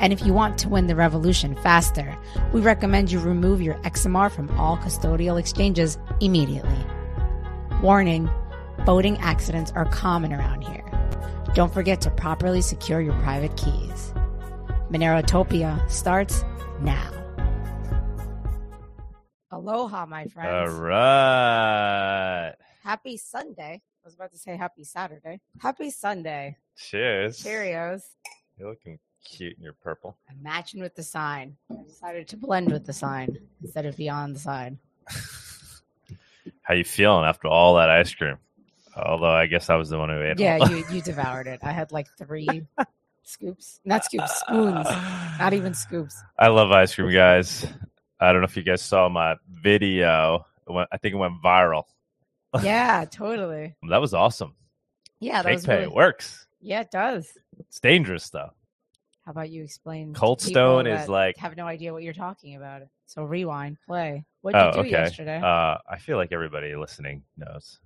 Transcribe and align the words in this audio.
And 0.00 0.12
if 0.12 0.24
you 0.26 0.32
want 0.32 0.58
to 0.58 0.68
win 0.68 0.86
the 0.86 0.96
revolution 0.96 1.54
faster, 1.56 2.16
we 2.52 2.60
recommend 2.60 3.10
you 3.12 3.20
remove 3.20 3.62
your 3.62 3.74
XMR 3.76 4.30
from 4.30 4.50
all 4.58 4.76
custodial 4.76 5.38
exchanges 5.38 5.98
immediately. 6.20 6.78
Warning 7.82 8.28
boating 8.84 9.16
accidents 9.18 9.72
are 9.72 9.86
common 9.86 10.32
around 10.32 10.62
here. 10.62 10.84
Don't 11.54 11.72
forget 11.72 12.00
to 12.02 12.10
properly 12.10 12.60
secure 12.60 13.00
your 13.00 13.14
private 13.22 13.56
keys. 13.56 14.12
Monerotopia 14.90 15.88
starts 15.90 16.44
now. 16.80 17.10
Aloha, 19.50 20.04
my 20.06 20.24
All 20.24 20.28
friends. 20.30 20.74
right. 20.74 22.52
Happy 22.82 23.16
Sunday. 23.16 23.80
I 23.84 24.04
was 24.04 24.14
about 24.14 24.32
to 24.32 24.38
say 24.38 24.56
happy 24.56 24.84
Saturday. 24.84 25.40
Happy 25.60 25.90
Sunday. 25.90 26.56
Cheers. 26.76 27.42
Cheerios. 27.42 28.02
You're 28.58 28.68
looking 28.70 28.98
cute 29.24 29.56
in 29.56 29.62
your 29.62 29.72
purple. 29.72 30.16
I'm 30.28 30.42
matching 30.42 30.80
with 30.80 30.94
the 30.94 31.02
sign. 31.02 31.56
I 31.70 31.82
decided 31.86 32.28
to 32.28 32.36
blend 32.36 32.70
with 32.70 32.84
the 32.84 32.92
sign 32.92 33.36
instead 33.62 33.86
of 33.86 33.96
beyond 33.96 34.36
the 34.36 34.40
sign. 34.40 34.78
How 36.62 36.74
you 36.74 36.84
feeling 36.84 37.24
after 37.24 37.48
all 37.48 37.76
that 37.76 37.90
ice 37.90 38.14
cream? 38.14 38.38
Although 38.96 39.34
I 39.34 39.46
guess 39.46 39.70
I 39.70 39.76
was 39.76 39.88
the 39.88 39.98
one 39.98 40.08
who 40.08 40.22
ate. 40.22 40.38
Yeah, 40.38 40.58
all. 40.60 40.70
you, 40.70 40.84
you 40.90 41.02
devoured 41.02 41.46
it. 41.46 41.60
I 41.62 41.72
had 41.72 41.90
like 41.90 42.06
three 42.16 42.66
scoops. 43.24 43.80
Not 43.84 44.04
scoops, 44.04 44.40
spoons. 44.40 44.86
Not 45.38 45.52
even 45.52 45.74
scoops. 45.74 46.22
I 46.38 46.48
love 46.48 46.70
ice 46.70 46.94
cream, 46.94 47.12
guys. 47.12 47.66
I 48.20 48.32
don't 48.32 48.40
know 48.40 48.46
if 48.46 48.56
you 48.56 48.62
guys 48.62 48.82
saw 48.82 49.08
my 49.08 49.36
video. 49.50 50.46
It 50.68 50.72
went, 50.72 50.88
I 50.92 50.96
think 50.98 51.14
it 51.14 51.18
went 51.18 51.42
viral. 51.42 51.84
Yeah, 52.62 53.04
totally. 53.10 53.74
That 53.90 54.00
was 54.00 54.14
awesome. 54.14 54.54
Yeah, 55.18 55.42
that 55.42 55.52
was 55.52 55.66
pay 55.66 55.74
really, 55.74 55.84
it 55.84 55.92
works. 55.92 56.46
Yeah, 56.60 56.80
it 56.80 56.90
does. 56.90 57.36
It's 57.58 57.80
dangerous 57.80 58.30
though. 58.30 58.50
How 59.24 59.30
about 59.30 59.50
you 59.50 59.64
explain? 59.64 60.12
Cold 60.12 60.42
Stone 60.42 60.86
is 60.86 61.08
like- 61.08 61.36
have 61.38 61.56
no 61.56 61.66
idea 61.66 61.92
what 61.92 62.02
you're 62.02 62.12
talking 62.12 62.56
about. 62.56 62.82
So 63.06 63.24
rewind, 63.24 63.78
play. 63.86 64.24
What 64.42 64.54
Oh, 64.54 64.66
did 64.72 64.76
you 64.76 64.82
do 64.82 64.88
okay. 64.88 64.90
yesterday? 65.04 65.40
Uh, 65.40 65.78
I 65.88 65.98
feel 65.98 66.18
like 66.18 66.32
everybody 66.32 66.74
listening 66.76 67.22
knows. 67.36 67.80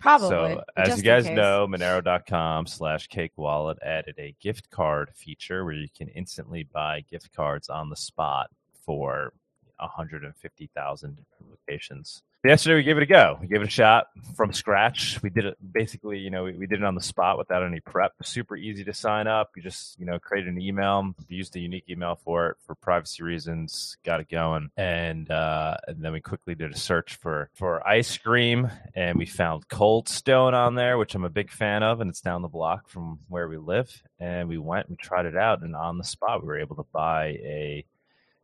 Probably. 0.00 0.28
So, 0.28 0.64
as 0.76 0.96
you 0.98 1.02
guys 1.02 1.24
case. 1.26 1.36
know, 1.36 1.66
Monero.com 1.68 2.66
slash 2.66 3.06
Cake 3.06 3.32
Wallet 3.36 3.78
added 3.82 4.16
a 4.18 4.34
gift 4.40 4.68
card 4.70 5.10
feature 5.14 5.64
where 5.64 5.72
you 5.74 5.88
can 5.96 6.08
instantly 6.08 6.64
buy 6.64 7.00
gift 7.08 7.32
cards 7.32 7.68
on 7.70 7.88
the 7.88 7.96
spot 7.96 8.50
for 8.84 9.32
150,000 9.78 11.16
different 11.16 11.50
locations. 11.50 12.22
Yesterday, 12.46 12.76
we 12.76 12.82
gave 12.84 12.96
it 12.96 13.02
a 13.02 13.06
go. 13.06 13.38
We 13.40 13.48
gave 13.48 13.60
it 13.60 13.66
a 13.66 13.70
shot 13.70 14.06
from 14.36 14.52
scratch. 14.52 15.20
We 15.20 15.30
did 15.30 15.46
it 15.46 15.56
basically, 15.72 16.18
you 16.18 16.30
know, 16.30 16.44
we, 16.44 16.52
we 16.52 16.66
did 16.68 16.78
it 16.80 16.84
on 16.84 16.94
the 16.94 17.02
spot 17.02 17.38
without 17.38 17.64
any 17.64 17.80
prep. 17.80 18.12
Super 18.22 18.56
easy 18.56 18.84
to 18.84 18.94
sign 18.94 19.26
up. 19.26 19.50
You 19.56 19.62
just, 19.62 19.98
you 19.98 20.06
know, 20.06 20.20
created 20.20 20.54
an 20.54 20.60
email, 20.60 21.12
used 21.28 21.56
a 21.56 21.58
unique 21.58 21.86
email 21.90 22.20
for 22.24 22.50
it 22.50 22.56
for 22.64 22.76
privacy 22.76 23.24
reasons, 23.24 23.96
got 24.04 24.20
it 24.20 24.28
going. 24.28 24.70
And, 24.76 25.28
uh, 25.28 25.76
and 25.88 26.00
then 26.00 26.12
we 26.12 26.20
quickly 26.20 26.54
did 26.54 26.72
a 26.72 26.76
search 26.78 27.16
for, 27.16 27.50
for 27.54 27.86
ice 27.86 28.16
cream 28.16 28.70
and 28.94 29.18
we 29.18 29.26
found 29.26 29.68
Cold 29.68 30.08
Stone 30.08 30.54
on 30.54 30.76
there, 30.76 30.98
which 30.98 31.16
I'm 31.16 31.24
a 31.24 31.30
big 31.30 31.50
fan 31.50 31.82
of. 31.82 32.00
And 32.00 32.08
it's 32.08 32.20
down 32.20 32.42
the 32.42 32.48
block 32.48 32.88
from 32.88 33.18
where 33.28 33.48
we 33.48 33.56
live. 33.56 33.90
And 34.20 34.48
we 34.48 34.58
went, 34.58 34.88
we 34.88 34.94
tried 34.94 35.26
it 35.26 35.36
out. 35.36 35.62
And 35.62 35.74
on 35.74 35.98
the 35.98 36.04
spot, 36.04 36.42
we 36.42 36.46
were 36.46 36.60
able 36.60 36.76
to 36.76 36.86
buy 36.92 37.38
a 37.42 37.84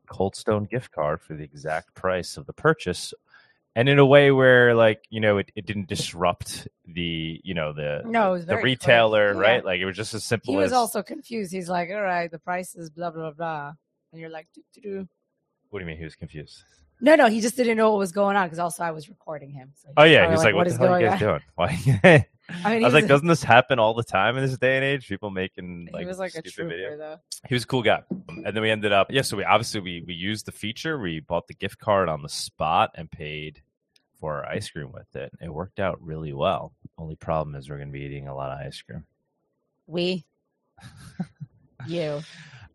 Cold 0.09 0.35
Stone 0.35 0.65
gift 0.65 0.91
card 0.91 1.21
for 1.21 1.35
the 1.35 1.45
exact 1.45 1.95
price 1.95 2.37
of 2.37 2.47
the 2.47 2.53
purchase 2.53 3.15
and 3.75 3.89
in 3.89 3.99
a 3.99 4.07
way 4.07 4.31
where 4.31 4.75
like 4.75 5.05
you 5.11 5.21
know 5.21 5.39
it, 5.39 5.51
it 5.55 5.67
didn't 5.67 5.89
disrupt 5.89 6.69
the 6.87 7.41
you 7.43 7.55
know 7.55 7.73
the 7.73 8.03
No, 8.05 8.39
the 8.39 8.57
retailer 8.59 9.35
Yeah. 9.35 9.41
right 9.41 9.65
like 9.65 9.81
it 9.81 9.87
was 9.87 9.97
just 9.97 10.15
as 10.15 10.25
simple 10.25 10.53
He 10.53 10.57
was 10.59 10.67
as 10.67 10.73
also 10.73 11.03
confused. 11.03 11.53
He's 11.53 11.69
like, 11.69 11.91
all 11.91 12.03
right, 12.03 12.31
the 12.31 12.39
price 12.39 12.75
is 12.75 12.91
blah, 12.91 13.11
blah, 13.11 13.31
blah. 13.31 13.73
And 14.13 14.21
you're 14.21 14.31
like, 14.31 14.49
doo, 14.55 14.63
doo, 14.75 14.81
doo. 14.83 15.09
what 15.71 15.79
do 15.79 15.85
you 15.85 15.87
mean 15.87 15.97
he 15.99 16.05
was 16.05 16.17
confused 16.17 16.65
no, 17.05 17.17
no, 17.17 17.27
he 17.27 17.41
just 17.41 17.57
didn't 17.57 17.77
know 17.77 17.91
what 17.91 17.99
was 17.99 18.13
going 18.13 18.37
on 18.37 18.47
because 18.47 18.61
also 18.61 18.85
I 18.85 18.93
was 18.93 19.09
recording 19.09 19.51
him. 19.51 19.73
So 19.75 19.89
oh 19.97 20.05
yeah 20.05 20.31
he's 20.31 20.45
like, 20.45 20.55
what, 20.55 20.69
is 20.69 20.79
the 20.79 20.85
hell 20.87 20.95
are 20.95 21.01
you 21.01 21.09
guys 21.09 21.21
on?" 21.23 21.29
doing 21.29 21.41
why 21.57 22.27
I 22.49 22.75
mean, 22.75 22.85
I 22.85 22.87
was 22.87 22.95
like, 22.95 23.07
doesn't 23.07 23.27
this 23.29 23.43
happen 23.43 23.79
all 23.79 23.95
the 23.95 24.03
time 24.03 24.37
in 24.37 24.45
this 24.45 24.57
day 24.59 24.77
and 24.77 24.85
age? 24.85 25.09
People 25.09 25.31
making 25.31 25.89
like 25.93 26.01
he 26.01 26.07
was 26.07 26.19
like 26.19 26.35
a 26.35 26.39
stupid 26.39 26.55
trooper, 26.55 26.75
videos. 26.75 26.99
though. 26.99 27.17
He 27.49 27.55
was 27.55 27.65
a 27.65 27.67
cool 27.67 27.83
guy, 27.83 28.03
and 28.29 28.45
then 28.47 28.61
we 28.61 28.71
ended 28.71 28.93
up 28.93 29.09
yeah. 29.11 29.23
So 29.23 29.37
we 29.37 29.45
obviously 29.45 29.81
we 29.81 30.05
we 30.07 30.15
used 30.15 30.47
the 30.47 30.53
feature. 30.53 30.99
We 30.99 31.21
bought 31.21 31.47
the 31.47 31.55
gift 31.55 31.79
card 31.79 32.09
on 32.09 32.23
the 32.23 32.29
spot 32.29 32.91
and 32.97 33.11
paid 33.11 33.63
for 34.21 34.45
our 34.45 34.47
ice 34.47 34.71
cream 34.71 34.93
with 34.93 35.15
it. 35.17 35.33
It 35.41 35.53
worked 35.53 35.81
out 35.81 36.03
really 36.03 36.33
well. 36.33 36.73
Only 36.99 37.17
problem 37.17 37.55
is 37.55 37.69
we're 37.71 37.77
going 37.77 37.89
to 37.89 37.93
be 37.93 38.01
eating 38.01 38.29
a 38.29 38.35
lot 38.35 38.51
of 38.51 38.67
ice 38.67 38.81
cream. 38.83 39.05
We, 39.87 40.25
you. 41.87 42.21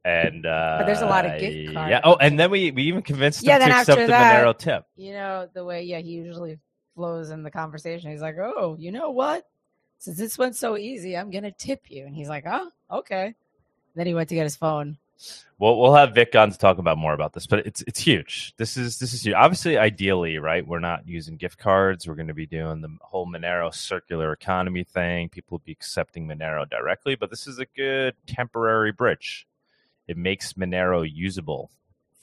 and 0.03 0.45
uh, 0.45 0.75
But 0.79 0.85
there's 0.85 1.01
a 1.01 1.05
lot 1.05 1.25
of 1.25 1.39
gift 1.39 1.73
card 1.73 1.89
Yeah. 1.89 2.01
Oh, 2.03 2.15
and 2.15 2.39
then 2.39 2.51
we 2.51 2.71
we 2.71 2.83
even 2.83 3.01
convinced 3.01 3.43
him 3.43 3.49
Yeah, 3.49 3.57
to 3.59 3.65
then 3.65 3.71
accept 3.71 4.01
the 4.01 4.07
that- 4.07 4.43
Monero 4.43 4.57
tip. 4.57 4.83
You 4.95 5.13
know, 5.13 5.47
the 5.53 5.63
way, 5.63 5.83
yeah, 5.83 5.99
he 5.99 6.11
usually 6.11 6.59
flows 6.95 7.29
in 7.29 7.43
the 7.43 7.51
conversation. 7.51 8.11
He's 8.11 8.21
like, 8.21 8.37
oh, 8.39 8.75
you 8.79 8.91
know 8.91 9.11
what? 9.11 9.45
Since 9.99 10.17
this 10.17 10.37
went 10.37 10.55
so 10.55 10.77
easy, 10.77 11.17
I'm 11.17 11.31
to 11.31 11.51
tip 11.51 11.89
you. 11.89 12.05
And 12.05 12.15
he's 12.15 12.29
like, 12.29 12.45
oh, 12.47 12.69
okay. 12.91 13.35
Then 13.95 14.07
he 14.07 14.13
went 14.13 14.29
to 14.29 14.35
get 14.35 14.43
his 14.43 14.55
phone. 14.55 14.97
Well, 15.59 15.79
we'll 15.79 15.95
have 15.95 16.13
Vic 16.13 16.35
on 16.35 16.51
to 16.51 16.57
talk 16.57 16.77
about 16.77 16.99
more 16.99 17.13
about 17.13 17.33
this, 17.33 17.47
but 17.47 17.65
it's 17.65 17.81
it's 17.87 17.99
huge. 17.99 18.53
This 18.57 18.77
is 18.77 18.99
this 18.99 19.13
is 19.13 19.25
huge. 19.25 19.33
Obviously, 19.33 19.75
ideally, 19.75 20.37
right? 20.37 20.65
We're 20.65 20.79
not 20.79 21.07
using 21.07 21.37
gift 21.37 21.57
cards. 21.57 22.07
We're 22.07 22.13
going 22.15 22.27
to 22.27 22.35
be 22.35 22.45
doing 22.45 22.81
the 22.81 22.95
whole 23.01 23.25
Monero 23.25 23.73
circular 23.73 24.31
economy 24.31 24.83
thing. 24.83 25.29
People 25.29 25.55
will 25.55 25.63
be 25.65 25.71
accepting 25.71 26.27
Monero 26.27 26.69
directly, 26.69 27.15
but 27.15 27.31
this 27.31 27.47
is 27.47 27.57
a 27.57 27.65
good 27.65 28.13
temporary 28.27 28.91
bridge. 28.91 29.47
It 30.07 30.17
makes 30.17 30.53
Monero 30.53 31.09
usable 31.11 31.71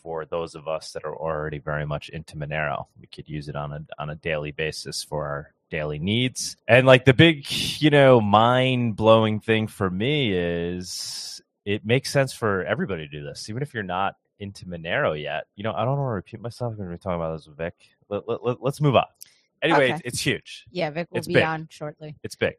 for 0.01 0.25
those 0.25 0.55
of 0.55 0.69
us 0.69 0.93
that 0.93 1.05
are 1.05 1.17
already 1.17 1.59
very 1.59 1.87
much 1.87 2.11
into 2.11 2.37
Monero. 2.37 2.87
We 3.01 3.09
could 3.09 3.29
use 3.29 3.49
it 3.49 3.57
on 3.57 3.73
a 3.73 3.85
on 3.99 4.11
a 4.11 4.15
daily 4.15 4.53
basis 4.53 5.03
for 5.03 5.27
our 5.27 5.55
daily 5.75 5.99
needs. 5.99 6.57
And 6.69 6.87
like 6.87 7.05
the 7.05 7.15
big, 7.15 7.51
you 7.83 7.91
know, 7.91 8.21
mind 8.21 8.95
blowing 8.97 9.41
thing 9.41 9.67
for 9.67 9.91
me 9.91 10.33
is 10.33 11.43
it 11.65 11.85
makes 11.85 12.13
sense 12.13 12.33
for 12.33 12.65
everybody 12.65 13.09
to 13.09 13.09
do 13.09 13.25
this, 13.25 13.51
even 13.51 13.63
if 13.63 13.75
you're 13.75 13.83
not 13.83 14.15
into 14.39 14.67
Monero 14.67 15.21
yet. 15.21 15.45
You 15.57 15.65
know, 15.65 15.73
I 15.73 15.85
don't 15.85 15.97
want 15.99 16.11
to 16.11 16.15
repeat 16.15 16.41
myself. 16.41 16.73
I'm 16.73 16.77
going 16.77 16.91
to 16.91 16.95
be 16.97 17.01
talking 17.01 17.17
about 17.17 17.37
this 17.37 17.47
with 17.49 17.57
Vic. 17.57 17.75
Let, 18.09 18.29
let, 18.29 18.45
let, 18.45 18.69
us 18.69 18.81
move 18.81 18.95
on. 18.95 19.07
Anyway, 19.63 19.87
Okay. 19.87 19.93
it's, 19.95 20.03
it's 20.05 20.21
huge. 20.21 20.65
Yeah, 20.71 20.91
Vic 20.91 21.09
will 21.11 21.19
It's 21.19 21.27
be 21.27 21.35
big. 21.35 21.43
on 21.43 21.67
shortly. 21.71 22.15
It's 22.23 22.37
big. 22.37 22.55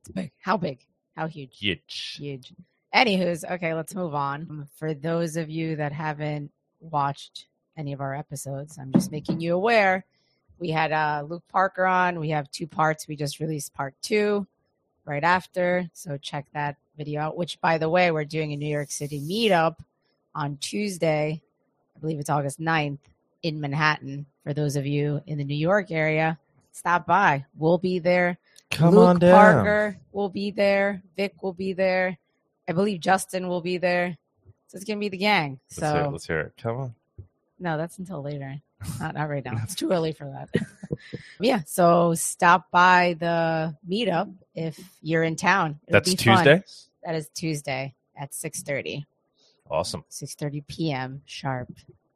It's 0.00 0.10
big. 0.12 0.32
How 0.40 0.56
big? 0.56 0.80
How 1.14 1.28
huge? 1.28 1.58
Huge. 1.58 2.16
Huge. 2.18 2.52
Anywho's, 2.94 3.44
okay, 3.44 3.74
let's 3.74 3.94
move 3.94 4.14
on. 4.14 4.66
For 4.76 4.94
those 4.94 5.36
of 5.36 5.48
you 5.48 5.76
that 5.76 5.92
haven't 5.92 6.50
watched 6.80 7.46
any 7.76 7.92
of 7.92 8.00
our 8.00 8.14
episodes, 8.16 8.78
I'm 8.78 8.92
just 8.92 9.12
making 9.12 9.40
you 9.40 9.54
aware. 9.54 10.04
We 10.58 10.70
had 10.70 10.92
uh, 10.92 11.24
Luke 11.28 11.44
Parker 11.48 11.84
on. 11.84 12.20
We 12.20 12.30
have 12.30 12.50
two 12.50 12.66
parts. 12.66 13.08
We 13.08 13.16
just 13.16 13.40
released 13.40 13.74
part 13.74 13.94
two 14.02 14.46
right 15.04 15.24
after. 15.24 15.88
So 15.92 16.16
check 16.16 16.46
that 16.54 16.76
video 16.96 17.20
out, 17.20 17.36
which, 17.36 17.60
by 17.60 17.78
the 17.78 17.88
way, 17.88 18.10
we're 18.10 18.24
doing 18.24 18.52
a 18.52 18.56
New 18.56 18.68
York 18.68 18.90
City 18.90 19.20
meetup 19.20 19.76
on 20.34 20.56
Tuesday. 20.58 21.40
I 21.96 21.98
believe 22.00 22.20
it's 22.20 22.30
August 22.30 22.60
9th 22.60 22.98
in 23.42 23.60
Manhattan. 23.60 24.26
For 24.44 24.52
those 24.52 24.76
of 24.76 24.86
you 24.86 25.20
in 25.26 25.38
the 25.38 25.44
New 25.44 25.54
York 25.54 25.90
area, 25.90 26.38
stop 26.72 27.06
by. 27.06 27.44
We'll 27.56 27.78
be 27.78 27.98
there. 27.98 28.38
Come 28.70 28.94
Luke 28.94 29.08
on 29.08 29.18
down. 29.18 29.32
Parker 29.32 29.98
will 30.12 30.28
be 30.28 30.50
there. 30.50 31.02
Vic 31.16 31.42
will 31.42 31.52
be 31.52 31.72
there. 31.72 32.18
I 32.68 32.72
believe 32.72 33.00
Justin 33.00 33.48
will 33.48 33.60
be 33.60 33.78
there. 33.78 34.16
So 34.66 34.76
it's 34.76 34.84
gonna 34.84 34.98
be 34.98 35.10
the 35.10 35.18
gang. 35.18 35.60
Let's, 35.70 35.80
hear 35.80 36.00
it. 36.00 36.04
So 36.04 36.10
let's 36.10 36.26
hear 36.26 36.40
it. 36.40 36.52
Come 36.56 36.76
on. 36.78 36.94
no, 37.58 37.76
that's 37.76 37.98
until 37.98 38.22
later. 38.22 38.56
Not 39.00 39.14
not 39.14 39.28
right 39.28 39.44
now. 39.44 39.58
It's 39.62 39.74
too 39.74 39.90
early 39.90 40.12
for 40.12 40.24
that. 40.24 40.64
yeah. 41.40 41.60
So 41.66 42.14
stop 42.14 42.70
by 42.70 43.16
the 43.18 43.76
meetup 43.88 44.32
if 44.54 44.78
you're 45.02 45.22
in 45.22 45.36
town. 45.36 45.80
It'll 45.86 46.00
That's 46.00 46.14
be 46.14 46.16
fun. 46.16 46.44
Tuesday. 46.44 46.64
That 47.04 47.14
is 47.14 47.28
Tuesday 47.34 47.94
at 48.16 48.34
six 48.34 48.62
thirty. 48.62 49.06
Awesome. 49.70 50.04
6:30 50.10 50.66
p.m. 50.66 51.22
sharp. 51.24 51.70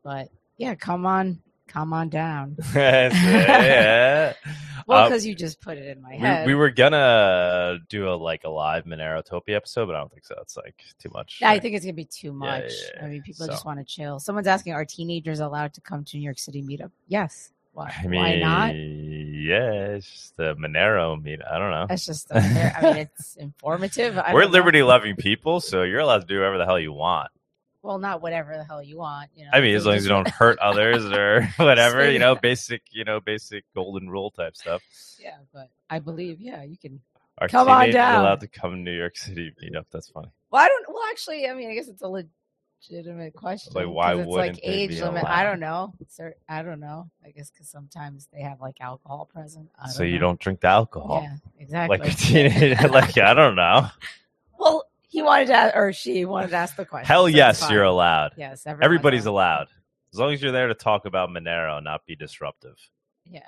But 0.04 0.28
yeah, 0.58 0.74
come 0.74 1.06
on, 1.06 1.40
come 1.68 1.92
on 1.92 2.08
down. 2.08 2.56
yeah. 2.74 4.32
Well, 4.88 4.98
Uh, 5.06 5.08
because 5.08 5.26
you 5.26 5.34
just 5.34 5.60
put 5.60 5.78
it 5.78 5.88
in 5.88 6.00
my 6.00 6.10
we, 6.12 6.18
head. 6.18 6.46
we 6.46 6.54
were 6.54 6.70
gonna 6.70 7.78
do 7.88 8.08
a 8.08 8.14
like 8.14 8.44
a 8.44 8.48
live 8.48 8.84
Monero 8.84 9.20
Monerotopia 9.20 9.56
episode, 9.56 9.86
but 9.86 9.96
I 9.96 9.98
don't 9.98 10.12
think 10.12 10.24
so. 10.24 10.36
It's 10.40 10.56
like 10.56 10.76
too 11.00 11.10
much. 11.12 11.38
Yeah, 11.40 11.50
I 11.50 11.58
think 11.58 11.74
it's 11.74 11.84
gonna 11.84 11.92
be 11.94 12.04
too 12.04 12.28
Yeah, 12.28 12.32
much. 12.34 12.72
yeah, 12.94 13.04
I 13.04 13.08
mean, 13.08 13.22
people 13.22 13.46
so- 13.46 13.52
just 13.52 13.64
want 13.66 13.80
to 13.80 13.84
chill. 13.84 14.20
Someone's 14.20 14.46
asking, 14.46 14.74
are 14.74 14.84
teenagers 14.84 15.40
allowed 15.40 15.74
to 15.74 15.80
come 15.80 16.04
to 16.04 16.16
New 16.16 16.22
York 16.22 16.38
City 16.38 16.62
meetup? 16.62 16.92
Yes. 17.08 17.50
Why? 17.72 17.92
I 17.98 18.06
mean, 18.06 18.20
Why 18.20 18.36
not? 18.38 18.74
Yeah, 18.76 19.96
it's 19.96 20.08
just 20.08 20.36
the 20.36 20.54
Monero 20.54 21.20
meet. 21.20 21.40
I 21.42 21.58
don't 21.58 21.70
know. 21.72 21.86
That's 21.88 22.06
just. 22.06 22.32
I 22.32 22.80
mean, 22.82 22.96
it's 22.98 23.34
informative. 23.40 24.18
We're 24.32 24.44
liberty 24.46 24.82
loving 24.84 25.16
people, 25.16 25.60
so 25.60 25.82
you're 25.82 25.98
allowed 26.00 26.20
to 26.20 26.26
do 26.26 26.36
whatever 26.38 26.58
the 26.58 26.64
hell 26.64 26.78
you 26.78 26.92
want. 26.92 27.30
Well, 27.86 27.98
not 27.98 28.20
whatever 28.20 28.56
the 28.56 28.64
hell 28.64 28.82
you 28.82 28.98
want. 28.98 29.30
You 29.36 29.44
know. 29.44 29.52
I 29.52 29.60
mean, 29.60 29.76
as 29.76 29.86
long 29.86 29.94
as 29.94 30.02
you 30.02 30.08
don't 30.08 30.28
hurt 30.40 30.58
others 30.58 31.04
or 31.04 31.44
whatever, 31.56 32.10
you 32.10 32.18
know, 32.18 32.34
basic, 32.34 32.82
you 32.90 33.04
know, 33.04 33.20
basic 33.20 33.64
golden 33.76 34.10
rule 34.10 34.32
type 34.32 34.56
stuff. 34.56 34.82
Yeah, 35.20 35.36
but 35.54 35.70
I 35.88 36.00
believe, 36.00 36.40
yeah, 36.40 36.64
you 36.64 36.76
can. 36.76 37.00
Our 37.38 37.48
Come 37.48 37.68
on 37.68 37.90
down. 37.90 38.22
allowed 38.22 38.40
to 38.40 38.48
come 38.48 38.72
to 38.72 38.76
New 38.78 38.96
York 38.96 39.16
City 39.16 39.52
meetup. 39.62 39.84
That's 39.92 40.08
funny. 40.08 40.32
Well, 40.50 40.64
I 40.64 40.66
don't. 40.66 40.86
Well, 40.88 41.04
actually, 41.10 41.46
I 41.46 41.54
mean, 41.54 41.70
I 41.70 41.74
guess 41.74 41.86
it's 41.86 42.02
a 42.02 42.08
legitimate 42.08 43.34
question. 43.34 43.72
Like, 43.74 43.86
why 43.86 44.14
wouldn't 44.14 44.32
like 44.32 44.58
age 44.64 45.00
limit? 45.00 45.24
I 45.24 45.44
don't 45.44 45.60
know. 45.60 45.94
I 46.48 46.62
don't 46.62 46.80
know. 46.80 47.08
I 47.24 47.30
guess 47.30 47.50
because 47.50 47.68
sometimes 47.68 48.28
they 48.32 48.40
have 48.40 48.60
like 48.60 48.78
alcohol 48.80 49.28
present. 49.32 49.68
I 49.80 49.90
So 49.90 50.02
you 50.02 50.18
don't 50.18 50.40
drink 50.40 50.62
the 50.62 50.68
alcohol. 50.68 51.20
Yeah, 51.22 51.36
exactly. 51.60 51.98
Like 51.98 52.12
a 52.12 52.16
teenager, 52.16 52.88
like 52.88 53.16
I 53.18 53.34
don't 53.34 53.54
know. 53.54 53.86
well, 54.58 54.86
he 55.16 55.22
wanted 55.22 55.46
to, 55.46 55.54
ask, 55.54 55.74
or 55.74 55.94
she 55.94 56.26
wanted 56.26 56.50
to 56.50 56.56
ask 56.56 56.76
the 56.76 56.84
question. 56.84 57.06
Hell 57.06 57.22
so 57.22 57.28
yes, 57.28 57.70
you're 57.70 57.84
allowed. 57.84 58.32
Yes, 58.36 58.66
Everybody's 58.66 59.24
allowed. 59.24 59.68
As 60.12 60.18
long 60.18 60.34
as 60.34 60.42
you're 60.42 60.52
there 60.52 60.68
to 60.68 60.74
talk 60.74 61.06
about 61.06 61.30
Monero, 61.30 61.82
not 61.82 62.04
be 62.04 62.14
disruptive. 62.14 62.76
Yeah, 63.24 63.40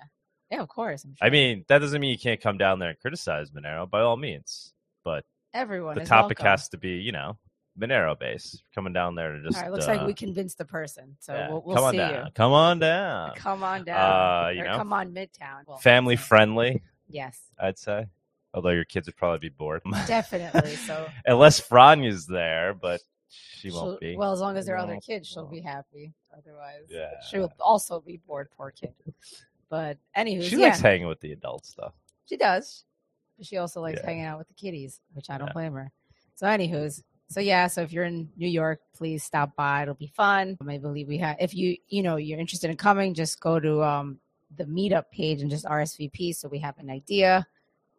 yeah, 0.51 0.63
of 0.63 0.69
course. 0.69 1.05
I'm 1.05 1.15
I 1.21 1.29
mean, 1.29 1.67
that 1.69 1.81
doesn't 1.81 2.01
mean 2.01 2.11
you 2.11 2.19
can't 2.19 2.41
come 2.41 2.57
down 2.57 2.79
there 2.79 2.89
and 2.89 2.99
criticize 2.99 3.51
Monero 3.51 3.89
by 3.89 4.01
all 4.01 4.17
means. 4.17 4.73
But 5.05 5.27
everyone. 5.53 5.99
the 5.99 6.07
topic 6.07 6.39
welcome. 6.39 6.53
has 6.53 6.71
to 6.71 6.79
be, 6.79 6.93
you 6.93 7.13
know, 7.13 7.37
Monero 7.79 8.19
base. 8.19 8.63
Coming 8.75 8.95
down 8.95 9.15
there 9.15 9.35
to 9.35 9.43
just 9.43 9.59
All 9.59 9.65
right, 9.65 9.71
looks 9.71 9.85
uh, 9.85 9.89
like 9.89 10.07
we 10.07 10.15
convinced 10.15 10.57
the 10.57 10.65
person. 10.65 11.19
So 11.21 11.35
yeah, 11.35 11.51
we'll, 11.51 11.63
we'll 11.67 11.77
come 11.77 11.85
on 11.85 11.93
see 11.93 11.99
down. 11.99 12.25
you. 12.25 12.33
Come 12.35 12.53
on 12.53 12.79
down. 12.79 13.35
Come 13.37 13.63
on 13.63 13.85
down. 13.85 14.47
Uh, 14.47 14.49
you 14.49 14.63
or 14.63 14.65
know, 14.65 14.79
come 14.79 14.95
on 14.95 15.13
Midtown. 15.13 15.67
Well, 15.67 15.77
Family 15.77 16.17
friendly, 16.17 16.81
Yes, 17.11 17.39
I'd 17.59 17.79
say. 17.79 18.07
Although 18.55 18.71
your 18.71 18.85
kids 18.85 19.07
would 19.07 19.17
probably 19.17 19.49
be 19.51 19.55
bored. 19.55 19.83
definitely. 20.07 20.77
So 20.87 21.07
Unless 21.27 21.61
Franya's 21.61 22.27
there, 22.27 22.75
but 22.75 23.01
she 23.29 23.71
she'll- 23.71 23.85
won't 23.87 24.01
be. 24.01 24.17
Well, 24.17 24.33
as 24.33 24.41
long 24.41 24.57
as 24.57 24.67
there 24.67 24.75
are 24.77 24.79
other 24.79 24.99
kids, 25.05 25.29
she'll 25.29 25.47
be 25.47 25.61
happy. 25.61 26.13
Otherwise, 26.37 26.85
Yeah. 26.89 27.11
she'll 27.31 27.53
also 27.61 28.01
be 28.01 28.21
bored. 28.27 28.49
Poor 28.57 28.71
kid. 28.71 28.95
But 29.69 29.99
anywho, 30.17 30.43
she 30.45 30.57
yeah, 30.57 30.69
likes 30.69 30.81
hanging 30.81 31.09
with 31.09 31.21
the 31.21 31.33
adults, 31.33 31.75
though. 31.77 31.93
she 32.27 32.37
does. 32.37 32.85
She 33.43 33.59
also 33.59 33.81
likes 33.83 34.01
Yeah. 34.01 34.07
hanging 34.07 34.25
out 34.25 34.39
with 34.39 34.49
the 34.49 34.55
kiddies, 34.55 35.01
which 35.13 35.29
I 35.31 35.37
don't 35.39 35.49
Yeah. 35.49 35.53
blame 35.53 35.75
her. 35.75 35.93
So, 36.35 36.47
anywho's, 36.47 37.03
so 37.29 37.41
yeah, 37.41 37.67
so 37.67 37.83
if 37.83 37.93
you're 37.93 38.05
in 38.05 38.31
New 38.37 38.49
York, 38.49 38.81
please 38.97 39.23
stop 39.25 39.55
by. 39.57 39.83
It'll 39.83 39.95
be 39.95 40.07
fun. 40.17 40.57
I 40.67 40.79
believe 40.79 41.07
we 41.09 41.19
have. 41.19 41.37
If 41.39 41.55
you 41.55 41.77
you 41.89 42.03
know 42.03 42.17
you're 42.17 42.41
interested 42.41 42.71
in 42.71 42.77
coming, 42.79 43.13
just 43.13 43.39
go 43.41 43.61
to 43.61 43.83
um 43.85 44.21
the 44.57 44.65
meetup 44.65 45.11
page 45.13 45.43
and 45.43 45.51
just 45.51 45.67
RSVP 45.67 46.35
so 46.35 46.49
we 46.49 46.59
have 46.61 46.79
an 46.79 46.89
idea 46.89 47.47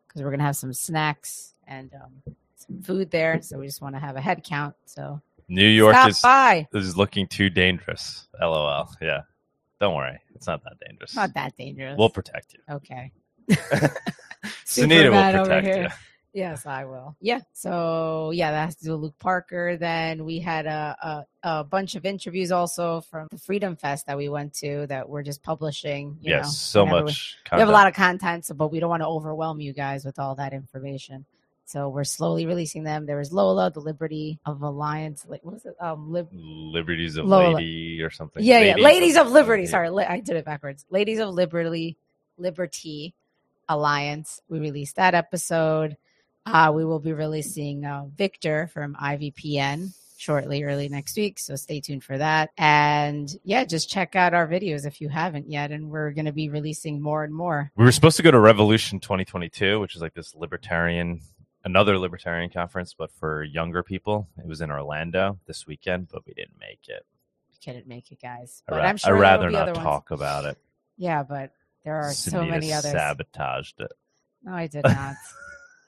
because 0.09 0.23
we're 0.23 0.31
gonna 0.31 0.43
have 0.43 0.57
some 0.57 0.73
snacks 0.73 1.53
and 1.67 1.93
um, 1.93 2.35
some 2.55 2.81
food 2.81 3.11
there. 3.11 3.41
So 3.41 3.59
we 3.59 3.67
just 3.67 3.81
want 3.81 3.95
to 3.95 3.99
have 3.99 4.15
a 4.17 4.21
head 4.21 4.43
count. 4.43 4.75
So 4.85 5.21
New 5.47 5.67
York 5.67 5.95
stop 5.95 6.09
is 6.09 6.19
by. 6.19 6.67
is 6.73 6.97
looking 6.97 7.27
too 7.27 7.49
dangerous. 7.49 8.27
LOL. 8.41 8.89
Yeah. 9.01 9.21
Don't 9.79 9.95
worry. 9.95 10.19
It's 10.35 10.47
not 10.47 10.63
that 10.63 10.73
dangerous. 10.85 11.15
Not 11.15 11.33
that 11.35 11.55
dangerous. 11.55 11.97
We'll 11.97 12.09
protect 12.09 12.53
you. 12.53 12.75
okay. 12.75 13.11
Sunita 14.65 15.11
will 15.11 15.45
protect 15.45 15.67
you. 15.67 15.87
Yes, 16.39 16.65
I 16.65 16.85
will. 16.85 17.15
Yeah. 17.21 17.41
So 17.53 18.31
yeah, 18.33 18.51
that 18.51 18.65
has 18.65 18.75
to 18.77 18.85
do 18.85 18.91
with 18.93 19.01
Luke 19.01 19.19
Parker. 19.19 19.77
Then 19.77 20.23
we 20.25 20.39
had 20.39 20.65
a, 20.65 20.97
a 21.43 21.49
a 21.59 21.63
bunch 21.63 21.95
of 21.95 22.05
interviews 22.05 22.51
also 22.51 23.01
from 23.01 23.27
the 23.31 23.37
Freedom 23.37 23.75
Fest 23.75 24.07
that 24.07 24.17
we 24.17 24.29
went 24.29 24.53
to 24.55 24.87
that 24.87 25.07
we're 25.09 25.23
just 25.23 25.43
publishing. 25.43 26.17
You 26.21 26.31
Yes, 26.35 26.45
know, 26.45 26.49
so 26.51 26.83
whenever 26.83 26.99
we- 26.99 27.03
much. 27.11 27.37
We 27.51 27.59
have 27.59 27.69
a 27.69 27.71
lot 27.71 27.87
of 27.87 27.93
content, 27.93 28.45
so 28.45 28.53
but 28.55 28.71
we 28.71 28.79
don't 28.79 28.89
want 28.89 29.01
to 29.03 29.07
overwhelm 29.07 29.59
you 29.59 29.73
guys 29.73 30.05
with 30.05 30.17
all 30.19 30.35
that 30.35 30.53
information. 30.53 31.25
So 31.65 31.87
we're 31.89 32.03
slowly 32.03 32.47
releasing 32.47 32.83
them. 32.83 33.05
There 33.05 33.17
was 33.17 33.31
Lola, 33.31 33.69
the 33.69 33.79
Liberty 33.79 34.39
of 34.43 34.63
Alliance. 34.63 35.23
Like, 35.29 35.45
what 35.45 35.53
was 35.53 35.65
it? 35.67 35.75
Um, 35.79 36.11
Lib- 36.11 36.29
Liberties 36.33 37.15
of 37.17 37.25
Lola. 37.27 37.57
Lady 37.57 38.01
or 38.01 38.09
something. 38.09 38.43
yeah, 38.43 38.59
yeah. 38.59 38.75
Ladies 38.77 39.15
of 39.17 39.29
Liberty. 39.29 39.63
yeah. 39.63 39.69
Sorry, 39.69 39.89
li- 39.91 40.03
I 40.05 40.19
did 40.19 40.35
it 40.35 40.45
backwards. 40.45 40.83
Ladies 40.89 41.19
of 41.19 41.29
Liberty, 41.29 41.95
Liberty 42.39 43.13
Alliance. 43.67 44.41
We 44.49 44.59
released 44.59 44.95
that 44.95 45.13
episode. 45.13 45.95
Uh, 46.51 46.71
we 46.71 46.83
will 46.85 46.99
be 46.99 47.13
releasing 47.13 47.85
uh, 47.85 48.05
Victor 48.15 48.67
from 48.73 48.95
IVPN 48.95 49.93
shortly, 50.17 50.63
early 50.63 50.89
next 50.89 51.15
week. 51.15 51.39
So 51.39 51.55
stay 51.55 51.79
tuned 51.79 52.03
for 52.03 52.17
that. 52.17 52.49
And 52.57 53.29
yeah, 53.43 53.63
just 53.63 53.89
check 53.89 54.15
out 54.15 54.33
our 54.33 54.47
videos 54.47 54.85
if 54.85 54.99
you 54.99 55.09
haven't 55.09 55.49
yet. 55.49 55.71
And 55.71 55.89
we're 55.89 56.11
going 56.11 56.25
to 56.25 56.31
be 56.33 56.49
releasing 56.49 57.01
more 57.01 57.23
and 57.23 57.33
more. 57.33 57.71
We 57.75 57.85
were 57.85 57.91
supposed 57.91 58.17
to 58.17 58.23
go 58.23 58.31
to 58.31 58.39
Revolution 58.39 58.99
2022, 58.99 59.79
which 59.79 59.95
is 59.95 60.01
like 60.01 60.13
this 60.13 60.35
libertarian, 60.35 61.21
another 61.63 61.97
libertarian 61.97 62.49
conference, 62.49 62.93
but 62.97 63.11
for 63.11 63.43
younger 63.43 63.81
people. 63.83 64.27
It 64.37 64.45
was 64.47 64.59
in 64.61 64.71
Orlando 64.71 65.39
this 65.47 65.65
weekend, 65.67 66.09
but 66.11 66.25
we 66.25 66.33
didn't 66.33 66.59
make 66.59 66.81
it. 66.87 67.05
We 67.51 67.57
couldn't 67.63 67.87
make 67.87 68.11
it, 68.11 68.19
guys. 68.21 68.63
I 68.67 68.71
But 68.71 68.77
ra- 68.79 68.85
I'm 68.85 68.97
sure 68.97 69.15
I'd 69.15 69.19
rather 69.21 69.47
be 69.47 69.53
not 69.53 69.61
other 69.63 69.73
ones. 69.73 69.83
talk 69.85 70.11
about 70.11 70.45
it. 70.45 70.57
Yeah, 70.97 71.23
but 71.23 71.53
there 71.85 71.95
are 71.95 72.11
so 72.11 72.43
many 72.43 72.73
others. 72.73 72.91
sabotaged 72.91 73.79
it. 73.79 73.91
No, 74.43 74.53
I 74.53 74.67
did 74.67 74.83
not. 74.83 75.15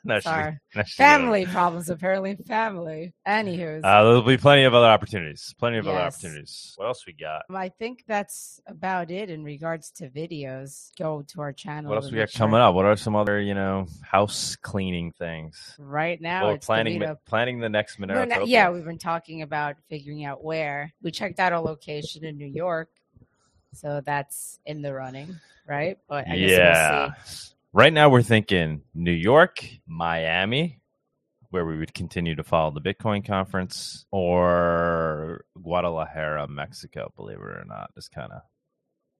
No, 0.03 0.19
Sorry. 0.19 0.57
no, 0.75 0.83
family 0.83 1.45
problems, 1.45 1.89
apparently. 1.89 2.35
Family. 2.47 3.13
Anywho's. 3.27 3.83
Uh, 3.83 4.03
there'll 4.03 4.23
be 4.23 4.37
plenty 4.37 4.63
of 4.63 4.73
other 4.73 4.87
opportunities. 4.87 5.53
Plenty 5.59 5.77
of 5.77 5.87
other 5.87 5.99
opportunities. 5.99 6.73
What 6.77 6.87
else 6.87 7.05
we 7.05 7.13
got? 7.13 7.43
I 7.53 7.69
think 7.69 8.03
that's 8.07 8.59
about 8.65 9.11
it 9.11 9.29
in 9.29 9.43
regards 9.43 9.91
to 9.91 10.09
videos. 10.09 10.89
Go 10.97 11.23
to 11.27 11.41
our 11.41 11.53
channel. 11.53 11.89
What 11.89 12.03
else 12.03 12.11
we 12.11 12.17
got 12.17 12.33
coming 12.33 12.59
up? 12.59 12.73
What 12.73 12.85
are 12.85 12.95
some 12.95 13.15
other, 13.15 13.39
you 13.39 13.53
know, 13.53 13.85
house 14.01 14.55
cleaning 14.55 15.11
things? 15.11 15.75
Right 15.77 16.19
now, 16.19 16.47
well, 16.47 16.57
planning 16.57 16.99
the 16.99 17.17
planning 17.25 17.59
the 17.59 17.69
next 17.69 17.99
Monero. 17.99 18.43
yeah, 18.45 18.71
we've 18.71 18.85
been 18.85 18.97
talking 18.97 19.43
about 19.43 19.75
figuring 19.89 20.25
out 20.25 20.43
where. 20.43 20.93
We 21.03 21.11
checked 21.11 21.39
out 21.39 21.53
a 21.53 21.59
location 21.59 22.25
in 22.25 22.37
New 22.37 22.47
York, 22.47 22.89
so 23.73 24.01
that's 24.03 24.59
in 24.65 24.81
the 24.81 24.93
running, 24.93 25.39
right? 25.67 25.97
But 26.07 26.27
I 26.27 26.37
guess 26.37 26.49
yeah. 26.49 26.99
we'll 27.05 27.13
see. 27.25 27.51
Right 27.73 27.93
now, 27.93 28.09
we're 28.09 28.21
thinking 28.21 28.81
New 28.93 29.11
York, 29.13 29.65
Miami, 29.87 30.81
where 31.51 31.65
we 31.65 31.77
would 31.77 31.93
continue 31.93 32.35
to 32.35 32.43
follow 32.43 32.71
the 32.71 32.81
Bitcoin 32.81 33.25
conference, 33.25 34.05
or 34.11 35.45
Guadalajara, 35.61 36.47
Mexico. 36.49 37.11
Believe 37.15 37.37
it 37.37 37.41
or 37.43 37.63
not, 37.65 37.91
is 37.95 38.09
kind 38.09 38.31
of 38.33 38.41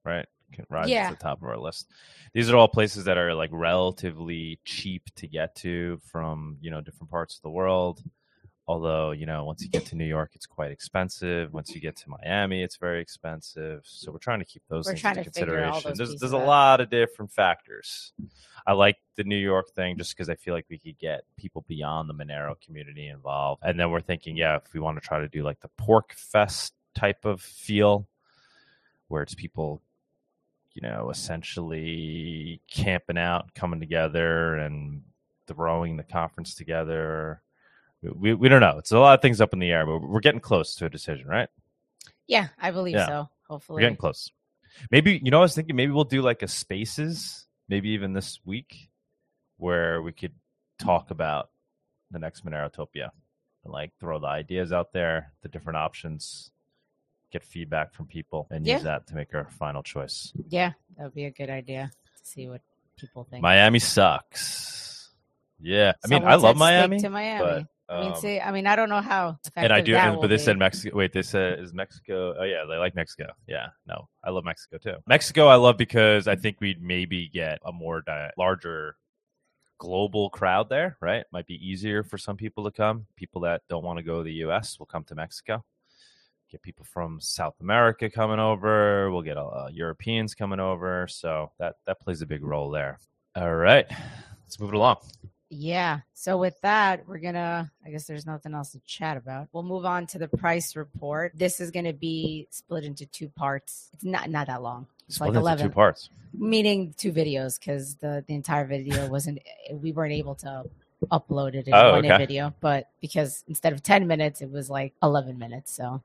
right. 0.03 0.25
Can 0.51 0.65
rise 0.69 0.89
Yeah. 0.89 1.07
to 1.09 1.15
the 1.15 1.21
top 1.21 1.41
of 1.41 1.47
our 1.47 1.57
list. 1.57 1.87
These 2.33 2.49
are 2.49 2.57
all 2.57 2.67
places 2.67 3.05
that 3.05 3.17
are 3.17 3.33
like 3.33 3.51
relatively 3.53 4.59
cheap 4.65 5.03
to 5.15 5.27
get 5.27 5.55
to 5.57 5.99
from 6.11 6.57
you 6.59 6.69
know 6.71 6.81
different 6.81 7.09
parts 7.09 7.37
of 7.37 7.41
the 7.43 7.49
world. 7.49 8.01
Although 8.67 9.11
you 9.11 9.25
know, 9.25 9.43
once 9.43 9.63
you 9.63 9.69
get 9.69 9.85
to 9.87 9.95
New 9.95 10.05
York, 10.05 10.31
it's 10.35 10.45
quite 10.45 10.71
expensive. 10.71 11.51
Once 11.51 11.73
you 11.75 11.81
get 11.81 11.95
to 11.97 12.09
Miami, 12.09 12.63
it's 12.63 12.77
very 12.77 13.01
expensive. 13.01 13.81
So 13.83 14.11
we're 14.11 14.19
trying 14.19 14.39
to 14.39 14.45
keep 14.45 14.63
those 14.69 14.85
We're 14.85 14.95
things 14.95 15.05
into 15.05 15.17
to 15.17 15.23
consideration. 15.23 15.93
There's 15.95 16.19
there's 16.19 16.33
a 16.33 16.37
out. 16.37 16.47
lot 16.47 16.81
of 16.81 16.89
different 16.89 17.31
factors. 17.31 18.13
I 18.65 18.73
like 18.73 18.97
the 19.15 19.23
New 19.23 19.37
York 19.37 19.71
thing 19.71 19.97
just 19.97 20.15
because 20.15 20.29
I 20.29 20.35
feel 20.35 20.53
like 20.53 20.67
we 20.69 20.77
could 20.77 20.97
get 20.99 21.23
people 21.37 21.65
beyond 21.67 22.09
the 22.09 22.13
Monero 22.13 22.59
community 22.61 23.07
involved. 23.07 23.63
And 23.65 23.79
then 23.79 23.89
we're 23.91 24.01
thinking, 24.01 24.37
yeah, 24.37 24.57
if 24.57 24.73
we 24.73 24.79
want 24.79 25.01
to 25.01 25.07
try 25.07 25.19
to 25.19 25.27
do 25.27 25.43
like 25.43 25.59
the 25.61 25.69
PorcFest 25.81 26.71
type 26.93 27.25
of 27.25 27.41
feel, 27.41 28.07
where 29.07 29.23
it's 29.23 29.33
people, 29.33 29.81
you 30.73 30.81
know, 30.81 31.09
essentially 31.09 32.61
camping 32.69 33.17
out, 33.17 33.53
coming 33.55 33.79
together, 33.79 34.55
and 34.55 35.01
throwing 35.47 35.97
the 35.97 36.03
conference 36.03 36.55
together. 36.55 37.41
We, 38.01 38.33
we 38.33 38.49
don't 38.49 38.61
know. 38.61 38.77
It's 38.79 38.91
a 38.91 38.99
lot 38.99 39.13
of 39.13 39.21
things 39.21 39.41
up 39.41 39.53
in 39.53 39.59
the 39.59 39.69
air, 39.69 39.85
but 39.85 39.99
we're 39.99 40.19
getting 40.21 40.39
close 40.41 40.75
to 40.75 40.85
a 40.85 40.89
decision, 40.89 41.27
right? 41.27 41.49
Yeah, 42.27 42.47
I 42.59 42.71
believe 42.71 42.95
Yeah. 42.95 43.05
so. 43.05 43.29
We're 43.49 43.55
Hopefully, 43.55 43.81
getting 43.81 43.97
close. 43.97 44.31
Maybe 44.89 45.19
you 45.21 45.29
know, 45.31 45.39
I 45.39 45.41
was 45.41 45.53
thinking 45.53 45.75
maybe 45.75 45.91
we'll 45.91 46.05
do 46.05 46.21
like 46.21 46.41
a 46.41 46.47
spaces, 46.47 47.45
maybe 47.67 47.89
even 47.89 48.13
this 48.13 48.39
week, 48.45 48.89
where 49.57 50.01
we 50.01 50.13
could 50.13 50.31
talk 50.79 51.11
about 51.11 51.49
the 52.11 52.19
next 52.19 52.45
Monerotopia 52.45 53.09
and 53.65 53.73
like 53.73 53.91
throw 53.99 54.19
the 54.19 54.27
ideas 54.27 54.71
out 54.71 54.93
there, 54.93 55.33
the 55.41 55.49
different 55.49 55.75
options, 55.77 56.51
get 57.29 57.43
feedback 57.43 57.93
from 57.93 58.05
people, 58.07 58.47
and 58.49 58.65
Yeah. 58.65 58.75
use 58.75 58.83
that 58.83 59.05
to 59.07 59.15
make 59.15 59.35
our 59.35 59.49
final 59.49 59.83
choice. 59.83 60.31
yeah, 60.49 60.71
that 60.97 61.03
would 61.03 61.13
be 61.13 61.25
a 61.25 61.31
good 61.31 61.49
idea 61.49 61.91
to 62.17 62.25
see 62.25 62.47
what 62.47 62.61
people 62.95 63.25
think. 63.25 63.41
Miami 63.43 63.79
sucks. 63.79 65.11
Yeah, 65.59 65.93
I 66.03 66.07
mean, 66.07 66.23
I 66.23 66.35
love 66.35 66.55
Miami, 66.57 67.01
to 67.01 67.09
Miami. 67.09 67.67
I 67.91 67.99
mean, 67.99 68.11
Um, 68.13 68.15
see, 68.19 68.39
I 68.39 68.51
mean, 68.51 68.67
I 68.67 68.75
don't 68.75 68.89
know 68.89 69.01
how. 69.01 69.37
and 69.55 69.73
I 69.73 69.81
do, 69.81 69.95
and, 69.95 70.15
but 70.21 70.27
they 70.27 70.35
be. 70.35 70.41
said 70.41 70.57
Mexico. 70.57 70.95
Wait, 70.95 71.11
they 71.13 71.21
said 71.21 71.59
is 71.59 71.73
Mexico? 71.73 72.33
Oh 72.39 72.43
yeah, 72.43 72.63
they 72.69 72.77
like 72.77 72.95
Mexico. 72.95 73.31
Yeah, 73.47 73.67
no, 73.85 74.07
I 74.23 74.29
love 74.29 74.45
Mexico 74.45 74.77
too. 74.77 74.95
Mexico, 75.07 75.47
I 75.47 75.55
love 75.55 75.77
because 75.77 76.27
I 76.27 76.35
think 76.35 76.57
we'd 76.61 76.81
maybe 76.81 77.27
get 77.27 77.59
a 77.65 77.71
more 77.71 78.01
di- 78.01 78.31
larger 78.37 78.95
global 79.77 80.29
crowd 80.29 80.69
there. 80.69 80.95
Right, 81.01 81.25
might 81.33 81.47
be 81.47 81.55
easier 81.55 82.03
for 82.03 82.17
some 82.17 82.37
people 82.37 82.63
to 82.63 82.71
come. 82.71 83.07
People 83.17 83.41
that 83.41 83.61
don't 83.67 83.83
want 83.83 83.97
to 83.97 84.03
go 84.03 84.19
to 84.19 84.23
the 84.23 84.33
U.S. 84.45 84.79
will 84.79 84.85
come 84.85 85.03
to 85.05 85.15
Mexico. 85.15 85.63
Get 86.49 86.61
people 86.61 86.85
from 86.85 87.19
South 87.21 87.55
America 87.61 88.09
coming 88.09 88.39
over. 88.39 89.09
We'll 89.11 89.21
get 89.21 89.37
uh, 89.37 89.67
Europeans 89.71 90.33
coming 90.35 90.59
over. 90.59 91.07
So 91.09 91.51
that 91.59 91.75
that 91.87 91.99
plays 91.99 92.21
a 92.21 92.25
big 92.25 92.43
role 92.43 92.69
there. 92.69 92.99
All 93.35 93.53
right, 93.55 93.85
let's 94.45 94.59
move 94.59 94.69
it 94.69 94.75
along. 94.75 94.97
Yeah. 95.53 95.99
So 96.13 96.37
with 96.37 96.59
that, 96.61 97.05
we're 97.07 97.17
gonna. 97.19 97.69
I 97.85 97.89
guess 97.91 98.05
there's 98.07 98.25
nothing 98.25 98.53
else 98.53 98.71
to 98.71 98.79
chat 98.85 99.17
about. 99.17 99.49
We'll 99.51 99.63
move 99.63 99.83
on 99.85 100.07
to 100.07 100.17
the 100.17 100.29
price 100.29 100.77
report. 100.77 101.33
This 101.35 101.59
is 101.59 101.71
gonna 101.71 101.91
be 101.91 102.47
split 102.51 102.85
into 102.85 103.05
two 103.05 103.27
parts. 103.27 103.89
It's 103.93 104.05
not 104.05 104.29
not 104.29 104.47
that 104.47 104.61
long. 104.61 104.87
It's 105.07 105.15
Split 105.15 105.27
like 105.27 105.35
into 105.35 105.39
eleven, 105.41 105.67
two 105.67 105.73
parts. 105.73 106.09
meaning 106.33 106.93
two 106.97 107.11
videos 107.11 107.59
because 107.59 107.95
the 107.95 108.23
the 108.25 108.33
entire 108.33 108.65
video 108.65 109.07
wasn't. 109.09 109.39
Eh, 109.69 109.73
we 109.73 109.91
weren't 109.91 110.13
able 110.13 110.35
to 110.35 110.63
upload 111.11 111.53
it 111.55 111.67
in 111.67 111.73
Oh, 111.73 111.91
one 111.93 112.05
okay. 112.05 112.17
video, 112.17 112.53
but 112.61 112.87
because 113.01 113.43
instead 113.49 113.73
of 113.73 113.83
ten 113.83 114.07
minutes, 114.07 114.41
it 114.41 114.49
was 114.49 114.69
like 114.69 114.93
eleven 115.03 115.37
minutes. 115.37 115.73
So 115.75 116.01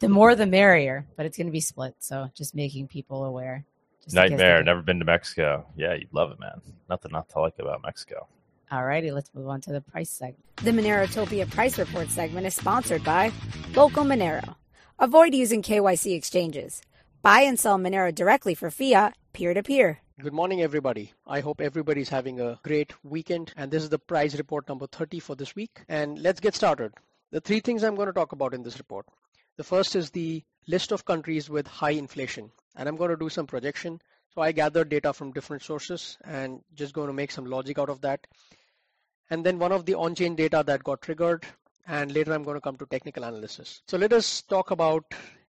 the 0.00 0.08
more 0.08 0.34
the 0.34 0.46
merrier. 0.46 1.06
But 1.16 1.24
it's 1.24 1.38
gonna 1.38 1.52
be 1.52 1.60
split. 1.60 1.94
So 2.00 2.32
just 2.34 2.52
making 2.52 2.88
people 2.88 3.24
aware. 3.24 3.64
just 4.02 4.16
in 4.16 4.22
case 4.22 4.30
they 4.30 4.36
Nightmare. 4.38 4.64
Never 4.64 4.82
been 4.82 4.98
to 4.98 5.04
Mexico. 5.04 5.66
Yeah, 5.76 5.94
you'd 5.94 6.12
love 6.12 6.32
it, 6.32 6.40
man. 6.40 6.60
Nothing 6.90 7.12
not 7.12 7.28
to 7.28 7.40
like 7.40 7.60
about 7.60 7.82
Mexico. 7.84 8.26
Alrighty, 8.70 9.14
let's 9.14 9.32
move 9.34 9.48
on 9.48 9.62
to 9.62 9.72
the 9.72 9.80
price 9.80 10.10
segment. 10.10 10.44
The 10.56 10.72
Monerotopia 10.72 11.50
Price 11.50 11.78
Report 11.78 12.10
segment 12.10 12.46
is 12.46 12.54
sponsored 12.54 13.02
by 13.02 13.32
Local 13.74 14.04
Monero. 14.04 14.56
Avoid 14.98 15.34
using 15.34 15.62
KYC 15.62 16.14
exchanges. 16.14 16.82
Buy 17.22 17.40
and 17.40 17.58
sell 17.58 17.78
Monero 17.78 18.14
directly 18.14 18.54
for 18.54 18.70
fiat, 18.70 19.16
peer 19.32 19.54
to 19.54 19.62
peer. 19.62 20.00
Good 20.20 20.34
morning, 20.34 20.60
everybody. 20.60 21.14
I 21.26 21.40
hope 21.40 21.62
everybody's 21.62 22.10
having 22.10 22.40
a 22.40 22.60
great 22.62 22.92
weekend. 23.02 23.54
And 23.56 23.70
this 23.70 23.82
is 23.82 23.88
the 23.88 23.98
price 23.98 24.36
report 24.36 24.68
number 24.68 24.86
30 24.86 25.20
for 25.20 25.34
this 25.34 25.56
week. 25.56 25.80
And 25.88 26.18
let's 26.18 26.40
get 26.40 26.54
started. 26.54 26.92
The 27.30 27.40
three 27.40 27.60
things 27.60 27.82
I'm 27.82 27.94
going 27.94 28.08
to 28.08 28.12
talk 28.12 28.32
about 28.32 28.52
in 28.52 28.62
this 28.62 28.76
report. 28.76 29.06
The 29.56 29.64
first 29.64 29.96
is 29.96 30.10
the 30.10 30.44
list 30.66 30.92
of 30.92 31.06
countries 31.06 31.48
with 31.48 31.66
high 31.66 31.92
inflation. 31.92 32.50
And 32.76 32.86
I'm 32.86 32.96
going 32.96 33.10
to 33.10 33.16
do 33.16 33.30
some 33.30 33.46
projection. 33.46 34.02
So 34.34 34.42
I 34.42 34.52
gathered 34.52 34.90
data 34.90 35.14
from 35.14 35.32
different 35.32 35.62
sources 35.62 36.18
and 36.22 36.60
just 36.74 36.92
going 36.92 37.06
to 37.06 37.14
make 37.14 37.30
some 37.30 37.46
logic 37.46 37.78
out 37.78 37.88
of 37.88 38.02
that. 38.02 38.26
And 39.30 39.44
then 39.44 39.58
one 39.58 39.72
of 39.72 39.86
the 39.86 39.94
on-chain 39.94 40.34
data 40.34 40.62
that 40.66 40.84
got 40.84 41.02
triggered. 41.02 41.44
And 41.86 42.12
later 42.12 42.32
I'm 42.32 42.44
going 42.44 42.56
to 42.56 42.60
come 42.60 42.76
to 42.76 42.86
technical 42.86 43.24
analysis. 43.24 43.82
So 43.86 43.96
let 43.96 44.12
us 44.12 44.42
talk 44.42 44.70
about 44.70 45.04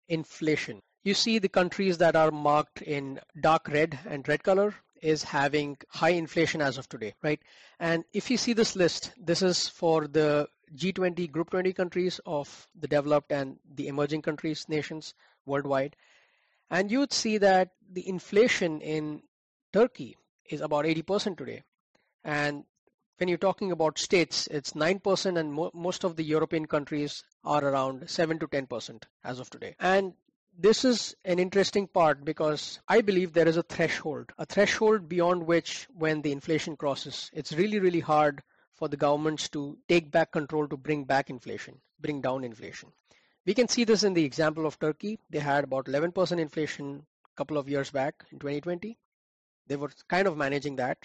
inflation. 0.08 0.80
You 1.04 1.14
see 1.14 1.38
the 1.38 1.48
countries 1.48 1.98
that 1.98 2.16
are 2.16 2.30
marked 2.30 2.82
in 2.82 3.20
dark 3.40 3.68
red 3.68 3.98
and 4.06 4.26
red 4.28 4.42
color 4.42 4.74
is 5.02 5.22
having 5.22 5.76
high 5.88 6.10
inflation 6.10 6.60
as 6.60 6.78
of 6.78 6.88
today, 6.88 7.14
right? 7.22 7.40
And 7.78 8.04
if 8.12 8.30
you 8.30 8.36
see 8.36 8.52
this 8.52 8.76
list, 8.76 9.12
this 9.16 9.42
is 9.42 9.68
for 9.68 10.06
the 10.06 10.48
G20 10.74 11.30
Group 11.30 11.50
20 11.50 11.72
countries 11.72 12.20
of 12.26 12.66
the 12.78 12.88
developed 12.88 13.30
and 13.30 13.58
the 13.74 13.88
emerging 13.88 14.22
countries, 14.22 14.66
nations 14.68 15.14
worldwide. 15.44 15.96
And 16.70 16.90
you 16.90 16.98
would 16.98 17.12
see 17.12 17.38
that 17.38 17.70
the 17.92 18.08
inflation 18.08 18.80
in 18.80 19.22
Turkey 19.72 20.16
is 20.50 20.60
about 20.60 20.84
80% 20.84 21.36
today. 21.36 21.62
And 22.24 22.64
when 23.18 23.28
you're 23.28 23.38
talking 23.38 23.72
about 23.72 23.98
states, 23.98 24.46
it's 24.48 24.72
9%, 24.72 25.38
and 25.38 25.52
mo- 25.52 25.70
most 25.74 26.04
of 26.04 26.16
the 26.16 26.22
European 26.24 26.66
countries 26.66 27.24
are 27.44 27.64
around 27.64 28.08
7 28.08 28.38
to 28.38 28.46
10% 28.46 29.02
as 29.24 29.40
of 29.40 29.48
today. 29.50 29.74
And 29.80 30.14
this 30.58 30.84
is 30.84 31.14
an 31.24 31.38
interesting 31.38 31.86
part 31.86 32.24
because 32.24 32.80
I 32.88 33.00
believe 33.00 33.32
there 33.32 33.48
is 33.48 33.56
a 33.56 33.62
threshold, 33.62 34.32
a 34.38 34.46
threshold 34.46 35.08
beyond 35.08 35.46
which, 35.46 35.86
when 35.94 36.22
the 36.22 36.32
inflation 36.32 36.76
crosses, 36.76 37.30
it's 37.32 37.52
really, 37.52 37.78
really 37.78 38.00
hard 38.00 38.42
for 38.74 38.88
the 38.88 38.96
governments 38.96 39.48
to 39.50 39.78
take 39.88 40.10
back 40.10 40.32
control 40.32 40.68
to 40.68 40.76
bring 40.76 41.04
back 41.04 41.30
inflation, 41.30 41.80
bring 42.00 42.20
down 42.20 42.44
inflation. 42.44 42.90
We 43.46 43.54
can 43.54 43.68
see 43.68 43.84
this 43.84 44.02
in 44.02 44.12
the 44.14 44.24
example 44.24 44.66
of 44.66 44.78
Turkey. 44.78 45.18
They 45.30 45.38
had 45.38 45.64
about 45.64 45.86
11% 45.86 46.38
inflation 46.38 47.06
a 47.32 47.36
couple 47.36 47.56
of 47.56 47.68
years 47.68 47.90
back 47.90 48.24
in 48.30 48.38
2020. 48.38 48.98
They 49.68 49.76
were 49.76 49.90
kind 50.08 50.26
of 50.26 50.36
managing 50.36 50.76
that, 50.76 50.98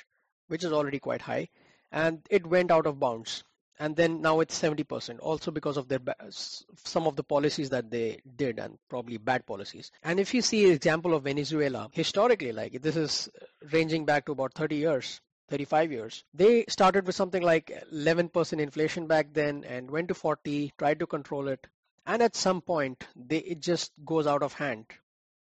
which 0.47 0.63
is 0.63 0.73
already 0.73 0.99
quite 0.99 1.21
high, 1.21 1.49
and 1.91 2.21
it 2.29 2.45
went 2.45 2.71
out 2.71 2.85
of 2.85 2.99
bounds. 2.99 3.43
And 3.79 3.95
then 3.95 4.21
now 4.21 4.41
it's 4.41 4.61
70% 4.61 5.17
also 5.21 5.49
because 5.49 5.75
of 5.75 5.87
their 5.87 5.99
some 6.29 7.07
of 7.07 7.15
the 7.15 7.23
policies 7.23 7.71
that 7.71 7.89
they 7.89 8.21
did 8.35 8.59
and 8.59 8.77
probably 8.89 9.17
bad 9.17 9.47
policies. 9.47 9.91
And 10.03 10.19
if 10.19 10.35
you 10.35 10.43
see 10.43 10.69
example 10.69 11.15
of 11.15 11.23
venezuela 11.23 11.89
historically 11.91 12.51
like 12.51 12.79
this 12.81 12.95
is 12.95 13.27
ranging 13.71 14.05
back 14.05 14.27
to 14.27 14.33
about 14.33 14.53
30 14.53 14.75
years 14.75 15.19
35 15.49 15.91
years 15.91 16.23
they 16.33 16.63
started 16.69 17.07
with 17.07 17.15
something 17.15 17.41
like 17.41 17.71
11% 17.91 18.59
inflation 18.59 19.07
back 19.07 19.33
then 19.33 19.63
and 19.63 19.89
went 19.89 20.09
to 20.09 20.13
40 20.13 20.73
tried 20.77 20.99
to 20.99 21.07
control 21.07 21.47
it. 21.47 21.65
And 22.05 22.21
at 22.21 22.35
some 22.35 22.61
point 22.61 23.07
they 23.15 23.39
it 23.39 23.61
just 23.61 23.91
goes 24.05 24.27
out 24.27 24.43
of 24.43 24.53
hand 24.53 24.85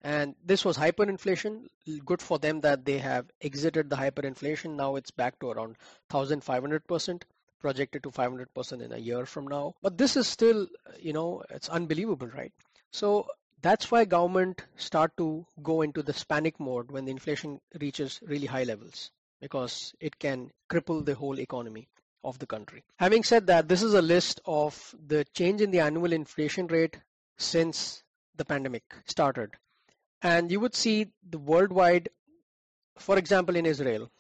and 0.04 0.36
this 0.44 0.66
was 0.66 0.78
hyperinflation 0.78 1.68
good 2.06 2.22
for 2.22 2.40
them 2.40 2.62
that 2.62 2.86
they 2.86 2.98
have 2.98 3.30
exited 3.42 3.90
the 3.90 3.96
hyperinflation 3.96 4.76
now 4.76 4.96
it's 4.96 5.12
back 5.12 5.40
to 5.40 5.52
around 5.52 5.76
1500% 6.10 7.22
projected 7.62 8.04
to 8.04 8.10
500% 8.10 8.82
in 8.82 8.92
a 8.92 8.98
year 8.98 9.26
from 9.26 9.48
now. 9.48 9.76
But 9.82 9.98
this 9.98 10.18
is 10.18 10.28
still, 10.28 10.68
you 11.00 11.14
know, 11.14 11.44
it's 11.50 11.70
unbelievable, 11.70 12.28
right? 12.28 12.52
So 12.92 13.28
that's 13.62 13.92
why 13.92 14.06
government 14.06 14.64
start 14.76 15.16
to 15.18 15.46
go 15.62 15.84
into 15.84 16.02
this 16.02 16.24
panic 16.24 16.60
mode 16.60 16.92
when 16.92 17.06
the 17.06 17.12
inflation 17.12 17.62
reaches 17.80 18.20
really 18.24 18.48
high 18.48 18.64
levels 18.64 19.12
because 19.40 19.94
it 20.00 20.18
can 20.20 20.52
cripple 20.70 21.06
the 21.06 21.16
whole 21.16 21.40
economy 21.40 21.88
of 22.24 22.40
the 22.40 22.46
country. 22.46 22.84
Having 22.98 23.24
said 23.24 23.48
that, 23.48 23.68
this 23.68 23.82
is 23.82 23.94
a 23.94 24.02
list 24.02 24.42
of 24.46 24.96
the 25.08 25.26
change 25.34 25.62
in 25.62 25.72
the 25.72 25.80
annual 25.80 26.14
inflation 26.14 26.68
rate 26.68 26.98
since 27.38 28.04
the 28.36 28.46
pandemic 28.46 28.84
started. 29.06 29.52
And 30.22 30.52
you 30.52 30.60
would 30.60 30.76
see 30.76 31.08
the 31.28 31.40
worldwide, 31.40 32.10
for 32.98 33.18
example, 33.18 33.56
in 33.56 33.66
Israel, 33.66 34.12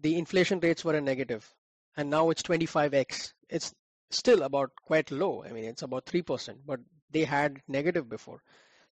the 0.00 0.16
inflation 0.16 0.60
rates 0.60 0.84
were 0.84 0.94
a 0.94 1.00
negative 1.00 1.54
and 1.98 2.08
now 2.10 2.30
it's 2.30 2.42
25x. 2.42 3.32
It's 3.50 3.74
still 4.10 4.42
about 4.44 4.70
quite 4.84 5.10
low. 5.10 5.44
I 5.44 5.50
mean, 5.50 5.64
it's 5.64 5.82
about 5.82 6.06
3%, 6.06 6.58
but 6.64 6.80
they 7.10 7.24
had 7.24 7.60
negative 7.66 8.08
before. 8.08 8.42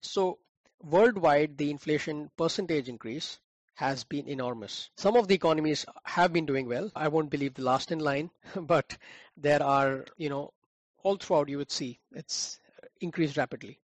So 0.02 0.40
worldwide, 0.82 1.58
the 1.58 1.70
inflation 1.70 2.32
percentage 2.36 2.90
increase 2.90 3.40
has 3.76 4.04
been 4.04 4.28
enormous. 4.28 4.90
Some 4.98 5.16
of 5.16 5.28
the 5.28 5.36
economies 5.36 5.86
have 6.06 6.34
been 6.34 6.48
doing 6.48 6.68
well. 6.68 6.92
I 6.96 7.10
won't 7.10 7.30
believe 7.30 7.54
the 7.54 7.62
last 7.64 7.92
in 7.92 8.00
line, 8.00 8.32
but 8.56 8.98
there 9.38 9.62
are, 9.62 10.06
you 10.18 10.30
know, 10.30 10.52
all 11.04 11.18
throughout 11.18 11.50
you 11.50 11.58
would 11.60 11.72
see 11.72 12.00
it's 12.12 12.60
increased 13.02 13.38
rapidly. 13.38 13.80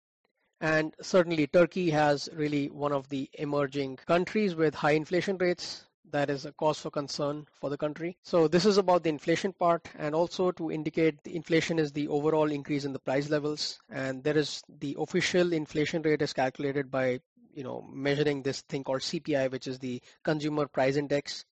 And 0.61 0.95
certainly 1.03 1.47
Turkey 1.47 1.91
has 1.91 2.29
really 2.33 2.69
one 2.69 2.93
of 2.93 3.09
the 3.09 3.29
emerging 3.35 3.99
countries 4.07 4.55
with 4.55 4.75
high 4.75 4.93
inflation 4.93 5.37
rates 5.39 5.85
that 6.11 6.31
is 6.31 6.47
a 6.47 6.53
cause 6.53 6.79
for 6.79 6.91
concern 6.91 7.47
for 7.61 7.69
the 7.69 7.77
country. 7.77 8.17
So 8.23 8.49
this 8.49 8.65
is 8.65 8.79
about 8.79 9.03
the 9.03 9.09
inflation 9.09 9.53
part 9.53 9.89
and 9.99 10.15
also 10.15 10.51
to 10.53 10.71
indicate 10.71 11.23
the 11.25 11.35
inflation 11.35 11.79
is 11.79 11.93
the 11.93 12.09
overall 12.09 12.51
increase 12.51 12.85
in 12.85 12.93
the 12.93 12.99
price 12.99 13.29
levels 13.29 13.81
and 13.91 14.23
there 14.23 14.37
is 14.39 14.63
the 14.81 14.97
official 14.99 15.53
inflation 15.53 16.03
rate 16.03 16.23
is 16.23 16.33
calculated 16.33 16.91
by 16.91 17.21
you 17.53 17.65
know 17.65 17.85
measuring 17.93 18.43
this 18.43 18.61
thing 18.63 18.85
called 18.85 19.01
CPI 19.01 19.51
which 19.51 19.67
is 19.67 19.79
the 19.79 20.01
consumer 20.23 20.67
price 20.67 20.97
index 20.97 21.45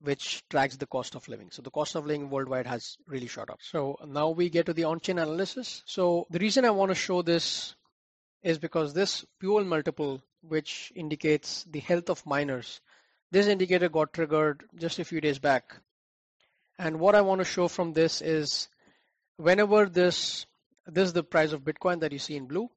which 0.00 0.42
tracks 0.48 0.76
the 0.76 0.86
cost 0.86 1.14
of 1.14 1.26
living. 1.28 1.48
So 1.50 1.62
the 1.62 1.70
cost 1.70 1.94
of 1.94 2.06
living 2.06 2.28
worldwide 2.28 2.66
has 2.66 2.96
really 3.06 3.28
shot 3.28 3.50
up. 3.50 3.58
So 3.62 3.96
now 4.06 4.30
we 4.30 4.50
get 4.50 4.66
to 4.66 4.72
the 4.72 4.84
on-chain 4.84 5.18
analysis. 5.18 5.82
So 5.86 6.26
the 6.28 6.40
reason 6.40 6.64
I 6.64 6.70
want 6.70 6.90
to 6.90 6.96
show 6.96 7.22
this 7.22 7.76
is 8.42 8.58
because 8.58 8.92
this 8.92 9.24
Puell 9.42 9.64
multiple 9.64 10.22
which 10.42 10.92
indicates 10.94 11.64
the 11.70 11.80
health 11.80 12.10
of 12.10 12.26
miners 12.26 12.80
this 13.32 13.46
indicator 13.46 13.88
got 13.88 14.12
triggered 14.12 14.64
just 14.76 14.98
a 14.98 15.06
few 15.06 15.18
days 15.22 15.38
back. 15.38 15.74
And 16.78 17.00
what 17.00 17.14
I 17.14 17.22
want 17.22 17.40
to 17.40 17.46
show 17.46 17.66
from 17.66 17.94
this 17.94 18.20
is 18.20 18.68
whenever 19.38 19.86
this, 19.86 20.44
this 20.86 21.06
is 21.06 21.12
the 21.14 21.22
price 21.22 21.52
of 21.52 21.62
Bitcoin 21.62 22.00
that 22.00 22.12
you 22.12 22.18
see 22.18 22.36
in 22.36 22.46
blue. 22.46 22.68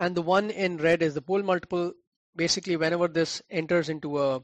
And 0.00 0.16
the 0.16 0.22
one 0.22 0.50
in 0.50 0.76
red 0.76 1.02
is 1.02 1.14
the 1.14 1.22
Puell 1.22 1.44
multiple. 1.44 1.92
Basically, 2.34 2.76
whenever 2.76 3.06
this 3.06 3.42
enters 3.48 3.88
into 3.88 4.20
a 4.20 4.42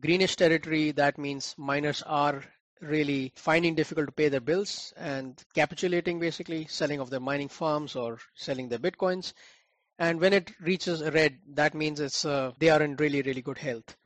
greenish 0.00 0.34
territory, 0.34 0.90
that 0.90 1.18
means 1.18 1.54
miners 1.56 2.02
are 2.02 2.42
really 2.80 3.32
finding 3.36 3.74
difficult 3.74 4.06
to 4.06 4.12
pay 4.12 4.28
their 4.28 4.40
bills 4.40 4.92
and 4.96 5.42
capitulating 5.54 6.20
basically, 6.20 6.66
selling 6.66 7.00
off 7.00 7.10
their 7.10 7.20
mining 7.20 7.48
farms 7.48 7.96
or 7.96 8.18
selling 8.34 8.68
their 8.68 8.78
Bitcoins. 8.78 9.32
And 9.98 10.20
when 10.20 10.32
it 10.32 10.52
reaches 10.60 11.02
red, 11.02 11.38
that 11.54 11.74
means 11.74 12.00
it's 12.00 12.24
uh, 12.24 12.52
they 12.58 12.68
are 12.68 12.82
in 12.82 12.96
really, 12.96 13.22
really 13.22 13.42
good 13.42 13.58
health. 13.58 13.96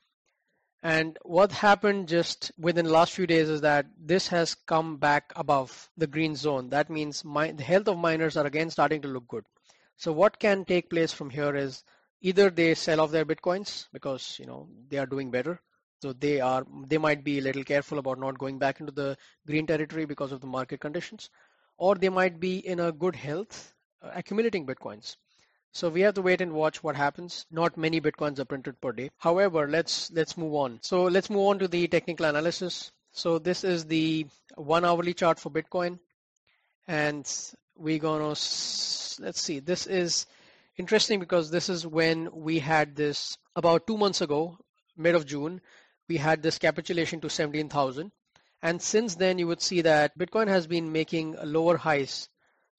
And 0.82 1.18
what 1.22 1.52
happened 1.52 2.08
just 2.08 2.52
within 2.58 2.86
the 2.86 2.92
last 2.92 3.12
few 3.12 3.26
days 3.26 3.50
is 3.50 3.60
that 3.60 3.86
this 3.98 4.28
has 4.28 4.54
come 4.54 4.96
back 4.96 5.32
above 5.36 5.90
the 5.96 6.06
green 6.06 6.36
zone. 6.36 6.70
That 6.70 6.88
means 6.88 7.24
my, 7.24 7.52
the 7.52 7.62
health 7.62 7.88
of 7.88 7.98
miners 7.98 8.36
are 8.36 8.46
again 8.46 8.70
starting 8.70 9.02
to 9.02 9.08
look 9.08 9.28
good. 9.28 9.44
So 9.96 10.12
what 10.12 10.38
can 10.38 10.64
take 10.64 10.88
place 10.88 11.12
from 11.12 11.28
here 11.28 11.54
is 11.54 11.84
either 12.22 12.48
they 12.48 12.74
sell 12.74 13.00
off 13.00 13.10
their 13.10 13.26
bitcoins 13.26 13.88
because 13.92 14.38
you 14.38 14.46
know 14.46 14.68
they 14.88 14.96
are 14.96 15.06
doing 15.06 15.30
better. 15.30 15.60
So 16.02 16.12
they 16.12 16.40
are 16.40 16.64
they 16.86 16.98
might 16.98 17.22
be 17.24 17.38
a 17.38 17.42
little 17.42 17.64
careful 17.64 17.98
about 17.98 18.18
not 18.18 18.38
going 18.38 18.58
back 18.58 18.80
into 18.80 18.92
the 18.92 19.16
green 19.46 19.66
territory 19.66 20.06
because 20.06 20.32
of 20.32 20.40
the 20.40 20.46
market 20.46 20.80
conditions, 20.80 21.28
or 21.76 21.94
they 21.94 22.08
might 22.08 22.40
be 22.40 22.58
in 22.58 22.80
a 22.80 22.92
good 22.92 23.16
health 23.16 23.74
uh, 24.02 24.10
accumulating 24.14 24.66
bitcoins. 24.66 25.16
So 25.72 25.88
we 25.88 26.00
have 26.00 26.14
to 26.14 26.22
wait 26.22 26.40
and 26.40 26.52
watch 26.52 26.82
what 26.82 26.96
happens. 26.96 27.46
Not 27.50 27.76
many 27.76 28.00
bitcoins 28.00 28.38
are 28.38 28.44
printed 28.44 28.80
per 28.80 28.92
day. 28.92 29.10
However, 29.18 29.68
let's 29.68 30.10
let's 30.10 30.36
move 30.36 30.54
on. 30.54 30.78
So 30.82 31.04
let's 31.04 31.30
move 31.30 31.46
on 31.46 31.58
to 31.60 31.68
the 31.68 31.86
technical 31.86 32.26
analysis. 32.26 32.90
So 33.12 33.38
this 33.38 33.62
is 33.64 33.84
the 33.84 34.26
one 34.54 34.84
hourly 34.84 35.14
chart 35.14 35.38
for 35.38 35.50
Bitcoin, 35.50 35.98
and 36.88 37.30
we're 37.76 37.98
gonna 37.98 38.28
let's 38.28 39.42
see. 39.42 39.60
This 39.60 39.86
is 39.86 40.26
interesting 40.76 41.20
because 41.20 41.50
this 41.50 41.68
is 41.68 41.86
when 41.86 42.30
we 42.32 42.58
had 42.58 42.96
this 42.96 43.36
about 43.54 43.86
two 43.86 43.98
months 43.98 44.20
ago, 44.20 44.58
mid 44.96 45.14
of 45.14 45.26
June, 45.26 45.60
we 46.10 46.18
had 46.18 46.42
this 46.42 46.58
capitulation 46.58 47.20
to 47.22 47.30
17,000. 47.30 48.12
And 48.60 48.82
since 48.82 49.14
then, 49.14 49.38
you 49.38 49.46
would 49.46 49.62
see 49.62 49.80
that 49.80 50.18
Bitcoin 50.18 50.48
has 50.48 50.66
been 50.66 50.92
making 50.92 51.36
lower 51.42 51.78
highs 51.78 52.28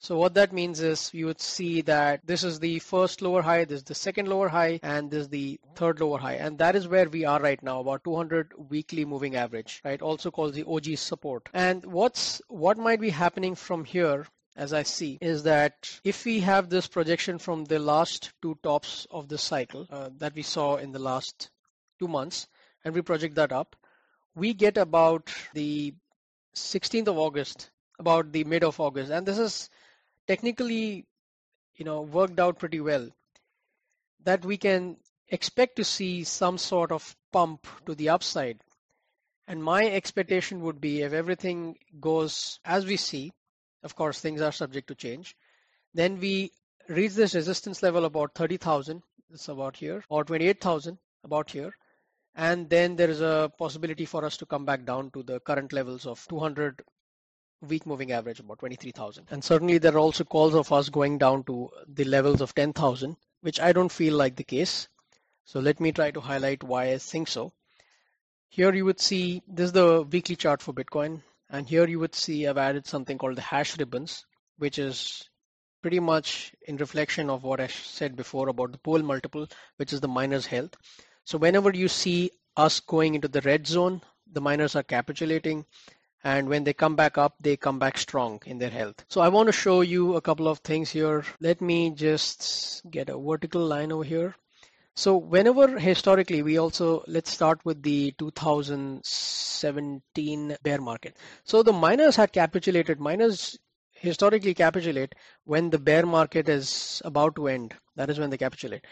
so 0.04 0.18
what 0.18 0.34
that 0.34 0.52
means 0.52 0.80
is 0.80 1.14
you 1.14 1.28
would 1.28 1.40
see 1.40 1.82
that 1.82 2.26
this 2.26 2.44
is 2.44 2.60
the 2.60 2.80
first 2.80 3.22
lower 3.22 3.44
high, 3.44 3.66
this 3.66 3.82
is 3.82 3.84
the 3.84 3.94
second 3.94 4.28
lower 4.28 4.50
high, 4.50 4.80
and 4.82 5.12
this 5.12 5.22
is 5.22 5.30
the 5.30 5.60
third 5.76 6.00
lower 6.00 6.18
high. 6.18 6.38
And 6.38 6.58
that 6.58 6.76
is 6.76 6.88
where 6.88 7.08
we 7.08 7.24
are 7.24 7.40
right 7.40 7.62
now, 7.62 7.82
about 7.82 8.04
200 8.04 8.54
weekly 8.72 9.06
moving 9.06 9.36
average, 9.36 9.80
right? 9.86 10.02
Also 10.02 10.32
called 10.32 10.56
the 10.56 10.66
OG 10.66 10.98
support. 10.98 11.50
And 11.54 11.86
what's 11.86 12.42
what 12.48 12.80
might 12.80 13.00
be 13.00 13.12
happening 13.12 13.54
from 13.54 13.86
here 13.86 14.26
as 14.56 14.74
I 14.74 14.82
see 14.82 15.20
is 15.22 15.44
that 15.44 16.00
if 16.04 16.26
we 16.26 16.40
have 16.40 16.70
this 16.70 16.88
projection 16.88 17.38
from 17.38 17.66
the 17.66 17.78
last 17.78 18.34
two 18.42 18.58
tops 18.64 19.06
of 19.12 19.28
the 19.28 19.38
cycle 19.38 19.86
uh, 19.92 20.10
that 20.18 20.34
we 20.34 20.42
saw 20.42 20.78
in 20.78 20.94
the 20.94 21.00
last 21.12 21.52
two 22.00 22.08
months 22.08 22.48
and 22.84 22.94
we 22.94 23.02
project 23.02 23.36
that 23.36 23.52
up, 23.52 23.76
we 24.36 24.54
get 24.54 24.78
about 24.78 25.32
the 25.54 25.94
16th 26.56 27.08
of 27.08 27.18
August, 27.18 27.70
about 28.00 28.32
the 28.32 28.44
mid 28.44 28.64
of 28.64 28.80
August. 28.80 29.12
And 29.12 29.26
this 29.26 29.38
is 29.38 29.70
technically 30.28 31.06
you 31.76 31.86
know 31.86 32.02
worked 32.02 32.40
out 32.40 32.60
pretty 32.60 32.80
well 32.80 33.10
that 34.24 34.46
we 34.46 34.58
can 34.58 34.98
expect 35.30 35.76
to 35.76 35.84
see 35.84 36.24
some 36.24 36.58
sort 36.58 36.92
of 36.92 37.16
pump 37.32 37.68
to 37.86 37.96
the 37.96 38.10
upside 38.10 38.60
and 39.48 39.64
my 39.64 39.86
expectation 39.86 40.62
would 40.62 40.80
be 40.80 41.02
if 41.02 41.14
everything 41.14 41.76
goes 42.00 42.60
as 42.66 42.86
we 42.86 42.98
see 42.98 43.32
of 43.84 43.96
course 43.96 44.20
things 44.20 44.42
are 44.42 44.52
subject 44.52 44.88
to 44.88 44.96
change 44.96 45.36
then 45.94 46.20
we 46.20 46.52
reach 46.88 47.14
this 47.14 47.36
resistance 47.36 47.82
level 47.82 48.06
about 48.06 48.36
30,000 48.36 49.02
it's 49.34 49.48
about 49.48 49.76
here 49.78 50.04
or 50.10 50.24
28,000 50.24 50.98
about 51.24 51.50
here 51.50 51.74
and 52.36 52.70
then 52.70 52.96
there 52.96 53.10
is 53.10 53.22
a 53.22 53.52
possibility 53.58 54.06
for 54.06 54.24
us 54.24 54.38
to 54.38 54.46
come 54.46 54.66
back 54.66 54.86
down 54.86 55.12
to 55.12 55.24
the 55.24 55.40
current 55.42 55.74
levels 55.74 56.06
of 56.06 56.26
200 56.30 56.82
week 57.62 57.86
moving 57.86 58.12
average 58.12 58.40
about 58.40 58.60
23,000. 58.60 59.28
And 59.30 59.44
certainly 59.44 59.78
there 59.78 59.94
are 59.94 60.00
also 60.00 60.24
calls 60.24 60.56
of 60.56 60.72
us 60.72 60.90
going 60.90 61.18
down 61.18 61.44
to 61.44 61.70
the 61.88 62.06
levels 62.06 62.42
of 62.42 62.56
10,000, 62.56 63.16
which 63.42 63.60
I 63.60 63.72
don't 63.72 63.92
feel 63.92 64.16
like 64.16 64.36
the 64.36 64.44
case. 64.44 64.88
So 65.46 65.60
let 65.60 65.80
me 65.80 65.92
try 65.92 66.12
to 66.12 66.22
highlight 66.22 66.64
why 66.64 66.92
I 66.92 66.98
think 66.98 67.28
so. 67.28 67.54
Here 68.50 68.74
you 68.74 68.86
would 68.86 69.00
see 69.00 69.42
this 69.48 69.68
is 69.68 69.72
the 69.74 70.02
weekly 70.04 70.36
chart 70.36 70.62
for 70.62 70.74
Bitcoin. 70.74 71.22
And 71.50 71.68
here 71.68 71.88
you 71.88 72.00
would 72.00 72.16
see 72.16 72.48
I've 72.48 72.58
added 72.58 72.88
something 72.88 73.18
called 73.18 73.36
the 73.36 73.42
hash 73.42 73.78
ribbons, 73.78 74.26
which 74.58 74.80
is 74.80 75.30
pretty 75.82 76.00
much 76.00 76.54
in 76.68 76.78
reflection 76.78 77.30
of 77.30 77.44
what 77.44 77.60
I 77.60 77.68
said 77.68 78.16
before 78.16 78.50
about 78.50 78.72
the 78.72 78.78
Puell 78.78 79.04
multiple, 79.04 79.48
which 79.78 79.94
is 79.94 80.00
the 80.00 80.08
miner's 80.08 80.46
health. 80.46 80.76
So 81.24 81.38
whenever 81.38 81.72
you 81.72 81.88
see 81.88 82.32
us 82.58 82.80
going 82.80 83.14
into 83.16 83.28
the 83.28 83.42
red 83.42 83.68
zone, 83.68 84.02
the 84.32 84.42
miners 84.42 84.76
are 84.76 84.84
capitulating 84.84 85.66
and 86.24 86.48
when 86.48 86.64
they 86.64 86.74
come 86.74 86.96
back 86.96 87.18
up 87.18 87.34
they 87.40 87.58
come 87.58 87.80
back 87.80 87.98
strong 87.98 88.40
in 88.46 88.60
their 88.60 88.70
health. 88.70 89.04
So 89.10 89.22
i 89.22 89.28
want 89.28 89.48
to 89.48 89.54
show 89.54 89.82
you 89.82 90.16
a 90.16 90.22
couple 90.22 90.48
of 90.48 90.60
things 90.60 90.92
here. 90.92 91.26
Let 91.40 91.62
me 91.62 91.90
just 91.92 92.84
get 92.90 93.10
a 93.10 93.18
vertical 93.18 93.66
line 93.66 93.92
over 93.92 94.04
here. 94.04 94.36
So 94.96 95.18
whenever 95.18 95.80
historically 95.80 96.44
we 96.44 96.58
also 96.58 97.04
let's 97.08 97.32
start 97.32 97.66
with 97.66 97.82
the 97.82 98.14
2017 98.18 100.58
bear 100.64 100.82
market. 100.82 101.18
So 101.44 101.64
the 101.64 101.74
miners 101.74 102.16
had 102.16 102.32
capitulated 102.34 103.00
miners 103.00 103.58
historically 103.94 104.54
capitulate 104.54 105.16
when 105.46 105.70
the 105.70 105.80
bear 105.80 106.06
market 106.06 106.50
is 106.50 107.02
about 107.06 107.36
to 107.36 107.48
end. 107.48 107.74
That 107.96 108.10
is 108.10 108.20
when 108.20 108.30
they 108.30 108.38
capitulate 108.38 108.86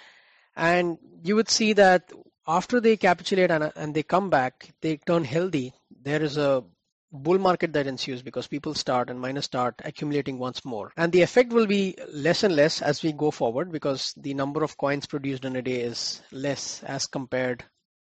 and 0.59 0.97
you 1.23 1.35
would 1.35 1.49
see 1.49 1.73
that 1.73 2.11
after 2.47 2.79
they 2.79 2.97
capitulate 2.97 3.51
and, 3.51 3.71
and 3.75 3.93
they 3.95 4.03
come 4.03 4.29
back 4.29 4.69
they 4.81 4.97
turn 4.97 5.23
healthy 5.23 5.73
there 6.03 6.21
is 6.21 6.37
a 6.37 6.63
bull 7.11 7.39
market 7.39 7.73
that 7.73 7.87
ensues 7.87 8.21
because 8.21 8.47
people 8.47 8.73
start 8.73 9.09
and 9.09 9.19
miners 9.19 9.45
start 9.45 9.75
accumulating 9.83 10.37
once 10.37 10.63
more. 10.63 10.91
And 10.95 11.11
the 11.11 11.21
effect 11.21 11.51
will 11.51 11.65
be 11.65 11.95
less 12.11 12.43
and 12.43 12.55
less 12.55 12.81
as 12.81 13.01
we 13.03 13.11
go 13.11 13.31
forward 13.31 13.71
because 13.71 14.13
the 14.17 14.33
number 14.33 14.63
of 14.63 14.77
coins 14.77 15.05
produced 15.05 15.45
in 15.45 15.55
a 15.55 15.61
day 15.61 15.81
is 15.81 16.21
less 16.31 16.83
as 16.83 17.07
compared 17.07 17.63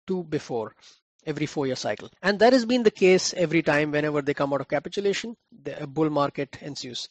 to 0.09 0.25
before 0.25 0.75
every 1.27 1.47
four 1.47 1.67
year 1.67 1.77
cycle. 1.77 2.11
And 2.23 2.39
that 2.41 2.53
has 2.53 2.67
been 2.67 2.83
the 2.83 2.91
case 2.91 3.33
every 3.35 3.63
time 3.63 3.93
whenever 3.93 4.23
they 4.23 4.35
come 4.35 4.53
out 4.53 4.61
of 4.61 4.69
capitulation, 4.69 5.37
the 5.63 5.87
bull 5.87 6.11
market 6.11 6.59
ensues. 6.61 7.09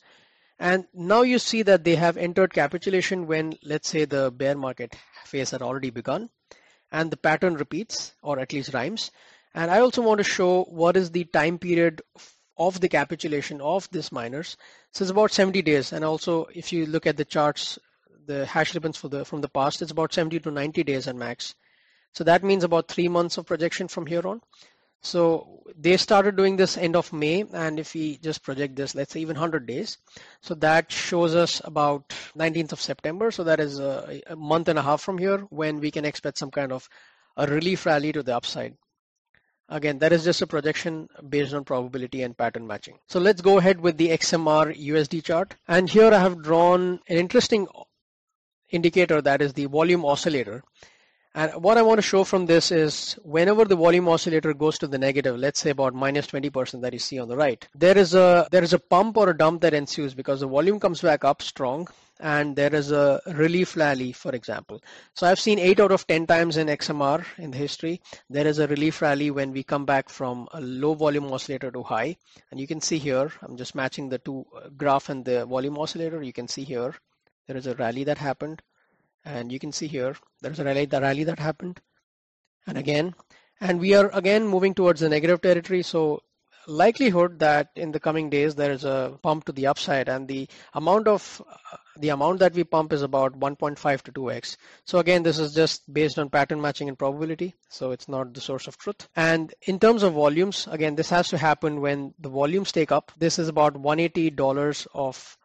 And 0.60 0.86
now 0.94 1.22
you 1.22 1.40
see 1.40 1.62
that 1.64 1.84
they 1.84 1.96
have 1.96 2.18
entered 2.18 2.54
capitulation 2.54 3.28
when, 3.28 3.54
let's 3.64 3.88
say, 3.88 4.06
the 4.06 4.30
bear 4.30 4.58
market 4.58 4.96
phase 5.26 5.52
had 5.52 5.62
already 5.62 5.90
begun 5.90 6.30
and 6.92 7.12
the 7.12 7.18
pattern 7.18 7.56
repeats 7.56 8.14
or 8.22 8.40
at 8.40 8.52
least 8.52 8.74
rhymes 8.74 9.12
and 9.54 9.72
I 9.72 9.80
also 9.80 10.02
want 10.02 10.20
to 10.20 10.24
show 10.24 10.64
what 10.66 10.96
is 10.96 11.12
the 11.12 11.24
time 11.26 11.58
period 11.58 12.02
of 12.58 12.80
the 12.82 12.90
capitulation 12.90 13.62
of 13.62 13.90
these 13.92 14.12
miners. 14.12 14.58
So 14.92 15.04
it's 15.04 15.12
about 15.12 15.32
70 15.32 15.62
days. 15.62 15.92
And 15.92 16.06
also 16.06 16.48
if 16.54 16.72
you 16.72 16.86
look 16.86 17.08
at 17.08 17.18
the 17.18 17.26
charts, 17.26 17.80
the 18.26 18.46
hash 18.46 18.74
ribbons 18.76 18.98
for 18.98 19.10
the 19.10 19.26
from 19.26 19.42
the 19.42 19.50
past, 19.50 19.82
it's 19.82 19.92
about 19.92 20.14
70 20.14 20.40
to 20.42 20.52
90 20.52 20.84
days 20.84 21.08
at 21.08 21.16
max. 21.16 21.56
So 22.14 22.24
that 22.26 22.44
means 22.44 22.64
about 22.64 22.88
three 22.88 23.08
months 23.08 23.38
of 23.38 23.46
projection 23.46 23.88
from 23.88 24.06
here 24.06 24.28
on. 24.28 24.42
So 25.02 25.64
they 25.78 25.96
started 25.98 26.36
doing 26.36 26.58
this 26.58 26.78
end 26.78 26.96
of 26.96 27.14
May, 27.14 27.46
and 27.54 27.80
if 27.80 27.94
we 27.94 28.18
just 28.18 28.44
project 28.44 28.76
this, 28.76 28.96
let's 28.96 29.14
say 29.14 29.22
even 29.22 29.36
100 29.36 29.66
days, 29.66 29.98
so 30.42 30.56
that 30.56 30.92
shows 30.92 31.36
us 31.36 31.62
about 31.64 32.10
19th 32.38 32.74
of 32.74 32.82
September. 32.82 33.32
So 33.32 33.44
that 33.46 33.60
is 33.60 33.80
a, 33.80 34.22
a 34.28 34.36
month 34.36 34.68
and 34.68 34.78
a 34.78 34.82
half 34.82 35.02
from 35.02 35.18
here 35.18 35.40
when 35.50 35.80
we 35.80 35.92
can 35.92 36.06
expect 36.06 36.38
some 36.38 36.52
kind 36.52 36.72
of 36.72 36.90
a 37.38 37.48
relief 37.48 37.86
rally 37.86 38.12
to 38.12 38.24
the 38.24 38.36
upside. 38.36 38.76
Again, 39.70 40.00
that 40.00 40.12
is 40.12 40.24
just 40.24 40.42
a 40.42 40.48
projection 40.48 41.08
based 41.30 41.54
on 41.54 41.64
probability 41.64 42.24
and 42.24 42.36
pattern 42.36 42.66
matching. 42.66 42.98
So 43.08 43.20
let's 43.20 43.42
go 43.42 43.60
ahead 43.60 43.80
with 43.80 43.98
the 43.98 44.10
XMR 44.10 44.76
USD 44.76 45.24
chart. 45.24 45.56
And 45.68 45.88
here 45.88 46.12
I 46.12 46.18
have 46.18 46.42
drawn 46.42 47.00
an 47.08 47.18
interesting 47.18 47.68
indicator 48.72 49.22
that 49.22 49.42
is 49.42 49.54
the 49.54 49.66
volume 49.66 50.06
oscillator. 50.06 50.64
And 51.36 51.54
what 51.62 51.78
I 51.78 51.84
want 51.84 52.00
to 52.00 52.02
show 52.02 52.24
from 52.24 52.48
this 52.48 52.72
is 52.72 53.14
whenever 53.24 53.64
the 53.64 53.76
volume 53.76 54.10
oscillator 54.10 54.54
goes 54.54 54.80
to 54.80 54.88
the 54.88 54.98
negative, 54.98 55.38
let's 55.38 55.60
say 55.60 55.70
about 55.70 55.94
minus 55.94 56.26
20% 56.26 56.82
that 56.82 56.94
you 56.94 57.00
see 57.00 57.20
on 57.20 57.28
the 57.28 57.38
right, 57.38 57.68
there 57.76 57.98
is 57.98 58.16
a 58.16 58.48
there 58.52 58.64
is 58.64 58.74
a 58.74 58.80
pump 58.80 59.16
or 59.16 59.30
a 59.30 59.38
dump 59.38 59.62
that 59.62 59.76
ensues 59.76 60.16
because 60.16 60.40
the 60.40 60.48
volume 60.48 60.80
comes 60.80 61.02
back 61.02 61.24
up 61.24 61.44
strong 61.44 61.88
and 62.20 62.56
there 62.56 62.74
is 62.74 62.92
a 62.92 63.22
relief 63.28 63.78
rally, 63.78 64.12
for 64.12 64.32
example. 64.32 64.82
So 65.14 65.28
I've 65.28 65.40
seen 65.40 65.60
8 65.60 65.80
out 65.80 65.92
of 65.92 66.06
10 66.08 66.28
times 66.28 66.58
in 66.58 66.68
XMR 66.68 67.24
in 67.38 67.52
the 67.52 67.58
history, 67.58 68.02
there 68.30 68.48
is 68.48 68.60
a 68.60 68.68
relief 68.68 69.02
rally 69.02 69.32
when 69.32 69.52
we 69.52 69.64
come 69.64 69.86
back 69.86 70.10
from 70.10 70.48
a 70.52 70.60
low 70.60 70.96
volume 70.96 71.32
oscillator 71.32 71.72
to 71.72 71.84
high. 71.84 72.18
And 72.52 72.60
you 72.60 72.68
can 72.68 72.82
see 72.82 72.98
here, 72.98 73.32
I'm 73.42 73.56
just 73.56 73.76
matching 73.76 74.10
the 74.10 74.18
two 74.18 74.46
uh, 74.56 74.70
graph 74.76 75.10
and 75.10 75.24
the 75.24 75.46
volume 75.46 75.78
oscillator. 75.78 76.22
You 76.22 76.34
can 76.34 76.48
see 76.48 76.64
here, 76.64 76.94
there 77.48 77.56
is 77.56 77.68
a 77.68 77.76
rally 77.76 78.04
that 78.04 78.18
happened. 78.18 78.62
And 79.30 79.52
you 79.52 79.60
can 79.60 79.72
see 79.72 79.88
here, 79.88 80.16
there's 80.42 80.60
a 80.60 80.64
rally, 80.64 80.86
the 80.86 81.02
rally 81.02 81.24
that 81.26 81.40
happened. 81.40 81.80
And 82.66 82.78
again, 82.78 83.14
and 83.62 83.80
we 83.80 83.94
are 83.94 84.10
again 84.14 84.48
moving 84.48 84.74
towards 84.74 85.02
the 85.02 85.10
negative 85.10 85.42
territory. 85.42 85.84
So 85.84 86.24
likelihood 86.68 87.40
that 87.40 87.70
in 87.76 87.92
the 87.92 88.00
coming 88.00 88.30
days 88.30 88.56
there 88.56 88.72
is 88.72 88.84
a 88.84 89.18
pump 89.24 89.46
to 89.46 89.52
the 89.52 89.68
upside 89.68 90.08
and 90.08 90.28
the 90.28 90.48
amount 90.74 91.08
of 91.08 91.42
uh, 91.50 91.78
the 91.98 92.10
amount 92.10 92.40
that 92.40 92.54
we 92.54 92.64
pump 92.64 92.94
is 92.94 93.02
about 93.02 93.38
1.5 93.40 94.02
to 94.04 94.12
2x 94.12 94.56
so 94.86 95.00
again 95.00 95.24
this 95.24 95.40
is 95.40 95.54
just 95.54 95.92
based 95.92 96.20
on 96.20 96.30
pattern 96.30 96.62
matching 96.62 96.88
and 96.88 97.00
probability 97.00 97.56
so 97.70 97.92
it's 97.92 98.08
not 98.08 98.34
the 98.34 98.42
source 98.42 98.68
of 98.68 98.78
truth 98.78 99.08
and 99.16 99.54
in 99.64 99.80
terms 99.80 100.04
of 100.04 100.14
volumes 100.14 100.68
again 100.72 100.96
this 100.96 101.10
has 101.10 101.28
to 101.28 101.38
happen 101.38 101.82
when 101.82 102.14
the 102.20 102.30
volumes 102.30 102.72
take 102.72 102.92
up 102.92 103.12
this 103.18 103.40
is 103.40 103.48
about 103.48 103.76
180 103.76 104.30
dollars 104.32 104.88
of 104.94 105.38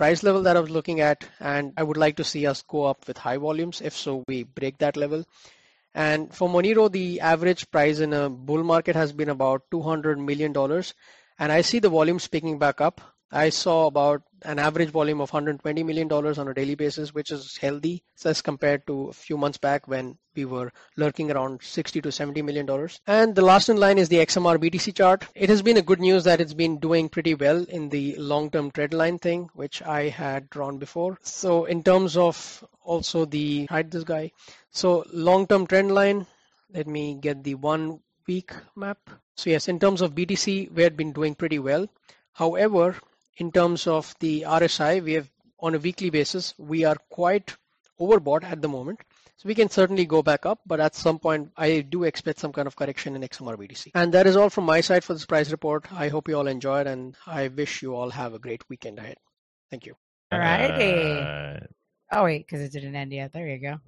price 0.00 0.22
level 0.22 0.42
that 0.44 0.56
I 0.56 0.60
was 0.60 0.70
looking 0.70 1.00
at 1.00 1.28
and 1.40 1.72
I 1.76 1.82
would 1.82 1.96
like 1.96 2.16
to 2.16 2.24
see 2.24 2.46
us 2.46 2.62
go 2.62 2.84
up 2.84 3.06
with 3.08 3.18
high 3.18 3.36
volumes 3.36 3.80
if 3.82 3.96
so 3.96 4.24
we 4.28 4.44
break 4.44 4.78
that 4.78 4.96
level 4.96 5.24
And 5.94 6.34
for 6.38 6.48
Monero, 6.48 6.90
the 6.92 7.20
average 7.20 7.62
price 7.70 8.00
in 8.06 8.12
a 8.12 8.30
bull 8.30 8.64
market 8.64 8.96
has 8.96 9.12
been 9.12 9.30
about 9.30 9.62
$200 9.72 10.18
million. 10.30 10.54
And 11.38 11.52
I 11.52 11.62
see 11.62 11.80
the 11.80 11.88
volumes 11.88 12.28
picking 12.28 12.58
back 12.58 12.80
up. 12.80 13.00
I 13.32 13.50
saw 13.50 13.86
about 13.86 14.22
an 14.42 14.58
average 14.58 14.90
volume 14.90 15.20
of 15.20 15.30
$120 15.30 15.84
million 15.84 16.10
on 16.12 16.48
a 16.48 16.54
daily 16.54 16.74
basis, 16.74 17.14
which 17.14 17.30
is 17.30 17.56
healthy 17.56 18.02
as 18.24 18.42
compared 18.42 18.86
to 18.86 19.08
a 19.08 19.12
few 19.12 19.36
months 19.36 19.58
back 19.58 19.86
when 19.88 20.16
we 20.34 20.44
were 20.44 20.72
lurking 20.96 21.30
around 21.30 21.62
60 21.62 22.00
to 22.00 22.12
70 22.12 22.42
million 22.42 22.66
dollars. 22.66 23.00
And 23.06 23.34
the 23.34 23.42
last 23.42 23.68
in 23.68 23.76
line 23.76 23.98
is 23.98 24.08
the 24.08 24.16
XMR 24.18 24.58
BTC 24.58 24.94
chart. 24.94 25.26
It 25.34 25.48
has 25.48 25.62
been 25.62 25.76
a 25.76 25.82
good 25.82 26.00
news 26.00 26.24
that 26.24 26.40
it's 26.40 26.54
been 26.54 26.78
doing 26.78 27.08
pretty 27.08 27.34
well 27.34 27.64
in 27.68 27.88
the 27.88 28.16
long-term 28.16 28.70
trend 28.70 28.94
line 28.94 29.18
thing, 29.18 29.50
which 29.54 29.82
I 29.82 30.08
had 30.08 30.48
drawn 30.50 30.78
before. 30.78 31.18
So 31.22 31.64
in 31.64 31.82
terms 31.82 32.16
of 32.16 32.64
also 32.82 33.24
the 33.24 33.66
hide 33.66 33.90
this 33.90 34.04
guy. 34.04 34.32
So 34.70 35.04
long-term 35.12 35.66
trend 35.66 35.92
line, 35.92 36.26
let 36.72 36.86
me 36.86 37.14
get 37.14 37.42
the 37.44 37.56
one 37.56 38.00
week 38.26 38.52
map. 38.76 38.98
So 39.36 39.50
yes, 39.50 39.68
in 39.68 39.78
terms 39.78 40.00
of 40.00 40.14
BTC, 40.14 40.70
we 40.72 40.82
had 40.82 40.96
been 40.96 41.12
doing 41.12 41.34
pretty 41.34 41.58
well. 41.58 41.88
However, 42.32 42.96
in 43.40 43.50
terms 43.50 43.86
of 43.86 44.14
the 44.20 44.42
RSI, 44.42 45.02
we 45.02 45.14
have 45.14 45.28
on 45.58 45.74
a 45.74 45.78
weekly 45.78 46.10
basis, 46.10 46.54
we 46.58 46.84
are 46.84 46.96
quite 47.10 47.56
overbought 47.98 48.44
at 48.44 48.62
the 48.62 48.68
moment. 48.68 49.00
So 49.36 49.48
we 49.48 49.54
can 49.54 49.70
certainly 49.70 50.04
go 50.04 50.22
back 50.22 50.44
up, 50.44 50.60
but 50.66 50.80
at 50.80 50.94
some 50.94 51.18
point, 51.18 51.50
I 51.56 51.80
do 51.80 52.04
expect 52.04 52.38
some 52.38 52.52
kind 52.52 52.66
of 52.66 52.76
correction 52.76 53.16
in 53.16 53.22
XMR 53.22 53.56
BTC. 53.56 53.92
And 53.94 54.12
that 54.12 54.26
is 54.26 54.36
all 54.36 54.50
from 54.50 54.64
my 54.64 54.82
side 54.82 55.02
for 55.02 55.14
this 55.14 55.24
price 55.24 55.50
report. 55.50 55.90
I 55.90 56.08
hope 56.08 56.28
you 56.28 56.36
all 56.36 56.46
enjoyed, 56.46 56.86
and 56.86 57.16
I 57.26 57.48
wish 57.48 57.80
you 57.80 57.94
all 57.94 58.10
have 58.10 58.34
a 58.34 58.38
great 58.38 58.62
weekend 58.68 58.98
ahead. 58.98 59.16
Thank 59.70 59.86
you. 59.86 59.94
All 60.30 60.38
righty. 60.38 61.20
Uh, 61.20 61.66
Oh 62.12 62.24
wait, 62.24 62.44
because 62.44 62.60
it 62.60 62.72
didn't 62.72 62.96
end 62.96 63.12
yet. 63.12 63.32
There 63.32 63.46
you 63.46 63.58
go. 63.58 63.78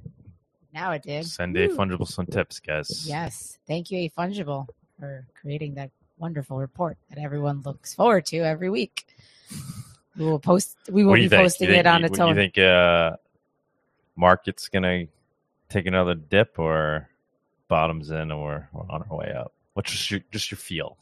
Now 0.72 0.92
it 0.92 1.02
did. 1.02 1.26
send 1.26 1.56
a 1.56 1.68
fungible 1.68 2.06
some 2.06 2.26
tips, 2.26 2.60
guys. 2.60 3.04
Yes. 3.06 3.58
Thank 3.66 3.90
you, 3.90 3.98
A 3.98 4.08
Fungible, 4.10 4.68
for 4.98 5.26
creating 5.40 5.74
that 5.74 5.90
wonderful 6.18 6.58
report 6.58 6.98
that 7.10 7.18
everyone 7.18 7.62
looks 7.62 7.94
forward 7.94 8.24
to 8.26 8.38
every 8.38 8.70
week. 8.70 9.06
We 10.16 10.26
will 10.26 10.38
post. 10.38 10.76
We 10.90 11.04
will 11.04 11.14
be 11.14 11.28
think? 11.28 11.42
posting 11.42 11.68
think, 11.68 11.80
it 11.80 11.86
on 11.86 12.04
its 12.04 12.18
you 12.18 12.34
think 12.34 12.58
uh, 12.58 13.16
market's 14.16 14.68
gonna 14.68 15.06
take 15.68 15.86
another 15.86 16.14
dip 16.14 16.58
or 16.58 17.08
bottoms 17.68 18.10
in 18.10 18.30
or, 18.30 18.68
we're 18.72 18.82
on 18.90 19.02
our 19.08 19.16
way 19.16 19.32
up? 19.32 19.54
What's 19.72 19.90
just 19.90 20.10
your 20.10 20.20
just 20.30 20.50
your 20.50 20.58
feel? 20.58 20.98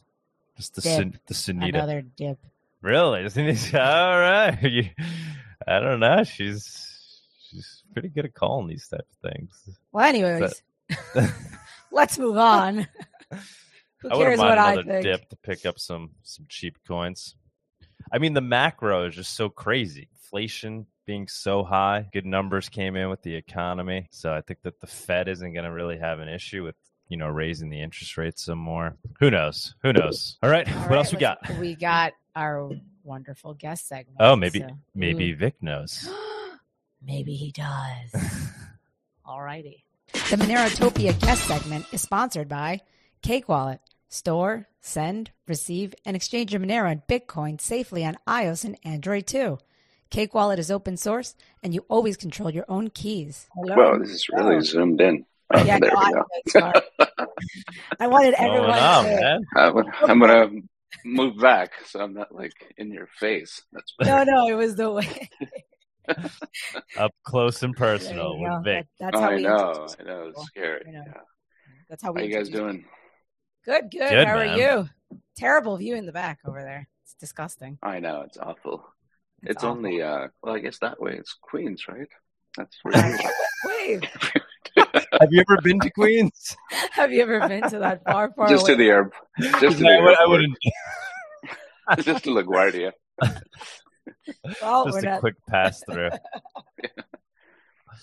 Just 0.57 0.75
the 0.77 0.83
Dip. 0.83 0.97
Sun, 0.97 1.21
the 1.27 1.35
Sunita. 1.35 1.69
Another 1.71 2.03
dip. 2.03 2.39
Really? 2.81 3.25
Isn't? 3.25 3.75
All 3.75 4.19
right. 4.19 4.93
I 5.67 5.81
don't 5.81 5.99
know. 5.99 6.23
She's 6.23 7.23
she's 7.49 7.83
pretty 7.93 8.09
good 8.09 8.25
at 8.25 8.35
calling 8.35 8.69
these 8.69 8.87
type 8.87 9.01
of 9.01 9.31
things. 9.31 9.69
Well, 9.91 10.05
anyways, 10.05 10.63
let's 11.91 12.19
move 12.19 12.37
on. 12.37 12.87
Who 13.99 14.11
I 14.11 14.17
cares 14.17 14.39
mind 14.39 14.49
what 14.49 14.59
I 14.59 14.73
another 14.73 14.89
think? 14.89 15.05
dip 15.05 15.29
to 15.31 15.37
pick 15.37 15.67
up 15.67 15.79
some 15.79 16.11
some 16.23 16.47
cheap 16.49 16.77
coins. 16.87 17.35
I 18.13 18.19
mean, 18.19 18.35
the 18.35 18.41
macro 18.41 19.07
is 19.07 19.15
just 19.15 19.35
so 19.35 19.49
crazy. 19.49 20.09
Inflation 20.15 20.87
being 21.07 21.29
so 21.29 21.65
high, 21.65 22.09
good 22.13 22.27
numbers 22.27 22.69
came 22.69 22.97
in 22.97 23.09
with 23.11 23.23
the 23.23 23.35
economy, 23.35 24.09
so 24.11 24.33
I 24.33 24.41
think 24.41 24.63
that 24.63 24.81
the 24.81 24.87
Fed 24.87 25.29
isn't 25.29 25.53
going 25.53 25.65
to 25.65 25.73
really 25.73 25.99
have 25.99 26.21
an 26.21 26.29
issue 26.29 26.63
with 26.65 26.77
you 27.09 27.17
know 27.17 27.27
raising 27.29 27.69
the 27.71 27.83
interest 27.83 28.17
rates 28.17 28.45
some 28.45 28.59
more. 28.59 28.97
Who 29.19 29.31
knows? 29.31 29.75
Who 29.83 29.93
knows? 29.93 30.37
All 30.43 30.51
right, 30.51 30.69
All 30.69 30.81
what 30.83 30.91
right, 30.91 30.97
else 30.99 31.13
we 31.13 31.19
got? 31.19 31.39
We 31.59 31.75
got 31.75 32.13
our 32.37 32.71
wonderful 33.03 33.55
guest 33.55 33.89
segment. 33.89 34.19
Oh, 34.21 34.37
maybe 34.37 34.61
so- 34.61 34.69
maybe 34.95 35.33
Ooh. 35.33 35.37
Vic 35.37 35.55
knows. 35.61 36.09
maybe 37.05 37.35
he 37.35 37.51
does. 37.51 38.15
All 39.25 39.43
righty. 39.43 39.85
The 40.13 40.37
Monerotopia 40.37 41.19
guest 41.21 41.45
segment 41.47 41.87
is 41.93 42.03
sponsored 42.03 42.49
by 42.49 42.81
Cake 43.23 43.49
Wallet. 43.49 43.81
Store, 44.13 44.67
send, 44.81 45.31
receive, 45.47 45.95
and 46.05 46.17
exchange 46.17 46.53
your 46.53 46.61
Monero 46.61 46.91
and 46.91 47.07
Bitcoin 47.07 47.61
safely 47.61 48.05
on 48.05 48.19
iOS 48.27 48.65
and 48.65 48.77
Android 48.85 49.25
too. 49.25 49.59
Cake 50.11 50.35
Wallet 50.35 50.59
is 50.59 50.69
open 50.69 50.97
source, 50.97 51.37
and 51.63 51.73
you 51.73 51.85
always 51.89 52.17
control 52.17 52.51
your 52.51 52.65
own 52.69 52.91
keys. 52.91 53.47
Hello. 53.55 53.77
Wow, 53.77 53.99
this 53.99 54.11
is 54.11 54.29
really 54.29 54.61
zoomed 54.63 55.01
in. 55.01 55.25
Oh, 55.55 55.63
yeah, 55.65 55.79
there 55.79 55.93
no, 55.93 56.25
we 56.45 56.53
go. 56.61 56.73
I 58.01 58.09
wanted 58.09 58.35
everyone 58.35 58.71
going 58.71 58.83
on, 58.83 59.05
to. 59.05 59.11
man? 59.21 59.45
I'm 59.55 60.19
gonna, 60.19 60.51
move 61.05 61.39
back 61.39 61.73
so 61.87 62.01
I'm 62.01 62.13
not 62.13 62.35
like 62.35 62.53
in 62.77 62.91
your 62.91 63.07
face. 63.21 63.63
That's 63.73 63.95
No, 64.03 64.25
no, 64.25 64.49
it 64.49 64.55
was 64.55 64.75
the 64.75 64.91
way. 64.91 65.31
Up 66.99 67.15
close 67.23 67.63
and 67.63 67.77
personal 67.77 68.41
with. 68.41 68.65
Vic. 68.65 68.87
That- 68.99 69.13
that's 69.13 69.17
oh, 69.17 69.21
how 69.21 69.31
I 69.31 69.35
we 69.37 69.43
know, 69.43 69.87
I 70.01 70.03
know, 70.03 70.33
it's 70.35 70.45
scary. 70.47 70.83
Know. 70.87 71.05
Yeah. 71.07 71.21
That's 71.89 72.03
how 72.03 72.11
we. 72.11 72.23
How 72.23 72.27
you 72.27 72.35
guys 72.35 72.49
introduce 72.49 72.73
doing? 72.73 72.85
Good, 73.65 73.91
good. 73.91 74.09
Good, 74.11 74.27
How 74.27 74.37
man. 74.37 74.49
are 74.49 74.57
you? 74.57 74.89
Terrible 75.37 75.77
view 75.77 75.97
in 75.97 76.07
the 76.07 76.13
back 76.13 76.39
over 76.47 76.63
there. 76.63 76.89
It's 77.05 77.15
disgusting. 77.15 77.79
I 77.83 78.01
know 78.01 78.23
it's 78.23 78.39
awful. 78.39 78.85
It's 79.43 79.53
It's, 79.53 79.65
awful. 79.65 79.77
only 79.79 80.03
uh 80.03 80.29
well, 80.43 80.55
I 80.55 80.59
guess 80.61 80.79
that 80.81 81.01
way 81.01 81.15
it's 81.17 81.35
Queens, 81.41 81.87
right? 81.89 82.09
That's 82.57 82.77
where 82.83 82.95
it 82.97 83.31
Wait. 83.65 84.05
Have 85.21 85.29
you 85.33 85.41
ever 85.49 85.61
been 85.63 85.81
to 85.81 85.91
Queens? 85.91 86.57
have 86.93 87.13
you 87.13 87.23
ever 87.23 87.47
been 87.49 87.69
to 87.71 87.79
that 87.81 88.03
far, 88.05 88.33
far 88.35 88.49
just 88.49 88.67
to 88.67 88.77
the 88.77 88.89
air, 88.89 89.11
just 89.61 89.79
to 89.79 89.85
the 89.85 89.89
I, 89.89 90.01
would, 90.01 90.09
I 90.09 90.21
airport, 90.23 90.29
wouldn't. 90.31 90.59
just 92.05 92.25
to 92.25 92.31
LaGuardia. 92.31 92.93
well, 94.63 94.87
Just 94.87 94.99
a 94.99 95.03
not. 95.03 95.21
quick 95.21 95.35
pass 95.49 95.83
through. 95.85 96.11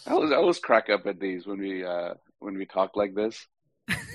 I 0.06 0.12
always, 0.12 0.32
I 0.32 0.36
always 0.36 0.60
crack 0.60 0.90
up 0.90 1.06
at 1.08 1.20
these 1.20 1.46
when 1.48 1.60
we 1.60 1.84
uh 1.86 2.14
when 2.40 2.56
we 2.58 2.66
talk 2.66 2.96
like 2.96 3.14
this 3.16 3.46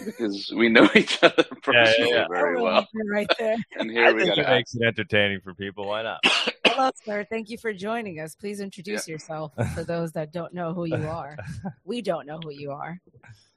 because 0.05 0.53
we 0.55 0.69
know 0.69 0.89
each 0.95 1.23
other 1.23 1.45
personally 1.63 2.11
yeah. 2.11 2.27
very 2.29 2.59
Oh, 2.59 2.63
well, 2.63 2.89
right 3.11 3.31
there. 3.39 3.57
and 3.79 3.91
I 3.91 3.95
here 3.95 4.15
we 4.15 4.23
think 4.25 4.37
got 4.37 4.39
it 4.39 4.43
to 4.45 4.51
makes 4.51 4.75
it 4.75 4.83
entertaining 4.83 5.41
for 5.41 5.55
people. 5.55 5.87
Why 5.87 6.03
not? 6.03 6.21
Hello, 6.67 6.91
sir. 7.05 7.27
Thank 7.29 7.51
you 7.51 7.59
for 7.59 7.73
joining 7.73 8.21
us. 8.21 8.35
Please 8.35 8.61
introduce 8.61 9.07
yourself 9.09 9.53
for 9.75 9.85
those 9.85 10.13
that 10.13 10.33
don't 10.33 10.55
know 10.55 10.73
who 10.73 10.85
you 10.87 11.07
are. 11.09 11.37
We 11.85 12.03
don't 12.03 12.27
know 12.27 12.39
who 12.43 12.51
you 12.51 12.73
are. 12.73 13.01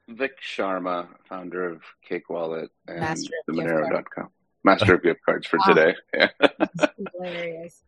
Vic 0.08 0.38
Sharma, 0.42 1.08
founder 1.28 1.68
of 1.70 1.82
Cake 2.08 2.30
Wallet 2.30 2.70
and 2.88 3.00
Master 3.00 3.32
of 3.48 3.56
gift 3.56 3.68
cards. 3.68 3.88
themonero.com. 3.90 4.30
Master 4.64 4.96
of 4.96 5.04
gift 5.04 5.20
cards 5.26 5.48
for 5.48 5.58
Wow. 5.66 5.74
today. 5.74 5.96
Yeah. 6.14 6.30
Hilarious. 7.14 7.82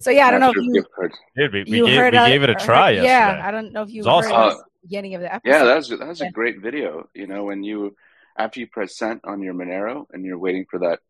So 0.00 0.10
yeah, 0.10 0.28
I 0.28 0.30
don't 0.30 0.40
know 0.40 0.50
if 0.50 0.56
you 0.56 0.72
gift 0.74 0.88
cards. 0.94 1.16
Dude, 1.36 1.52
we, 1.52 1.64
we, 1.64 1.76
you 1.78 1.86
gave, 1.86 1.98
heard 1.98 2.12
we 2.14 2.18
uh, 2.18 2.26
gave 2.28 2.42
it 2.42 2.50
a 2.50 2.54
try 2.54 2.94
heard- 2.94 3.04
yesterday. 3.04 3.08
Yeah, 3.40 3.46
I 3.46 3.50
don't 3.50 3.72
know 3.72 3.82
if 3.82 3.90
you 3.90 4.02
It 4.02 4.06
heard 4.06 4.14
was 4.16 4.26
at 4.26 4.32
awesome. 4.32 4.62
The 4.88 4.96
beginning 4.96 5.14
of 5.14 5.20
the 5.20 5.32
episode. 5.34 5.50
Yeah, 5.50 5.64
that 5.64 5.76
was 5.76 5.88
that 5.88 6.06
was 6.08 6.20
Yeah. 6.20 6.28
a 6.28 6.32
great 6.32 6.60
video. 6.60 7.08
You 7.14 7.26
know, 7.26 7.44
when 7.44 7.62
you 7.62 7.96
after 8.36 8.60
you 8.60 8.66
press 8.66 8.96
sent 8.96 9.20
on 9.24 9.42
your 9.42 9.54
Monero 9.54 10.06
and 10.12 10.24
you're 10.24 10.38
waiting 10.38 10.64
for 10.70 10.78
that 10.80 11.00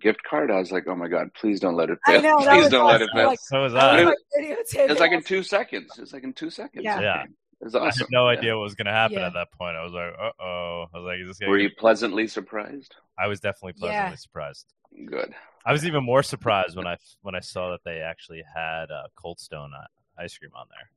gift 0.00 0.22
card, 0.28 0.50
I 0.50 0.58
was 0.58 0.72
like, 0.72 0.84
oh 0.88 0.94
my 0.96 1.08
god, 1.08 1.28
please 1.34 1.60
don't 1.60 1.76
let 1.76 1.90
it 1.90 1.98
fail. 2.06 2.22
know, 2.22 2.36
please 2.38 2.68
don't 2.68 2.86
let 2.86 3.02
it 3.02 3.10
fail. 3.14 3.26
Like, 3.28 3.38
so 3.40 3.62
was 3.62 3.74
I 3.74 4.00
I. 4.00 4.04
was 4.04 4.14
It 4.32 4.48
like. 4.48 4.90
It's 4.90 5.00
like 5.00 5.12
in 5.12 5.22
two 5.22 5.42
seconds. 5.42 5.98
It's 5.98 6.12
like 6.12 6.24
in 6.24 6.32
two 6.32 6.50
seconds. 6.50 6.84
Yeah. 6.84 7.00
Yeah. 7.00 7.22
It 7.24 7.66
was 7.66 7.74
I 7.76 7.86
awesome. 7.86 8.06
had 8.06 8.10
no 8.10 8.28
Yeah. 8.28 8.38
idea 8.38 8.56
what 8.56 8.62
was 8.64 8.74
going 8.74 8.86
to 8.86 8.92
happen 8.92 9.18
Yeah. 9.18 9.26
at 9.28 9.34
that 9.34 9.52
point. 9.52 9.76
I 9.76 9.84
was 9.84 9.92
like, 9.92 10.12
uh 10.18 10.32
oh. 10.42 10.86
I 10.92 10.98
was 10.98 11.04
like, 11.06 11.20
is 11.20 11.28
this 11.28 11.38
gonna 11.38 11.50
Were 11.50 11.58
get- 11.58 11.64
you 11.64 11.70
pleasantly 11.78 12.26
surprised? 12.26 12.96
I 13.18 13.28
was 13.28 13.38
definitely 13.38 13.74
pleasantly 13.74 14.10
Yeah. 14.10 14.14
surprised. 14.16 14.66
Good. 15.06 15.32
I 15.64 15.70
was 15.72 15.86
even 15.86 16.02
more 16.02 16.22
surprised 16.24 16.76
when 16.76 16.86
I 16.88 16.96
when 17.20 17.34
I 17.36 17.40
saw 17.40 17.70
that 17.70 17.80
they 17.84 18.00
actually 18.00 18.42
had 18.54 18.90
uh, 18.90 19.04
Cold 19.14 19.38
Stone 19.38 19.70
uh, 19.78 19.86
ice 20.20 20.36
cream 20.36 20.50
on 20.56 20.66
there. 20.70 20.90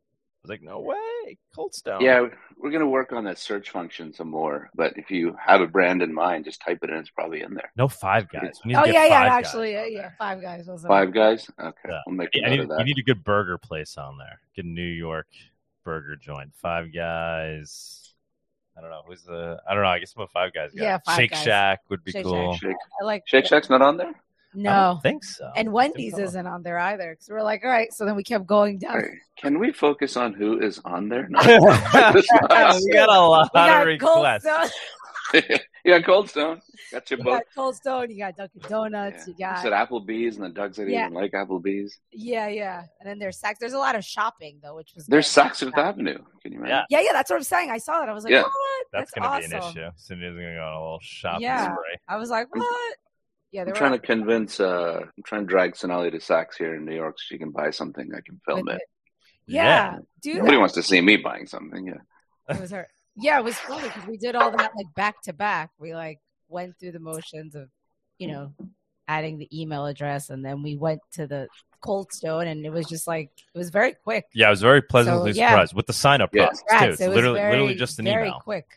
I 0.45 0.47
was 0.47 0.49
like, 0.51 0.61
no 0.61 0.79
way, 0.79 1.37
Cold 1.55 1.73
Stone. 1.73 2.01
Yeah, 2.01 2.27
we're 2.57 2.69
gonna 2.69 2.87
work 2.87 3.11
on 3.11 3.23
that 3.23 3.39
search 3.39 3.71
function 3.71 4.13
some 4.13 4.29
more. 4.29 4.69
But 4.75 4.95
if 4.95 5.09
you 5.09 5.35
have 5.43 5.59
a 5.59 5.65
brand 5.65 6.03
in 6.03 6.13
mind, 6.13 6.45
just 6.45 6.61
type 6.61 6.79
it 6.83 6.91
in. 6.91 6.97
It's 6.97 7.09
probably 7.09 7.41
in 7.41 7.55
there. 7.55 7.71
No 7.75 7.87
Five 7.87 8.29
Guys. 8.29 8.59
We 8.63 8.69
need 8.69 8.73
to 8.75 8.81
Oh 8.81 8.85
yeah, 8.85 9.05
yeah. 9.07 9.23
Actually, 9.23 9.71
yeah, 9.73 9.85
yeah. 9.85 10.11
Five 10.19 10.41
guys 10.41 10.67
was 10.67 10.85
on. 10.85 10.89
Five 10.89 11.13
guys. 11.13 11.49
Okay, 11.59 11.77
Yeah. 11.89 11.99
we'll 12.05 12.15
make 12.15 12.29
a 12.35 12.39
I 12.39 12.41
note 12.41 12.51
need, 12.51 12.59
of 12.59 12.69
that. 12.69 12.79
you 12.79 12.85
need 12.85 12.99
a 12.99 13.03
good 13.03 13.23
burger 13.23 13.57
place 13.57 13.97
on 13.97 14.19
there. 14.19 14.39
Good 14.55 14.65
New 14.65 14.83
York 14.85 15.27
burger 15.83 16.15
joint. 16.15 16.51
Five 16.61 16.93
Guys. 16.93 18.13
I 18.77 18.81
don't 18.81 18.89
know 18.91 19.01
who's 19.07 19.23
the. 19.23 19.59
I 19.67 19.73
don't 19.73 19.81
know. 19.83 19.89
I 19.89 19.97
guess 19.99 20.13
I'm 20.15 20.23
a 20.23 20.27
Five 20.27 20.53
Guys 20.53 20.71
guy. 20.73 20.83
Yeah, 20.83 20.97
Five 21.05 21.15
Shake 21.15 21.31
Guys. 21.31 21.43
Shack 21.43 21.79
would 21.89 22.03
be 22.03 22.11
Shake 22.11 22.23
cool. 22.25 22.53
Shack. 22.53 22.61
Shake, 22.61 22.75
I 23.01 23.05
like 23.05 23.23
Shake 23.25 23.45
Shack's 23.47 23.69
not 23.69 23.81
on 23.81 23.97
there. 23.97 24.13
I 24.57 24.61
No, 24.61 24.71
don't 24.93 25.01
think 25.03 25.23
so. 25.23 25.51
and 25.55 25.71
Wendy's 25.73 26.17
isn't 26.17 26.47
on 26.47 26.63
there 26.63 26.79
either. 26.79 27.11
Because 27.11 27.29
we're 27.29 27.43
like, 27.43 27.63
all 27.63 27.69
right. 27.71 27.91
So 27.93 28.05
then 28.05 28.15
we 28.15 28.23
kept 28.23 28.45
going 28.47 28.77
down. 28.79 28.91
All 28.91 28.97
right. 29.01 29.11
Can 29.37 29.59
we 29.59 29.71
focus 29.71 30.15
on 30.17 30.33
who 30.33 30.59
is 30.59 30.79
on 30.85 31.09
there? 31.09 31.27
No. 31.29 31.39
we 31.45 32.91
got 32.93 33.09
a 33.09 33.19
lot 33.19 33.51
got 33.53 33.87
of 33.87 33.99
Cold 33.99 34.17
requests. 34.25 34.43
Stone. 34.43 34.69
you 35.83 35.91
got 35.93 36.05
Cold 36.05 36.29
Stone. 36.29 36.61
Got 36.91 37.09
your 37.09 37.17
You 37.19 37.23
book. 37.25 37.33
got 37.33 37.43
Cold 37.55 37.75
Stone. 37.75 38.11
You 38.11 38.17
got 38.19 38.35
Dunkin' 38.37 38.61
Donuts. 38.69 39.27
Yeah. 39.27 39.33
You 39.33 39.37
got 39.39 39.55
You 39.57 39.61
said 39.63 39.73
Applebee's, 39.73 40.35
and 40.37 40.45
the 40.45 40.49
Doug 40.49 40.75
said 40.75 40.87
he 40.87 40.93
Yeah. 40.93 41.05
didn't 41.09 41.15
like 41.15 41.31
Applebee's. 41.31 41.97
yeah, 42.11 42.47
yeah. 42.47 42.83
And 42.99 43.09
then 43.09 43.19
there's 43.19 43.41
Saks. 43.41 43.55
There's 43.59 43.73
a 43.73 43.77
lot 43.77 43.95
of 43.95 44.05
shopping 44.05 44.59
though, 44.63 44.75
which 44.75 44.93
was 44.95 45.07
There's 45.07 45.33
good. 45.33 45.41
Saks 45.43 45.55
Fifth 45.57 45.77
Avenue. 45.77 46.19
Can 46.41 46.53
you 46.53 46.59
imagine? 46.59 46.85
Yeah. 46.89 46.99
Yeah, 46.99 47.05
yeah. 47.07 47.13
That's 47.13 47.29
what 47.29 47.37
I'm 47.37 47.43
saying. 47.43 47.71
I 47.71 47.79
saw 47.79 47.99
that. 47.99 48.07
I 48.09 48.13
was 48.13 48.23
like, 48.23 48.31
Yeah. 48.33 48.43
what? 48.43 48.51
That's, 48.93 49.11
That's, 49.11 49.27
going 49.27 49.41
to 49.41 49.49
be 49.49 49.55
an 49.55 49.61
issue. 49.63 49.89
Cindy's 49.97 50.33
going 50.35 50.45
to 50.47 50.53
go 50.55 50.63
on 50.63 50.73
a 50.73 50.79
little 50.81 50.99
shopping 51.01 51.41
Yeah. 51.41 51.65
spree. 51.65 51.97
I 52.07 52.15
was 52.17 52.29
like, 52.29 52.55
what? 52.55 52.95
Yeah, 53.55 53.61
I'm 53.61 53.67
they 53.67 53.71
were 53.71 53.77
trying 53.77 53.91
to 53.93 53.99
convince. 53.99 54.59
Uh, 54.59 54.99
I'm 55.01 55.23
trying 55.23 55.41
to 55.41 55.47
drag 55.47 55.77
Sonali 55.77 56.11
to 56.11 56.17
Saks 56.17 56.57
here 56.57 56.75
in 56.75 56.83
New 56.83 56.93
York 56.93 57.17
so 57.17 57.23
she 57.25 57.37
can 57.37 57.51
buy 57.51 57.71
something. 57.71 58.11
I 58.13 58.19
can 58.19 58.39
film 58.45 58.67
it. 58.67 58.75
it. 58.75 58.81
Yeah, 59.47 59.99
dude. 60.21 60.37
Nobody 60.39 60.57
wants 60.57 60.73
to 60.73 60.83
see 60.83 60.99
me 60.99 61.15
buying 61.17 61.47
something. 61.47 61.87
Yeah. 61.87 62.53
It 62.53 62.59
was 62.59 62.71
her. 62.71 62.87
Yeah, 63.15 63.39
it 63.39 63.45
was 63.45 63.55
funny 63.55 63.87
because 63.87 64.05
we 64.07 64.17
did 64.17 64.35
all 64.35 64.51
that 64.51 64.71
like 64.75 64.93
back 64.93 65.21
to 65.23 65.33
back. 65.33 65.69
We 65.79 65.93
like 65.95 66.19
went 66.49 66.77
through 66.79 66.91
the 66.91 66.99
motions 66.99 67.55
of, 67.55 67.69
you 68.19 68.27
know, 68.27 68.51
adding 69.07 69.37
the 69.37 69.47
email 69.57 69.85
address, 69.85 70.29
and 70.29 70.43
then 70.43 70.61
we 70.61 70.75
went 70.75 70.99
to 71.13 71.25
the 71.27 71.47
Cold 71.79 72.11
Stone, 72.11 72.47
and 72.47 72.65
it 72.65 72.71
was 72.71 72.87
just 72.87 73.07
like 73.07 73.29
it 73.53 73.57
was 73.57 73.69
very 73.69 73.93
quick. 73.93 74.25
Yeah, 74.33 74.47
I 74.47 74.49
was 74.49 74.61
very 74.61 74.81
pleasantly 74.81 75.31
So, 75.31 75.39
yeah. 75.39 75.49
surprised 75.51 75.73
with 75.75 75.85
the 75.87 75.93
sign 75.93 76.19
up 76.19 76.31
Yeah. 76.33 76.47
process 76.47 76.63
too. 76.79 76.89
It's 76.89 77.01
It 77.01 77.07
was 77.07 77.15
literally 77.15 77.39
very, 77.39 77.51
literally 77.53 77.75
just 77.75 77.99
an 77.99 78.07
email. 78.07 78.15
very 78.15 78.27
email. 78.27 78.39
quick. 78.41 78.67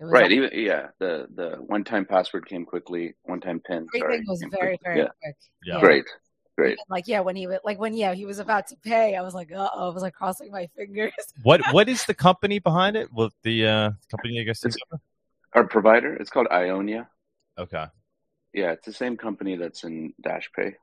It 0.00 0.04
was 0.04 0.12
Right. 0.12 0.32
Even 0.32 0.50
yeah, 0.52 0.88
the 0.98 1.28
the 1.34 1.56
one 1.66 1.84
time 1.84 2.04
password 2.04 2.46
came 2.46 2.64
quickly. 2.64 3.14
One 3.24 3.40
time 3.40 3.60
pin. 3.60 3.86
Sorry, 3.92 4.02
Everything 4.02 4.24
was 4.28 4.40
very, 4.40 4.78
quickly. 4.78 4.78
very 4.84 4.98
yeah. 4.98 5.08
quick. 5.22 5.36
Yeah. 5.64 5.80
Great. 5.80 6.04
Great. 6.56 6.78
And, 6.78 6.86
like 6.88 7.08
yeah, 7.08 7.20
when 7.20 7.36
he 7.36 7.46
was 7.46 7.58
like 7.64 7.78
when 7.78 7.94
yeah 7.94 8.14
he 8.14 8.26
was 8.26 8.38
about 8.38 8.66
to 8.68 8.76
pay, 8.76 9.16
I 9.16 9.22
was 9.22 9.34
like 9.34 9.52
uh 9.52 9.68
oh, 9.74 9.90
I 9.90 9.94
was 9.94 10.02
like 10.02 10.14
crossing 10.14 10.50
my 10.50 10.68
fingers. 10.76 11.12
What 11.42 11.60
what 11.72 11.88
is 11.88 12.04
the 12.04 12.14
company 12.14 12.58
behind 12.58 12.96
it? 12.96 13.08
Well, 13.12 13.30
the 13.42 13.66
uh, 13.66 13.90
company 14.10 14.40
I 14.40 14.44
guess. 14.44 14.64
It's- 14.64 15.00
Our 15.52 15.64
provider. 15.64 16.14
It's 16.14 16.30
called 16.30 16.48
Ionia. 16.50 17.08
Okay, 17.56 17.86
Yeah, 18.52 18.72
it's 18.72 18.84
the 18.86 18.92
same 18.92 19.16
company 19.16 19.54
that's 19.54 19.84
in 19.84 20.12
DashPay. 20.26 20.74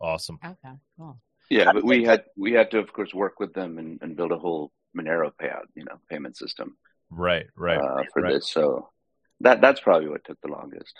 awesome. 0.00 0.40
Okay, 0.44 0.74
cool. 0.98 1.20
Yeah, 1.48 1.72
but 1.72 1.84
we 1.84 2.02
had 2.02 2.24
we 2.36 2.52
had 2.52 2.72
to 2.72 2.78
of 2.78 2.92
course 2.92 3.14
work 3.14 3.38
with 3.38 3.54
them 3.54 3.78
and, 3.78 4.02
and 4.02 4.16
build 4.16 4.32
a 4.32 4.38
whole 4.38 4.72
Monero 4.96 5.30
payout, 5.40 5.66
you 5.76 5.84
know, 5.84 5.98
payment 6.10 6.36
system 6.36 6.76
Right, 7.10 7.46
right, 7.56 7.78
uh, 7.78 8.02
for 8.12 8.22
right. 8.22 8.34
this. 8.34 8.50
So 8.50 8.90
that 9.40 9.60
that's 9.60 9.80
probably 9.80 10.08
what 10.08 10.24
took 10.24 10.40
the 10.40 10.48
longest. 10.48 10.94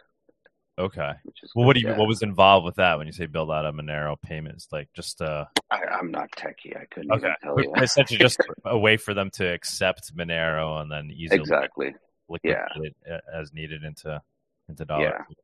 Okay. 0.78 1.12
Which 1.22 1.38
is 1.42 1.52
Well, 1.54 1.66
what 1.66 1.74
do 1.74 1.80
you? 1.80 1.88
yeah. 1.88 1.96
What 1.96 2.08
was 2.08 2.22
involved 2.22 2.64
with 2.64 2.76
that 2.76 2.98
when 2.98 3.06
you 3.06 3.12
say 3.12 3.26
build 3.26 3.50
out 3.50 3.64
a 3.64 3.72
Monero 3.72 4.20
payments? 4.20 4.66
Like 4.72 4.88
just 4.94 5.22
uh, 5.22 5.44
I, 5.70 5.82
I'm 5.84 6.10
not 6.10 6.30
techie. 6.32 6.76
I 6.76 6.84
couldn't 6.86 7.12
okay, 7.12 7.26
even 7.26 7.34
tell 7.42 7.60
you. 7.60 7.72
essentially 7.82 8.18
just 8.18 8.40
a 8.64 8.76
way 8.76 8.96
for 8.96 9.14
them 9.14 9.30
to 9.34 9.46
accept 9.46 10.14
Monero 10.16 10.80
and 10.80 10.90
then 10.90 11.10
easily 11.12 11.40
exactly. 11.40 11.94
liquidate 12.28 12.58
Yeah. 12.76 12.82
it 12.82 12.94
uh, 13.10 13.40
as 13.40 13.52
needed 13.52 13.84
into 13.84 14.20
into 14.68 14.84
dollars. 14.84 15.12
Yeah. 15.16 15.34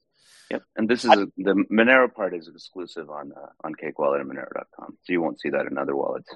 Yep. 0.50 0.62
And 0.76 0.88
this 0.88 1.04
is 1.04 1.12
a, 1.12 1.26
the 1.36 1.64
Monero 1.70 2.12
part 2.12 2.34
is 2.34 2.48
exclusive 2.48 3.08
on 3.08 3.30
uh, 3.32 3.46
on 3.62 3.74
Cake 3.76 4.00
Wallet 4.00 4.20
and 4.20 4.30
Monero.com, 4.30 4.98
so 5.04 5.12
you 5.12 5.22
won't 5.22 5.40
see 5.40 5.50
that 5.50 5.66
in 5.66 5.78
other 5.78 5.94
wallets 5.94 6.34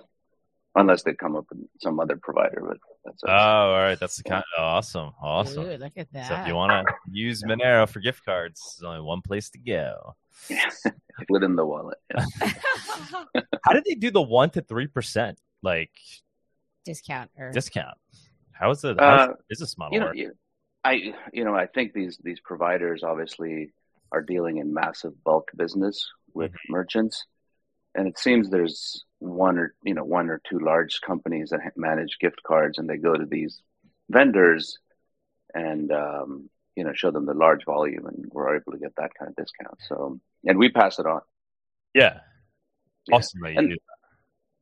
unless 0.76 1.02
they 1.02 1.14
come 1.14 1.36
up 1.36 1.44
with 1.50 1.60
some 1.80 2.00
other 2.00 2.16
provider. 2.16 2.62
But 2.66 2.78
that's 3.04 3.22
Oh, 3.26 3.30
all 3.30 3.72
right. 3.78 3.98
That's 3.98 4.16
the 4.16 4.24
kind. 4.24 4.44
awesome, 4.58 5.12
awesome. 5.22 5.64
Dude, 5.64 5.80
look 5.80 5.92
at 5.96 6.12
that. 6.12 6.28
So 6.28 6.34
if 6.34 6.46
you 6.48 6.54
want 6.54 6.86
to 6.86 6.94
use 7.10 7.42
Monero 7.42 7.88
for 7.88 8.00
gift 8.00 8.24
cards, 8.24 8.60
there's 8.80 8.88
only 8.88 9.00
one 9.02 9.20
place 9.22 9.50
to 9.50 9.58
go. 9.58 10.16
split 11.22 11.42
in 11.42 11.56
the 11.56 11.64
wallet. 11.64 11.98
Yeah. 12.14 12.24
How 13.64 13.72
did 13.72 13.84
they 13.88 13.94
do 13.94 14.10
the 14.10 14.22
one 14.22 14.50
to 14.50 14.62
three 14.62 14.86
percent 14.88 15.38
like 15.62 15.90
discount 16.84 17.30
or 17.38 17.50
discount? 17.52 17.96
How 18.52 18.70
is 18.70 18.82
it? 18.84 18.98
How 18.98 19.06
Uh, 19.06 19.26
the 19.28 19.34
business 19.48 19.78
model 19.78 19.94
you 19.94 20.00
know, 20.00 20.12
you, 20.12 20.32
I 20.84 21.14
you 21.32 21.44
know 21.44 21.54
I 21.54 21.66
think 21.66 21.92
these 21.92 22.18
these 22.22 22.40
providers 22.40 23.02
obviously 23.04 23.72
are 24.12 24.22
dealing 24.22 24.58
in 24.58 24.74
massive 24.74 25.12
bulk 25.24 25.50
business 25.56 26.04
with 26.34 26.52
merchants, 26.68 27.24
and 27.94 28.08
it 28.08 28.18
seems 28.18 28.50
there's 28.50 29.04
one 29.18 29.58
or 29.58 29.74
you 29.82 29.94
know 29.94 30.04
one 30.04 30.28
or 30.30 30.40
two 30.48 30.58
large 30.58 31.00
companies 31.00 31.50
that 31.50 31.60
manage 31.76 32.18
gift 32.20 32.42
cards, 32.46 32.78
and 32.78 32.88
they 32.88 32.96
go 32.96 33.14
to 33.14 33.26
these 33.26 33.60
vendors 34.10 34.78
and 35.54 35.90
um, 35.92 36.50
you 36.76 36.84
know 36.84 36.92
show 36.94 37.10
them 37.10 37.26
the 37.26 37.34
large 37.34 37.64
volume, 37.64 38.06
and 38.06 38.26
we're 38.32 38.56
able 38.56 38.72
to 38.72 38.78
get 38.78 38.94
that 38.96 39.12
kind 39.18 39.30
of 39.30 39.36
discount. 39.36 39.78
So 39.88 40.20
and 40.44 40.58
we 40.58 40.70
pass 40.70 40.98
it 40.98 41.06
on. 41.06 41.20
Yeah. 41.94 42.20
Yeah. 43.06 43.16
Awesome 43.16 43.44
And- 43.44 43.78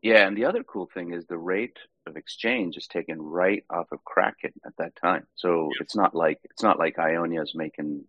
Yeah, 0.03 0.27
and 0.27 0.37
the 0.37 0.47
other 0.47 0.65
cool 0.65 0.89
thing 0.93 1.13
is 1.13 1.27
the 1.27 1.39
rate 1.39 1.79
of 2.07 2.17
exchange 2.17 2.77
is 2.77 2.89
taken 2.89 3.23
right 3.23 3.65
off 3.71 3.87
of 3.93 4.05
Kraken 4.05 4.53
at 4.67 4.73
that 4.79 4.97
time. 4.97 5.27
So 5.37 5.71
it's 5.81 5.95
not 5.95 6.15
like 6.15 6.41
it's 6.45 6.63
not 6.63 6.79
like 6.79 6.99
Ionia's 6.99 7.53
making 7.55 8.05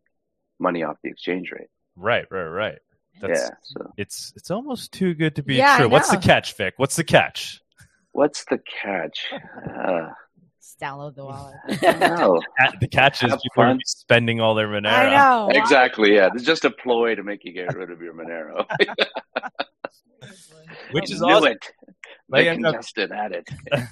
money 0.60 0.84
off 0.84 0.98
the 1.04 1.10
exchange 1.10 1.52
rate. 1.52 1.70
Right, 1.96 2.26
right, 2.32 2.48
right. 2.48 2.80
That's 3.22 3.40
yeah. 3.42 3.50
So 3.64 3.94
it's 3.98 4.34
it's 4.36 4.52
almost 4.52 4.92
too 4.92 5.14
good 5.14 5.36
to 5.38 5.44
be 5.44 5.56
Yeah, 5.56 5.78
true. 5.78 5.90
What's 5.90 6.10
the 6.10 6.18
catch, 6.18 6.56
Vic? 6.58 6.74
What's 6.78 6.96
the 6.96 7.04
catch? 7.04 7.62
what's 8.12 8.46
the 8.46 8.60
catch? 8.82 9.26
Uh, 9.34 10.10
Just 10.62 10.80
download 10.80 11.16
the 11.16 11.26
wallet. 11.26 11.56
no, 12.00 12.40
The 12.80 12.88
catch 12.88 13.24
is 13.24 13.32
Have 13.32 13.40
people 13.42 13.64
are 13.64 13.78
spending 13.86 14.40
all 14.40 14.54
their 14.56 14.68
Monero. 14.68 14.88
I 14.88 15.10
know. 15.16 15.50
exactly. 15.52 16.14
Yeah, 16.16 16.30
this 16.32 16.42
is 16.44 16.48
just 16.48 16.64
a 16.66 16.70
ploy 16.72 17.16
to 17.16 17.24
make 17.24 17.44
you 17.44 17.54
get 17.54 17.76
rid 17.76 17.90
of 17.92 18.02
your 18.02 18.14
Monero. 18.14 18.66
Which 20.92 21.12
is 21.12 21.22
Knew 21.22 21.28
awesome. 21.34 21.52
it. 21.54 21.72
They 22.32 22.44
They 22.44 22.50
end 22.50 22.66
up- 22.66 22.74
congested 22.76 23.12
at 23.12 23.32
it. 23.34 23.50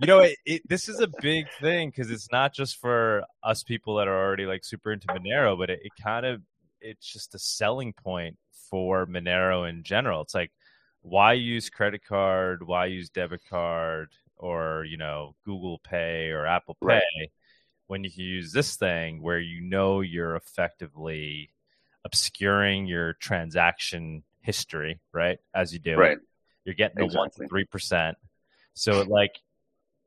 you 0.00 0.06
know, 0.06 0.20
it, 0.20 0.36
it, 0.44 0.62
this 0.68 0.88
is 0.88 1.00
a 1.00 1.08
big 1.20 1.46
thing 1.60 1.90
because 1.90 2.10
it's 2.10 2.28
not 2.32 2.52
just 2.54 2.76
for 2.80 3.22
us 3.42 3.62
people 3.62 3.96
that 3.96 4.08
are 4.08 4.18
already 4.26 4.46
like 4.46 4.64
super 4.64 4.92
into 4.92 5.06
Monero, 5.08 5.56
but 5.58 5.70
it, 5.70 5.80
it 5.82 5.92
kind 6.02 6.26
of 6.26 6.40
it's 6.86 7.12
just 7.12 7.34
a 7.34 7.38
selling 7.38 7.92
point 7.92 8.36
for 8.70 9.06
Monero 9.06 9.68
in 9.68 9.82
general. 9.82 10.22
It's 10.22 10.34
like 10.34 10.52
why 11.02 11.34
use 11.34 11.70
credit 11.70 12.04
card, 12.04 12.66
why 12.66 12.86
use 12.86 13.10
debit 13.10 13.42
card, 13.48 14.10
or 14.36 14.84
you 14.84 14.96
know 14.96 15.34
Google 15.44 15.78
Pay 15.78 16.30
or 16.30 16.46
Apple 16.46 16.76
Pay 16.80 16.86
Right. 16.86 17.30
when 17.86 18.04
you 18.04 18.10
can 18.10 18.24
use 18.24 18.52
this 18.52 18.76
thing 18.76 19.22
where 19.22 19.38
you 19.38 19.60
know 19.60 20.00
you're 20.00 20.36
effectively 20.36 21.50
obscuring 22.04 22.86
your 22.86 23.14
transaction 23.14 24.22
history, 24.40 25.00
right? 25.12 25.38
As 25.54 25.72
you 25.72 25.78
do, 25.78 25.96
right. 25.96 26.18
You're 26.64 26.74
getting 26.74 26.98
the 26.98 27.04
one 27.06 27.28
to 27.30 27.34
Exactly. 27.34 27.48
three 27.48 27.64
percent. 27.64 28.16
So 28.74 29.00
it 29.00 29.08
like 29.08 29.32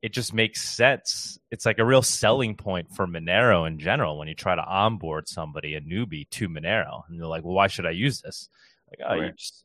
it 0.02 0.14
just 0.14 0.34
makes 0.34 0.62
sense. 0.62 1.40
It's 1.52 1.66
like 1.66 1.80
a 1.80 1.86
real 1.86 2.02
selling 2.02 2.56
point 2.56 2.96
for 2.96 3.06
Monero 3.06 3.68
in 3.68 3.80
general 3.80 4.18
when 4.18 4.28
you 4.28 4.36
try 4.36 4.56
to 4.56 4.64
onboard 4.64 5.28
somebody, 5.28 5.76
a 5.76 5.82
newbie 5.82 6.30
to 6.32 6.48
Monero. 6.48 7.04
And 7.08 7.20
they're 7.20 7.28
like, 7.28 7.44
Well, 7.44 7.54
why 7.54 7.68
should 7.68 7.86
I 7.86 7.92
use 7.92 8.22
this? 8.22 8.50
Like, 8.90 9.00
oh, 9.08 9.14
you 9.16 9.32
just 9.34 9.64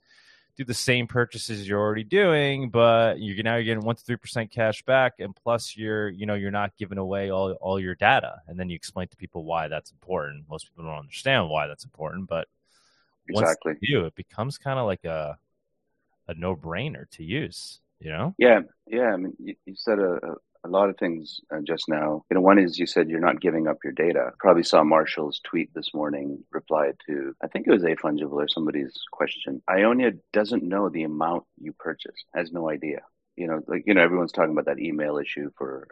do 0.57 0.65
the 0.65 0.75
same 0.75 1.07
purchases 1.07 1.67
you're 1.67 1.81
already 1.81 2.05
doing, 2.05 2.71
but 2.71 3.21
you're 3.21 3.43
now 3.43 3.57
you're 3.57 3.65
getting 3.65 3.85
one 3.85 3.97
to 3.97 4.03
three 4.03 4.17
percent 4.17 4.51
cash 4.51 4.83
back, 4.83 5.15
and 5.19 5.35
plus 5.35 5.77
you're 5.77 6.09
you 6.09 6.27
know 6.27 6.35
you're 6.35 6.51
not 6.51 6.77
giving 6.77 6.99
away 6.99 7.31
all 7.31 7.53
all 7.55 7.81
your 7.81 7.95
data. 7.95 8.37
And 8.47 8.59
then 8.59 8.69
you 8.69 8.77
explain 8.77 9.09
to 9.09 9.17
people 9.17 9.45
why 9.45 9.69
that's 9.69 9.91
important. 9.91 10.45
Most 10.49 10.69
people 10.69 10.85
don't 10.85 10.99
understand 10.99 11.49
why 11.49 11.67
that's 11.67 11.85
important, 11.85 12.29
but 12.29 12.49
once 13.31 13.49
Exactly. 13.49 13.75
they 13.75 13.87
do, 13.87 14.05
it 14.05 14.15
becomes 14.15 14.59
kind 14.59 14.79
of 14.79 14.87
like 14.87 15.05
a 15.05 15.39
a 16.29 16.35
no 16.35 16.55
brainer 16.55 17.09
to 17.11 17.25
use. 17.25 17.81
You 18.05 18.11
know? 18.13 18.35
Yeah, 18.39 18.61
yeah. 18.87 19.13
I 19.13 19.17
mean, 19.17 19.33
you, 19.39 19.55
you 19.67 19.75
said 19.77 19.99
a, 19.99 20.13
a, 20.23 20.35
a 20.65 20.69
lot 20.69 20.91
of 20.91 20.97
things 20.99 21.41
uh, 21.53 21.61
just 21.67 21.89
now. 21.89 22.23
You 22.31 22.35
know, 22.37 22.41
one 22.41 22.59
is 22.59 22.79
you 22.79 22.87
said 22.87 23.09
you're 23.09 23.19
not 23.29 23.41
giving 23.41 23.67
up 23.67 23.79
your 23.83 23.93
data. 23.95 24.31
Probably 24.39 24.63
saw 24.63 24.85
Marshall's 24.85 25.41
tweet 25.43 25.73
this 25.75 25.93
morning, 25.95 26.45
replied 26.53 26.97
to 27.07 27.35
I 27.43 27.49
think 27.49 27.67
it 27.67 27.73
was 27.73 27.83
a 27.85 27.97
fungible 27.97 28.35
or 28.45 28.49
somebody's 28.49 28.95
question. 29.11 29.63
Ionia 29.69 30.13
doesn't 30.33 30.63
know 30.63 30.89
the 30.89 31.03
amount 31.05 31.45
you 31.61 31.73
purchased. 31.73 32.25
Has 32.35 32.53
no 32.53 32.71
idea. 32.71 33.01
You 33.37 33.47
know, 33.49 33.61
like 33.67 33.83
you 33.87 33.95
know, 33.95 34.03
everyone's 34.03 34.33
talking 34.33 34.53
about 34.53 34.67
that 34.67 34.79
email 34.79 35.19
issue 35.19 35.51
for 35.59 35.89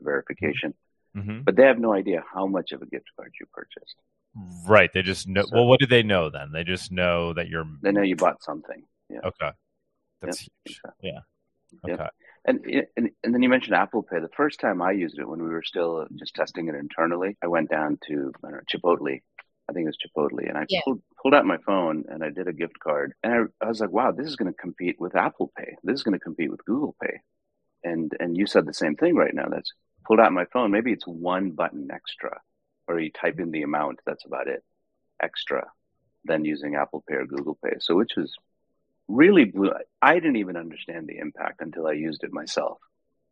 verification, 0.00 0.74
Mm-hmm. 1.16 1.40
but 1.42 1.56
they 1.56 1.64
have 1.64 1.80
no 1.80 1.92
idea 1.92 2.22
how 2.32 2.46
much 2.46 2.70
of 2.70 2.82
a 2.82 2.86
gift 2.86 3.06
card 3.16 3.32
you 3.40 3.44
purchased. 3.52 3.96
Right. 4.64 4.90
They 4.94 5.02
just 5.02 5.26
know. 5.26 5.42
So- 5.42 5.48
well, 5.56 5.66
what 5.66 5.80
do 5.80 5.86
they 5.86 6.04
know 6.04 6.30
then? 6.30 6.52
They 6.52 6.62
just 6.62 6.92
know 6.92 7.32
that 7.34 7.48
you're 7.48 7.64
They 7.82 7.90
know 7.90 8.02
you 8.02 8.14
bought 8.14 8.40
something. 8.44 8.84
Yeah. 9.08 9.18
okay. 9.24 9.50
That's 10.22 10.38
huge. 10.66 10.80
Yeah. 10.84 11.10
Yeah. 11.12 11.18
Okay. 11.88 12.08
And, 12.46 12.64
and 12.96 13.10
and 13.22 13.34
then 13.34 13.42
you 13.42 13.48
mentioned 13.48 13.74
Apple 13.74 14.02
Pay. 14.02 14.20
The 14.20 14.28
first 14.36 14.60
time 14.60 14.80
I 14.80 14.92
used 14.92 15.18
it 15.18 15.28
when 15.28 15.42
we 15.42 15.50
were 15.50 15.62
still 15.62 16.06
just 16.18 16.34
testing 16.34 16.68
it 16.68 16.74
internally, 16.74 17.36
I 17.42 17.48
went 17.48 17.70
down 17.70 17.98
to 18.08 18.32
I 18.44 18.50
don't 18.50 18.52
know, 18.52 18.60
Chipotle. 18.72 19.20
I 19.68 19.72
think 19.72 19.84
it 19.84 19.94
was 19.94 19.98
Chipotle, 19.98 20.48
and 20.48 20.58
I 20.58 20.64
Yeah. 20.68 20.80
pulled, 20.84 21.02
pulled 21.22 21.34
out 21.34 21.44
my 21.46 21.58
phone 21.58 22.04
and 22.08 22.24
I 22.24 22.30
did 22.30 22.48
a 22.48 22.52
gift 22.52 22.78
card, 22.80 23.12
and 23.22 23.32
I, 23.32 23.64
I 23.64 23.68
was 23.68 23.80
like, 23.80 23.90
"Wow, 23.90 24.10
this 24.10 24.26
is 24.26 24.36
going 24.36 24.52
to 24.52 24.58
compete 24.58 24.96
with 24.98 25.14
Apple 25.14 25.52
Pay. 25.56 25.76
This 25.84 25.94
is 25.94 26.02
going 26.02 26.18
to 26.18 26.24
compete 26.24 26.50
with 26.50 26.64
Google 26.64 26.96
Pay." 27.02 27.20
And 27.84 28.10
and 28.20 28.36
you 28.36 28.46
said 28.46 28.66
the 28.66 28.74
same 28.74 28.96
thing 28.96 29.14
right 29.14 29.34
now. 29.34 29.46
That's 29.48 29.72
pulled 30.06 30.20
out 30.20 30.32
my 30.32 30.46
phone. 30.46 30.70
Maybe 30.70 30.92
it's 30.92 31.06
one 31.06 31.50
button 31.52 31.88
extra, 31.92 32.40
or 32.88 32.98
you 32.98 33.10
type 33.12 33.38
in 33.38 33.50
the 33.50 33.62
amount. 33.62 34.00
That's 34.06 34.24
about 34.24 34.48
it, 34.48 34.64
extra, 35.22 35.70
than 36.24 36.44
using 36.44 36.74
Apple 36.74 37.04
Pay 37.08 37.16
or 37.16 37.26
Google 37.26 37.58
Pay. 37.62 37.76
So 37.80 37.96
which 37.96 38.16
was 38.16 38.34
really 39.10 39.44
blew. 39.44 39.72
I 40.00 40.14
didn't 40.14 40.36
even 40.36 40.56
understand 40.56 41.08
the 41.08 41.18
impact 41.18 41.60
until 41.60 41.86
I 41.86 41.92
used 41.92 42.22
it 42.24 42.32
myself. 42.32 42.78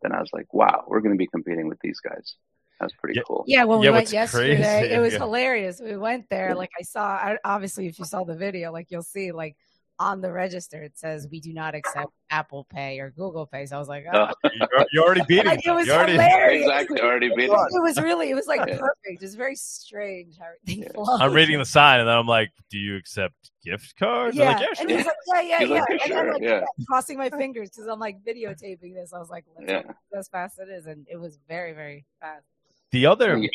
Then 0.02 0.12
I 0.12 0.20
was 0.20 0.30
like, 0.32 0.52
wow, 0.52 0.84
we're 0.86 1.00
going 1.00 1.14
to 1.14 1.18
be 1.18 1.26
competing 1.26 1.68
with 1.68 1.78
these 1.80 2.00
guys. 2.00 2.34
That's 2.80 2.94
pretty 2.94 3.16
Yeah. 3.16 3.22
cool. 3.26 3.44
Yeah, 3.46 3.64
when 3.64 3.80
we 3.80 3.86
Yeah, 3.86 3.92
went 3.92 4.12
yesterday, 4.12 4.56
crazy- 4.62 4.94
it 4.94 5.00
was 5.00 5.12
yeah. 5.14 5.18
hilarious. 5.20 5.80
We 5.80 5.96
went 5.96 6.28
there, 6.28 6.54
like 6.54 6.70
I 6.78 6.82
saw. 6.82 7.04
I, 7.04 7.38
obviously, 7.44 7.86
if 7.86 7.98
you 7.98 8.04
saw 8.04 8.24
the 8.24 8.36
video, 8.36 8.70
like 8.72 8.90
you'll 8.90 9.02
see, 9.02 9.32
like 9.32 9.56
on 10.00 10.20
the 10.20 10.30
register 10.30 10.82
it 10.82 10.96
says 10.96 11.26
we 11.30 11.40
do 11.40 11.52
not 11.52 11.74
accept 11.74 12.12
Apple 12.30 12.64
Pay 12.70 13.00
or 13.00 13.10
Google 13.10 13.46
Pay. 13.46 13.66
So 13.66 13.76
I 13.76 13.78
was 13.78 13.88
like, 13.88 14.04
oh. 14.12 14.28
Oh, 14.44 14.50
You, 14.54 14.66
you 14.92 15.02
already 15.02 15.22
beat 15.26 15.44
it. 15.46 15.60
it 15.64 15.70
was 15.70 15.86
You 15.86 15.92
already, 15.94 16.12
hilarious. 16.12 16.62
exactly. 16.66 17.00
Already 17.00 17.28
beat 17.30 17.44
It 17.50 17.50
it. 17.50 17.82
was 17.82 18.00
really, 18.00 18.30
it 18.30 18.34
was 18.34 18.46
like 18.46 18.60
Yeah. 18.60 18.78
perfect. 18.78 18.94
It 19.06 19.20
was 19.22 19.34
very 19.34 19.56
strange 19.56 20.36
how 20.38 20.46
everything 20.46 20.82
Yeah. 20.84 20.92
flowed. 20.94 21.20
I'm 21.20 21.32
reading 21.32 21.58
the 21.58 21.64
sign, 21.64 22.00
and 22.00 22.08
then 22.08 22.16
I'm 22.16 22.26
like, 22.26 22.50
"Do 22.70 22.78
you 22.78 22.96
accept 22.96 23.34
gift 23.64 23.96
cards?" 23.98 24.36
They're 24.36 24.44
Yeah. 24.46 24.56
like, 24.58 24.60
yeah, 24.76 24.80
and 24.82 24.90
he's 24.90 25.06
like, 25.06 25.16
yeah, 25.26 25.40
yeah, 25.40 25.60
yeah. 25.62 25.80
like, 25.80 25.90
and 25.90 26.00
sure, 26.02 26.18
I'm 26.26 26.32
like, 26.34 26.42
yeah. 26.42 26.60
crossing 26.86 27.18
my 27.18 27.30
fingers 27.30 27.70
because 27.70 27.86
I'm 27.88 27.98
like 27.98 28.18
videotaping 28.24 28.94
this. 28.94 29.12
I 29.12 29.18
was 29.18 29.30
like, 29.30 29.44
let's 29.58 29.70
Yeah. 29.86 29.92
as 30.18 30.28
fast 30.28 30.58
as 30.60 30.68
it 30.68 30.72
is, 30.72 30.86
and 30.86 31.06
it 31.10 31.16
was 31.16 31.38
very, 31.48 31.72
very 31.72 32.04
fast. 32.20 32.44
The 32.92 33.06
other 33.06 33.36
Yeah. 33.36 33.48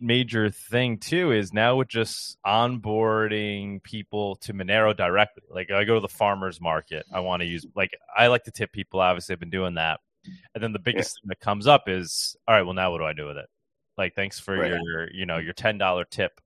Ma- 0.00 0.06
major 0.06 0.50
thing 0.50 0.98
too 0.98 1.32
is 1.32 1.52
now 1.52 1.76
with 1.76 1.88
just 1.88 2.36
onboarding 2.46 3.82
people 3.82 4.36
to 4.36 4.52
Monero 4.52 4.96
directly. 4.96 5.42
Like 5.50 5.70
I 5.70 5.84
go 5.84 5.94
to 5.94 6.00
the 6.00 6.08
farmers 6.08 6.60
market, 6.60 7.04
I 7.12 7.20
want 7.20 7.40
to 7.42 7.46
use 7.46 7.66
like 7.74 7.90
I 8.16 8.28
like 8.28 8.44
to 8.44 8.50
tip 8.50 8.72
people. 8.72 9.00
Obviously, 9.00 9.32
I've 9.34 9.40
been 9.40 9.50
doing 9.50 9.74
that, 9.74 10.00
and 10.54 10.62
then 10.62 10.72
the 10.72 10.78
biggest 10.78 11.14
thing 11.20 11.28
that 11.28 11.40
comes 11.40 11.66
up 11.66 11.84
is, 11.88 12.36
all 12.48 12.54
right, 12.54 12.62
well 12.62 12.74
now 12.74 12.90
what 12.92 12.98
do 12.98 13.04
I 13.04 13.12
do 13.12 13.26
with 13.26 13.36
it? 13.36 13.46
Like 13.98 14.14
thanks 14.14 14.40
for 14.40 14.56
Right. 14.56 14.70
your 14.70 15.10
you 15.12 15.26
know 15.26 15.38
your 15.38 15.52
ten 15.52 15.78
dollar 15.78 16.04
tip. 16.04 16.40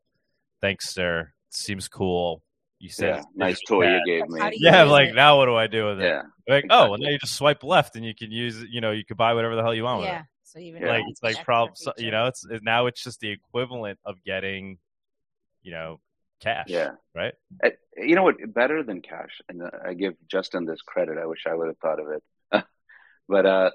Thanks, 0.61 0.93
sir. 0.93 1.33
Seems 1.51 1.89
cool. 1.89 2.43
You 2.81 2.91
said 2.91 3.17
Yeah, 3.17 3.23
nice 3.35 3.55
digital 3.61 3.81
toy 3.81 3.89
you 3.89 4.03
gave 4.05 4.29
me. 4.29 4.41
You 4.57 4.71
Yeah, 4.71 4.83
like 4.85 5.11
it? 5.11 5.15
now 5.15 5.39
what 5.39 5.47
do 5.47 5.55
I 5.55 5.67
do 5.69 5.87
with 5.87 6.01
it? 6.01 6.05
Yeah, 6.05 6.23
Like, 6.49 6.65
oh, 6.69 6.77
well 6.91 6.95
exactly. 6.95 7.07
now 7.07 7.11
you 7.13 7.19
just 7.19 7.35
swipe 7.37 7.63
left 7.63 7.97
and 7.97 8.05
you 8.05 8.15
can 8.15 8.31
use, 8.31 8.63
you 8.71 8.81
know, 8.81 8.91
you 8.91 9.05
could 9.05 9.17
buy 9.17 9.33
whatever 9.35 9.55
the 9.57 9.63
hell 9.63 9.73
you 9.75 9.85
want 9.85 10.01
with 10.01 10.09
it. 10.09 10.25
Yeah. 10.55 10.61
So 10.61 10.65
even 10.67 10.83
Yeah. 10.83 10.89
like 10.89 11.05
it's 11.09 11.23
like 11.23 11.31
extra 11.37 11.45
prob 11.45 11.77
so- 11.77 11.93
you 11.99 12.11
know 12.11 12.27
it's 12.27 12.45
it, 12.45 12.63
now 12.63 12.87
it's 12.87 13.03
just 13.03 13.21
the 13.21 13.31
equivalent 13.31 13.99
of 14.05 14.23
getting 14.25 14.79
you 15.63 15.73
know 15.73 16.01
cash 16.41 16.67
Yeah. 16.69 16.93
right 17.15 17.35
Uh, 17.63 17.71
You 17.97 18.15
know 18.17 18.25
what? 18.25 18.37
Better 18.53 18.83
than 18.83 19.01
cash, 19.03 19.41
and 19.49 19.63
uh, 19.63 19.71
I 19.85 19.95
give 19.95 20.15
Justin 20.29 20.65
this 20.67 20.83
credit. 20.83 21.17
I 21.19 21.27
wish 21.27 21.47
I 21.47 21.55
would 21.55 21.69
have 21.69 21.79
thought 21.79 22.01
of 22.01 22.09
it, 22.11 22.23
but 23.29 23.47
uh, 23.47 23.71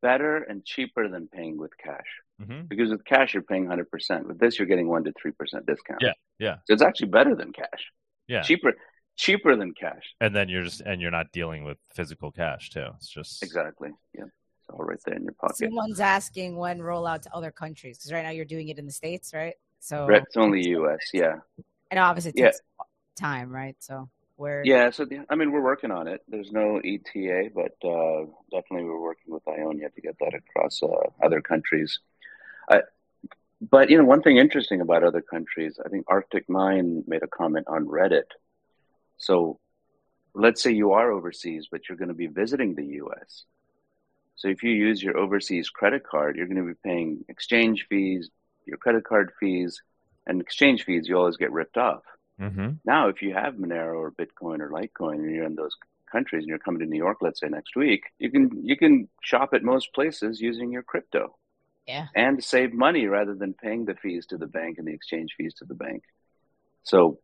better 0.00 0.36
and 0.38 0.64
cheaper 0.64 1.08
than 1.08 1.26
paying 1.28 1.58
with 1.58 1.72
cash. 1.76 2.10
mm-hmm. 2.40 2.62
Because 2.68 2.90
with 2.90 3.04
cash, 3.04 3.34
you're 3.34 3.42
paying 3.42 3.66
100%. 3.66 4.26
With 4.26 4.38
this, 4.38 4.58
you're 4.58 4.66
getting 4.68 4.86
1% 4.86 5.04
to 5.04 5.12
3% 5.12 5.66
discount. 5.66 6.00
Yeah, 6.00 6.12
yeah. 6.38 6.56
So 6.66 6.72
it's 6.74 6.82
actually 6.82 7.08
better 7.08 7.34
than 7.34 7.52
cash. 7.52 7.82
yeah 8.28 8.42
Cheaper 8.42 8.72
cheaper 9.16 9.54
than 9.56 9.74
cash. 9.74 10.06
and 10.20 10.34
then 10.34 10.48
you're 10.48 10.64
just 10.64 10.80
and 10.80 11.00
you're 11.02 11.10
not 11.20 11.26
dealing 11.32 11.64
with 11.64 11.76
physical 11.94 12.30
cash 12.32 12.70
too 12.70 12.86
it's 12.96 13.08
just 13.18 13.42
Exactly. 13.42 13.90
Yeah. 14.18 14.24
All 14.72 14.84
right 14.84 14.98
there 15.04 15.14
in 15.14 15.24
your 15.24 15.32
pocket. 15.32 15.56
Someone's 15.58 16.00
asking 16.00 16.56
when 16.56 16.78
rollout 16.78 17.22
to 17.22 17.34
other 17.34 17.50
countries 17.50 17.98
because 17.98 18.12
right 18.12 18.22
now 18.22 18.30
you're 18.30 18.44
doing 18.44 18.68
it 18.68 18.78
in 18.78 18.86
the 18.86 18.92
states, 18.92 19.32
right? 19.34 19.54
So 19.80 20.06
Right, 20.06 20.22
It's 20.22 20.36
only 20.36 20.66
US. 20.68 21.00
Yeah. 21.12 21.36
and 21.90 22.00
obviously 22.00 22.30
it 22.30 22.38
Yeah. 22.38 22.50
time, 23.16 23.50
right? 23.50 23.76
So 23.78 24.08
where 24.36 24.64
Yeah. 24.64 24.90
So, 24.90 25.04
the, 25.04 25.24
I 25.28 25.34
mean, 25.34 25.52
we're 25.52 25.62
working 25.62 25.90
on 25.90 26.06
it. 26.08 26.22
There's 26.28 26.50
no 26.52 26.80
ETA, 26.82 27.50
but 27.54 27.76
uh, 27.86 28.26
definitely 28.50 28.84
we're 28.84 29.00
working 29.00 29.32
with 29.34 29.46
Ionia 29.46 29.90
to 29.90 30.00
get 30.00 30.16
that 30.20 30.34
across 30.34 30.82
uh, 30.82 31.10
other 31.22 31.40
countries. 31.40 32.00
I, 32.70 32.82
but, 33.60 33.90
you 33.90 33.98
know, 33.98 34.04
one 34.04 34.22
thing 34.22 34.38
interesting 34.38 34.80
about 34.80 35.04
other 35.04 35.20
countries, 35.20 35.78
I 35.84 35.88
think 35.88 36.06
Arctic 36.08 36.48
Mine 36.48 37.04
made 37.06 37.22
a 37.22 37.28
comment 37.28 37.66
on 37.68 37.86
Reddit. 37.86 38.30
So 39.18 39.60
let's 40.34 40.62
say 40.62 40.72
you 40.72 40.92
are 40.92 41.12
overseas, 41.12 41.68
but 41.70 41.88
you're 41.88 41.98
going 41.98 42.08
to 42.08 42.14
be 42.14 42.26
visiting 42.26 42.74
the 42.74 42.86
US. 43.04 43.44
So 44.42 44.48
if 44.48 44.64
you 44.64 44.72
use 44.72 45.00
your 45.00 45.16
overseas 45.16 45.70
credit 45.70 46.02
card, 46.02 46.34
you're 46.34 46.48
going 46.48 46.56
to 46.56 46.66
be 46.66 46.78
paying 46.84 47.24
exchange 47.28 47.86
fees, 47.88 48.28
your 48.66 48.76
credit 48.76 49.04
card 49.04 49.30
fees, 49.38 49.80
and 50.26 50.40
exchange 50.40 50.82
fees. 50.84 51.06
You 51.06 51.16
always 51.16 51.36
get 51.36 51.52
ripped 51.52 51.76
off. 51.76 52.02
mm-hmm. 52.40 52.70
Now, 52.84 53.06
if 53.06 53.22
you 53.22 53.34
have 53.34 53.54
Monero 53.54 53.94
or 53.94 54.10
Bitcoin 54.10 54.58
or 54.58 54.70
Litecoin, 54.70 55.14
and 55.14 55.32
you're 55.32 55.44
in 55.44 55.54
those 55.54 55.76
countries, 56.10 56.40
and 56.40 56.48
you're 56.48 56.58
coming 56.58 56.80
to 56.80 56.86
New 56.86 56.96
York, 56.96 57.18
let's 57.20 57.38
say 57.38 57.46
next 57.46 57.76
week, 57.76 58.02
you 58.18 58.32
can 58.32 58.50
you 58.64 58.76
can 58.76 59.08
shop 59.22 59.50
at 59.54 59.62
most 59.62 59.94
places 59.94 60.40
using 60.40 60.72
your 60.72 60.82
crypto 60.82 61.36
yeah. 61.86 62.08
and 62.16 62.42
save 62.42 62.72
money 62.72 63.06
rather 63.06 63.36
than 63.36 63.54
paying 63.54 63.84
the 63.84 63.94
fees 63.94 64.26
to 64.26 64.38
the 64.38 64.48
bank 64.48 64.78
and 64.78 64.88
the 64.88 64.92
exchange 64.92 65.34
fees 65.38 65.54
to 65.58 65.64
the 65.66 65.74
bank. 65.74 66.02
So, 66.82 67.20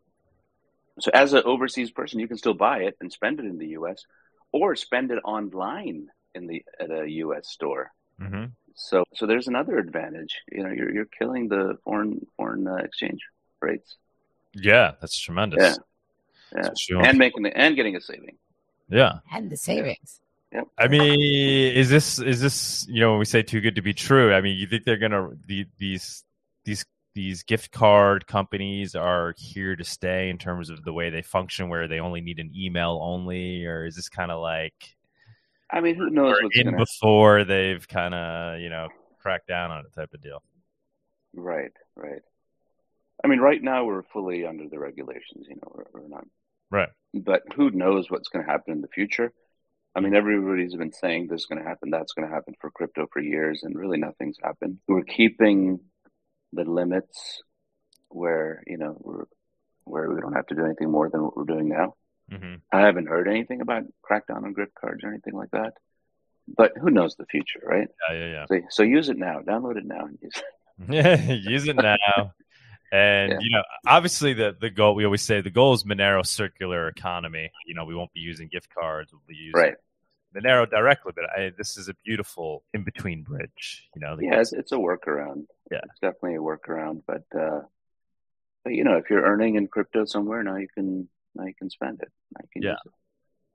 so 1.00 1.10
as 1.12 1.32
an 1.32 1.42
overseas 1.44 1.90
person, 1.90 2.20
you 2.20 2.28
can 2.28 2.38
still 2.38 2.54
buy 2.54 2.82
it 2.82 2.96
and 3.00 3.12
spend 3.12 3.40
it 3.40 3.44
in 3.44 3.58
the 3.58 3.70
U.S. 3.70 4.04
or 4.52 4.76
spend 4.76 5.10
it 5.10 5.18
online 5.24 6.10
in 6.34 6.46
the 6.46 6.64
at 6.80 6.90
a 6.90 7.08
U.S. 7.10 7.48
store. 7.48 7.90
Mm-hmm. 8.20 8.46
So, 8.74 9.04
so 9.14 9.26
there's 9.26 9.48
another 9.48 9.78
advantage. 9.78 10.34
You 10.52 10.62
know, 10.64 10.70
you're 10.70 10.92
you're 10.92 11.04
killing 11.18 11.48
the 11.48 11.78
foreign 11.84 12.26
foreign 12.36 12.66
uh, 12.66 12.76
exchange 12.76 13.20
rates. 13.60 13.96
yeah 14.54 14.92
that's 15.00 15.18
tremendous 15.18 15.58
Yeah. 15.60 15.74
Yeah. 16.54 16.60
Especially 16.70 17.08
and 17.08 17.18
making 17.18 17.42
the 17.42 17.56
and 17.56 17.74
getting 17.76 17.96
a 17.96 18.00
saving. 18.00 18.36
yeah 18.88 19.18
And 19.32 19.50
the 19.50 19.56
savings. 19.56 20.20
Yep. 20.52 20.68
i 20.78 20.88
mean 20.88 21.20
is 21.76 21.90
this 21.90 22.18
is 22.20 22.40
this 22.40 22.86
you 22.88 23.00
know 23.00 23.10
when 23.10 23.18
we 23.18 23.26
say 23.26 23.42
too 23.42 23.60
good 23.60 23.74
to 23.74 23.82
be 23.82 23.92
true 23.92 24.32
i 24.32 24.40
mean 24.40 24.56
you 24.56 24.66
think 24.66 24.84
they're 24.84 24.96
gonna 24.96 25.28
the, 25.46 25.66
these 25.76 26.24
these 26.64 26.86
these 27.14 27.42
gift 27.42 27.70
card 27.70 28.26
companies 28.26 28.94
are 28.94 29.34
here 29.36 29.76
to 29.76 29.84
stay 29.84 30.30
in 30.30 30.38
terms 30.38 30.70
of 30.70 30.84
the 30.84 30.92
way 30.92 31.10
they 31.10 31.20
function 31.20 31.68
where 31.68 31.86
they 31.86 32.00
only 32.00 32.22
need 32.22 32.38
an 32.38 32.50
email 32.56 32.98
only 33.02 33.66
or 33.66 33.84
is 33.84 33.94
this 33.96 34.08
kind 34.08 34.30
of 34.30 34.40
like 34.40 34.96
I 35.70 35.80
mean, 35.80 35.96
who 35.96 36.10
knows 36.10 36.36
what's 36.42 36.58
in 36.58 36.76
before 36.76 37.44
they've 37.44 37.86
kind 37.86 38.14
of 38.14 38.60
you 38.60 38.70
know 38.70 38.88
cracked 39.20 39.48
down 39.48 39.70
on 39.70 39.84
it 39.84 39.94
type 39.94 40.14
of 40.14 40.22
deal. 40.22 40.42
Right, 41.34 41.72
right. 41.94 42.22
I 43.22 43.28
mean, 43.28 43.40
right 43.40 43.62
now 43.62 43.84
we're 43.84 44.02
fully 44.02 44.46
under 44.46 44.68
the 44.68 44.78
regulations. 44.78 45.46
You 45.48 45.56
know, 45.56 45.72
we're, 45.74 45.84
we're 45.92 46.08
not. 46.08 46.24
Right. 46.70 46.88
But 47.14 47.42
who 47.54 47.70
knows 47.70 48.10
what's 48.10 48.28
going 48.28 48.44
to 48.44 48.50
happen 48.50 48.72
in 48.72 48.80
the 48.80 48.88
future? 48.88 49.32
I 49.94 50.00
mean, 50.00 50.14
everybody's 50.14 50.76
been 50.76 50.92
saying 50.92 51.26
this 51.26 51.40
is 51.40 51.46
going 51.46 51.60
to 51.60 51.68
happen, 51.68 51.90
that's 51.90 52.12
going 52.12 52.28
to 52.28 52.34
happen 52.34 52.54
for 52.60 52.70
crypto 52.70 53.06
for 53.12 53.20
years, 53.20 53.62
and 53.64 53.76
really 53.76 53.98
nothing's 53.98 54.36
happened. 54.42 54.78
We're 54.86 55.02
keeping 55.02 55.80
the 56.52 56.64
limits 56.64 57.42
where 58.08 58.62
you 58.66 58.78
know 58.78 58.96
we're 59.00 59.24
where 59.84 60.10
we 60.10 60.20
don't 60.20 60.34
have 60.34 60.46
to 60.46 60.54
do 60.54 60.64
anything 60.64 60.90
more 60.90 61.10
than 61.10 61.22
what 61.22 61.36
we're 61.36 61.44
doing 61.44 61.68
now. 61.68 61.94
Mm-hmm. 62.30 62.54
I 62.72 62.80
haven't 62.80 63.06
heard 63.08 63.28
anything 63.28 63.60
about 63.60 63.84
crackdown 64.08 64.44
on 64.44 64.52
gift 64.54 64.74
cards 64.74 65.02
or 65.04 65.08
anything 65.08 65.34
like 65.34 65.50
that. 65.52 65.74
But 66.56 66.72
who 66.80 66.90
knows 66.90 67.14
the 67.16 67.26
future, 67.26 67.60
right? 67.64 67.88
Yeah, 68.10 68.16
yeah, 68.30 68.46
So, 68.46 68.60
so 68.70 68.82
use 68.82 69.08
it 69.08 69.18
now. 69.18 69.40
Download 69.40 69.76
it 69.76 69.84
now 69.84 70.06
and 70.06 70.18
use 70.22 70.32
it. 70.36 70.44
yeah. 70.92 71.32
Use 71.50 71.66
it 71.68 71.76
now. 71.76 72.32
And 72.90 73.32
Yeah. 73.32 73.38
you 73.40 73.50
know, 73.50 73.62
obviously, 73.86 74.32
the 74.32 74.56
the 74.58 74.70
goal 74.70 74.94
we 74.94 75.04
always 75.04 75.20
say 75.22 75.40
the 75.42 75.50
goal 75.50 75.74
is 75.74 75.84
Monero 75.84 76.24
circular 76.24 76.88
economy. 76.88 77.50
You 77.66 77.74
know, 77.74 77.84
we 77.84 77.94
won't 77.94 78.12
be 78.14 78.20
using 78.20 78.48
gift 78.48 78.68
cards. 78.74 79.12
We'll 79.12 79.20
be 79.28 79.34
using 79.34 79.60
Right. 79.60 79.74
Monero 80.34 80.68
directly. 80.70 81.12
But 81.14 81.24
I, 81.36 81.52
this 81.58 81.76
is 81.76 81.88
a 81.88 81.94
beautiful 82.04 82.62
in 82.72 82.82
between 82.84 83.24
bridge. 83.24 83.88
You 83.94 84.00
know, 84.00 84.16
the- 84.16 84.24
Yeah, 84.26 84.40
it's, 84.40 84.52
it's 84.54 84.72
a 84.72 84.76
workaround. 84.76 85.46
Yeah. 85.70 85.80
it's 85.84 86.00
definitely 86.00 86.36
a 86.36 86.40
workaround. 86.40 87.02
But 87.06 87.24
uh, 87.38 87.60
but 88.64 88.72
you 88.72 88.84
know, 88.84 88.96
if 88.96 89.10
you're 89.10 89.22
earning 89.24 89.56
in 89.56 89.66
crypto 89.68 90.06
somewhere, 90.06 90.42
now 90.42 90.56
you 90.56 90.68
can 90.74 91.08
you 91.46 91.54
can 91.54 91.70
spend 91.70 92.00
it. 92.02 92.10
Can 92.52 92.62
Yeah. 92.62 92.70
use 92.70 92.78
it. 92.86 92.92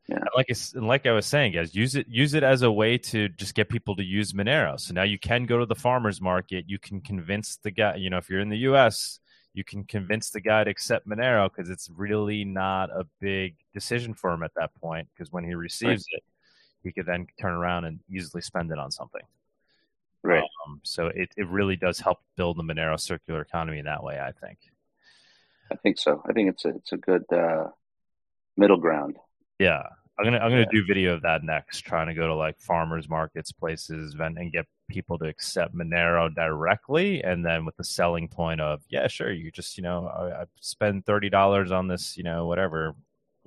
And 0.09 0.29
like 0.35 0.47
I, 0.51 0.79
like 0.79 1.05
I 1.05 1.11
was 1.13 1.25
saying, 1.25 1.53
guys, 1.53 1.73
use 1.73 1.95
it 1.95 2.07
use 2.09 2.33
it 2.33 2.43
as 2.43 2.61
a 2.61 2.71
way 2.71 2.97
to 2.97 3.29
just 3.29 3.55
get 3.55 3.69
people 3.69 3.95
to 3.95 4.03
use 4.03 4.33
Monero. 4.33 4.77
So 4.77 4.93
now 4.93 5.03
you 5.03 5.17
can 5.17 5.45
go 5.45 5.59
to 5.59 5.65
the 5.65 5.75
farmers 5.75 6.19
market. 6.19 6.65
You 6.67 6.77
can 6.77 6.99
convince 6.99 7.55
the 7.55 7.71
guy. 7.71 7.95
You 7.95 8.09
know, 8.09 8.17
if 8.17 8.29
you're 8.29 8.41
in 8.41 8.49
the 8.49 8.57
U.S., 8.69 9.19
you 9.53 9.63
can 9.63 9.85
convince 9.85 10.29
the 10.29 10.41
guy 10.41 10.65
to 10.65 10.69
accept 10.69 11.07
Monero 11.07 11.49
because 11.49 11.69
it's 11.69 11.89
really 11.89 12.43
not 12.43 12.89
a 12.89 13.05
big 13.21 13.55
decision 13.73 14.13
for 14.13 14.33
him 14.33 14.43
at 14.43 14.51
that 14.55 14.73
point. 14.75 15.07
Because 15.13 15.31
when 15.31 15.45
he 15.45 15.53
receives 15.55 16.05
it, 16.11 16.23
he 16.83 16.91
could 16.91 17.05
then 17.05 17.25
turn 17.39 17.53
around 17.53 17.85
and 17.85 17.99
easily 18.11 18.41
spend 18.41 18.71
it 18.71 18.79
on 18.79 18.91
something. 18.91 19.21
Right. 20.21 20.43
Um, 20.65 20.81
so 20.83 21.07
it, 21.07 21.29
it 21.37 21.47
really 21.47 21.77
does 21.77 21.99
help 21.99 22.19
build 22.35 22.57
the 22.57 22.63
Monero 22.63 22.99
circular 22.99 23.41
economy 23.41 23.79
in 23.79 23.85
that 23.85 24.03
way. 24.03 24.19
I 24.19 24.31
think. 24.33 24.57
I 25.71 25.75
think 25.75 25.97
so. 25.97 26.21
I 26.27 26.33
think 26.33 26.49
it's 26.49 26.65
a 26.65 26.69
it's 26.69 26.91
a 26.91 26.97
good 26.97 27.23
uh, 27.31 27.67
middle 28.57 28.77
ground. 28.77 29.17
Yeah, 29.59 29.83
I'm 30.17 30.25
gonna 30.25 30.37
I'm 30.39 30.49
gonna 30.51 30.61
Yeah. 30.61 30.65
do 30.71 30.85
video 30.85 31.13
of 31.13 31.21
that 31.23 31.43
next. 31.43 31.81
Trying 31.81 32.07
to 32.07 32.13
go 32.13 32.27
to 32.27 32.35
like 32.35 32.59
farmers 32.59 33.09
markets, 33.09 33.51
places, 33.51 34.15
and, 34.19 34.37
and 34.37 34.51
get 34.51 34.65
people 34.89 35.17
to 35.19 35.25
accept 35.27 35.73
Monero 35.75 36.33
directly, 36.33 37.23
and 37.23 37.45
then 37.45 37.65
with 37.65 37.75
the 37.77 37.83
selling 37.83 38.27
point 38.27 38.61
of 38.61 38.81
yeah, 38.89 39.07
sure, 39.07 39.31
you 39.31 39.51
just 39.51 39.77
you 39.77 39.83
know 39.83 40.07
I, 40.07 40.41
I 40.41 40.45
spend 40.59 41.05
thirty 41.05 41.29
dollars 41.29 41.71
on 41.71 41.87
this, 41.87 42.17
you 42.17 42.23
know 42.23 42.45
whatever 42.45 42.95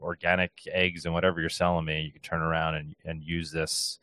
organic 0.01 0.53
eggs 0.71 1.07
and 1.07 1.15
whatever 1.15 1.41
you're 1.41 1.49
selling 1.49 1.85
me, 1.87 2.03
you 2.03 2.13
can 2.13 2.21
turn 2.23 2.43
around 2.43 2.75
and 2.77 2.95
and 3.05 3.23
use 3.23 3.51
this 3.51 3.99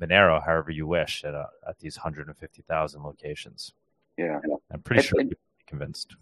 Monero 0.00 0.42
however 0.44 0.70
you 0.70 0.86
wish 0.86 1.24
at 1.24 1.34
uh 1.34 1.46
at 1.68 1.78
these 1.80 1.96
150,000 1.96 3.02
locations. 3.02 3.72
Yeah. 4.16 4.38
I'm 4.70 4.80
pretty 4.82 5.00
And- 5.00 5.06
sure 5.06 5.20
and- 5.20 5.28
people 5.30 5.40
will 5.42 5.58
be 5.58 5.64
convinced. 5.66 6.16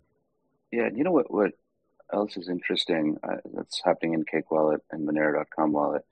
Yeah. 0.73 0.89
You 0.95 1.05
know 1.05 1.13
what 1.13 1.31
what 1.33 1.53
else 2.13 2.37
is 2.37 2.49
interesting 2.49 3.17
uh, 3.23 3.37
that's 3.55 3.81
happening 3.85 4.15
in 4.15 4.25
Cake 4.25 4.51
Wallet 4.51 4.81
and 4.91 5.07
Monero.com 5.09 5.73
wallet, 5.73 6.05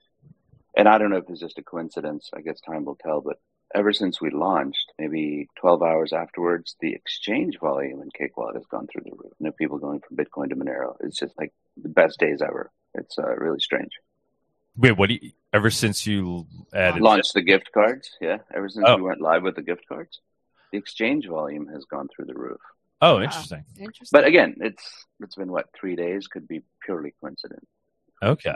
and 0.75 0.87
I 0.87 0.97
don't 0.97 1.09
know 1.09 1.17
if 1.17 1.29
it's 1.29 1.39
just 1.39 1.57
a 1.59 1.63
coincidence. 1.63 2.29
I 2.35 2.41
guess 2.41 2.59
time 2.61 2.85
will 2.85 2.95
tell. 2.95 3.21
But 3.21 3.39
ever 3.73 3.93
since 3.93 4.21
we 4.21 4.29
launched, 4.29 4.91
maybe 4.99 5.47
12 5.59 5.81
hours 5.81 6.13
afterwards, 6.13 6.75
the 6.79 6.93
exchange 6.93 7.59
volume 7.59 8.01
in 8.01 8.09
Cake 8.11 8.37
Wallet 8.37 8.55
has 8.55 8.65
gone 8.65 8.87
through 8.87 9.03
the 9.05 9.11
roof. 9.11 9.33
You 9.39 9.45
know, 9.47 9.51
people 9.51 9.77
going 9.77 10.01
from 10.01 10.17
Bitcoin 10.17 10.49
to 10.49 10.55
Monero. 10.55 10.95
It's 11.01 11.19
just 11.19 11.37
like 11.37 11.53
the 11.81 11.89
best 11.89 12.19
days 12.19 12.41
ever. 12.41 12.71
It's 12.93 13.17
uh, 13.17 13.35
really 13.35 13.59
strange. 13.59 13.91
Wait, 14.77 14.93
what 14.97 15.09
do 15.09 15.15
you? 15.15 15.31
Ever 15.53 15.69
since 15.69 16.05
you 16.05 16.45
added 16.73 17.01
Launched 17.01 17.33
the 17.33 17.41
gift 17.41 17.71
cards, 17.73 18.09
yeah. 18.19 18.39
Ever 18.53 18.67
since 18.67 18.85
Oh. 18.85 18.97
we 18.97 19.03
went 19.03 19.21
live 19.21 19.43
with 19.43 19.55
the 19.55 19.61
gift 19.61 19.87
cards, 19.87 20.19
the 20.71 20.77
exchange 20.77 21.27
volume 21.27 21.67
has 21.67 21.85
gone 21.85 22.09
through 22.13 22.25
the 22.25 22.33
roof. 22.33 22.59
Oh, 23.05 23.15
Wow. 23.15 23.21
interesting. 23.23 23.63
Interesting. 23.77 24.07
But 24.11 24.25
again, 24.25 24.55
it's 24.61 25.05
it's 25.19 25.35
been 25.35 25.51
what 25.51 25.67
three 25.79 25.95
days? 25.95 26.27
Could 26.27 26.47
be 26.47 26.61
purely 26.83 27.13
coincident. 27.21 27.65
Okay, 28.23 28.55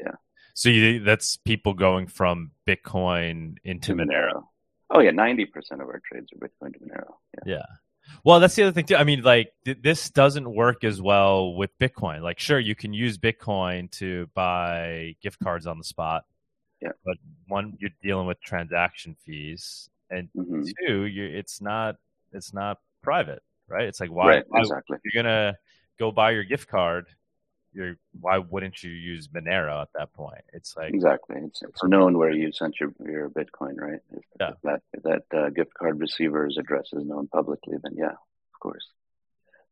Yeah. 0.00 0.12
so 0.54 0.68
you, 0.68 1.00
that's 1.02 1.36
people 1.38 1.74
going 1.74 2.06
from 2.08 2.50
Bitcoin 2.66 3.56
into 3.64 3.94
To 3.94 3.94
Monero. 3.94 4.06
Monero. 4.06 4.44
Oh 4.90 5.00
yeah, 5.00 5.12
ninety 5.12 5.46
percent 5.46 5.80
of 5.80 5.88
our 5.88 6.00
trades 6.08 6.28
are 6.32 6.46
Bitcoin 6.46 6.72
to 6.74 6.78
Monero. 6.80 7.14
Yeah. 7.46 7.54
Yeah. 7.56 7.66
Well, 8.24 8.38
that's 8.40 8.54
the 8.54 8.62
other 8.64 8.72
thing 8.72 8.84
too. 8.86 8.96
I 8.96 9.04
mean, 9.04 9.22
like 9.22 9.52
th- 9.64 9.78
this 9.82 10.10
doesn't 10.10 10.48
work 10.52 10.84
as 10.84 11.00
well 11.02 11.54
with 11.54 11.70
Bitcoin. 11.78 12.20
Like, 12.22 12.38
sure, 12.38 12.58
you 12.58 12.74
can 12.76 12.92
use 12.92 13.18
Bitcoin 13.18 13.90
to 13.92 14.28
buy 14.34 15.16
gift 15.22 15.38
cards 15.42 15.66
on 15.66 15.78
the 15.78 15.84
spot. 15.84 16.24
Yeah. 16.80 16.92
But 17.04 17.16
one, 17.48 17.76
you're 17.80 17.90
dealing 18.02 18.26
with 18.26 18.40
transaction 18.42 19.16
fees, 19.24 19.88
and 20.10 20.28
hmm 20.34 20.62
two, 20.86 21.04
you 21.06 21.24
it's 21.24 21.60
not 21.60 21.96
it's 22.32 22.52
not 22.52 22.78
private, 23.02 23.42
right? 23.68 23.86
It's 23.86 24.00
like 24.00 24.10
why, 24.10 24.26
Right. 24.36 24.44
Exactly. 24.54 24.98
you're 25.04 25.22
gonna 25.22 25.56
go 25.98 26.10
buy 26.12 26.30
your 26.32 26.44
gift 26.44 26.68
card? 26.68 27.06
You're 27.72 27.96
why 28.20 28.38
wouldn't 28.38 28.82
you 28.82 28.90
use 28.90 29.28
Monero 29.28 29.82
at 29.82 29.88
that 29.94 30.12
point? 30.14 30.42
It's 30.52 30.76
like 30.76 30.94
Exactly. 30.94 31.36
It's 31.42 31.62
it's 31.62 31.84
known 31.84 32.16
where 32.16 32.30
you 32.30 32.50
sent 32.52 32.80
your 32.80 32.92
your 33.04 33.28
Bitcoin, 33.30 33.78
right? 33.78 34.00
If, 34.12 34.24
Yeah. 34.40 34.50
if 34.50 34.60
that 34.62 34.82
if 34.94 35.02
that 35.02 35.22
uh, 35.38 35.50
gift 35.50 35.74
card 35.74 36.00
receiver's 36.00 36.56
address 36.58 36.88
is 36.92 37.04
known 37.04 37.28
publicly, 37.28 37.76
then 37.82 37.94
yeah, 37.96 38.12
of 38.54 38.60
course. 38.60 38.86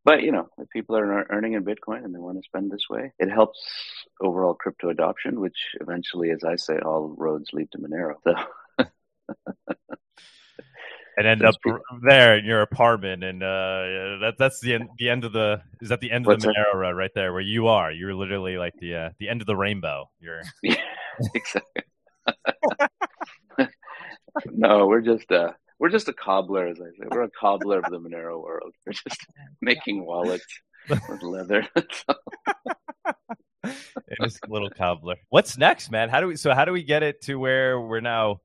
But 0.05 0.23
you 0.23 0.33
know, 0.33 0.51
if 0.59 0.69
people 0.69 0.97
are 0.97 1.27
earning 1.31 1.55
in 1.55 1.65
Bitcoin 1.65 2.05
and 2.05 2.15
they 2.15 2.19
want 2.19 2.37
to 2.37 2.43
spend 2.47 2.71
this 2.71 2.91
way, 2.91 3.13
it 3.19 3.31
helps 3.31 3.59
overall 4.21 4.53
crypto 4.53 4.91
adoption, 4.91 5.41
which 5.41 5.57
eventually, 5.81 6.31
as 6.31 6.45
I 6.45 6.57
say, 6.57 6.79
all 6.79 7.15
roads 7.17 7.55
lead 7.55 7.71
to 7.73 7.79
Monero. 7.79 8.17
So 8.23 8.35
and 11.17 11.27
end 11.27 11.45
up 11.45 11.55
there 12.03 12.39
in 12.39 12.45
your 12.45 12.63
apartment, 12.63 13.23
and 13.25 13.43
uh, 13.43 14.19
that 14.21 14.35
that's 14.39 14.61
the 14.61 14.75
end. 14.75 14.89
The 14.99 15.11
end 15.11 15.25
of 15.25 15.33
the 15.33 15.63
is 15.81 15.89
that 15.89 16.01
the 16.01 16.11
end 16.11 16.27
of 16.27 16.29
What's 16.29 16.45
the? 16.45 16.51
Monero 16.51 16.75
road 16.75 16.97
right 16.97 17.11
there 17.15 17.33
where 17.33 17.41
you 17.41 17.69
are. 17.69 17.93
You're 17.93 18.15
literally 18.15 18.57
like 18.57 18.75
the 18.79 18.97
uh, 18.97 19.11
the 19.19 19.29
end 19.29 19.41
of 19.41 19.47
the 19.47 19.57
rainbow. 19.57 20.11
You're 20.19 20.43
yeah, 20.63 20.77
exactly. 21.35 21.83
no, 24.53 24.87
we're 24.87 25.01
just 25.01 25.31
uh 25.31 25.53
we're 25.79 25.91
just 25.91 26.09
a 26.09 26.13
cobbler, 26.13 26.67
as 26.67 26.81
I 26.81 26.87
say. 26.99 27.09
We're 27.11 27.25
a 27.25 27.31
cobbler 27.31 27.79
of 27.79 27.85
the 27.91 27.99
Monero 27.99 28.43
world. 28.43 28.73
We're 28.87 28.93
just 28.93 29.27
making 29.61 30.05
wallets 30.05 30.47
with 30.89 31.23
leather. 31.23 31.67
it 31.77 31.87
is 34.21 34.39
a 34.43 34.53
little 34.53 34.71
cobbler. 34.71 35.17
What's 35.31 35.57
next, 35.57 35.91
man? 35.91 36.09
How 36.09 36.21
do 36.21 36.27
we? 36.27 36.37
So 36.37 36.55
how 36.55 36.65
do 36.65 36.73
we 36.73 36.83
get 36.83 37.03
it 37.03 37.23
to 37.23 37.37
where 37.37 37.81
we're 37.81 38.01
now 38.01 38.41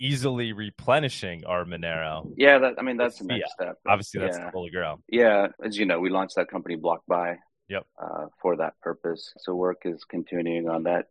easily 0.00 0.52
replenishing 0.52 1.44
our 1.44 1.64
Monero? 1.64 2.32
yeah, 2.36 2.58
that 2.58 2.74
I 2.78 2.82
mean 2.82 2.96
that's 2.96 3.18
the 3.18 3.34
Yeah. 3.34 3.46
step. 3.48 3.78
Obviously, 3.86 4.20
that's 4.20 4.38
yeah. 4.38 4.46
the 4.46 4.50
holy 4.50 4.70
grail. 4.70 5.02
Yeah, 5.08 5.48
as 5.62 5.76
you 5.78 5.86
know, 5.86 6.00
we 6.00 6.10
launched 6.10 6.36
that 6.36 6.48
company 6.48 6.76
BlockBuy. 6.76 7.36
Yep. 7.68 7.86
Uh, 7.98 8.26
for 8.42 8.56
that 8.56 8.74
purpose, 8.82 9.32
so 9.38 9.54
work 9.54 9.82
is 9.86 10.04
continuing 10.04 10.68
on 10.68 10.82
that. 10.82 11.06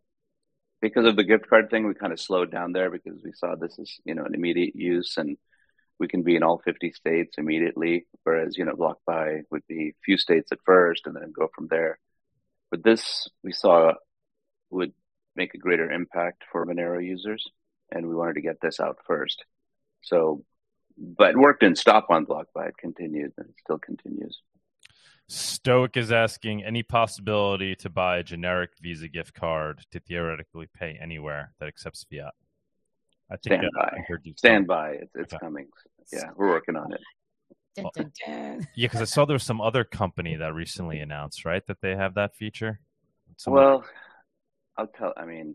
Because 0.80 1.04
of 1.04 1.16
the 1.16 1.24
gift 1.24 1.48
card 1.48 1.68
thing, 1.68 1.84
we 1.86 1.94
kind 1.94 2.12
of 2.12 2.20
slowed 2.20 2.52
down 2.52 2.70
there 2.72 2.90
because 2.90 3.20
we 3.24 3.32
saw 3.34 3.56
this 3.56 3.76
is 3.78 4.00
you 4.04 4.14
know 4.14 4.24
an 4.24 4.34
immediate 4.34 4.76
use 4.76 5.16
and 5.16 5.36
we 5.98 6.06
can 6.08 6.22
be 6.22 6.36
in 6.36 6.42
all 6.44 6.58
50 6.64 6.92
states 6.92 7.38
immediately. 7.38 8.06
Whereas 8.22 8.56
you 8.56 8.64
know 8.64 8.74
BlockBuy 8.74 9.42
would 9.50 9.66
be 9.68 9.94
few 10.04 10.16
states 10.16 10.52
at 10.52 10.58
first 10.64 11.06
and 11.06 11.16
then 11.16 11.32
go 11.36 11.48
from 11.54 11.66
there. 11.68 11.98
But 12.70 12.84
this 12.84 13.28
we 13.42 13.52
saw 13.52 13.94
would 14.70 14.92
make 15.34 15.54
a 15.54 15.58
greater 15.58 15.90
impact 15.90 16.44
for 16.52 16.64
Monero 16.64 17.04
users, 17.04 17.44
and 17.90 18.08
we 18.08 18.14
wanted 18.14 18.34
to 18.34 18.40
get 18.40 18.60
this 18.60 18.80
out 18.80 18.98
first. 19.06 19.44
So, 20.02 20.44
but 20.96 21.36
work 21.36 21.60
didn't 21.60 21.78
stop 21.78 22.06
on 22.10 22.26
BlockBuy; 22.26 22.68
it 22.68 22.76
continued 22.78 23.32
and 23.38 23.48
it 23.48 23.54
still 23.58 23.78
continues. 23.78 24.40
Stoic 25.26 25.96
is 25.96 26.12
asking 26.12 26.62
any 26.64 26.82
possibility 26.82 27.74
to 27.76 27.88
buy 27.88 28.18
a 28.18 28.22
generic 28.22 28.70
Visa 28.82 29.08
gift 29.08 29.32
card 29.32 29.80
to 29.90 29.98
theoretically 30.00 30.68
pay 30.78 30.98
anywhere 31.00 31.52
that 31.58 31.66
accepts 31.66 32.04
fiat. 32.04 32.34
I 33.30 33.36
think 33.36 33.60
Stand 33.60 33.70
by. 33.74 33.84
I 33.84 34.00
heard 34.06 34.20
you 34.24 34.34
Stand 34.36 34.66
by. 34.66 34.90
It's, 34.90 35.14
it's 35.14 35.32
Okay. 35.32 35.40
coming. 35.44 35.68
Yeah, 36.12 36.28
we're 36.36 36.48
working 36.50 36.76
on 36.76 36.92
it. 36.92 37.00
Dun, 37.74 37.86
dun, 37.96 38.12
dun. 38.26 38.68
Yeah, 38.76 38.86
because 38.86 39.00
I 39.00 39.04
saw 39.04 39.24
there 39.24 39.34
was 39.34 39.42
some 39.42 39.62
other 39.62 39.82
company 39.82 40.36
that 40.36 40.52
recently 40.52 41.00
announced, 41.00 41.46
right, 41.46 41.66
that 41.66 41.80
they 41.80 41.96
have 41.96 42.14
that 42.14 42.36
feature. 42.36 42.80
Some- 43.38 43.54
Well, 43.54 43.84
I'll 44.76 44.86
tell. 44.88 45.14
I 45.16 45.24
mean, 45.24 45.54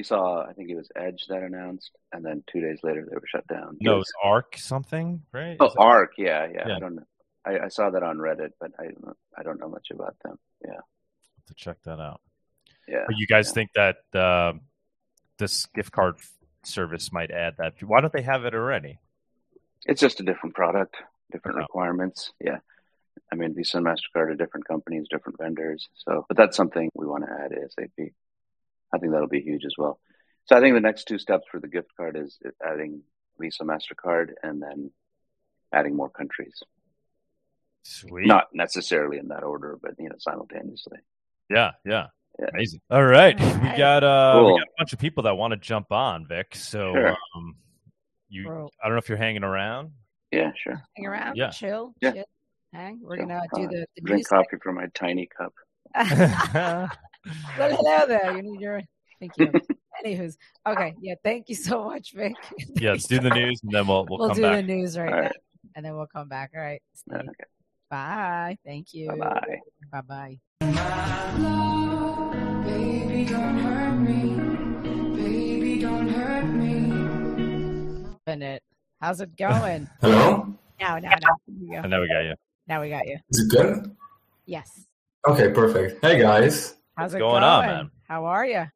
you 0.00 0.04
saw. 0.04 0.42
I 0.48 0.52
think 0.54 0.70
it 0.70 0.76
was 0.76 0.88
Edge 0.96 1.26
that 1.28 1.42
announced, 1.42 1.90
and 2.12 2.24
then 2.24 2.42
two 2.50 2.60
days 2.60 2.78
later 2.82 3.06
they 3.08 3.14
were 3.14 3.26
shut 3.30 3.46
down. 3.46 3.76
no, 3.80 3.96
Yes. 3.96 4.00
it's 4.02 4.12
Arc 4.22 4.56
something, 4.56 5.22
right? 5.32 5.56
Oh, 5.60 5.68
that- 5.68 5.78
Arc. 5.78 6.12
Yeah, 6.16 6.46
yeah, 6.54 6.68
Yeah. 6.68 6.76
I 6.76 6.78
don't 6.78 6.94
know. 6.96 7.06
I, 7.44 7.58
I 7.66 7.68
saw 7.68 7.90
that 7.90 8.02
on 8.02 8.16
Reddit, 8.18 8.50
but 8.60 8.72
I 8.78 8.84
don't 8.84 9.02
know, 9.04 9.16
I 9.38 9.42
don't 9.42 9.60
know 9.60 9.68
much 9.68 9.88
about 9.92 10.16
them. 10.24 10.38
Yeah, 10.66 10.80
to 11.46 11.54
check 11.54 11.76
that 11.84 12.00
out. 12.00 12.20
yeah. 12.88 13.04
But 13.06 13.16
you 13.18 13.26
guys 13.26 13.48
yeah. 13.48 13.52
think 13.54 13.70
that 13.74 14.18
uh, 14.18 14.52
this 15.38 15.66
gift 15.66 15.92
card 15.92 16.16
service 16.64 17.12
might 17.12 17.30
add 17.30 17.54
that? 17.58 17.74
Why 17.82 18.00
don't 18.00 18.12
they 18.12 18.22
have 18.22 18.44
it 18.44 18.54
already? 18.54 18.98
It's 19.86 20.00
just 20.00 20.20
a 20.20 20.22
different 20.22 20.54
product, 20.54 20.96
different 21.32 21.58
Oh. 21.58 21.62
requirements. 21.62 22.32
Yeah. 22.40 22.58
I 23.32 23.36
mean, 23.36 23.54
Visa 23.54 23.76
and 23.78 23.86
MasterCard 23.86 24.30
are 24.30 24.34
different 24.34 24.66
companies, 24.66 25.06
different 25.08 25.38
vendors. 25.38 25.88
So, 25.94 26.24
but 26.28 26.36
that's 26.36 26.56
something 26.56 26.90
we 26.94 27.06
want 27.06 27.24
to 27.24 27.30
add 27.32 27.52
ASAP. 27.52 28.12
I 28.92 28.98
think 28.98 29.12
that'll 29.12 29.28
be 29.28 29.40
huge 29.40 29.64
as 29.64 29.74
well. 29.78 30.00
So 30.46 30.56
I 30.56 30.60
think 30.60 30.74
the 30.74 30.80
next 30.80 31.04
two 31.04 31.18
steps 31.18 31.44
for 31.50 31.60
the 31.60 31.68
gift 31.68 31.90
card 31.96 32.16
is 32.16 32.38
adding 32.64 33.02
Visa, 33.38 33.62
MasterCard, 33.64 34.30
and 34.42 34.60
then 34.62 34.90
adding 35.72 35.94
more 35.96 36.10
countries. 36.10 36.62
Sweet. 37.82 38.26
Not 38.26 38.48
necessarily 38.52 39.18
in 39.18 39.28
that 39.28 39.42
order, 39.42 39.78
but, 39.80 39.92
you 39.98 40.08
know, 40.08 40.16
simultaneously. 40.18 40.98
Yeah, 41.48 41.72
yeah. 41.84 42.06
Yeah. 42.38 42.46
Amazing. 42.54 42.80
All 42.90 43.04
right. 43.04 43.38
We 43.38 43.76
got 43.76 44.02
uh 44.04 44.42
we 44.46 44.52
got 44.58 44.62
a 44.62 44.72
bunch 44.78 44.92
of 44.92 44.98
people 44.98 45.24
that 45.24 45.36
want 45.36 45.50
to 45.52 45.56
jump 45.58 45.90
on, 45.92 46.26
Vic. 46.28 46.54
So 46.54 46.92
Sure. 46.94 47.16
um 47.34 47.56
you 48.28 48.44
Bro, 48.46 48.70
I 48.82 48.86
don't 48.86 48.94
know 48.94 48.98
if 48.98 49.08
you're 49.08 49.18
hanging 49.18 49.42
around. 49.44 49.90
Yeah, 50.30 50.52
sure. 50.56 50.80
hang 50.96 51.06
around, 51.06 51.36
Yeah. 51.36 51.50
chill, 51.50 51.92
Yeah. 52.00 52.12
chill, 52.12 52.24
hang. 52.72 53.00
We're 53.02 53.16
So, 53.16 53.22
gonna 53.26 53.40
do 53.54 53.66
the, 53.66 53.86
the 53.96 54.02
Drink 54.02 54.18
news. 54.20 54.26
coffee 54.28 54.56
from 54.62 54.76
my 54.76 54.86
tiny 54.94 55.26
cup. 55.36 55.52
well, 57.58 57.76
hello 57.76 58.06
there. 58.06 58.36
You 58.36 58.42
need 58.42 58.60
your 58.60 58.82
thank 59.20 59.32
you. 59.36 59.52
Anywho's 60.04 60.36
okay. 60.66 60.94
Yeah, 61.00 61.14
thank 61.22 61.48
you 61.48 61.54
so 61.54 61.84
much, 61.84 62.12
Vic. 62.14 62.32
yeah, 62.76 62.92
let's 62.92 63.06
do 63.06 63.20
the 63.20 63.30
news 63.30 63.60
and 63.62 63.72
then 63.72 63.86
we'll 63.86 64.06
we'll, 64.08 64.18
We'll, 64.18 64.28
come 64.28 64.36
do 64.36 64.42
back. 64.42 64.56
the 64.56 64.62
news 64.62 64.96
right 64.96 65.12
All 65.12 65.22
now, 65.22 65.30
and 65.76 65.84
then 65.84 65.96
we'll 65.96 66.06
come 66.06 66.28
back. 66.28 66.52
All 66.56 66.62
right. 66.62 66.82
Stay. 66.94 67.16
Okay. 67.16 67.28
Bye. 67.90 68.56
Thank 68.64 68.94
you. 68.94 69.08
Bye 69.08 69.16
bye. 69.16 70.02
Bye. 70.02 70.02
Bye. 70.02 70.38
Baby, 72.64 73.24
don't 73.26 73.58
hurt 73.58 73.96
me. 73.96 74.36
Baby, 75.16 75.80
don't 75.80 76.08
hurt 76.08 76.44
me. 76.44 76.70
How's 79.00 79.20
it 79.20 79.36
going? 79.36 79.88
Hello? 80.00 80.54
now, 80.78 80.98
now, 80.98 81.16
now. 81.20 81.36
Here 81.46 81.56
we 81.60 81.66
go. 81.68 81.76
And 81.82 81.90
now 81.90 82.00
we 82.00 82.08
got 82.08 82.20
you. 82.20 82.34
Now 82.68 82.80
we 82.80 82.90
got 82.90 83.06
you. 83.06 83.18
Is 83.30 83.40
it 83.40 83.50
good? 83.50 83.90
Yes. 84.46 84.86
Okay, 85.26 85.50
perfect. 85.50 86.04
Hey 86.04 86.20
guys. 86.20 86.76
How's 87.00 87.14
it 87.14 87.18
going 87.18 87.40
going? 87.40 87.44
on, 87.44 87.66
man? 87.66 87.90
How 88.08 88.26
are 88.26 88.44
you? 88.44 88.66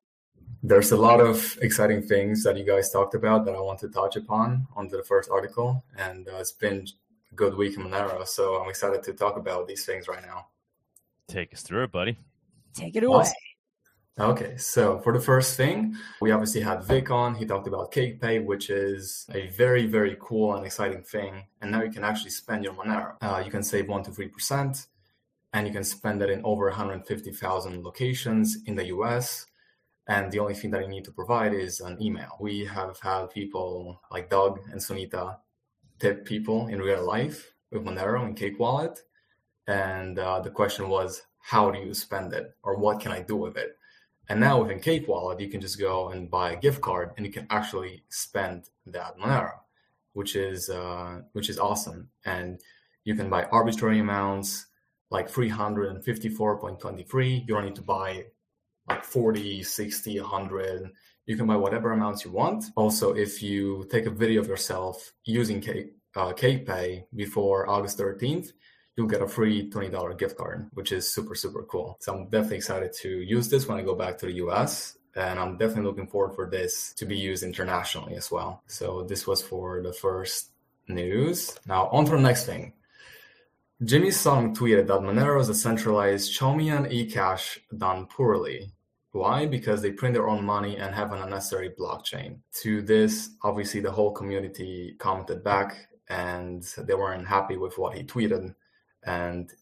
There's 0.62 0.92
a 0.92 0.96
lot 0.96 1.20
of 1.20 1.58
exciting 1.60 2.00
things 2.00 2.42
that 2.44 2.56
you 2.56 2.64
guys 2.64 2.90
talked 2.90 3.14
about 3.14 3.44
that 3.44 3.54
I 3.54 3.60
want 3.60 3.80
to 3.80 3.88
touch 3.90 4.16
upon 4.16 4.66
on 4.74 4.88
the 4.88 5.02
first 5.02 5.28
article. 5.28 5.84
And 5.98 6.26
uh, 6.26 6.36
it's 6.36 6.52
been 6.52 6.86
a 7.30 7.34
good 7.34 7.54
week 7.54 7.76
in 7.76 7.82
Monero, 7.82 8.26
so 8.26 8.62
I'm 8.62 8.70
excited 8.70 9.02
to 9.02 9.12
talk 9.12 9.36
about 9.36 9.68
these 9.68 9.84
things 9.84 10.08
right 10.08 10.22
now. 10.22 10.46
Take 11.28 11.52
us 11.52 11.60
through 11.60 11.84
it, 11.84 11.92
buddy. 11.92 12.16
Take 12.72 12.96
it 12.96 13.04
away. 13.04 13.18
Awesome. 13.18 13.34
Okay, 14.18 14.56
so 14.56 15.00
for 15.00 15.12
the 15.12 15.20
first 15.20 15.56
thing, 15.58 15.94
we 16.22 16.30
obviously 16.30 16.62
had 16.62 16.82
Vic 16.84 17.10
on. 17.10 17.34
He 17.34 17.44
talked 17.44 17.66
about 17.66 17.92
CakePay, 17.92 18.42
which 18.42 18.70
is 18.70 19.26
a 19.34 19.48
very, 19.48 19.86
very 19.86 20.16
cool 20.18 20.54
and 20.54 20.64
exciting 20.64 21.02
thing. 21.02 21.44
And 21.60 21.70
now 21.70 21.82
you 21.82 21.90
can 21.90 22.04
actually 22.04 22.30
spend 22.30 22.64
your 22.64 22.72
Monero. 22.72 23.16
Uh, 23.20 23.42
you 23.44 23.50
can 23.50 23.62
save 23.62 23.88
1 23.88 24.04
to 24.04 24.12
3%, 24.12 24.86
and 25.54 25.68
you 25.68 25.72
can 25.72 25.84
spend 25.84 26.20
it 26.20 26.30
in 26.30 26.42
over 26.44 26.66
150,000 26.66 27.84
locations 27.84 28.58
in 28.66 28.74
the 28.74 28.86
US. 28.86 29.46
And 30.08 30.30
the 30.30 30.40
only 30.40 30.54
thing 30.54 30.72
that 30.72 30.82
you 30.82 30.88
need 30.88 31.04
to 31.04 31.12
provide 31.12 31.54
is 31.54 31.78
an 31.80 31.96
email. 32.02 32.36
We 32.40 32.64
have 32.64 32.98
had 33.00 33.30
people 33.30 34.02
like 34.10 34.28
Doug 34.28 34.58
and 34.72 34.80
Sunita 34.80 35.38
tip 36.00 36.26
people 36.26 36.66
in 36.66 36.82
real 36.82 37.06
life 37.06 37.54
with 37.70 37.84
Monero 37.84 38.24
and 38.24 38.36
Cake 38.36 38.58
Wallet. 38.58 38.98
And 39.68 40.18
uh, 40.18 40.40
the 40.40 40.50
question 40.50 40.88
was, 40.88 41.22
how 41.38 41.70
do 41.70 41.78
you 41.78 41.94
spend 41.94 42.32
it? 42.32 42.52
Or 42.64 42.76
what 42.76 42.98
can 42.98 43.12
I 43.12 43.22
do 43.22 43.36
with 43.36 43.56
it? 43.56 43.76
And 44.28 44.40
now 44.40 44.60
within 44.60 44.80
Cake 44.80 45.06
Wallet, 45.06 45.38
you 45.38 45.48
can 45.48 45.60
just 45.60 45.78
go 45.78 46.08
and 46.08 46.30
buy 46.30 46.52
a 46.52 46.60
gift 46.60 46.80
card, 46.80 47.10
and 47.16 47.24
you 47.24 47.30
can 47.30 47.46
actually 47.50 48.02
spend 48.08 48.70
that 48.86 49.18
Monero, 49.18 49.52
which 50.14 50.34
is 50.34 50.70
uh, 50.70 51.20
which 51.32 51.50
is 51.50 51.58
awesome. 51.58 52.08
And 52.24 52.60
you 53.04 53.14
can 53.14 53.28
buy 53.28 53.44
arbitrary 53.44 53.98
amounts 53.98 54.66
like 55.14 55.30
354.23. 55.30 57.46
You 57.46 57.54
don't 57.54 57.64
need 57.64 57.76
to 57.76 57.82
buy 57.82 58.26
like 58.88 59.04
40, 59.04 59.62
60, 59.62 60.20
100. 60.20 60.90
You 61.26 61.36
can 61.36 61.46
buy 61.46 61.56
whatever 61.56 61.92
amounts 61.92 62.24
you 62.24 62.32
want. 62.32 62.64
Also, 62.74 63.14
if 63.14 63.40
you 63.40 63.86
take 63.90 64.06
a 64.06 64.10
video 64.10 64.40
of 64.40 64.48
yourself 64.48 65.12
using 65.24 65.60
Cake, 65.60 65.92
uh, 66.16 66.32
Pay 66.32 67.06
before 67.14 67.70
August 67.70 67.96
13th, 67.98 68.54
you'll 68.96 69.06
get 69.06 69.22
a 69.22 69.28
free 69.28 69.70
$20 69.70 70.18
gift 70.18 70.36
card, 70.36 70.68
which 70.74 70.90
is 70.90 71.08
super, 71.10 71.36
super 71.36 71.62
cool. 71.62 71.96
So 72.00 72.14
I'm 72.14 72.24
definitely 72.28 72.58
excited 72.58 72.92
to 73.02 73.08
use 73.08 73.48
this 73.48 73.68
when 73.68 73.78
I 73.78 73.82
go 73.82 73.94
back 73.94 74.18
to 74.18 74.26
the 74.26 74.34
US. 74.44 74.98
And 75.16 75.38
I'm 75.38 75.56
definitely 75.58 75.84
looking 75.84 76.08
forward 76.08 76.34
for 76.34 76.50
this 76.50 76.92
to 76.94 77.06
be 77.06 77.16
used 77.16 77.44
internationally 77.44 78.16
as 78.16 78.32
well. 78.32 78.64
So 78.66 79.04
this 79.04 79.28
was 79.28 79.40
for 79.40 79.80
the 79.80 79.92
first 79.92 80.50
news. 80.88 81.56
Now 81.66 81.86
on 81.92 82.04
to 82.06 82.10
the 82.10 82.18
next 82.18 82.46
thing. 82.46 82.72
Jimmy 83.84 84.10
Song 84.10 84.54
tweeted 84.54 84.86
that 84.86 85.00
Monero 85.00 85.38
is 85.40 85.50
a 85.50 85.54
centralized 85.54 86.32
Chaumian 86.32 86.90
eCash 86.90 87.58
done 87.76 88.06
poorly. 88.06 88.72
Why? 89.12 89.44
Because 89.44 89.82
they 89.82 89.92
print 89.92 90.14
their 90.14 90.28
own 90.28 90.42
money 90.42 90.78
and 90.78 90.94
have 90.94 91.12
an 91.12 91.20
unnecessary 91.20 91.70
blockchain. 91.78 92.38
To 92.62 92.80
this, 92.80 93.30
obviously, 93.42 93.80
the 93.80 93.90
whole 93.90 94.12
community 94.12 94.94
commented 94.98 95.44
back 95.44 95.88
and 96.08 96.62
they 96.78 96.94
weren't 96.94 97.28
happy 97.28 97.58
with 97.58 97.76
what 97.76 97.94
he 97.94 98.04
tweeted. 98.04 98.54
And 99.04 99.52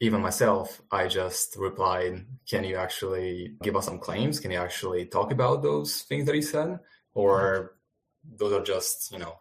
even 0.00 0.22
myself, 0.22 0.82
I 0.90 1.06
just 1.06 1.54
replied, 1.56 2.26
Can 2.50 2.64
you 2.64 2.76
actually 2.76 3.54
give 3.62 3.76
us 3.76 3.84
some 3.84 4.00
claims? 4.00 4.40
Can 4.40 4.50
you 4.50 4.58
actually 4.58 5.06
talk 5.06 5.30
about 5.30 5.62
those 5.62 6.02
things 6.02 6.26
that 6.26 6.34
he 6.34 6.42
said? 6.42 6.80
Or 7.14 7.76
those 8.24 8.52
are 8.52 8.64
just, 8.64 9.12
you 9.12 9.18
know, 9.20 9.38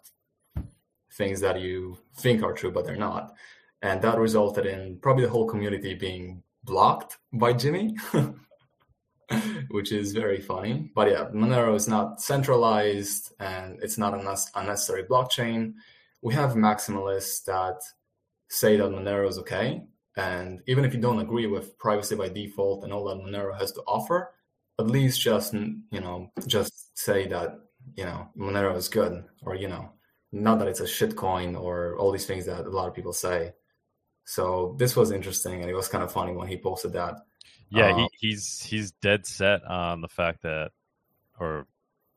things 1.13 1.41
that 1.41 1.59
you 1.59 1.97
think 2.17 2.43
are 2.43 2.53
true, 2.53 2.71
but 2.71 2.85
they're 2.85 2.95
not. 2.95 3.33
And 3.81 4.01
that 4.01 4.17
resulted 4.17 4.65
in 4.65 4.99
probably 5.01 5.25
the 5.25 5.29
whole 5.29 5.47
community 5.47 5.93
being 5.93 6.43
blocked 6.63 7.17
by 7.33 7.53
Jimmy, 7.53 7.95
which 9.69 9.91
is 9.91 10.13
very 10.13 10.41
funny. 10.41 10.91
But 10.95 11.09
yeah, 11.09 11.25
Monero 11.33 11.75
is 11.75 11.87
not 11.87 12.21
centralized 12.21 13.33
and 13.39 13.79
it's 13.81 13.97
not 13.97 14.13
a 14.13 14.37
unnecessary 14.55 15.03
blockchain. 15.03 15.73
We 16.21 16.33
have 16.33 16.51
maximalists 16.51 17.43
that 17.45 17.81
say 18.49 18.77
that 18.77 18.89
Monero 18.89 19.29
is 19.29 19.37
okay. 19.39 19.83
And 20.15 20.61
even 20.67 20.83
if 20.83 20.93
you 20.93 20.99
don't 20.99 21.19
agree 21.19 21.45
with 21.45 21.77
privacy 21.77 22.15
by 22.15 22.29
default 22.29 22.83
and 22.83 22.91
all 22.91 23.05
that 23.05 23.17
Monero 23.23 23.57
has 23.57 23.71
to 23.73 23.81
offer, 23.81 24.31
at 24.79 24.87
least 24.87 25.21
just 25.21 25.53
you 25.53 26.01
know 26.01 26.31
just 26.45 26.97
say 26.97 27.27
that 27.27 27.59
you 27.95 28.03
know 28.03 28.27
Monero 28.37 28.75
is 28.75 28.89
good, 28.89 29.23
or 29.43 29.55
you 29.55 29.67
know 29.67 29.91
not 30.31 30.59
that 30.59 30.67
it's 30.67 30.79
a 30.79 30.83
shitcoin 30.83 31.59
or 31.59 31.95
all 31.97 32.11
these 32.11 32.25
things 32.25 32.45
that 32.45 32.65
a 32.65 32.69
lot 32.69 32.87
of 32.87 32.93
people 32.93 33.13
say. 33.13 33.53
So 34.27 34.75
this 34.77 34.93
was 34.93 35.11
interesting, 35.11 35.61
and 35.61 35.69
it 35.69 35.73
was 35.73 35.87
kind 35.87 36.03
of 36.03 36.11
funny 36.11 36.33
when 36.33 36.49
he 36.49 36.57
posted 36.57 36.91
that. 36.93 37.15
Yeah, 37.69 37.91
um, 37.91 38.09
he, 38.19 38.27
he's 38.27 38.61
he's 38.61 38.91
dead 38.91 39.25
set 39.25 39.63
on 39.63 40.01
the 40.01 40.09
fact 40.09 40.43
that, 40.43 40.71
or 41.39 41.65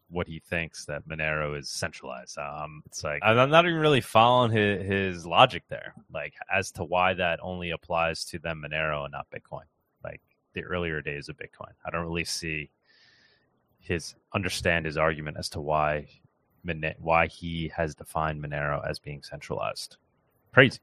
what 0.09 0.27
he 0.27 0.41
thinks 0.41 0.87
that 0.87 1.09
Monero 1.09 1.57
is 1.57 1.71
centralized. 1.71 2.37
Um, 2.37 2.83
it's 2.87 3.05
like 3.05 3.23
I'm 3.23 3.49
not 3.49 3.65
even 3.65 3.79
really 3.79 4.01
following 4.01 4.51
his, 4.51 4.87
his 4.87 5.27
logic 5.27 5.63
there, 5.69 5.95
like 6.13 6.35
as 6.53 6.73
to 6.73 6.85
why 6.85 7.15
that 7.15 7.39
only 7.43 7.71
applies 7.71 8.25
to 8.27 8.41
them 8.41 8.65
Monero 8.67 9.05
and 9.05 9.13
not 9.13 9.29
Bitcoin, 9.31 9.69
like 10.03 10.21
the 10.53 10.65
earlier 10.65 11.01
days 11.01 11.29
of 11.29 11.37
Bitcoin. 11.37 11.75
I 11.87 11.91
don't 11.91 12.07
really 12.07 12.25
see 12.25 12.71
his 13.79 14.17
understand 14.35 14.85
his 14.85 14.97
argument 14.97 15.37
as 15.39 15.49
to 15.51 15.61
why 15.61 16.09
why 16.99 17.29
he 17.29 17.71
has 17.77 17.95
defined 17.95 18.43
Monero 18.43 18.85
as 18.85 18.99
being 18.99 19.23
centralized. 19.23 19.97
Crazy. 20.53 20.81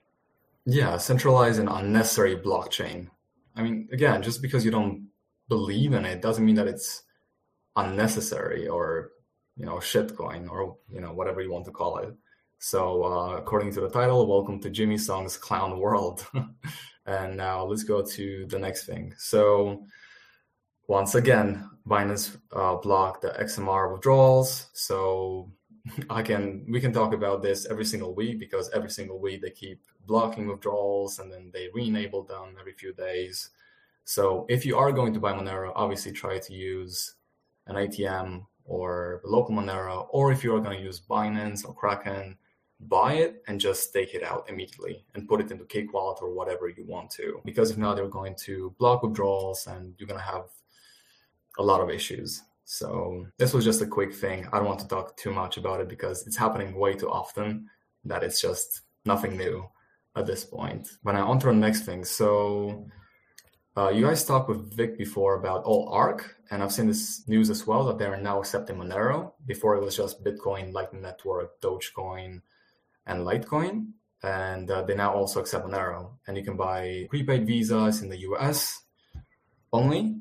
Yeah, 0.70 0.98
centralized 0.98 1.62
and 1.62 1.70
unnecessary 1.70 2.36
blockchain. 2.36 3.08
I 3.56 3.62
mean, 3.64 3.88
again, 3.94 4.22
just 4.22 4.42
because 4.42 4.66
you 4.66 4.72
don't 4.72 5.08
believe 5.48 5.94
in 5.94 6.04
it 6.04 6.22
doesn't 6.22 6.46
mean 6.46 6.56
that 6.56 6.68
it's 6.68 7.04
unnecessary 7.78 8.68
or 8.68 9.12
you 9.56 9.66
know 9.66 9.76
shitcoin 9.76 10.50
or 10.50 10.76
you 10.92 11.00
know 11.00 11.14
whatever 11.14 11.40
you 11.40 11.54
want 11.54 11.64
to 11.66 11.72
call 11.72 12.00
it. 12.00 12.14
So 12.60 13.06
uh, 13.06 13.38
according 13.38 13.72
to 13.76 13.82
the 13.82 13.90
title, 13.90 14.28
welcome 14.28 14.60
to 14.60 14.70
Jimmy 14.70 14.98
Song's 14.98 15.38
clown 15.38 15.80
world. 15.80 16.28
and 17.06 17.38
now 17.38 17.64
let's 17.64 17.84
go 17.84 18.02
to 18.02 18.46
the 18.48 18.60
next 18.60 18.86
thing. 18.86 19.14
So 19.18 19.86
once 20.90 21.16
again, 21.16 21.70
Binance 21.88 22.36
uh, 22.54 22.76
blocked 22.76 23.22
the 23.22 23.30
XMR 23.30 23.94
withdrawals. 23.94 24.68
So 24.74 25.50
I 26.10 26.24
can 26.24 26.66
we 26.70 26.82
can 26.82 26.92
talk 26.92 27.14
about 27.14 27.42
this 27.42 27.66
every 27.68 27.86
single 27.86 28.14
week 28.14 28.38
because 28.38 28.70
every 28.72 28.90
single 28.90 29.22
week 29.22 29.42
they 29.42 29.52
keep 29.52 29.80
blocking 30.08 30.48
withdrawals 30.48 31.20
and 31.20 31.32
then 31.32 31.52
they 31.54 31.70
re-enable 31.74 32.24
them 32.24 32.56
every 32.60 32.74
few 32.74 32.94
days. 32.94 33.50
So 34.06 34.46
if 34.50 34.66
you 34.66 34.78
are 34.78 34.92
going 34.92 35.14
to 35.14 35.20
buy 35.20 35.34
Monero, 35.34 35.72
obviously 35.76 36.14
try 36.14 36.40
to 36.40 36.54
use 36.54 37.16
an 37.68 37.76
ATM 37.76 38.46
or 38.64 39.22
local 39.24 39.54
Monero, 39.54 40.08
or 40.12 40.32
if 40.32 40.44
you're 40.44 40.62
going 40.62 40.78
to 40.78 40.84
use 40.84 41.02
Binance 41.02 41.68
or 41.68 41.74
Kraken, 41.74 42.38
buy 42.80 43.14
it 43.14 43.44
and 43.48 43.60
just 43.60 43.92
take 43.92 44.14
it 44.14 44.24
out 44.24 44.46
immediately 44.50 45.04
and 45.14 45.28
put 45.28 45.42
it 45.42 45.52
into 45.52 45.66
Cake 45.66 45.94
Wallet 45.94 46.20
or 46.22 46.34
whatever 46.34 46.70
you 46.70 46.86
want 46.86 47.10
to. 47.12 47.42
Because 47.44 47.72
if 47.72 47.78
not, 47.78 47.96
they're 47.96 48.08
going 48.08 48.36
to 48.46 48.74
block 48.78 49.04
withdrawals 49.04 49.68
and 49.68 49.94
you're 49.98 50.08
going 50.08 50.20
to 50.20 50.26
have 50.26 50.46
a 51.58 51.64
lot 51.64 51.82
of 51.82 51.90
issues. 51.90 52.44
So 52.66 53.26
this 53.38 53.54
was 53.54 53.66
just 53.66 53.82
a 53.82 53.88
quick 53.88 54.14
thing. 54.14 54.48
I 54.52 54.58
don't 54.58 54.68
want 54.68 54.80
to 54.82 54.88
talk 54.88 55.16
too 55.18 55.32
much 55.32 55.58
about 55.58 55.82
it 55.82 55.88
because 55.88 56.28
it's 56.28 56.38
happening 56.38 56.76
way 56.76 56.94
too 56.94 57.10
often 57.10 57.70
that 58.06 58.24
it's 58.24 58.42
just 58.42 58.82
nothing 59.06 59.38
new 59.38 59.68
at 60.18 60.26
this 60.26 60.44
point. 60.44 60.90
But 61.04 61.14
now 61.14 61.30
on 61.30 61.40
to 61.40 61.48
the 61.48 61.54
next 61.54 61.86
thing. 61.86 62.04
So 62.04 62.88
uh, 63.78 63.90
you 63.90 64.06
guys 64.06 64.26
talked 64.26 64.50
with 64.50 64.74
Vic 64.74 64.98
before 64.98 65.36
about 65.36 65.64
all 65.64 65.88
Arc, 65.90 66.36
and 66.50 66.64
I've 66.64 66.72
seen 66.72 66.88
this 66.88 67.28
news 67.28 67.50
as 67.50 67.68
well 67.68 67.86
that 67.86 68.00
they 68.00 68.06
are 68.06 68.20
now 68.20 68.40
accepting 68.40 68.78
Monero. 68.78 69.34
Before 69.46 69.76
it 69.76 69.84
was 69.84 69.96
just 69.96 70.24
Bitcoin, 70.24 70.74
Lightning 70.74 71.04
Network, 71.04 71.62
Dogecoin, 71.62 72.42
and 73.06 73.26
Litecoin, 73.26 73.92
and 74.24 74.70
uh, 74.72 74.82
they 74.82 74.96
now 74.96 75.14
also 75.14 75.40
accept 75.40 75.66
Monero. 75.66 76.14
And 76.26 76.36
you 76.36 76.44
can 76.44 76.58
buy 76.58 77.06
prepaid 77.10 77.46
visas 77.46 78.02
in 78.02 78.10
the 78.10 78.22
US 78.22 78.82
only, 79.72 80.16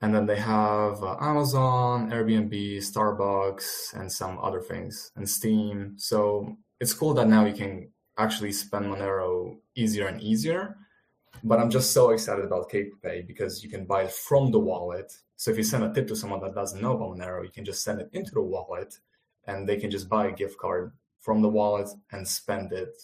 and 0.00 0.14
then 0.14 0.24
they 0.24 0.38
have 0.38 1.02
uh, 1.02 1.16
Amazon, 1.20 2.10
Airbnb, 2.10 2.78
Starbucks, 2.78 3.92
and 3.92 4.10
some 4.10 4.38
other 4.38 4.62
things, 4.62 5.12
and 5.14 5.28
Steam. 5.28 5.94
So 5.98 6.56
it's 6.80 6.94
cool 6.94 7.12
that 7.14 7.28
now 7.28 7.44
you 7.44 7.52
can 7.52 7.90
actually 8.18 8.52
spend 8.52 8.86
Monero 8.86 9.58
easier 9.74 10.06
and 10.06 10.20
easier. 10.20 10.76
But 11.44 11.58
I'm 11.58 11.70
just 11.70 11.92
so 11.92 12.10
excited 12.10 12.44
about 12.44 12.70
CakePay 12.70 13.26
because 13.26 13.64
you 13.64 13.70
can 13.70 13.84
buy 13.84 14.02
it 14.02 14.12
from 14.12 14.52
the 14.52 14.60
wallet. 14.60 15.12
So 15.36 15.50
if 15.50 15.56
you 15.56 15.64
send 15.64 15.82
a 15.82 15.92
tip 15.92 16.06
to 16.08 16.16
someone 16.16 16.40
that 16.40 16.54
doesn't 16.54 16.80
know 16.80 16.94
about 16.94 17.16
Monero, 17.16 17.42
you 17.42 17.50
can 17.50 17.64
just 17.64 17.82
send 17.82 18.00
it 18.00 18.10
into 18.12 18.32
the 18.32 18.42
wallet, 18.42 18.98
and 19.46 19.68
they 19.68 19.76
can 19.76 19.90
just 19.90 20.08
buy 20.08 20.26
a 20.26 20.32
gift 20.32 20.58
card 20.58 20.92
from 21.20 21.42
the 21.42 21.48
wallet 21.48 21.88
and 22.12 22.26
spend 22.28 22.72
it 22.72 22.94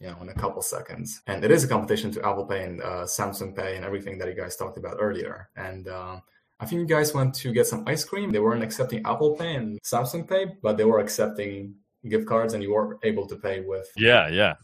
you 0.00 0.06
know, 0.06 0.16
in 0.22 0.28
a 0.28 0.34
couple 0.34 0.62
seconds. 0.62 1.22
And 1.26 1.44
it 1.44 1.50
is 1.50 1.64
a 1.64 1.68
competition 1.68 2.10
to 2.12 2.26
Apple 2.26 2.46
Pay 2.46 2.64
and 2.64 2.82
uh, 2.82 3.04
Samsung 3.04 3.54
Pay 3.54 3.76
and 3.76 3.84
everything 3.84 4.18
that 4.18 4.28
you 4.28 4.34
guys 4.34 4.56
talked 4.56 4.78
about 4.78 4.96
earlier. 5.00 5.50
And 5.56 5.88
uh, 5.88 6.20
I 6.60 6.66
think 6.66 6.80
you 6.80 6.86
guys 6.86 7.14
went 7.14 7.34
to 7.36 7.52
get 7.52 7.66
some 7.66 7.84
ice 7.86 8.04
cream. 8.04 8.30
They 8.30 8.38
weren't 8.38 8.62
accepting 8.62 9.04
Apple 9.04 9.36
Pay 9.36 9.56
and 9.56 9.80
Samsung 9.82 10.28
Pay, 10.28 10.46
but 10.62 10.76
they 10.76 10.84
were 10.84 11.00
accepting 11.00 11.74
gift 12.08 12.26
cards, 12.26 12.54
and 12.54 12.62
you 12.62 12.72
were 12.72 12.98
able 13.02 13.26
to 13.26 13.36
pay 13.36 13.60
with. 13.60 13.90
Yeah, 13.96 14.28
yeah, 14.28 14.54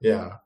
yeah. 0.00 0.36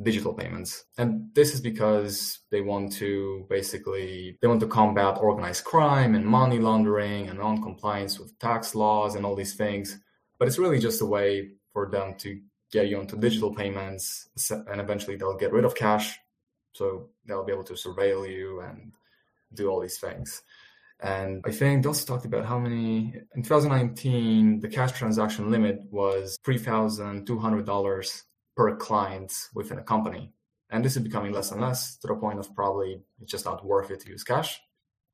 digital 0.00 0.32
payments. 0.32 0.84
And 0.98 1.34
this 1.34 1.54
is 1.54 1.60
because 1.60 2.38
they 2.52 2.60
want 2.60 2.92
to 2.92 3.44
basically 3.50 4.38
they 4.40 4.46
want 4.46 4.60
to 4.60 4.68
combat 4.68 5.18
organized 5.20 5.64
crime 5.64 6.14
and 6.14 6.24
money 6.24 6.60
laundering 6.60 7.28
and 7.28 7.40
non-compliance 7.40 8.20
with 8.20 8.38
tax 8.38 8.76
laws 8.76 9.16
and 9.16 9.26
all 9.26 9.34
these 9.34 9.56
things. 9.56 9.98
But 10.38 10.46
it's 10.46 10.60
really 10.60 10.78
just 10.78 11.02
a 11.02 11.06
way 11.06 11.48
for 11.72 11.90
them 11.90 12.14
to 12.18 12.40
get 12.70 12.88
you 12.88 12.98
onto 12.98 13.18
digital 13.18 13.54
payments 13.54 14.28
and 14.50 14.80
eventually 14.80 15.16
they'll 15.16 15.36
get 15.36 15.52
rid 15.52 15.64
of 15.64 15.74
cash. 15.74 16.18
So 16.72 17.08
they'll 17.26 17.44
be 17.44 17.52
able 17.52 17.64
to 17.64 17.74
surveil 17.74 18.28
you 18.28 18.60
and 18.60 18.92
do 19.54 19.68
all 19.68 19.80
these 19.80 19.98
things. 19.98 20.42
And 21.00 21.42
I 21.46 21.52
think 21.52 21.82
they 21.82 21.88
also 21.88 22.04
talked 22.04 22.24
about 22.24 22.44
how 22.44 22.58
many 22.58 23.14
in 23.34 23.42
2019 23.42 24.60
the 24.60 24.68
cash 24.68 24.92
transaction 24.92 25.50
limit 25.50 25.80
was 25.90 26.38
three 26.44 26.58
thousand 26.58 27.26
two 27.26 27.38
hundred 27.38 27.66
dollars 27.66 28.24
per 28.56 28.76
client 28.76 29.32
within 29.54 29.78
a 29.78 29.82
company. 29.82 30.32
And 30.70 30.84
this 30.84 30.96
is 30.96 31.02
becoming 31.02 31.32
less 31.32 31.52
and 31.52 31.60
less 31.60 31.96
to 31.98 32.08
the 32.08 32.14
point 32.16 32.40
of 32.40 32.54
probably 32.54 33.00
it's 33.20 33.30
just 33.30 33.44
not 33.44 33.64
worth 33.64 33.90
it 33.90 34.00
to 34.00 34.10
use 34.10 34.24
cash. 34.24 34.60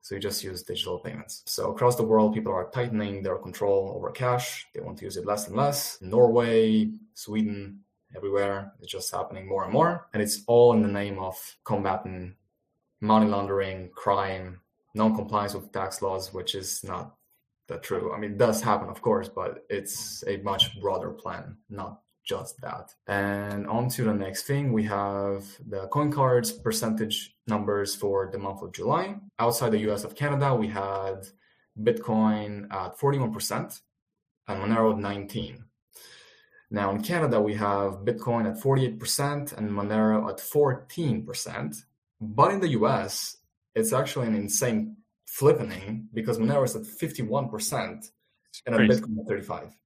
So 0.04 0.14
you 0.14 0.20
just 0.20 0.44
use 0.44 0.62
digital 0.62 0.98
payments. 0.98 1.42
So 1.46 1.70
across 1.70 1.96
the 1.96 2.02
world, 2.02 2.34
people 2.34 2.52
are 2.52 2.68
tightening 2.68 3.22
their 3.22 3.36
control 3.36 3.94
over 3.96 4.10
cash. 4.10 4.66
They 4.74 4.80
want 4.82 4.98
to 4.98 5.06
use 5.06 5.16
it 5.16 5.24
less 5.24 5.46
and 5.46 5.56
less. 5.56 5.96
Norway, 6.02 6.90
Sweden, 7.14 7.80
everywhere. 8.14 8.74
It's 8.80 8.92
just 8.92 9.10
happening 9.10 9.48
more 9.48 9.64
and 9.64 9.72
more. 9.72 10.06
And 10.12 10.22
it's 10.22 10.42
all 10.46 10.74
in 10.74 10.82
the 10.82 10.88
name 10.88 11.18
of 11.18 11.34
combating 11.64 12.34
money 13.00 13.26
laundering, 13.26 13.88
crime, 13.94 14.60
non-compliance 14.92 15.54
with 15.54 15.72
tax 15.72 16.02
laws, 16.02 16.34
which 16.34 16.54
is 16.54 16.84
not 16.84 17.16
that 17.68 17.82
true. 17.82 18.12
I 18.12 18.18
mean, 18.18 18.32
it 18.32 18.38
does 18.38 18.60
happen, 18.60 18.90
of 18.90 19.00
course, 19.00 19.30
but 19.30 19.64
it's 19.70 20.22
a 20.26 20.36
much 20.36 20.78
broader 20.82 21.12
plan, 21.12 21.56
not 21.70 22.02
just 22.24 22.60
that. 22.62 22.94
And 23.06 23.66
on 23.66 23.88
to 23.90 24.04
the 24.04 24.14
next 24.14 24.44
thing, 24.44 24.72
we 24.72 24.84
have 24.84 25.44
the 25.66 25.88
CoinCards 25.88 26.62
percentage 26.62 27.36
numbers 27.46 27.94
for 27.94 28.30
the 28.32 28.38
month 28.38 28.62
of 28.62 28.72
July. 28.72 29.16
Outside 29.38 29.72
the 29.72 29.90
US 29.90 30.04
of 30.04 30.14
Canada, 30.14 30.54
we 30.54 30.68
had 30.68 31.26
Bitcoin 31.80 32.72
at 32.72 32.98
41% 32.98 33.80
and 34.48 34.62
Monero 34.62 34.92
at 34.92 34.98
19. 34.98 35.64
Now 36.70 36.90
in 36.90 37.02
Canada, 37.02 37.40
we 37.40 37.54
have 37.54 38.04
Bitcoin 38.04 38.50
at 38.50 38.60
48% 38.60 39.56
and 39.56 39.70
Monero 39.70 40.28
at 40.30 40.38
14%. 40.38 41.76
But 42.20 42.52
in 42.52 42.60
the 42.60 42.70
US, 42.70 43.36
it's 43.74 43.92
actually 43.92 44.28
an 44.28 44.34
insane 44.34 44.96
flippening 45.28 46.06
because 46.12 46.38
Monero 46.38 46.64
is 46.64 46.76
at 46.76 46.82
51% 46.82 48.10
and. 48.66 48.74
Bitcoin 48.90 49.20
at 49.20 49.28
35. 49.28 49.76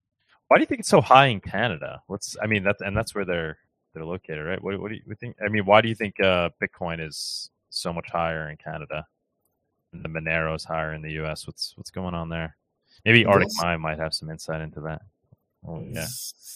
Why 0.48 0.56
do 0.56 0.62
you 0.62 0.66
think 0.66 0.80
it's 0.80 0.88
so 0.88 1.00
high 1.00 1.26
in 1.26 1.40
Canada? 1.40 2.02
What's 2.06 2.36
I 2.42 2.46
mean 2.46 2.62
that's 2.62 2.80
and 2.80 2.96
that's 2.96 3.14
where 3.14 3.24
they're 3.24 3.58
they're 3.94 4.04
located, 4.04 4.46
right? 4.46 4.62
What, 4.62 4.80
what 4.80 4.90
do 4.90 4.96
you 4.96 5.14
think? 5.14 5.36
I 5.44 5.48
mean, 5.48 5.64
why 5.64 5.80
do 5.80 5.88
you 5.88 5.94
think 5.94 6.20
uh, 6.20 6.50
Bitcoin 6.62 7.06
is 7.06 7.50
so 7.70 7.92
much 7.92 8.08
higher 8.10 8.48
in 8.50 8.56
Canada 8.56 9.06
and 9.92 10.04
the 10.04 10.08
Monero 10.08 10.54
is 10.54 10.64
higher 10.64 10.94
in 10.94 11.02
the 11.02 11.12
U.S.? 11.12 11.46
What's 11.46 11.74
what's 11.76 11.90
going 11.90 12.14
on 12.14 12.28
there? 12.28 12.56
Maybe 13.04 13.24
Arctic. 13.24 13.48
Mind 13.60 13.82
might 13.82 13.98
have 13.98 14.14
some 14.14 14.30
insight 14.30 14.60
into 14.60 14.80
that. 14.80 15.02
Oh, 15.66 15.84
yeah, 15.90 16.06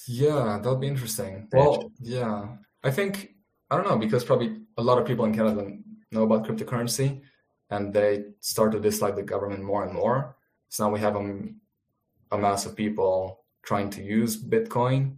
Yeah, 0.06 0.58
that'll 0.58 0.76
be 0.76 0.86
interesting. 0.86 1.48
Well, 1.52 1.90
yeah. 2.00 2.48
I 2.84 2.90
think 2.90 3.34
I 3.70 3.76
don't 3.76 3.88
know 3.88 3.98
because 3.98 4.24
probably 4.24 4.60
a 4.76 4.82
lot 4.82 4.98
of 4.98 5.06
people 5.06 5.24
in 5.24 5.34
Canada 5.34 5.76
know 6.10 6.24
about 6.24 6.46
cryptocurrency 6.46 7.20
and 7.70 7.92
they 7.92 8.24
start 8.40 8.72
to 8.72 8.80
dislike 8.80 9.16
the 9.16 9.22
government 9.22 9.62
more 9.62 9.84
and 9.84 9.92
more. 9.92 10.36
So 10.68 10.84
now 10.84 10.92
we 10.92 11.00
have 11.00 11.16
a, 11.16 11.48
a 12.32 12.38
mass 12.38 12.66
of 12.66 12.76
people 12.76 13.41
trying 13.62 13.90
to 13.90 14.02
use 14.02 14.42
Bitcoin 14.42 15.16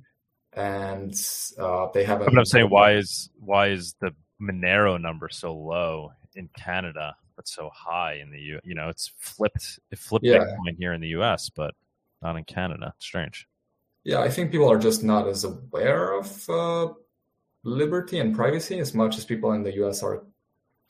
and 0.53 1.15
uh, 1.59 1.89
they 1.93 2.05
haven't. 2.05 2.27
but 2.27 2.39
I'm 2.39 2.45
saying 2.45 2.71
why 2.71 2.95
is 2.95 3.31
why 3.39 3.69
is 3.69 3.95
the 4.01 4.15
Monero 4.41 5.01
number 5.01 5.29
so 5.29 5.55
low 5.55 6.13
in 6.35 6.49
Canada 6.57 7.15
but 7.37 7.49
so 7.49 7.71
high 7.75 8.15
in 8.15 8.31
the 8.31 8.39
U? 8.39 8.61
You 8.65 8.75
know, 8.75 8.89
it's 8.89 9.11
flipped. 9.19 9.79
It 9.91 9.99
flipped 9.99 10.25
Yeah. 10.25 10.39
Bitcoin 10.39 10.77
here 10.79 10.93
in 10.93 11.01
the 11.01 11.09
U.S., 11.09 11.51
but 11.51 11.75
not 12.23 12.37
in 12.37 12.45
Canada. 12.45 12.95
Strange. 12.99 13.47
Yeah, 14.05 14.21
I 14.21 14.29
think 14.29 14.53
people 14.53 14.71
are 14.71 14.79
just 14.79 15.03
not 15.03 15.27
as 15.27 15.45
aware 15.45 16.13
of 16.13 16.49
uh, 16.51 16.93
liberty 17.65 18.19
and 18.21 18.35
privacy 18.37 18.79
as 18.79 18.95
much 18.95 19.17
as 19.19 19.25
people 19.25 19.53
in 19.53 19.63
the 19.63 19.75
US 19.85 20.03
are 20.03 20.25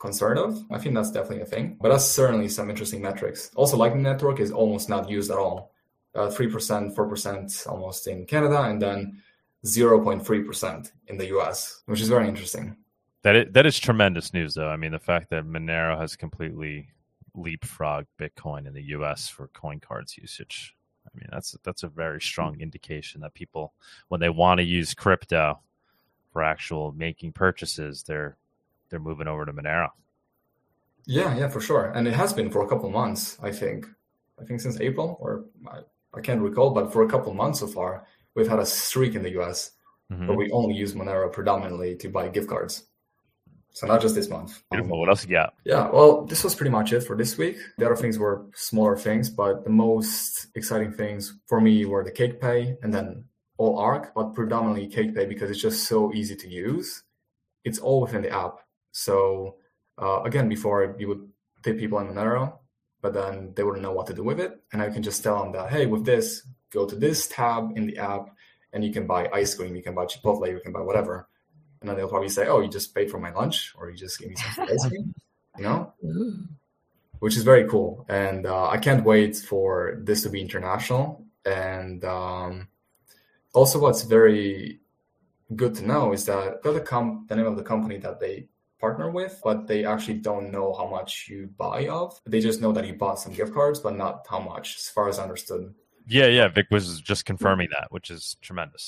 concerned 0.01 0.39
of. 0.39 0.63
I 0.71 0.79
think 0.79 0.95
that's 0.95 1.13
definitely 1.13 1.43
a 1.43 1.47
thing. 1.47 1.79
But 1.81 1.91
that's 1.91 2.05
certainly 2.05 2.49
some 2.49 2.69
interesting 2.69 3.01
metrics. 3.01 3.51
Also, 3.55 3.77
Lightning 3.77 4.03
Network 4.03 4.41
is 4.41 4.51
almost 4.51 4.89
not 4.89 5.09
used 5.09 5.31
at 5.31 5.39
all. 5.39 5.73
Uh, 6.15 6.29
3%, 6.29 6.95
4% 6.95 7.67
almost 7.67 8.07
in 8.07 8.25
Canada, 8.25 8.63
and 8.63 8.81
then 8.81 9.21
0.3% 9.65 10.93
in 11.09 11.17
the 11.17 11.27
US, 11.39 11.83
which 11.87 12.01
is 12.01 12.09
very 12.09 12.29
interesting. 12.29 12.77
That 13.23 13.37
is, 13.37 13.53
that 13.53 13.67
is 13.67 13.81
tremendous 13.81 14.33
news, 14.33 14.55
though. 14.55 14.69
I 14.69 14.77
mean, 14.77 14.93
the 14.93 14.99
fact 14.99 15.31
that 15.31 15.45
Monero 15.45 15.99
has 15.99 16.15
completely 16.15 16.89
leapfrogged 17.37 18.07
Bitcoin 18.19 18.67
in 18.67 18.75
the 18.75 18.83
U.S. 18.83 19.29
for 19.29 19.49
CoinCards 19.49 20.17
usage. 20.17 20.77
I 21.07 21.11
mean, 21.19 21.29
that's 21.33 21.57
that's 21.65 21.83
a 21.83 21.89
very 21.89 22.21
strong 22.21 22.61
indication 22.61 23.21
that 23.23 23.35
people, 23.35 23.75
when 24.09 24.21
they 24.21 24.29
want 24.29 24.59
to 24.59 24.65
use 24.65 24.95
crypto 24.95 25.61
for 26.33 26.43
actual 26.43 26.93
making 26.93 27.33
purchases, 27.33 28.03
they're 28.03 28.37
they're 28.89 29.01
moving 29.01 29.29
over 29.29 29.45
to 29.45 29.53
Monero. 29.53 29.91
Yeah, 31.07 31.37
yeah, 31.37 31.49
for 31.49 31.61
sure. 31.61 31.93
And 31.95 32.09
it 32.09 32.15
has 32.15 32.33
been 32.33 32.51
for 32.51 32.63
a 32.65 32.69
couple 32.69 32.91
months, 32.91 33.39
I 33.43 33.51
think. 33.51 33.87
I 34.41 34.45
think 34.45 34.61
since 34.61 34.81
April, 34.81 35.19
or 35.21 35.45
I, 36.17 36.21
can't 36.21 36.41
recall, 36.41 36.71
but 36.71 36.93
for 36.93 37.03
a 37.03 37.09
couple 37.09 37.33
months 37.35 37.61
so 37.61 37.67
far, 37.67 38.07
we've 38.35 38.49
had 38.49 38.59
a 38.59 38.67
streak 38.67 39.15
in 39.15 39.23
the 39.23 39.31
US 39.41 39.73
Mhm. 40.13 40.29
where 40.29 40.37
we 40.37 40.51
only 40.51 40.75
use 40.75 40.93
Monero 40.95 41.33
predominantly 41.33 41.97
to 41.97 42.09
buy 42.09 42.29
gift 42.29 42.49
cards. 42.49 42.85
So 43.73 43.87
not 43.89 44.01
just 44.01 44.15
this 44.15 44.29
month. 44.29 44.53
Um, 44.71 44.79
Beautiful. 44.79 45.01
What 45.01 45.09
else 45.09 45.25
you 45.25 45.31
got? 45.31 45.55
yeah, 45.65 45.91
well, 45.91 46.25
this 46.27 46.45
was 46.45 46.55
pretty 46.55 46.71
much 46.71 46.93
it 46.93 47.01
for 47.01 47.17
this 47.17 47.37
week. 47.37 47.57
The 47.79 47.87
other 47.87 47.97
things 47.97 48.19
were 48.19 48.47
smaller 48.55 48.97
things, 48.97 49.29
but 49.31 49.65
the 49.65 49.71
most 49.71 50.47
exciting 50.55 50.93
things 50.93 51.41
for 51.49 51.61
me 51.61 51.85
were 51.85 52.05
the 52.05 52.13
Cake 52.13 52.41
Pay 52.41 52.77
and 52.83 52.93
then 52.95 53.25
all 53.57 53.79
ARC, 53.79 54.15
but 54.15 54.35
predominantly 54.35 54.87
Cake 54.87 55.15
Pay 55.15 55.27
because 55.27 55.51
it's 55.51 55.61
just 55.61 55.85
so 55.89 56.13
easy 56.13 56.37
to 56.37 56.49
use. 56.49 57.03
It's 57.65 57.79
all 57.81 58.01
within 58.03 58.23
the 58.23 58.31
app. 58.31 58.59
So 58.93 59.57
uh, 60.01 60.23
again, 60.23 60.49
before 60.49 60.95
you 60.99 61.09
would 61.09 61.29
tip 61.63 61.79
people 61.79 61.99
in 61.99 62.07
Monero, 62.09 62.59
but 63.05 63.13
then 63.13 63.53
they 63.55 63.63
wouldn't 63.63 63.83
know 63.83 63.93
what 63.93 64.07
to 64.07 64.15
do 64.15 64.25
with 64.25 64.41
it. 64.41 64.59
And 64.73 64.81
I 64.81 64.89
can 64.89 65.03
just 65.03 65.23
tell 65.23 65.43
them 65.43 65.53
that, 65.53 65.69
hey, 65.71 65.85
with 65.85 66.07
this, 66.07 66.41
go 66.71 66.87
to 66.87 66.97
this 66.97 67.29
tab 67.29 67.77
in 67.77 67.87
the 67.87 67.99
app 67.99 68.31
and 68.73 68.83
you 68.83 68.95
can 68.95 69.07
buy 69.07 69.29
ice 69.31 69.55
cream, 69.55 69.77
you 69.77 69.83
can 69.83 69.95
buy 69.95 70.07
Chipotle, 70.07 70.51
you 70.51 70.59
can 70.59 70.73
buy 70.73 70.81
whatever. 70.81 71.29
And 71.83 71.91
then 71.91 71.99
they'll 71.99 72.09
probably 72.09 72.31
say, 72.31 72.47
oh, 72.47 72.63
you 72.63 72.69
just 72.69 72.95
paid 72.95 73.11
for 73.11 73.21
my 73.21 73.31
lunch 73.31 73.75
or 73.77 73.91
you 73.91 73.97
just 73.99 74.19
gave 74.19 74.31
me 74.31 74.37
some 74.37 74.67
ice 74.71 74.89
cream, 74.89 75.15
you 75.59 75.65
know? 75.65 75.93
which 77.19 77.37
is 77.37 77.43
very 77.43 77.69
cool. 77.69 78.07
And 78.09 78.47
uh, 78.47 78.69
I 78.71 78.79
can't 78.79 79.05
wait 79.05 79.37
for 79.37 79.99
this 80.01 80.23
to 80.23 80.31
be 80.31 80.41
international. 80.41 81.27
And 81.45 82.03
um, 82.07 82.69
also, 83.53 83.79
what's 83.81 84.01
very 84.01 84.81
good 85.55 85.75
to 85.75 85.87
know 85.87 86.15
is 86.15 86.25
that 86.25 86.63
the, 86.63 86.81
com- 86.81 87.27
the 87.29 87.37
name 87.37 87.45
of 87.45 87.59
the 87.59 87.65
company 87.65 87.99
that 87.99 88.19
they 88.19 88.47
partner 88.85 89.09
with, 89.11 89.41
but 89.43 89.59
they 89.71 89.81
actually 89.93 90.19
don't 90.29 90.47
know 90.57 90.69
how 90.79 90.87
much 90.97 91.11
you 91.31 91.41
buy 91.65 91.89
of. 91.89 92.09
They 92.33 92.41
just 92.49 92.61
know 92.63 92.73
that 92.77 92.87
you 92.89 92.95
bought 93.05 93.19
some 93.25 93.33
gift 93.33 93.53
cards, 93.59 93.79
but 93.87 93.95
not 94.05 94.27
how 94.33 94.41
much, 94.41 94.67
as 94.81 94.87
far 94.95 95.09
as 95.09 95.19
I 95.19 95.23
understood. 95.29 95.63
Yeah, 96.07 96.27
yeah. 96.39 96.49
Vic 96.49 96.67
was 96.71 97.01
just 97.01 97.25
confirming 97.25 97.69
that, 97.77 97.87
which 97.95 98.09
is 98.17 98.37
tremendous. 98.43 98.85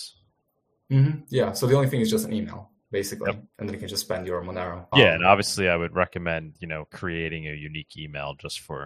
hmm 0.90 1.12
Yeah. 1.38 1.51
So 1.59 1.62
the 1.66 1.76
only 1.78 1.88
thing 1.88 2.03
is 2.03 2.11
just 2.16 2.26
an 2.28 2.34
email, 2.40 2.61
basically, 2.99 3.32
Yep. 3.32 3.42
and 3.59 3.62
then 3.66 3.72
you 3.74 3.80
can 3.84 3.88
just 3.88 4.05
spend 4.09 4.22
your 4.26 4.40
Monero. 4.49 4.78
Yeah, 4.94 5.09
Um, 5.09 5.14
and 5.16 5.24
obviously, 5.32 5.66
I 5.74 5.76
would 5.82 5.94
recommend 6.05 6.44
you 6.62 6.68
know 6.72 6.82
creating 7.01 7.42
a 7.49 7.55
unique 7.70 7.92
email 8.05 8.28
just 8.44 8.59
for 8.66 8.80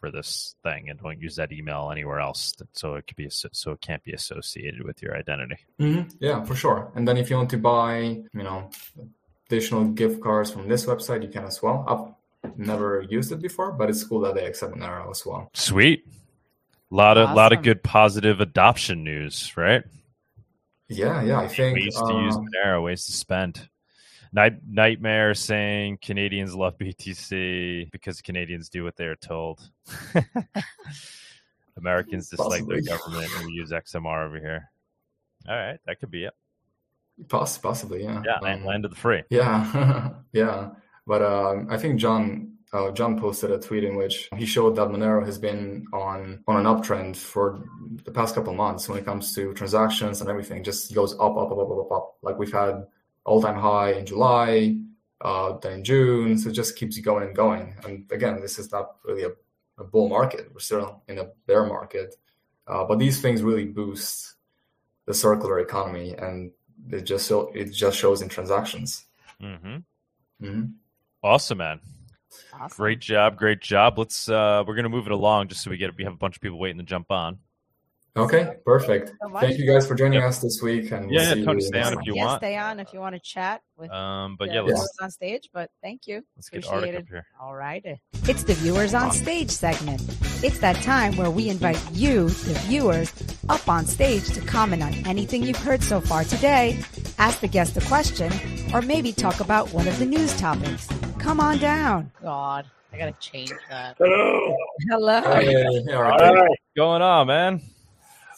for 0.00 0.10
this 0.18 0.54
thing, 0.62 0.82
and 0.90 0.96
don't 1.04 1.20
use 1.26 1.36
that 1.40 1.50
email 1.58 1.82
anywhere 1.96 2.20
else, 2.28 2.42
that- 2.58 2.72
so 2.80 2.86
it 2.98 3.02
could 3.06 3.16
be 3.24 3.28
so 3.30 3.68
it 3.76 3.80
can't 3.88 4.04
be 4.04 4.12
associated 4.20 4.80
with 4.88 4.98
your 5.04 5.14
identity. 5.22 5.58
Mhm. 5.80 6.02
Yeah, 6.20 6.38
for 6.48 6.54
sure. 6.62 6.80
And 6.94 7.02
then 7.08 7.16
if 7.22 7.26
you 7.30 7.36
want 7.40 7.50
to 7.56 7.58
buy, 7.72 7.92
you 8.38 8.44
know, 8.48 8.58
additional 9.54 9.84
gift 9.84 10.20
cards 10.20 10.50
from 10.50 10.68
this 10.68 10.86
website, 10.86 11.22
you 11.22 11.28
can 11.28 11.44
as 11.44 11.62
well. 11.62 11.84
I've 12.42 12.58
never 12.58 13.02
used 13.08 13.30
it 13.30 13.40
before, 13.40 13.72
but 13.72 13.88
it's 13.88 14.02
cool 14.02 14.20
that 14.20 14.34
they 14.34 14.46
accept 14.46 14.74
Monero 14.74 15.10
as 15.10 15.24
well. 15.24 15.48
Sweet, 15.54 16.06
lot 16.90 17.16
of 17.16 17.34
lot 17.34 17.52
of 17.52 17.62
good 17.62 17.82
positive 17.82 18.40
adoption 18.40 19.04
news, 19.04 19.56
right? 19.56 19.84
Yeah, 20.88 21.22
yeah. 21.22 21.38
I 21.38 21.48
think 21.48 21.76
ways 21.76 21.94
to 21.94 22.14
use 22.24 22.36
uh, 22.36 22.40
Monero, 22.40 22.84
ways 22.84 23.06
to 23.06 23.12
spend. 23.12 23.68
Night, 24.32 24.54
nightmare 24.68 25.32
saying 25.34 25.98
Canadians 26.02 26.56
love 26.56 26.76
BTC 26.76 27.92
because 27.92 28.20
Canadians 28.20 28.68
do 28.68 28.82
what 28.82 28.96
they 28.96 29.04
are 29.04 29.14
told. 29.14 29.70
Americans 31.76 32.30
dislike 32.30 32.66
their 32.66 32.82
government 32.82 33.30
and 33.36 33.46
we 33.46 33.52
use 33.52 33.70
XMR 33.70 34.26
over 34.26 34.40
here. 34.40 34.70
All 35.48 35.54
right, 35.54 35.78
that 35.86 36.00
could 36.00 36.10
be 36.10 36.24
it. 36.24 36.34
Poss- 37.28 37.58
possibly, 37.58 38.04
yeah. 38.04 38.22
Yeah, 38.24 38.36
Um, 38.36 38.42
land, 38.42 38.64
land 38.64 38.84
of 38.84 38.90
the 38.90 38.96
free. 38.96 39.22
Yeah, 39.30 40.10
yeah. 40.32 40.70
But 41.06 41.22
um, 41.22 41.68
I 41.70 41.76
think 41.76 42.00
John 42.00 42.52
uh, 42.72 42.90
John 42.90 43.20
posted 43.20 43.50
a 43.52 43.58
tweet 43.58 43.84
in 43.84 43.94
which 43.94 44.28
he 44.36 44.44
showed 44.46 44.74
that 44.76 44.88
Monero 44.88 45.24
has 45.24 45.38
been 45.38 45.86
on 45.92 46.42
on 46.48 46.56
an 46.56 46.64
uptrend 46.64 47.16
for 47.16 47.62
the 48.04 48.10
past 48.10 48.34
couple 48.34 48.52
months 48.54 48.88
when 48.88 48.98
it 48.98 49.04
comes 49.04 49.34
to 49.34 49.52
transactions 49.54 50.20
and 50.20 50.28
everything. 50.28 50.64
Just 50.64 50.92
goes 50.94 51.12
up, 51.14 51.36
up, 51.36 51.52
up, 51.52 51.58
up, 51.58 51.70
up, 51.70 51.78
up, 51.86 51.92
up. 51.92 52.14
Like 52.22 52.38
we've 52.38 52.52
had 52.52 52.84
all 53.24 53.40
time 53.40 53.56
high 53.58 53.92
in 53.92 54.06
July, 54.06 54.76
uh, 55.20 55.56
then 55.62 55.72
in 55.74 55.84
June. 55.84 56.36
So 56.38 56.48
it 56.48 56.52
just 56.54 56.76
keeps 56.76 56.98
going 56.98 57.22
and 57.24 57.36
going. 57.36 57.76
And 57.84 58.10
again, 58.10 58.40
this 58.40 58.58
is 58.58 58.72
not 58.72 58.96
really 59.04 59.22
a, 59.24 59.30
a 59.78 59.84
bull 59.84 60.08
market. 60.08 60.48
We're 60.52 60.58
still 60.60 61.02
in 61.06 61.18
a 61.18 61.26
bear 61.46 61.64
market. 61.66 62.16
Uh, 62.66 62.84
but 62.84 62.98
these 62.98 63.20
things 63.20 63.42
really 63.42 63.66
boost 63.66 64.34
the 65.06 65.12
circular 65.14 65.60
economy, 65.60 66.14
and 66.14 66.50
it 66.90 67.02
just 67.02 67.26
so 67.26 67.50
it 67.54 67.72
just 67.72 67.98
shows 67.98 68.22
in 68.22 68.28
transactions. 68.28 69.06
Mm-hmm. 69.42 69.76
Mm-hmm. 70.44 70.64
Awesome, 71.22 71.58
man. 71.58 71.80
Awesome. 72.52 72.76
Great 72.76 73.00
job, 73.00 73.36
great 73.36 73.60
job. 73.60 73.98
Let's 73.98 74.28
uh 74.28 74.64
we're 74.66 74.74
gonna 74.74 74.88
move 74.88 75.06
it 75.06 75.12
along 75.12 75.48
just 75.48 75.62
so 75.62 75.70
we 75.70 75.76
get 75.76 75.96
we 75.96 76.04
have 76.04 76.12
a 76.12 76.18
bunch 76.18 76.36
of 76.36 76.42
people 76.42 76.58
waiting 76.58 76.78
to 76.78 76.84
jump 76.84 77.10
on. 77.10 77.38
Okay, 78.16 78.58
perfect. 78.64 79.12
so. 79.20 79.28
Thank 79.40 79.58
you 79.58 79.66
guys 79.66 79.88
for 79.88 79.96
joining 79.96 80.20
Yep. 80.20 80.28
us 80.28 80.40
this 80.40 80.62
week. 80.62 80.92
And 80.92 81.06
we'll 81.06 81.14
Yeah, 81.20 81.34
yeah, 81.34 81.44
Tony, 81.44 81.60
stay 81.60 81.82
on 81.82 81.98
if 81.98 82.06
you 82.06 82.14
yeah, 82.14 82.26
want. 82.26 82.40
stay 82.40 82.56
on 82.56 82.78
if 82.78 82.92
you 82.92 83.00
want 83.00 83.16
to 83.16 83.20
chat 83.20 83.60
with 83.76 83.90
Um 83.90 84.36
but 84.38 84.46
the 84.50 84.54
yeah, 84.54 84.60
let's 84.60 84.74
viewers 84.78 84.96
on 85.02 85.10
stage. 85.10 85.50
But 85.52 85.68
thank 85.82 86.06
you. 86.06 86.22
let's 86.36 86.48
get 86.48 86.58
Appreciate 86.64 86.74
Arctic 86.74 86.94
it. 86.94 86.98
up 86.98 87.08
here. 87.08 87.26
All 87.40 87.56
right. 87.56 87.84
It's 88.28 88.44
the 88.44 88.54
Viewers 88.54 88.94
on 88.94 89.10
Stage 89.10 89.50
segment. 89.50 90.00
It's 90.44 90.60
that 90.60 90.76
time 90.76 91.16
where 91.16 91.30
we 91.30 91.48
invite 91.48 91.80
you, 91.92 92.28
the 92.28 92.54
viewers, 92.68 93.12
up 93.48 93.68
on 93.68 93.84
stage 93.84 94.28
to 94.30 94.40
comment 94.42 94.82
on 94.82 94.94
anything 95.06 95.42
you've 95.42 95.56
heard 95.56 95.82
so 95.82 96.00
far 96.00 96.22
today, 96.22 96.78
ask 97.18 97.40
the 97.40 97.48
guest 97.48 97.76
a 97.76 97.80
question, 97.82 98.32
or 98.72 98.80
maybe 98.80 99.12
talk 99.12 99.40
about 99.40 99.72
one 99.74 99.88
of 99.88 99.98
the 99.98 100.06
news 100.06 100.34
topics. 100.38 100.86
Come 101.18 101.40
on 101.40 101.58
down. 101.58 102.12
God, 102.22 102.64
I 102.92 102.98
gotta 102.98 103.12
change 103.20 103.50
that. 103.68 103.96
Hello. 103.98 104.56
Hello. 104.88 105.20
Hey, 105.20 105.64
all 105.92 106.02
right. 106.02 106.20
All 106.22 106.34
right. 106.34 106.48
What's 106.48 106.62
going 106.76 107.02
on, 107.02 107.26
man? 107.26 107.60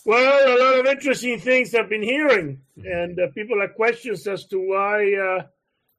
Well, 0.07 0.57
a 0.57 0.63
lot 0.63 0.79
of 0.79 0.87
interesting 0.87 1.41
things 1.41 1.75
I've 1.75 1.89
been 1.89 2.01
hearing, 2.01 2.61
and 2.77 3.19
uh, 3.19 3.27
people 3.35 3.61
have 3.61 3.75
questions 3.75 4.25
as 4.29 4.47
to 4.47 4.59
why 4.61 5.13
uh, 5.15 5.47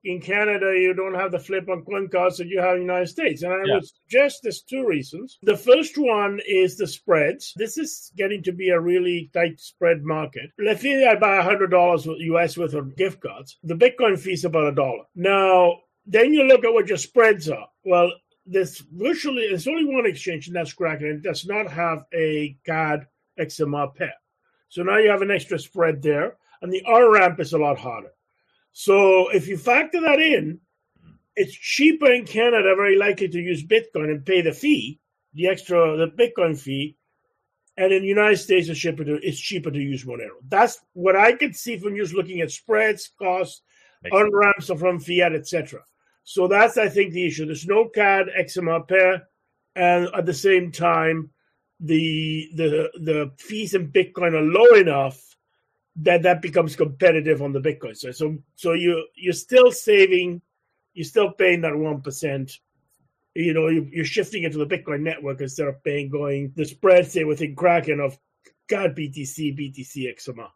in 0.05 0.21
Canada 0.21 0.73
you 0.79 0.93
don't 0.93 1.13
have 1.15 1.33
the 1.33 1.39
flip 1.39 1.67
on 1.67 1.83
CoinCards 1.83 2.37
that 2.37 2.47
you 2.47 2.61
have 2.61 2.75
in 2.75 2.87
the 2.87 2.93
United 2.93 3.07
States. 3.07 3.43
And 3.43 3.51
I 3.51 3.65
Yeah. 3.65 3.73
would 3.75 3.85
suggest 3.85 4.43
there's 4.43 4.61
two 4.61 4.87
reasons. 4.87 5.37
The 5.43 5.57
first 5.57 5.97
one 5.97 6.39
is 6.47 6.77
the 6.77 6.87
spreads. 6.87 7.51
This 7.57 7.77
is 7.77 8.09
getting 8.15 8.41
to 8.43 8.53
be 8.53 8.69
a 8.69 8.79
really 8.79 9.29
tight 9.33 9.59
spread 9.59 10.03
market. 10.03 10.51
Let's 10.57 10.83
say 10.83 11.05
I 11.05 11.15
buy 11.15 11.39
$100 11.39 12.05
US 12.17 12.57
worth 12.57 12.75
of 12.75 12.95
gift 12.95 13.19
cards. 13.19 13.57
The 13.61 13.75
Bitcoin 13.75 14.17
fee 14.17 14.31
is 14.39 14.45
about 14.45 14.71
a 14.71 14.75
dollar. 14.75 15.03
Now, 15.15 15.79
then 16.05 16.31
you 16.33 16.43
look 16.43 16.63
at 16.63 16.71
what 16.71 16.87
your 16.87 16.97
spreads 16.97 17.49
are. 17.49 17.67
Well, 17.83 18.13
there's 18.45 18.79
virtually 18.79 19.47
there's 19.49 19.67
only 19.67 19.83
one 19.83 20.05
exchange, 20.05 20.47
and 20.47 20.55
that's 20.55 20.71
Kraken, 20.71 21.07
and 21.07 21.17
it 21.17 21.23
does 21.27 21.45
not 21.45 21.69
have 21.69 22.05
a 22.13 22.57
card 22.65 23.05
XMR 23.39 23.93
pair. 23.95 24.13
So 24.69 24.83
now 24.83 24.97
you 24.97 25.09
have 25.09 25.21
an 25.21 25.31
extra 25.31 25.59
spread 25.59 26.01
there, 26.01 26.37
and 26.61 26.71
the 26.71 26.83
R 26.85 27.11
ramp 27.11 27.39
is 27.39 27.53
a 27.53 27.57
lot 27.57 27.77
harder. 27.77 28.11
So 28.73 29.29
if 29.29 29.47
you 29.47 29.57
factor 29.57 30.01
that 30.01 30.19
in, 30.19 30.59
it's 31.35 31.53
cheaper 31.53 32.11
in 32.11 32.25
Canada, 32.25 32.75
very 32.75 32.97
likely 32.97 33.27
to 33.29 33.39
use 33.39 33.63
Bitcoin 33.63 34.11
and 34.11 34.25
pay 34.25 34.41
the 34.41 34.51
fee, 34.51 34.99
the 35.33 35.47
extra, 35.47 35.97
the 35.97 36.07
Bitcoin 36.07 36.57
fee. 36.57 36.97
And 37.77 37.93
in 37.93 38.01
the 38.01 38.07
United 38.07 38.37
States, 38.37 38.69
it's 38.69 38.79
cheaper 38.79 39.03
to, 39.03 39.19
it's 39.21 39.39
cheaper 39.39 39.69
to 39.69 39.79
use 39.79 40.03
Monero. 40.03 40.37
That's 40.47 40.79
what 40.93 41.15
I 41.15 41.33
could 41.33 41.55
see 41.55 41.77
from 41.77 41.95
just 41.95 42.13
looking 42.13 42.41
at 42.41 42.51
spreads, 42.51 43.11
costs, 43.19 43.61
Makes 44.03 44.15
on 44.15 44.31
ramps 44.33 44.67
from 44.67 44.99
fiat, 44.99 45.33
etc. 45.33 45.81
So 46.23 46.47
that's, 46.47 46.77
I 46.77 46.89
think, 46.89 47.13
the 47.13 47.25
issue. 47.25 47.45
There's 47.45 47.67
no 47.67 47.87
CAD 47.87 48.27
XMR 48.39 48.87
pair, 48.87 49.27
and 49.75 50.09
at 50.15 50.25
the 50.25 50.33
same 50.33 50.71
time, 50.71 51.29
the 51.79 52.49
the 52.55 52.91
the 52.99 53.31
fees 53.37 53.73
in 53.73 53.91
Bitcoin 53.91 54.33
are 54.33 54.41
low 54.41 54.79
enough 54.79 55.21
that 55.97 56.23
that 56.23 56.41
becomes 56.41 56.75
competitive 56.75 57.41
on 57.41 57.53
the 57.53 57.59
Bitcoin 57.59 57.95
side. 57.95 58.15
So 58.15 58.37
so 58.55 58.73
you 58.73 59.07
you're 59.15 59.33
still 59.33 59.71
saving, 59.71 60.41
you're 60.93 61.05
still 61.05 61.31
paying 61.31 61.61
that 61.61 61.75
one 61.75 62.01
percent. 62.01 62.59
You 63.35 63.53
know, 63.53 63.67
you, 63.67 63.87
you're 63.91 64.05
shifting 64.05 64.43
it 64.43 64.53
to 64.53 64.57
the 64.57 64.65
Bitcoin 64.65 65.01
network 65.01 65.41
instead 65.41 65.67
of 65.67 65.83
paying 65.83 66.09
going 66.09 66.53
the 66.55 66.65
spread 66.65 67.09
say 67.09 67.23
within 67.23 67.55
Kraken 67.55 67.99
of 67.99 68.17
God 68.67 68.95
BTC 68.95 69.57
BTC 69.57 70.13
XMR. 70.15 70.49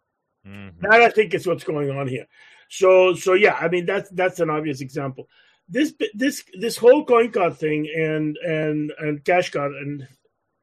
Mhm. 0.47 0.79
That 0.81 1.01
I 1.01 1.09
think 1.09 1.33
is 1.35 1.45
what's 1.45 1.63
going 1.63 1.91
on 1.91 2.07
here. 2.07 2.25
So 2.69 3.13
so 3.13 3.33
yeah, 3.33 3.53
I 3.53 3.67
mean 3.67 3.85
that's 3.85 4.09
that's 4.11 4.39
an 4.39 4.49
obvious 4.49 4.81
example. 4.81 5.27
This 5.69 5.93
this 6.13 6.43
this 6.59 6.77
whole 6.77 7.05
coin 7.05 7.31
card 7.31 7.57
thing 7.57 7.87
and 7.95 8.37
and 8.37 8.91
and 8.97 9.23
cash 9.23 9.51
card 9.51 9.73
and 9.73 10.07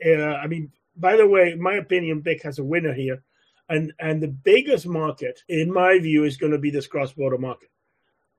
uh, 0.05 0.35
I 0.43 0.47
mean 0.47 0.73
by 0.99 1.17
the 1.17 1.27
way, 1.27 1.55
my 1.55 1.75
opinion, 1.75 2.23
Vic 2.23 2.43
has 2.43 2.59
a 2.59 2.65
winner 2.65 2.93
here, 2.93 3.23
and 3.69 3.93
and 4.01 4.23
the 4.23 4.29
biggest 4.29 4.87
market 4.87 5.41
in 5.49 5.73
my 5.73 5.99
view 5.99 6.25
is 6.25 6.37
going 6.37 6.53
to 6.53 6.59
be 6.59 6.71
this 6.71 6.87
cross 6.87 7.13
border 7.13 7.39
market 7.39 7.71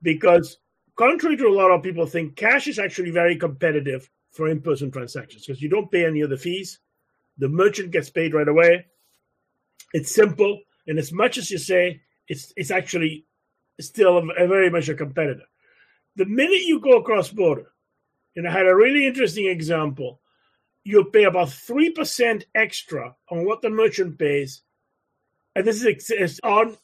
because 0.02 0.58
contrary 0.96 1.36
to 1.36 1.46
a 1.46 1.58
lot 1.58 1.70
of 1.70 1.82
people 1.82 2.06
think, 2.06 2.36
cash 2.36 2.66
is 2.66 2.78
actually 2.78 3.10
very 3.10 3.36
competitive 3.36 4.10
for 4.30 4.48
in 4.48 4.60
person 4.60 4.90
transactions 4.90 5.46
because 5.46 5.62
you 5.62 5.68
don't 5.68 5.90
pay 5.90 6.04
any 6.04 6.20
of 6.20 6.30
the 6.30 6.36
fees. 6.36 6.78
The 7.38 7.48
merchant 7.48 7.90
gets 7.90 8.10
paid 8.10 8.34
right 8.34 8.48
away. 8.48 8.86
It's 9.92 10.14
simple, 10.14 10.60
and 10.86 10.98
as 10.98 11.12
much 11.12 11.38
as 11.38 11.50
you 11.50 11.58
say, 11.58 12.02
it's 12.28 12.52
it's 12.56 12.70
actually 12.70 13.26
still 13.80 14.18
a, 14.18 14.44
a 14.44 14.46
very 14.46 14.70
much 14.70 14.88
a 14.88 14.94
competitor. 14.94 15.44
The 16.16 16.26
minute 16.26 16.62
you 16.66 16.80
go 16.80 17.02
cross 17.02 17.30
border, 17.30 17.72
and 18.36 18.46
I 18.46 18.52
had 18.52 18.66
a 18.66 18.76
really 18.76 19.06
interesting 19.06 19.46
example, 19.46 20.19
you'll 20.84 21.04
pay 21.04 21.24
about 21.24 21.50
three 21.50 21.90
percent 21.90 22.46
extra 22.54 23.14
on 23.30 23.44
what 23.44 23.62
the 23.62 23.70
merchant 23.70 24.18
pays, 24.18 24.62
and 25.54 25.66
this 25.66 25.82
is 25.82 26.40
on 26.42 26.76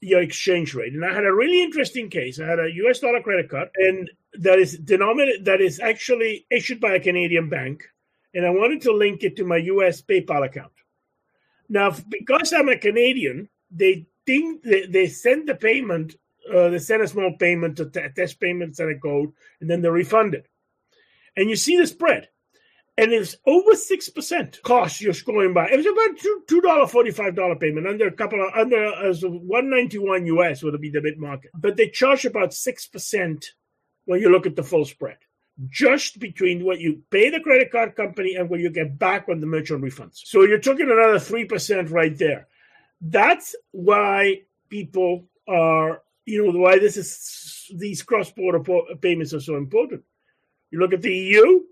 your 0.00 0.20
exchange 0.20 0.74
rate. 0.74 0.92
And 0.92 1.04
I 1.04 1.14
had 1.14 1.24
a 1.24 1.32
really 1.32 1.62
interesting 1.62 2.10
case. 2.10 2.38
I 2.38 2.46
had 2.46 2.60
a 2.60 2.72
U.S. 2.72 3.00
dollar 3.00 3.22
credit 3.22 3.48
card, 3.48 3.68
and 3.76 4.10
that 4.34 4.58
is 4.58 4.78
denominated 4.78 5.44
that 5.46 5.60
is 5.60 5.80
actually 5.80 6.46
issued 6.50 6.80
by 6.80 6.94
a 6.94 7.00
Canadian 7.00 7.48
bank, 7.48 7.84
and 8.34 8.46
I 8.46 8.50
wanted 8.50 8.82
to 8.82 8.92
link 8.92 9.22
it 9.22 9.36
to 9.36 9.44
my 9.44 9.56
U.S. 9.56 10.02
PayPal 10.02 10.44
account. 10.44 10.72
Now, 11.68 11.94
because 12.08 12.52
I'm 12.52 12.68
a 12.68 12.76
Canadian, 12.76 13.48
they 13.70 14.06
think 14.26 14.62
they, 14.62 14.86
they 14.86 15.06
send 15.06 15.48
the 15.48 15.54
payment, 15.54 16.14
uh, 16.52 16.68
they 16.68 16.78
send 16.78 17.02
a 17.02 17.08
small 17.08 17.36
payment 17.38 17.80
a 17.80 17.86
test 17.86 18.40
payment, 18.40 18.76
send 18.76 18.90
a 18.90 18.98
code, 18.98 19.32
and 19.60 19.70
then 19.70 19.80
they 19.80 19.88
refund 19.88 20.34
it. 20.34 20.46
And 21.36 21.48
you 21.48 21.56
see 21.56 21.78
the 21.78 21.86
spread. 21.86 22.28
And 22.96 23.12
it's 23.12 23.36
over 23.44 23.74
six 23.74 24.08
percent 24.08 24.60
cost 24.62 25.00
you're 25.00 25.12
scoring 25.12 25.52
by. 25.52 25.68
It 25.68 25.76
was 25.76 25.86
about 25.86 26.16
two 26.18 26.42
two 26.48 26.60
dollar 26.60 26.86
forty 26.86 27.10
five 27.10 27.34
dollar 27.34 27.56
payment 27.56 27.88
under 27.88 28.06
a 28.06 28.12
couple 28.12 28.40
of 28.40 28.52
under 28.54 28.94
as 29.04 29.22
one 29.24 29.68
ninety 29.68 29.98
one 29.98 30.26
US 30.26 30.62
would 30.62 30.80
be 30.80 30.90
the 30.90 31.02
mid 31.02 31.18
market, 31.18 31.50
but 31.54 31.76
they 31.76 31.88
charge 31.88 32.24
about 32.24 32.54
six 32.54 32.86
percent 32.86 33.50
when 34.04 34.20
you 34.20 34.30
look 34.30 34.46
at 34.46 34.54
the 34.54 34.62
full 34.62 34.84
spread, 34.84 35.16
just 35.68 36.20
between 36.20 36.64
what 36.64 36.78
you 36.78 37.02
pay 37.10 37.30
the 37.30 37.40
credit 37.40 37.72
card 37.72 37.96
company 37.96 38.36
and 38.36 38.48
what 38.48 38.60
you 38.60 38.70
get 38.70 38.96
back 38.96 39.26
when 39.26 39.40
the 39.40 39.46
merchant 39.46 39.82
refunds. 39.82 40.20
So 40.24 40.42
you're 40.42 40.60
talking 40.60 40.88
another 40.88 41.18
three 41.18 41.46
percent 41.46 41.90
right 41.90 42.16
there. 42.16 42.46
That's 43.00 43.56
why 43.72 44.42
people 44.68 45.26
are, 45.48 46.02
you 46.26 46.44
know, 46.46 46.58
why 46.58 46.78
this 46.78 46.96
is 46.96 47.70
these 47.74 48.02
cross 48.02 48.30
border 48.30 48.62
payments 49.00 49.34
are 49.34 49.40
so 49.40 49.56
important. 49.56 50.02
You 50.70 50.78
look 50.78 50.92
at 50.92 51.02
the 51.02 51.14
EU, 51.14 51.62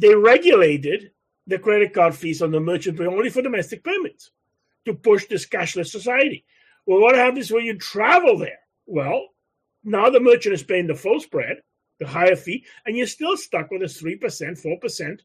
they 0.00 0.14
regulated 0.14 1.10
the 1.46 1.58
credit 1.58 1.92
card 1.92 2.14
fees 2.14 2.40
on 2.40 2.50
the 2.50 2.60
merchant 2.60 2.98
pay 2.98 3.06
only 3.06 3.28
for 3.28 3.42
domestic 3.42 3.84
payments 3.84 4.30
to 4.86 4.94
push 4.94 5.26
this 5.26 5.46
cashless 5.46 5.88
society. 5.88 6.44
Well, 6.86 7.00
what 7.00 7.16
happens 7.16 7.50
when 7.50 7.64
you 7.64 7.76
travel 7.76 8.38
there? 8.38 8.60
Well, 8.86 9.28
now 9.84 10.08
the 10.08 10.20
merchant 10.20 10.54
is 10.54 10.62
paying 10.62 10.86
the 10.86 10.94
full 10.94 11.20
spread, 11.20 11.58
the 11.98 12.06
higher 12.06 12.36
fee, 12.36 12.64
and 12.86 12.96
you're 12.96 13.06
still 13.06 13.36
stuck 13.36 13.70
with 13.70 13.82
a 13.82 13.86
3%, 13.86 14.18
4% 14.20 15.20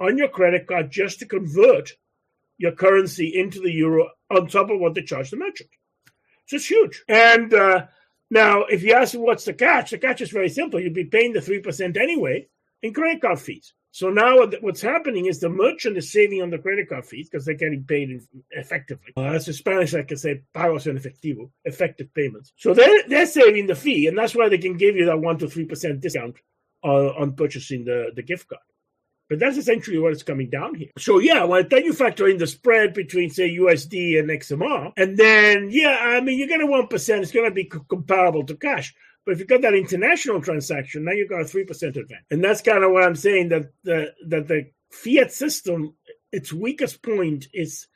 on 0.00 0.18
your 0.18 0.28
credit 0.28 0.66
card 0.66 0.90
just 0.90 1.20
to 1.20 1.26
convert 1.26 1.92
your 2.56 2.72
currency 2.72 3.38
into 3.38 3.60
the 3.60 3.72
euro 3.72 4.08
on 4.30 4.48
top 4.48 4.70
of 4.70 4.80
what 4.80 4.94
they 4.94 5.02
charge 5.02 5.30
the 5.30 5.36
merchant. 5.36 5.70
So 6.46 6.56
it's 6.56 6.66
huge. 6.66 7.04
And 7.08 7.54
uh, 7.54 7.86
now, 8.30 8.64
if 8.64 8.82
you 8.82 8.94
ask 8.94 9.14
what's 9.14 9.44
the 9.44 9.52
catch, 9.52 9.90
the 9.90 9.98
catch 9.98 10.20
is 10.20 10.30
very 10.30 10.48
simple. 10.48 10.80
You'd 10.80 10.92
be 10.92 11.04
paying 11.04 11.32
the 11.32 11.40
3% 11.40 11.96
anyway 11.96 12.48
in 12.82 12.92
credit 12.92 13.22
card 13.22 13.38
fees. 13.38 13.74
So 13.98 14.10
now 14.10 14.46
what's 14.60 14.80
happening 14.80 15.26
is 15.26 15.40
the 15.40 15.48
merchant 15.48 15.96
is 15.96 16.12
saving 16.12 16.40
on 16.40 16.50
the 16.50 16.58
credit 16.58 16.88
card 16.88 17.04
fees 17.04 17.28
because 17.28 17.44
they're 17.44 17.56
getting 17.56 17.82
paid 17.82 18.20
effectively. 18.52 19.12
Uh, 19.16 19.22
as 19.22 19.48
in 19.48 19.54
Spanish, 19.54 19.92
I 19.92 20.04
can 20.04 20.16
say 20.16 20.42
pagos 20.54 20.86
en 20.86 20.96
efectivo, 20.96 21.50
effective 21.64 22.14
payments. 22.14 22.52
So 22.54 22.74
they're, 22.74 23.02
they're 23.08 23.26
saving 23.26 23.66
the 23.66 23.74
fee, 23.74 24.06
and 24.06 24.16
that's 24.16 24.36
why 24.36 24.48
they 24.48 24.58
can 24.58 24.76
give 24.76 24.94
you 24.94 25.06
that 25.06 25.16
1% 25.16 25.40
to 25.40 25.46
3% 25.46 26.00
discount 26.00 26.36
uh, 26.84 27.08
on 27.08 27.32
purchasing 27.34 27.86
the, 27.86 28.12
the 28.14 28.22
gift 28.22 28.46
card. 28.46 28.62
But 29.28 29.40
that's 29.40 29.56
essentially 29.56 29.98
what 29.98 30.12
is 30.12 30.22
coming 30.22 30.48
down 30.48 30.76
here. 30.76 30.90
So 30.96 31.18
yeah, 31.18 31.42
well, 31.42 31.64
then 31.68 31.84
you 31.84 31.92
factor 31.92 32.28
in 32.28 32.38
the 32.38 32.46
spread 32.46 32.94
between 32.94 33.30
say 33.30 33.50
USD 33.50 34.20
and 34.20 34.30
XMR, 34.30 34.92
and 34.96 35.16
then 35.16 35.70
yeah, 35.72 35.98
I 36.00 36.20
mean 36.20 36.38
you 36.38 36.46
get 36.46 36.62
a 36.62 36.66
one 36.66 36.86
percent. 36.86 37.22
It's 37.22 37.32
going 37.32 37.50
to 37.50 37.54
be 37.54 37.68
c- 37.70 37.80
comparable 37.90 38.44
to 38.46 38.54
cash. 38.54 38.94
But 39.28 39.32
if 39.34 39.40
you've 39.40 39.48
got 39.48 39.60
that 39.60 39.74
international 39.74 40.40
transaction, 40.40 41.04
now 41.04 41.12
you've 41.12 41.28
got 41.28 41.42
a 41.42 41.44
three 41.44 41.64
percent 41.64 41.98
advantage, 41.98 42.24
and 42.30 42.42
that's 42.42 42.62
kind 42.62 42.82
of 42.82 42.92
what 42.92 43.04
I'm 43.04 43.14
saying 43.14 43.50
that 43.50 43.70
the 43.84 44.14
that 44.26 44.48
the 44.48 44.70
fiat 44.90 45.30
system, 45.30 45.92
its 46.32 46.50
weakest 46.50 47.02
point 47.02 47.46
is 47.52 47.88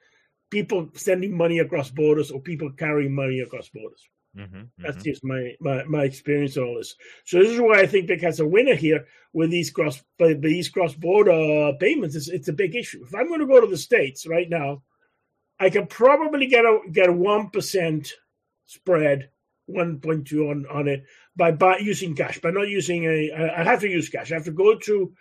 people 0.50 0.90
sending 0.92 1.34
money 1.34 1.60
across 1.60 1.88
borders 1.88 2.30
or 2.30 2.38
people 2.38 2.70
carrying 2.72 3.14
money 3.14 3.40
across 3.40 3.70
borders. 3.70 4.06
Mhm, 4.36 4.68
That's 4.76 4.98
mhm. 4.98 5.04
just 5.04 5.24
my, 5.24 5.56
my 5.58 5.84
my 5.84 6.04
experience 6.04 6.58
on 6.58 6.64
all 6.64 6.74
this. 6.76 6.96
So 7.24 7.38
this 7.38 7.52
is 7.52 7.60
why 7.60 7.80
I 7.80 7.86
think 7.86 8.08
Vic 8.08 8.20
has 8.20 8.40
a 8.40 8.46
winner 8.46 8.74
here 8.74 9.06
with 9.32 9.50
these 9.50 9.70
cross 9.70 10.04
these 10.18 10.68
cross 10.68 10.92
border 10.92 11.72
payments. 11.80 12.14
It's, 12.14 12.28
it's 12.28 12.48
a 12.48 12.52
big 12.52 12.76
issue. 12.76 13.04
If 13.06 13.14
I'm 13.14 13.28
going 13.28 13.40
to 13.40 13.46
go 13.46 13.58
to 13.58 13.66
the 13.66 13.78
states 13.78 14.26
right 14.26 14.50
now, 14.50 14.82
I 15.58 15.70
can 15.70 15.86
probably 15.86 16.46
get 16.46 16.66
a 16.66 16.80
get 16.92 17.08
a 17.08 17.12
one 17.12 17.48
percent 17.48 18.12
spread, 18.66 19.30
one 19.66 19.98
point 19.98 20.26
two 20.26 20.50
on 20.50 20.66
on 20.70 20.88
it. 20.88 21.04
By, 21.36 21.52
by 21.52 21.78
using 21.78 22.14
cash, 22.14 22.40
by 22.40 22.50
not 22.50 22.68
using 22.68 23.04
a. 23.04 23.32
I 23.56 23.64
have 23.64 23.80
to 23.80 23.88
use 23.88 24.08
cash. 24.08 24.30
I 24.30 24.34
have 24.34 24.44
to 24.44 24.52
go 24.52 24.76
to 24.76 25.12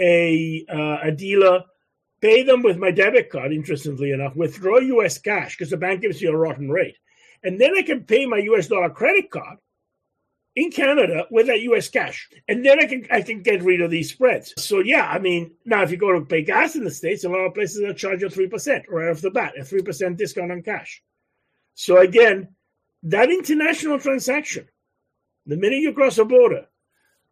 a 0.00 0.64
uh, 0.68 0.98
a 1.02 1.10
dealer, 1.10 1.64
pay 2.20 2.42
them 2.42 2.62
with 2.62 2.78
my 2.78 2.90
debit 2.90 3.30
card. 3.30 3.52
Interestingly 3.52 4.12
enough, 4.12 4.36
withdraw 4.36 4.78
U.S. 4.78 5.18
cash 5.18 5.56
because 5.56 5.70
the 5.70 5.76
bank 5.76 6.02
gives 6.02 6.22
you 6.22 6.30
a 6.30 6.36
rotten 6.36 6.70
rate, 6.70 6.96
and 7.42 7.60
then 7.60 7.76
I 7.76 7.82
can 7.82 8.04
pay 8.04 8.26
my 8.26 8.38
U.S. 8.38 8.68
dollar 8.68 8.90
credit 8.90 9.30
card 9.30 9.58
in 10.56 10.72
Canada 10.72 11.24
with 11.30 11.46
that 11.46 11.60
U.S. 11.60 11.88
cash, 11.88 12.28
and 12.48 12.64
then 12.64 12.80
I 12.80 12.86
can 12.86 13.06
I 13.10 13.22
can 13.22 13.42
get 13.42 13.62
rid 13.62 13.80
of 13.80 13.90
these 13.90 14.10
spreads. 14.10 14.54
So 14.56 14.80
yeah, 14.80 15.06
I 15.06 15.18
mean 15.18 15.52
now 15.64 15.82
if 15.82 15.90
you 15.90 15.96
go 15.96 16.12
to 16.12 16.24
pay 16.24 16.42
gas 16.42 16.76
in 16.76 16.84
the 16.84 16.90
states, 16.90 17.24
a 17.24 17.28
lot 17.28 17.46
of 17.46 17.54
places 17.54 17.82
are 17.82 17.94
charge 17.94 18.22
you 18.22 18.28
three 18.28 18.48
percent 18.48 18.84
right 18.88 19.10
off 19.10 19.20
the 19.20 19.30
bat, 19.30 19.58
a 19.58 19.64
three 19.64 19.82
percent 19.82 20.16
discount 20.16 20.50
on 20.50 20.62
cash. 20.62 21.02
So 21.74 21.98
again, 21.98 22.48
that 23.04 23.30
international 23.30 24.00
transaction, 24.00 24.66
the 25.48 25.56
minute 25.56 25.80
you 25.80 25.92
cross 25.92 26.18
a 26.18 26.24
border, 26.24 26.66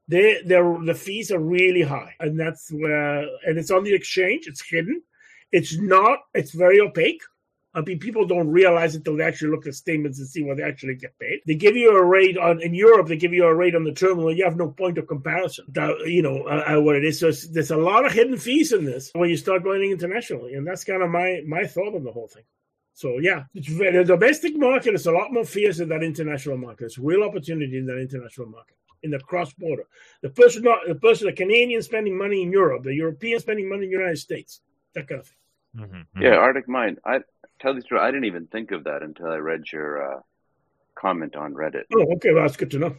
they 0.09 0.41
the 0.45 0.95
fees 0.99 1.31
are 1.31 1.39
really 1.39 1.83
high, 1.83 2.15
and 2.19 2.39
that's 2.39 2.71
where 2.71 3.21
and 3.47 3.59
it's 3.59 3.71
on 3.71 3.85
the 3.85 3.95
exchange. 3.95 4.47
It's 4.47 4.67
hidden. 4.69 5.03
It's 5.53 5.79
not. 5.79 6.21
It's 6.35 6.53
very 6.53 6.81
opaque. 6.81 7.23
I 7.75 7.83
mean, 7.83 7.99
people 7.99 8.27
don't 8.27 8.49
realize 8.49 8.95
it 8.95 8.99
until 8.99 9.19
they 9.19 9.25
actually 9.25 9.51
look 9.51 9.67
at 9.67 9.75
statements 9.75 10.19
and 10.19 10.27
see 10.27 10.43
what 10.43 10.57
they 10.57 10.63
actually 10.63 10.95
get 10.95 11.19
paid. 11.19 11.41
They 11.47 11.57
give 11.57 11.77
you 11.77 11.91
a 11.91 12.03
rate 12.03 12.39
on 12.39 12.63
in 12.63 12.73
Europe. 12.73 13.07
They 13.07 13.19
give 13.19 13.35
you 13.35 13.45
a 13.45 13.55
rate 13.55 13.75
on 13.75 13.85
the 13.85 13.93
terminal. 13.93 14.33
You 14.33 14.45
have 14.45 14.57
no 14.57 14.71
point 14.71 14.97
of 14.97 15.07
comparison. 15.07 15.67
You 16.07 16.23
know 16.23 16.45
uh, 16.45 16.77
uh, 16.77 16.81
what 16.81 16.97
it 16.97 17.05
is. 17.05 17.19
So 17.19 17.31
there's 17.53 17.71
a 17.71 17.77
lot 17.77 18.07
of 18.07 18.13
hidden 18.13 18.39
fees 18.39 18.73
in 18.73 18.87
this 18.87 19.11
when 19.13 19.29
you 19.29 19.37
start 19.37 19.63
going 19.63 19.91
internationally, 19.91 20.55
and 20.55 20.67
that's 20.67 20.85
kind 20.85 21.03
of 21.03 21.11
my 21.11 21.43
my 21.47 21.67
thought 21.67 21.95
on 21.95 22.03
the 22.03 22.13
whole 22.13 22.29
thing. 22.29 22.45
So 22.97 23.19
yeah, 23.19 23.45
the 23.53 24.05
domestic 24.07 24.57
market 24.57 24.95
is 24.95 25.07
a 25.07 25.13
lot 25.13 25.31
more 25.31 25.45
fierce 25.45 25.77
than 25.77 25.91
that 25.91 26.03
international 26.03 26.57
market. 26.57 26.87
It's 26.87 26.99
real 26.99 27.25
opportunity 27.25 27.77
in 27.77 27.85
that 27.85 27.99
international 27.99 28.47
market 28.47 28.75
in 29.03 29.11
the 29.11 29.19
cross 29.19 29.53
border. 29.53 29.83
The 30.23 30.31
person, 30.31 30.63
not 30.63 30.79
the 30.89 30.95
person, 30.95 31.27
the 31.27 31.35
Canadian 31.35 31.83
spending 31.83 32.17
money 32.17 32.43
in 32.43 32.51
Europe, 32.51 32.85
the 32.85 32.95
European 32.95 33.39
spending 33.39 33.69
money 33.69 33.85
in 33.85 33.91
the 33.91 33.99
United 33.99 34.17
States, 34.17 34.63
that 34.95 35.07
kind 35.09 35.21
of 35.21 35.27
thing. 35.27 35.85
Mm-hmm. 35.85 36.23
Yeah, 36.23 36.37
Arctic 36.37 36.69
Mine. 36.69 36.97
I 37.05 37.21
tell 37.61 37.75
you 37.75 37.83
the 37.83 37.87
truth, 37.87 38.01
I 38.01 38.07
didn't 38.07 38.25
even 38.25 38.47
think 38.47 38.71
of 38.71 38.85
that 38.85 39.03
until 39.03 39.27
I 39.27 39.37
read 39.37 39.65
your 39.71 40.15
uh, 40.15 40.21
comment 40.95 41.37
on 41.37 41.53
Reddit. 41.53 41.85
Oh, 41.95 42.15
okay, 42.15 42.33
well, 42.33 42.45
that's 42.45 42.57
good 42.57 42.71
to 42.71 42.79
know. 42.79 42.97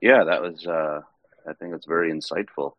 Yeah, 0.00 0.22
that 0.22 0.40
was. 0.40 0.64
Uh, 0.64 1.00
I 1.48 1.52
think 1.54 1.74
it's 1.74 1.86
very 1.86 2.12
insightful 2.12 2.74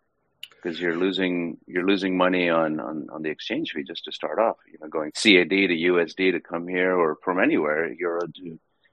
because 0.64 0.80
you're 0.80 0.98
losing 0.98 1.58
you're 1.68 1.86
losing 1.86 2.16
money 2.16 2.50
on, 2.50 2.80
on 2.80 3.08
on 3.12 3.22
the 3.22 3.30
exchange 3.30 3.72
fee 3.72 3.84
just 3.84 4.06
to 4.06 4.12
start 4.12 4.40
off. 4.40 4.58
You 4.72 4.78
know, 4.82 4.88
going 4.88 5.12
CAD 5.12 5.50
to 5.50 5.76
USD 5.92 6.32
to 6.32 6.40
come 6.40 6.68
here 6.68 6.96
or 6.96 7.18
from 7.24 7.40
anywhere, 7.40 7.92
you're 7.92 8.22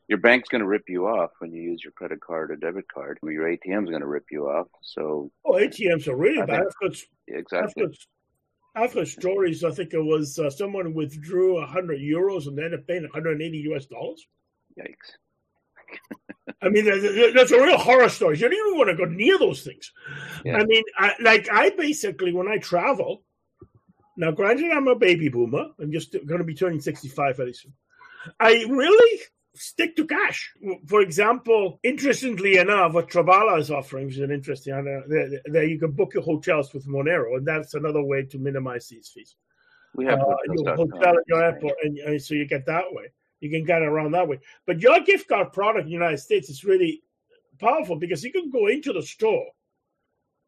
your 0.09 0.19
bank's 0.19 0.49
going 0.49 0.61
to 0.61 0.67
rip 0.67 0.89
you 0.89 1.07
off 1.07 1.31
when 1.39 1.53
you 1.53 1.63
use 1.63 1.83
your 1.85 1.93
credit 1.93 2.21
card 2.21 2.51
or 2.51 2.57
debit 2.57 2.87
card. 2.93 3.19
Your 3.23 3.47
ATM's 3.47 3.91
going 3.91 4.01
to 4.01 4.09
rip 4.09 4.25
you 4.33 4.49
off. 4.49 4.67
So, 4.83 5.31
oh, 5.45 5.53
ATMs 5.53 6.09
are 6.09 6.17
really 6.17 6.43
I 6.43 6.47
bad. 6.47 6.65
Think, 6.83 6.97
exactly. 7.29 7.85
I've 7.85 7.91
got, 7.91 8.83
I've 8.83 8.93
heard 8.93 9.07
stories. 9.07 9.63
I 9.63 9.71
think 9.71 9.95
it 9.95 10.03
was 10.03 10.39
uh, 10.39 10.51
someone 10.51 10.95
withdrew 10.95 11.65
hundred 11.65 12.01
euros 12.01 12.49
and 12.49 12.59
ended 12.59 12.81
up 12.81 12.87
paying 12.89 13.03
180 13.03 13.59
US 13.73 13.87
dollars. 13.87 14.27
Yikes! 14.79 15.15
I 16.63 16.69
mean, 16.69 16.85
that's 17.35 17.53
a 17.53 17.63
real 17.63 17.79
horror 17.79 18.09
story. 18.09 18.37
You 18.37 18.49
don't 18.49 18.67
even 18.67 18.79
want 18.79 18.91
to 18.91 18.97
go 18.97 19.11
near 19.11 19.39
those 19.39 19.63
things. 19.63 19.93
Yeah. 20.45 20.57
I 20.57 20.65
mean, 20.65 20.83
I, 20.97 21.15
like 21.21 21.49
I 21.51 21.71
basically 21.71 22.33
when 22.33 22.49
I 22.49 22.59
travel. 22.59 23.23
Now, 24.17 24.33
granted, 24.33 24.71
I'm 24.71 24.89
a 24.89 24.97
baby 24.97 25.29
boomer. 25.29 25.69
I'm 25.81 25.93
just 25.93 26.13
going 26.13 26.39
to 26.39 26.45
be 26.45 26.55
turning 26.55 26.81
65 26.81 27.37
very 27.37 27.55
soon. 27.55 27.73
I 28.39 28.67
really 28.69 29.21
stick 29.55 29.97
to 29.97 30.07
cash. 30.07 30.53
For 30.87 31.01
example, 31.01 31.81
interestingly 31.83 32.57
enough, 32.57 32.93
what 32.93 33.09
Travala 33.09 33.59
is 33.59 33.71
offering, 33.71 34.07
which 34.07 34.17
is 34.17 34.23
an 34.23 34.31
interesting, 34.31 34.75
there 35.47 35.65
you 35.65 35.79
can 35.79 35.93
book 35.93 36.15
your 36.15 36.23
hotels 36.23 36.73
with 36.75 36.87
Monero, 36.87 37.37
and 37.37 37.47
that's 37.47 37.75
another 37.75 38.03
way 38.03 38.25
to 38.25 38.39
minimize 38.39 38.89
these 38.89 39.09
fees. 39.09 39.37
We 39.95 40.05
have 40.07 40.21
uh, 40.21 40.37
your 40.55 40.77
hotel 40.77 41.17
at 41.17 41.25
your 41.27 41.43
airport, 41.43 41.75
and, 41.83 41.99
and, 41.99 42.23
so 42.23 42.35
you 42.35 42.47
get 42.47 42.67
that 42.67 42.85
way. 42.91 43.07
You 43.41 43.51
can 43.51 43.65
get 43.65 43.83
around 43.83 44.13
that 44.13 44.29
way. 44.29 44.41
But 44.67 44.81
your 44.81 45.01
gift 45.01 45.29
card 45.29 45.53
product 45.53 45.85
in 45.85 45.87
the 45.87 45.93
United 45.93 46.19
States 46.19 46.51
is 46.51 46.65
really 46.65 47.03
powerful 47.59 47.97
because 47.97 48.25
you 48.25 48.33
can 48.33 48.51
go 48.51 48.67
into 48.67 48.93
the 48.93 49.03
store, 49.03 49.47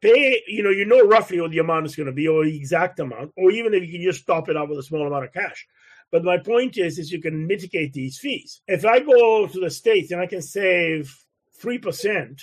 pay, 0.00 0.42
you 0.46 0.62
know, 0.62 0.70
you 0.70 0.84
know 0.84 1.06
roughly 1.06 1.40
what 1.40 1.50
the 1.50 1.58
amount 1.58 1.86
is 1.86 1.96
going 1.96 2.06
to 2.06 2.12
be, 2.12 2.28
or 2.28 2.44
the 2.44 2.56
exact 2.56 3.00
amount, 3.00 3.32
or 3.36 3.50
even 3.50 3.74
if 3.74 3.82
you 3.82 3.92
can 3.92 4.02
just 4.02 4.26
top 4.26 4.48
it 4.48 4.56
up 4.56 4.68
with 4.68 4.78
a 4.78 4.82
small 4.82 5.06
amount 5.06 5.24
of 5.24 5.32
cash. 5.32 5.66
But 6.10 6.24
my 6.24 6.36
point 6.36 6.76
is, 6.76 6.98
is 6.98 7.10
you 7.10 7.22
can 7.22 7.46
mitigate 7.46 7.94
these 7.94 8.18
fees. 8.18 8.60
If 8.68 8.84
I 8.84 9.00
go 9.00 9.46
to 9.46 9.60
the 9.60 9.70
States 9.70 10.10
and 10.10 10.20
I 10.20 10.26
can 10.26 10.42
save 10.42 11.16
3% 11.62 12.42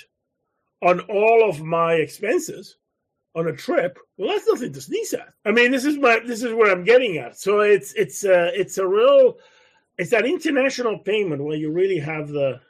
on 0.82 1.00
all 1.00 1.48
of 1.48 1.62
my 1.62 1.94
expenses 1.94 2.76
on 3.36 3.46
a 3.46 3.52
trip, 3.52 3.96
well, 4.16 4.30
that's 4.30 4.48
nothing 4.48 4.72
to 4.72 4.80
sneeze 4.80 5.14
at. 5.14 5.32
I 5.44 5.52
mean, 5.52 5.70
this 5.70 5.84
is 5.84 5.96
my, 5.98 6.18
this 6.26 6.42
is 6.42 6.52
where 6.52 6.72
I'm 6.72 6.82
getting 6.82 7.18
at. 7.18 7.38
So 7.38 7.60
it's, 7.60 7.92
it's, 7.92 8.24
uh, 8.24 8.50
it's 8.54 8.78
a 8.78 8.86
real, 8.86 9.36
it's 10.00 10.10
that 10.10 10.24
international 10.24 10.98
payment 10.98 11.44
where 11.44 11.56
you 11.56 11.70
really 11.70 11.98
have 11.98 12.28
the, 12.28 12.60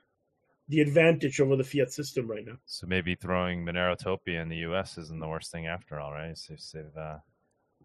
the 0.68 0.80
advantage 0.80 1.40
over 1.40 1.56
the 1.56 1.64
fiat 1.64 1.92
system 1.92 2.28
right 2.28 2.44
now. 2.44 2.56
So 2.66 2.86
maybe 2.86 3.14
throwing 3.14 3.64
Monerotopia 3.64 4.42
in 4.42 4.48
the 4.48 4.58
U.S. 4.68 4.98
isn't 4.98 5.20
the 5.20 5.28
worst 5.28 5.52
thing 5.52 5.66
after 5.66 6.00
all, 6.00 6.12
right? 6.12 6.36
So 6.36 6.54
save, 6.56 6.96
uh, 6.96 7.18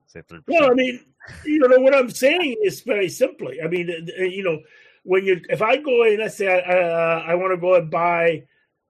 Say 0.08 0.22
three. 0.28 0.39
Well, 0.48 0.70
I 0.72 0.74
mean, 0.74 1.00
you 1.46 1.60
know 1.60 1.80
what 1.80 1.96
I'm 1.96 2.10
saying 2.10 2.58
is 2.64 2.82
very 2.82 3.10
simply. 3.10 3.62
I 3.62 3.68
mean, 3.68 3.89
you 4.18 4.43
know, 4.43 4.60
when 5.04 5.26
you 5.26 5.41
if 5.50 5.62
I 5.62 5.78
go 5.78 6.04
in, 6.06 6.20
let's 6.20 6.38
say 6.38 6.48
I, 6.48 6.60
uh, 6.60 7.24
I 7.28 7.36
want 7.36 7.54
to 7.54 7.58
go 7.58 7.76
and 7.76 7.89
buy, 7.89 8.43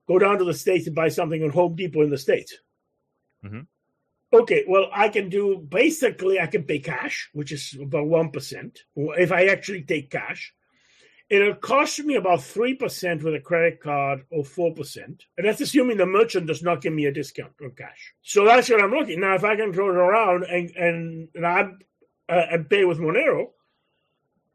go 0.08 0.20
down 0.20 0.38
to 0.40 0.44
the 0.44 0.54
states 0.54 0.88
and 0.88 0.96
buy 0.96 1.10
something 1.10 1.42
at 1.42 1.52
Home 1.52 1.76
Depot 1.76 2.02
in 2.02 2.10
the 2.10 2.18
states. 2.18 2.58
Mm-hmm. 3.46 3.62
Okay, 4.34 4.66
well, 4.68 4.88
I 4.94 5.10
can 5.10 5.30
do 5.30 5.58
basically 5.58 6.40
I 6.40 6.48
can 6.48 6.64
pay 6.64 6.80
cash, 6.80 7.30
which 7.34 7.52
is 7.52 7.78
about 7.82 8.08
one 8.08 8.32
percent, 8.32 8.80
if 8.96 9.32
I 9.32 9.46
actually 9.46 9.84
take 9.84 10.12
cash. 10.12 10.54
It'll 11.28 11.56
cost 11.56 11.98
me 12.04 12.18
about 12.18 12.38
3% 12.38 13.24
with 13.24 13.34
a 13.34 13.40
credit 13.40 13.82
card 13.82 14.26
or 14.30 14.44
4%. 14.44 14.98
And 14.98 15.48
that's 15.48 15.60
assuming 15.60 15.98
the 15.98 16.06
merchant 16.06 16.46
does 16.46 16.62
not 16.62 16.82
give 16.82 16.94
me 16.94 17.06
a 17.06 17.12
discount 17.12 17.54
on 17.64 17.72
cash. 17.72 18.14
So 18.22 18.46
that's 18.46 18.70
what 18.70 18.84
I'm 18.84 18.92
looking. 18.92 19.22
Now, 19.22 19.34
if 19.34 19.44
I 19.44 19.56
can 19.56 19.70
it 19.70 19.80
around 19.80 20.44
and, 20.44 20.70
and, 20.76 21.28
and 21.34 21.48
I 21.48 21.72
uh, 22.30 22.46
and 22.52 22.70
pay 22.70 22.86
with 22.86 23.00
Monero, 23.00 23.48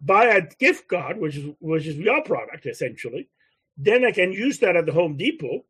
buy 0.01 0.27
a 0.27 0.47
gift 0.59 0.89
card, 0.89 1.19
which 1.19 1.37
is 1.37 1.55
which 1.61 1.87
is 1.87 1.97
your 1.97 2.23
product 2.25 2.67
essentially, 2.67 3.29
then 3.77 4.05
I 4.05 4.13
can 4.13 4.33
use 4.33 4.59
that 4.59 4.77
at 4.77 4.87
the 4.87 4.93
Home 4.93 5.17
Depot. 5.17 5.65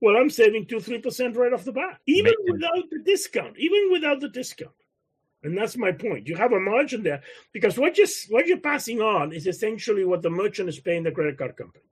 Well, 0.00 0.16
I'm 0.16 0.30
saving 0.30 0.66
two, 0.66 0.80
three 0.80 0.98
percent 0.98 1.36
right 1.36 1.52
off 1.52 1.64
the 1.64 1.72
bat, 1.72 1.98
even 2.06 2.34
without 2.46 2.88
the 2.90 3.00
discount. 3.04 3.58
Even 3.58 3.90
without 3.90 4.20
the 4.20 4.28
discount. 4.28 4.72
And 5.42 5.56
that's 5.56 5.76
my 5.76 5.92
point. 5.92 6.26
You 6.26 6.36
have 6.36 6.52
a 6.52 6.60
margin 6.60 7.02
there 7.02 7.22
because 7.52 7.78
what 7.78 7.96
you're, 7.96 8.08
what 8.28 8.46
you're 8.46 8.58
passing 8.58 9.00
on 9.00 9.32
is 9.32 9.46
essentially 9.46 10.04
what 10.04 10.22
the 10.22 10.30
merchant 10.30 10.68
is 10.68 10.80
paying 10.80 11.04
the 11.04 11.12
credit 11.12 11.38
card 11.38 11.56
company. 11.56 11.84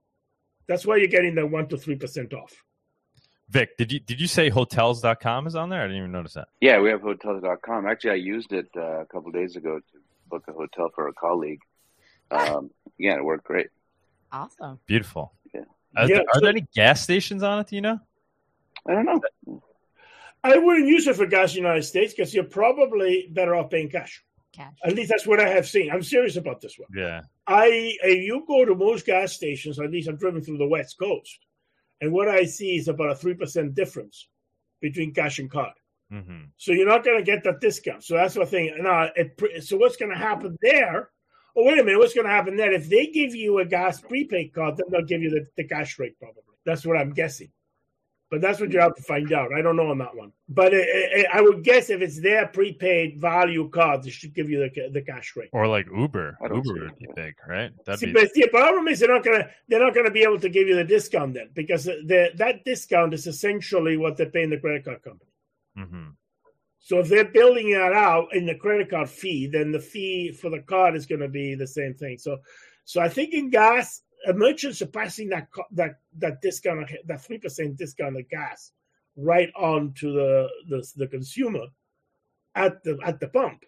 That's 0.66 0.84
why 0.84 0.96
you're 0.96 1.06
getting 1.06 1.36
that 1.36 1.44
1% 1.44 1.68
to 1.68 1.76
3% 1.76 2.34
off. 2.34 2.64
Vic, 3.48 3.76
did 3.76 3.92
you 3.92 4.00
did 4.00 4.20
you 4.20 4.26
say 4.26 4.48
hotels.com 4.48 5.46
is 5.46 5.54
on 5.54 5.68
there? 5.68 5.80
I 5.80 5.84
didn't 5.84 5.98
even 5.98 6.10
notice 6.10 6.34
that. 6.34 6.48
Yeah, 6.60 6.80
we 6.80 6.90
have 6.90 7.00
hotels.com. 7.00 7.86
Actually, 7.86 8.10
I 8.10 8.14
used 8.14 8.52
it 8.52 8.68
uh, 8.76 9.02
a 9.02 9.06
couple 9.06 9.30
days 9.30 9.54
ago 9.54 9.78
to 9.78 9.98
book 10.28 10.42
a 10.48 10.52
hotel 10.52 10.90
for 10.92 11.06
a 11.06 11.12
colleague. 11.12 11.60
Um, 12.32 12.70
yeah, 12.98 13.14
it 13.14 13.24
worked 13.24 13.44
great. 13.44 13.68
Awesome. 14.32 14.80
Beautiful. 14.86 15.32
Yeah. 15.96 16.02
Are, 16.02 16.08
yeah, 16.08 16.16
there, 16.16 16.22
are 16.22 16.34
so, 16.34 16.40
there 16.40 16.50
any 16.50 16.66
gas 16.74 17.02
stations 17.02 17.42
on 17.42 17.60
it? 17.60 17.68
Do 17.68 17.76
you 17.76 17.82
know? 17.82 17.98
I 18.88 18.92
don't 18.92 19.04
know. 19.06 19.62
I 20.44 20.58
wouldn't 20.58 20.86
use 20.86 21.06
it 21.06 21.16
for 21.16 21.26
gas 21.26 21.50
in 21.50 21.62
the 21.62 21.68
United 21.68 21.82
States 21.82 22.14
because 22.14 22.32
you're 22.32 22.44
probably 22.44 23.28
better 23.32 23.56
off 23.56 23.70
paying 23.70 23.88
cash. 23.90 24.22
Cash. 24.52 24.72
At 24.84 24.94
least 24.94 25.10
that's 25.10 25.26
what 25.26 25.40
I 25.40 25.48
have 25.48 25.66
seen. 25.66 25.90
I'm 25.90 26.02
serious 26.02 26.36
about 26.36 26.60
this 26.60 26.78
one. 26.78 26.88
Yeah. 26.94 27.22
I 27.46 27.96
if 28.02 28.22
you 28.22 28.44
go 28.46 28.64
to 28.64 28.74
most 28.74 29.06
gas 29.06 29.32
stations, 29.32 29.78
at 29.78 29.90
least 29.90 30.08
I'm 30.08 30.16
driven 30.16 30.42
through 30.42 30.58
the 30.58 30.68
West 30.68 30.98
Coast, 30.98 31.38
and 32.00 32.12
what 32.12 32.28
I 32.28 32.44
see 32.44 32.76
is 32.76 32.88
about 32.88 33.10
a 33.10 33.14
three 33.14 33.34
percent 33.34 33.74
difference 33.74 34.28
between 34.80 35.12
cash 35.12 35.38
and 35.40 35.50
card. 35.50 35.74
Mm-hmm. 36.12 36.44
So 36.56 36.72
you're 36.72 36.86
not 36.88 37.04
going 37.04 37.18
to 37.18 37.24
get 37.24 37.42
that 37.44 37.60
discount. 37.60 38.04
So 38.04 38.14
that's 38.14 38.34
the 38.34 38.46
thing. 38.46 38.72
Now, 38.78 39.10
it, 39.16 39.64
so 39.64 39.76
what's 39.76 39.96
going 39.96 40.12
to 40.12 40.18
happen 40.18 40.56
there? 40.62 41.10
Oh, 41.56 41.64
wait 41.64 41.78
a 41.78 41.84
minute. 41.84 41.98
What's 41.98 42.14
going 42.14 42.26
to 42.26 42.32
happen 42.32 42.56
then? 42.56 42.74
If 42.74 42.88
they 42.88 43.06
give 43.06 43.34
you 43.34 43.58
a 43.60 43.64
gas 43.64 44.00
prepaid 44.00 44.52
card, 44.52 44.76
then 44.76 44.86
they'll 44.90 45.06
give 45.06 45.22
you 45.22 45.30
the, 45.30 45.46
the 45.56 45.64
cash 45.64 45.98
rate 45.98 46.18
probably. 46.18 46.42
That's 46.64 46.84
what 46.84 46.98
I'm 46.98 47.12
guessing. 47.12 47.50
But 48.28 48.40
that's 48.40 48.58
what 48.58 48.72
you 48.72 48.80
have 48.80 48.96
to 48.96 49.02
find 49.02 49.32
out. 49.32 49.52
I 49.54 49.62
don't 49.62 49.76
know 49.76 49.88
on 49.90 49.98
that 49.98 50.14
one. 50.14 50.32
But 50.48 50.74
it, 50.74 50.88
it, 50.88 51.26
I 51.32 51.40
would 51.40 51.62
guess 51.62 51.90
if 51.90 52.02
it's 52.02 52.20
their 52.20 52.48
prepaid 52.48 53.20
value 53.20 53.70
card, 53.70 54.02
they 54.02 54.10
should 54.10 54.34
give 54.34 54.50
you 54.50 54.58
the, 54.58 54.88
the 54.90 55.00
cash 55.00 55.36
rate. 55.36 55.48
Or 55.52 55.68
like 55.68 55.86
Uber. 55.96 56.36
Uber 56.42 56.60
would 56.86 56.98
be 56.98 57.06
big, 57.14 57.36
right? 57.46 57.70
That'd 57.84 58.00
See, 58.00 58.06
be... 58.06 58.12
But 58.12 58.32
the 58.34 58.48
problem 58.48 58.88
is 58.88 58.98
they're 58.98 59.08
not 59.08 59.24
gonna 59.24 59.48
they're 59.68 59.80
not 59.80 59.94
gonna 59.94 60.10
be 60.10 60.24
able 60.24 60.40
to 60.40 60.48
give 60.48 60.66
you 60.66 60.74
the 60.74 60.82
discount 60.82 61.34
then 61.34 61.50
because 61.54 61.84
the, 61.84 62.30
that 62.34 62.64
discount 62.64 63.14
is 63.14 63.28
essentially 63.28 63.96
what 63.96 64.16
they're 64.16 64.26
paying 64.26 64.50
the 64.50 64.58
credit 64.58 64.84
card 64.84 65.02
company. 65.02 65.30
Mm-hmm. 65.78 66.08
So 66.86 67.00
if 67.00 67.08
they're 67.08 67.24
building 67.24 67.72
that 67.72 67.94
out 67.94 68.32
in 68.32 68.46
the 68.46 68.54
credit 68.54 68.90
card 68.90 69.10
fee, 69.10 69.48
then 69.48 69.72
the 69.72 69.80
fee 69.80 70.30
for 70.30 70.50
the 70.50 70.60
card 70.60 70.94
is 70.94 71.04
going 71.04 71.20
to 71.20 71.28
be 71.28 71.56
the 71.56 71.66
same 71.66 71.94
thing. 71.94 72.16
So, 72.16 72.38
so 72.84 73.00
I 73.00 73.08
think 73.08 73.34
in 73.34 73.50
gas, 73.50 74.02
a 74.24 74.32
merchants 74.32 74.80
are 74.82 74.86
passing 74.86 75.28
that 75.30 75.48
that 75.72 75.96
that 76.18 76.40
discount 76.42 76.88
that 77.08 77.24
three 77.24 77.38
percent 77.38 77.76
discount 77.76 78.16
of 78.16 78.28
gas 78.28 78.70
right 79.16 79.50
on 79.56 79.94
to 79.94 80.12
the, 80.12 80.48
the 80.68 80.86
the 80.94 81.08
consumer 81.08 81.66
at 82.54 82.84
the 82.84 82.96
at 83.04 83.18
the 83.18 83.26
pump. 83.30 83.64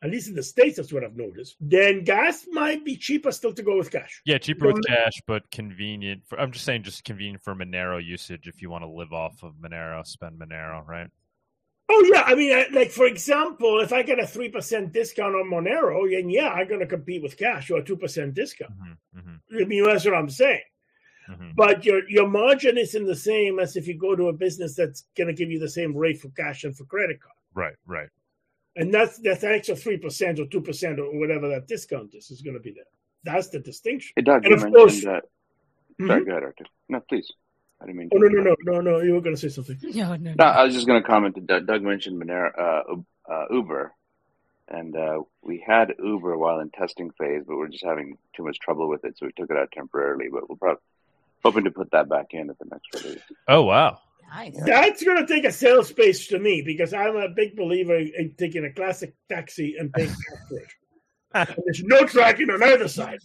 At 0.00 0.12
least 0.12 0.28
in 0.28 0.36
the 0.36 0.42
states, 0.44 0.76
that's 0.76 0.92
what 0.92 1.02
I've 1.02 1.16
noticed. 1.16 1.56
Then 1.58 2.04
gas 2.04 2.46
might 2.52 2.84
be 2.84 2.96
cheaper 2.96 3.32
still 3.32 3.52
to 3.54 3.64
go 3.64 3.78
with 3.78 3.90
cash. 3.90 4.22
Yeah, 4.24 4.38
cheaper 4.38 4.68
with 4.68 4.86
cash, 4.86 5.14
but 5.26 5.50
convenient. 5.50 6.22
For, 6.28 6.38
I'm 6.38 6.52
just 6.52 6.64
saying, 6.64 6.84
just 6.84 7.02
convenient 7.02 7.42
for 7.42 7.56
Monero 7.56 8.00
usage. 8.00 8.46
If 8.46 8.62
you 8.62 8.70
want 8.70 8.84
to 8.84 8.88
live 8.88 9.12
off 9.12 9.42
of 9.42 9.54
Monero, 9.54 10.06
spend 10.06 10.38
Monero, 10.38 10.86
right? 10.86 11.08
Oh 11.88 12.10
yeah, 12.12 12.22
I 12.26 12.34
mean, 12.34 12.52
I- 12.56 12.68
like 12.72 12.90
for 12.90 13.06
example, 13.06 13.80
if 13.80 13.92
I 13.92 14.02
get 14.02 14.18
a 14.18 14.26
three 14.26 14.48
percent 14.48 14.92
discount 14.92 15.34
on 15.34 15.50
Monero, 15.50 16.10
then 16.10 16.30
yeah, 16.30 16.48
I'm 16.48 16.66
going 16.68 16.80
to 16.80 16.86
compete 16.86 17.22
with 17.22 17.36
cash 17.36 17.70
or 17.70 17.78
a 17.78 17.84
two 17.84 17.96
percent 17.96 18.34
discount. 18.34 18.72
hmm 18.72 19.18
hmm 19.20 19.60
I 19.60 19.64
mean, 19.64 19.84
that's 19.84 20.04
what 20.04 20.14
I'm 20.14 20.30
saying. 20.30 20.62
hmm 21.26 21.50
But 21.54 21.84
your 21.84 22.08
your 22.08 22.26
margin 22.28 22.78
isn't 22.78 23.04
the 23.06 23.14
same 23.14 23.58
as 23.58 23.76
if 23.76 23.86
you 23.86 23.98
go 23.98 24.16
to 24.16 24.28
a 24.28 24.32
business 24.32 24.74
that's 24.76 25.04
going 25.16 25.28
to 25.28 25.34
give 25.34 25.50
you 25.50 25.58
the 25.58 25.68
same 25.68 25.94
rate 25.96 26.20
for 26.20 26.28
cash 26.30 26.64
and 26.64 26.76
for 26.76 26.84
credit 26.84 27.20
card. 27.20 27.36
Right, 27.54 27.76
right. 27.86 28.08
And 28.76 28.92
that's 28.92 29.18
that's 29.18 29.42
an 29.44 29.52
extra 29.52 29.76
three 29.76 29.98
percent 29.98 30.40
or 30.40 30.46
two 30.46 30.62
percent 30.62 30.98
or 30.98 31.16
whatever 31.18 31.48
that 31.50 31.68
discount 31.68 32.14
is 32.14 32.30
is 32.30 32.40
going 32.40 32.54
to 32.54 32.60
be 32.60 32.72
there. 32.72 32.84
That's 33.24 33.48
the 33.50 33.58
distinction. 33.60 34.12
Hey, 34.16 34.22
Doug, 34.22 34.44
And 34.44 34.50
you 34.50 34.54
of 34.56 34.62
mentioned 34.62 34.74
course- 34.74 35.04
that. 35.04 35.24
Mhm. 36.00 36.06
Sorry, 36.08 36.24
go 36.24 36.30
ahead, 36.32 36.42
Arthur. 36.44 36.64
No, 36.88 37.00
please. 37.08 37.30
I 37.84 37.88
didn't 37.88 37.98
mean. 37.98 38.08
Oh 38.14 38.16
no 38.16 38.28
no 38.28 38.42
no 38.42 38.54
no 38.72 38.80
no! 38.80 39.00
You 39.02 39.12
were 39.12 39.20
going 39.20 39.36
to 39.36 39.40
say 39.40 39.48
something. 39.50 39.78
No, 39.94 40.16
no, 40.16 40.34
No, 40.38 40.44
I 40.44 40.64
was 40.64 40.74
just 40.74 40.86
going 40.86 41.02
to 41.02 41.06
comment 41.06 41.34
that 41.34 41.46
Doug, 41.46 41.66
Doug 41.66 41.82
mentioned 41.82 42.20
Monero, 42.20 42.50
uh, 42.58 43.30
uh, 43.30 43.44
Uber, 43.50 43.92
and 44.68 44.96
uh, 44.96 45.20
we 45.42 45.62
had 45.64 45.92
Uber 46.02 46.38
while 46.38 46.60
in 46.60 46.70
testing 46.70 47.10
phase, 47.18 47.42
but 47.46 47.56
we're 47.56 47.68
just 47.68 47.84
having 47.84 48.16
too 48.34 48.42
much 48.42 48.58
trouble 48.58 48.88
with 48.88 49.04
it, 49.04 49.18
so 49.18 49.26
we 49.26 49.32
took 49.32 49.50
it 49.50 49.56
out 49.56 49.70
temporarily. 49.70 50.28
But 50.32 50.48
we're 50.48 50.56
probably 50.56 50.80
hoping 51.44 51.64
to 51.64 51.70
put 51.70 51.90
that 51.90 52.08
back 52.08 52.28
in 52.30 52.48
at 52.48 52.58
the 52.58 52.64
next 52.70 53.04
release. 53.04 53.22
Oh 53.48 53.64
wow. 53.64 53.98
nice. 54.34 54.58
That's 54.64 55.04
going 55.04 55.18
to 55.18 55.32
take 55.32 55.44
a 55.44 55.52
sales 55.52 55.88
space 55.88 56.26
to 56.28 56.38
me 56.38 56.62
because 56.64 56.94
I'm 56.94 57.16
a 57.16 57.28
big 57.28 57.54
believer 57.54 57.98
in 57.98 58.34
taking 58.38 58.64
a 58.64 58.72
classic 58.72 59.14
taxi 59.28 59.76
and 59.78 59.92
paying 59.92 60.08
cash 60.08 60.18
for 60.48 60.58
it. 61.40 61.58
There's 61.66 61.82
no 61.84 62.06
tracking 62.06 62.48
on 62.48 62.62
either 62.62 62.88
side. 62.88 63.18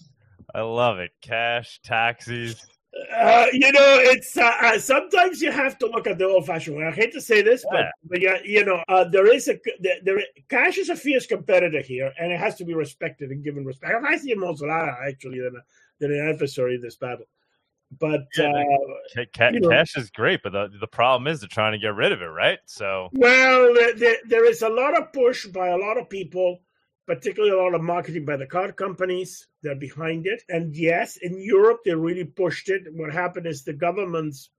I 0.53 0.61
love 0.61 0.99
it. 0.99 1.11
Cash, 1.21 1.79
taxis. 1.83 2.65
Uh, 3.15 3.45
you 3.53 3.71
know, 3.71 3.97
it's 3.99 4.37
uh, 4.37 4.51
uh, 4.61 4.79
sometimes 4.79 5.41
you 5.41 5.51
have 5.51 5.77
to 5.79 5.87
look 5.87 6.07
at 6.07 6.17
the 6.17 6.25
old-fashioned 6.25 6.75
way. 6.77 6.85
I 6.85 6.91
hate 6.91 7.11
to 7.13 7.21
say 7.21 7.41
this, 7.41 7.65
but 7.69 7.79
Yeah. 7.79 7.91
but 8.03 8.21
yeah, 8.21 8.37
you 8.43 8.63
know, 8.65 8.83
uh, 8.87 9.03
there 9.05 9.27
is 9.33 9.47
a 9.47 9.59
there. 10.03 10.21
Cash 10.49 10.77
is 10.77 10.89
a 10.89 10.95
fierce 10.95 11.25
competitor 11.25 11.81
here, 11.81 12.11
and 12.19 12.31
it 12.31 12.39
has 12.39 12.55
to 12.55 12.65
be 12.65 12.73
respected 12.73 13.31
and 13.31 13.43
given 13.43 13.65
respect. 13.65 13.93
I 14.03 14.17
see 14.17 14.31
him 14.31 14.39
most 14.39 14.63
actually 14.63 15.39
than 15.39 15.55
a, 15.55 15.63
than 15.99 16.11
an 16.13 16.29
adversary 16.29 16.75
in 16.75 16.81
this 16.81 16.95
battle. 16.95 17.25
But 17.99 18.21
Yeah, 18.37 18.51
uh, 18.51 18.93
Ca- 19.15 19.25
ca- 19.35 19.49
You 19.51 19.61
know- 19.61 19.69
cash 19.69 19.97
is 19.97 20.11
great, 20.11 20.41
but 20.43 20.51
the 20.51 20.69
the 20.79 20.87
problem 20.87 21.27
is 21.27 21.39
they're 21.39 21.49
trying 21.49 21.71
to 21.71 21.79
get 21.79 21.95
rid 21.95 22.11
of 22.11 22.21
it, 22.21 22.25
right? 22.25 22.59
So 22.65 23.09
Well, 23.13 23.73
there, 23.73 23.93
there, 23.95 24.17
there 24.27 24.45
is 24.45 24.61
a 24.61 24.69
lot 24.69 24.95
of 24.97 25.11
push 25.11 25.47
by 25.47 25.69
a 25.69 25.77
lot 25.77 25.97
of 25.97 26.07
people, 26.09 26.61
particularly 27.09 27.51
a 27.51 27.57
lot 27.59 27.73
of 27.73 27.81
marketing 27.81 28.23
by 28.23 28.37
the 28.37 28.45
card 28.45 28.75
companies. 28.75 29.47
They're 29.63 29.73
behind 29.73 30.27
it. 30.27 30.43
And 30.47 30.75
yes, 30.75 31.17
in 31.17 31.41
Europe, 31.41 31.79
they 31.83 31.95
really 31.95 32.23
pushed 32.23 32.69
it. 32.69 32.83
What 32.93 33.11
happened 33.11 33.47
is 33.47 33.63
the 33.63 33.73
governments, 33.73 34.51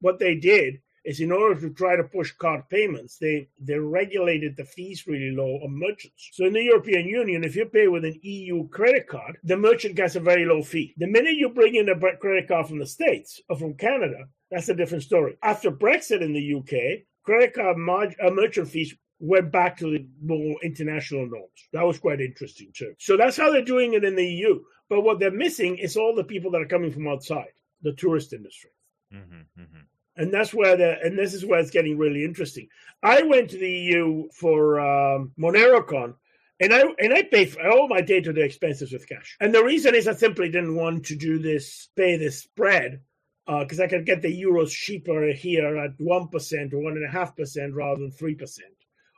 what 0.00 0.18
they 0.18 0.34
did 0.34 0.80
is 1.04 1.20
in 1.20 1.30
order 1.30 1.60
to 1.60 1.74
try 1.74 1.96
to 1.96 2.04
push 2.04 2.32
card 2.32 2.62
payments, 2.70 3.18
they, 3.18 3.50
they 3.60 3.78
regulated 3.78 4.56
the 4.56 4.64
fees 4.64 5.06
really 5.06 5.30
low 5.30 5.60
on 5.62 5.78
merchants. 5.78 6.30
So 6.32 6.46
in 6.46 6.54
the 6.54 6.62
European 6.62 7.06
Union, 7.06 7.44
if 7.44 7.54
you 7.54 7.66
pay 7.66 7.88
with 7.88 8.06
an 8.06 8.18
EU 8.22 8.66
credit 8.68 9.06
card, 9.06 9.36
the 9.44 9.58
merchant 9.58 9.94
gets 9.94 10.16
a 10.16 10.20
very 10.20 10.46
low 10.46 10.62
fee. 10.62 10.94
The 10.96 11.06
minute 11.06 11.34
you 11.34 11.50
bring 11.50 11.74
in 11.74 11.90
a 11.90 12.16
credit 12.16 12.48
card 12.48 12.66
from 12.66 12.78
the 12.78 12.86
States 12.86 13.42
or 13.50 13.58
from 13.58 13.74
Canada, 13.74 14.24
that's 14.50 14.70
a 14.70 14.74
different 14.74 15.04
story. 15.04 15.36
After 15.42 15.70
Brexit 15.70 16.22
in 16.22 16.32
the 16.32 16.54
UK, 16.54 17.04
credit 17.24 17.52
card 17.52 17.76
uh, 17.76 18.30
merchant 18.30 18.68
fees 18.68 18.94
went 19.20 19.52
back 19.52 19.76
to 19.78 19.90
the 19.90 20.06
more 20.22 20.56
international 20.62 21.26
norms. 21.26 21.68
That 21.72 21.86
was 21.86 21.98
quite 21.98 22.20
interesting 22.20 22.70
too. 22.74 22.94
So 22.98 23.16
that's 23.16 23.36
how 23.36 23.52
they're 23.52 23.62
doing 23.62 23.94
it 23.94 24.04
in 24.04 24.16
the 24.16 24.26
EU. 24.26 24.60
But 24.88 25.02
what 25.02 25.20
they're 25.20 25.30
missing 25.30 25.78
is 25.78 25.96
all 25.96 26.14
the 26.14 26.24
people 26.24 26.50
that 26.50 26.60
are 26.60 26.66
coming 26.66 26.90
from 26.90 27.06
outside, 27.06 27.52
the 27.82 27.92
tourist 27.92 28.32
industry. 28.32 28.70
mhm, 29.12 29.44
mhm. 29.58 29.84
And 30.16 30.32
that's 30.34 30.52
where 30.52 30.76
the 30.76 31.00
and 31.02 31.18
this 31.18 31.34
is 31.34 31.46
where 31.46 31.60
it's 31.60 31.70
getting 31.70 31.96
really 31.96 32.24
interesting. 32.24 32.68
I 33.02 33.22
went 33.22 33.50
to 33.50 33.58
the 33.58 33.70
EU 33.70 34.28
for 34.32 34.80
um, 34.80 35.32
MoneroCon, 35.38 36.14
and 36.58 36.74
I 36.74 36.82
and 36.98 37.12
I 37.14 37.22
pay 37.22 37.46
for 37.46 37.66
all 37.68 37.88
my 37.88 38.00
day 38.00 38.20
to 38.20 38.32
day 38.32 38.42
expenses 38.42 38.92
with 38.92 39.08
cash. 39.08 39.36
And 39.40 39.54
the 39.54 39.64
reason 39.64 39.94
is 39.94 40.08
I 40.08 40.14
simply 40.14 40.48
didn't 40.50 40.76
want 40.76 41.06
to 41.06 41.16
do 41.16 41.38
this 41.38 41.88
pay 41.96 42.16
this 42.16 42.42
spread 42.42 43.00
because 43.46 43.80
I 43.80 43.88
could 43.88 44.06
get 44.06 44.22
the 44.22 44.42
euros 44.42 44.70
cheaper 44.70 45.32
here 45.32 45.76
at 45.76 45.92
one 45.98 46.28
percent 46.28 46.72
or 46.74 46.78
one 46.80 46.96
and 46.96 47.04
a 47.06 47.10
half 47.10 47.36
percent 47.36 47.74
rather 47.74 48.00
than 48.00 48.10
three 48.10 48.34
percent, 48.34 48.74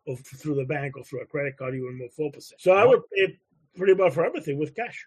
or 0.06 0.16
through 0.16 0.56
the 0.56 0.64
bank 0.64 0.96
or 0.96 1.04
through 1.04 1.22
a 1.22 1.26
credit 1.26 1.56
card 1.56 1.74
even 1.74 1.98
more 1.98 2.08
four 2.10 2.30
percent. 2.30 2.60
So 2.60 2.72
I 2.72 2.84
would 2.84 3.00
pay 3.14 3.38
pretty 3.76 3.94
much 3.94 4.14
for 4.14 4.24
everything 4.24 4.58
with 4.58 4.74
cash. 4.74 5.06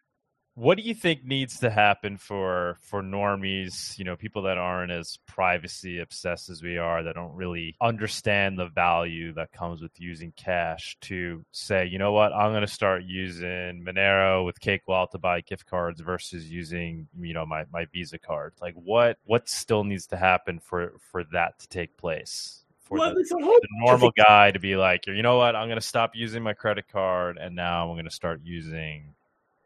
What 0.58 0.78
do 0.78 0.86
you 0.86 0.94
think 0.94 1.26
needs 1.26 1.60
to 1.60 1.70
happen 1.70 2.16
for 2.16 2.78
for 2.80 3.04
normies, 3.04 4.00
you 4.00 4.06
know, 4.06 4.16
people 4.16 4.44
that 4.44 4.58
aren't 4.58 4.90
as 4.90 5.20
privacy 5.28 6.00
obsessed 6.00 6.50
as 6.50 6.64
we 6.64 6.78
are, 6.78 7.04
that 7.04 7.16
don't 7.16 7.36
really 7.36 7.76
understand 7.82 8.58
the 8.58 8.68
value 8.68 9.34
that 9.34 9.52
comes 9.52 9.82
with 9.82 10.00
using 10.00 10.32
cash 10.38 10.96
to 11.02 11.44
say, 11.52 11.86
you 11.88 12.00
know 12.00 12.14
what, 12.14 12.32
I'm 12.32 12.54
going 12.54 12.62
to 12.62 12.68
start 12.68 13.04
using 13.04 13.84
Monero 13.86 14.46
with 14.46 14.62
Cake 14.62 14.84
Wallet 14.88 15.12
to 15.12 15.18
buy 15.18 15.42
gift 15.42 15.66
cards 15.66 16.00
versus 16.00 16.50
using, 16.50 17.10
you 17.20 17.34
know, 17.34 17.46
my 17.46 17.66
my 17.74 17.86
Visa 17.92 18.18
card. 18.18 18.54
Like 18.62 18.76
what 18.76 19.18
what 19.26 19.50
still 19.50 19.84
needs 19.84 20.08
to 20.08 20.16
happen 20.16 20.60
for 20.60 20.94
for 21.12 21.26
that 21.34 21.60
to 21.60 21.68
take 21.68 21.98
place? 21.98 22.65
For 22.86 22.98
well, 23.00 23.14
the, 23.14 23.24
the 23.24 23.68
normal 23.80 24.12
guy 24.16 24.52
to 24.52 24.60
be 24.60 24.76
like, 24.76 25.08
you 25.08 25.24
know 25.24 25.38
what, 25.38 25.56
I'm 25.56 25.68
going 25.68 25.80
to 25.80 25.86
stop 25.86 26.12
using 26.16 26.44
my 26.44 26.54
credit 26.54 26.88
card 26.88 27.38
and 27.38 27.56
now 27.56 27.88
I'm 27.90 27.96
going 27.96 28.06
to 28.06 28.12
start 28.12 28.42
using 28.44 29.16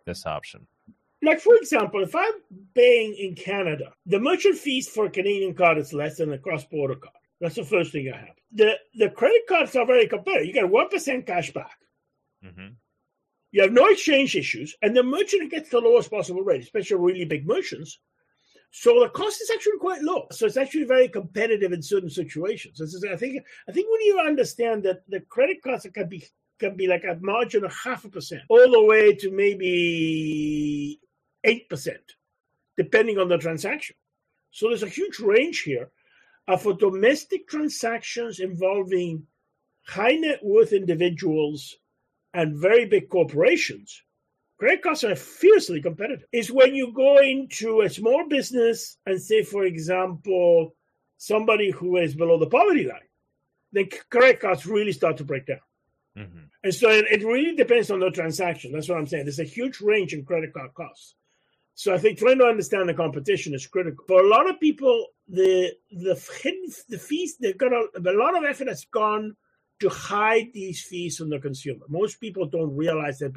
this 0.05 0.25
option. 0.25 0.65
like 1.21 1.39
for 1.41 1.55
example, 1.55 2.01
if 2.01 2.15
I'm 2.15 2.33
paying 2.73 3.13
in 3.15 3.35
Canada, 3.35 3.91
the 4.05 4.19
merchant 4.19 4.57
fees 4.57 4.87
for 4.87 5.05
a 5.05 5.09
Canadian 5.09 5.53
card 5.53 5.77
is 5.77 5.93
less 5.93 6.17
than 6.17 6.31
a 6.33 6.37
cross-border 6.37 6.95
card. 6.95 7.15
That's 7.41 7.55
the 7.55 7.63
first 7.65 7.91
thing 7.91 8.11
I 8.13 8.17
have. 8.17 8.35
The 8.53 8.77
the 8.95 9.09
credit 9.09 9.43
cards 9.47 9.75
are 9.75 9.85
very 9.85 10.07
competitive. 10.07 10.47
You 10.47 10.53
get 10.53 10.69
one 10.69 10.89
percent 10.89 11.25
cash 11.25 11.51
back. 11.53 11.77
hmm 12.43 12.69
You 13.51 13.61
have 13.63 13.73
no 13.73 13.87
exchange 13.87 14.35
issues, 14.35 14.75
and 14.81 14.95
the 14.95 15.03
merchant 15.03 15.51
gets 15.51 15.69
the 15.69 15.79
lowest 15.79 16.09
possible 16.09 16.41
rate, 16.43 16.61
especially 16.61 16.97
really 16.97 17.25
big 17.25 17.45
merchants. 17.47 17.99
So 18.71 18.99
the 18.99 19.09
cost 19.09 19.41
is 19.41 19.49
actually 19.49 19.79
quite 19.79 20.01
low. 20.01 20.27
So 20.31 20.45
it's 20.45 20.57
actually 20.57 20.85
very 20.85 21.07
competitive 21.07 21.71
in 21.71 21.81
certain 21.81 22.09
situations. 22.09 22.79
Is, 22.79 23.03
I 23.11 23.15
think, 23.15 23.43
I 23.67 23.71
think 23.71 23.89
when 23.91 24.01
you 24.01 24.19
understand 24.19 24.83
that 24.83 25.01
the 25.07 25.21
credit 25.21 25.61
cards 25.63 25.87
can 25.93 26.07
be 26.07 26.25
can 26.59 26.75
be 26.75 26.87
like 26.87 27.05
a 27.05 27.17
margin 27.21 27.63
of 27.63 27.73
half 27.73 28.03
a 28.05 28.09
percent, 28.09 28.41
all 28.49 28.69
the 28.69 28.83
way 28.83 29.13
to 29.15 29.31
maybe 29.31 30.99
eight 31.45 31.69
percent, 31.69 32.03
depending 32.77 33.17
on 33.17 33.29
the 33.29 33.37
transaction. 33.37 33.95
So 34.51 34.67
there's 34.67 34.83
a 34.83 34.89
huge 34.89 35.19
range 35.19 35.61
here 35.61 35.89
uh, 36.47 36.57
for 36.57 36.73
domestic 36.73 37.47
transactions 37.47 38.39
involving 38.39 39.25
high 39.87 40.15
net 40.15 40.43
worth 40.43 40.73
individuals 40.73 41.77
and 42.33 42.59
very 42.59 42.85
big 42.85 43.09
corporations, 43.09 44.03
credit 44.59 44.81
cards 44.83 45.03
are 45.03 45.15
fiercely 45.15 45.81
competitive. 45.81 46.27
It's 46.31 46.51
when 46.51 46.75
you 46.75 46.93
go 46.93 47.19
into 47.19 47.81
a 47.81 47.89
small 47.89 48.27
business 48.27 48.97
and 49.05 49.21
say, 49.21 49.43
for 49.43 49.63
example, 49.63 50.75
somebody 51.17 51.71
who 51.71 51.97
is 51.97 52.15
below 52.15 52.37
the 52.39 52.47
poverty 52.47 52.85
line, 52.85 53.09
then 53.71 53.89
credit 54.09 54.39
cards 54.39 54.65
really 54.65 54.91
start 54.91 55.17
to 55.17 55.23
break 55.23 55.45
down. 55.47 55.59
hmm 56.15 56.45
And 56.63 56.73
so 56.73 56.89
it, 56.89 57.05
it 57.11 57.23
really 57.25 57.55
depends 57.55 57.91
on 57.91 57.99
the 57.99 58.11
transaction. 58.11 58.71
That's 58.71 58.89
what 58.89 58.97
I'm 58.97 59.07
saying. 59.07 59.25
There's 59.25 59.39
a 59.39 59.43
huge 59.43 59.81
range 59.81 60.13
in 60.13 60.25
credit 60.25 60.53
card 60.53 60.73
costs. 60.73 61.15
So 61.75 61.93
I 61.93 61.97
think 61.97 62.19
trying 62.19 62.39
to 62.39 62.45
understand 62.45 62.89
the 62.89 62.93
competition 62.93 63.53
is 63.53 63.65
critical. 63.65 64.03
For 64.07 64.21
a 64.21 64.27
lot 64.27 64.49
of 64.49 64.59
people, 64.59 65.07
the 65.29 65.71
the 65.91 66.15
hidden 66.41 66.67
the 66.89 66.97
fees 66.97 67.37
they've 67.37 67.57
got 67.57 67.71
a, 67.71 67.87
a 67.95 68.19
lot 68.23 68.35
of 68.37 68.43
effort 68.43 68.67
has 68.67 68.85
gone 68.91 69.37
to 69.79 69.87
hide 69.87 70.49
these 70.53 70.83
fees 70.83 71.15
from 71.17 71.29
the 71.29 71.39
consumer. 71.39 71.85
Most 71.87 72.19
people 72.19 72.47
don't 72.47 72.75
realize 72.75 73.19
that 73.19 73.33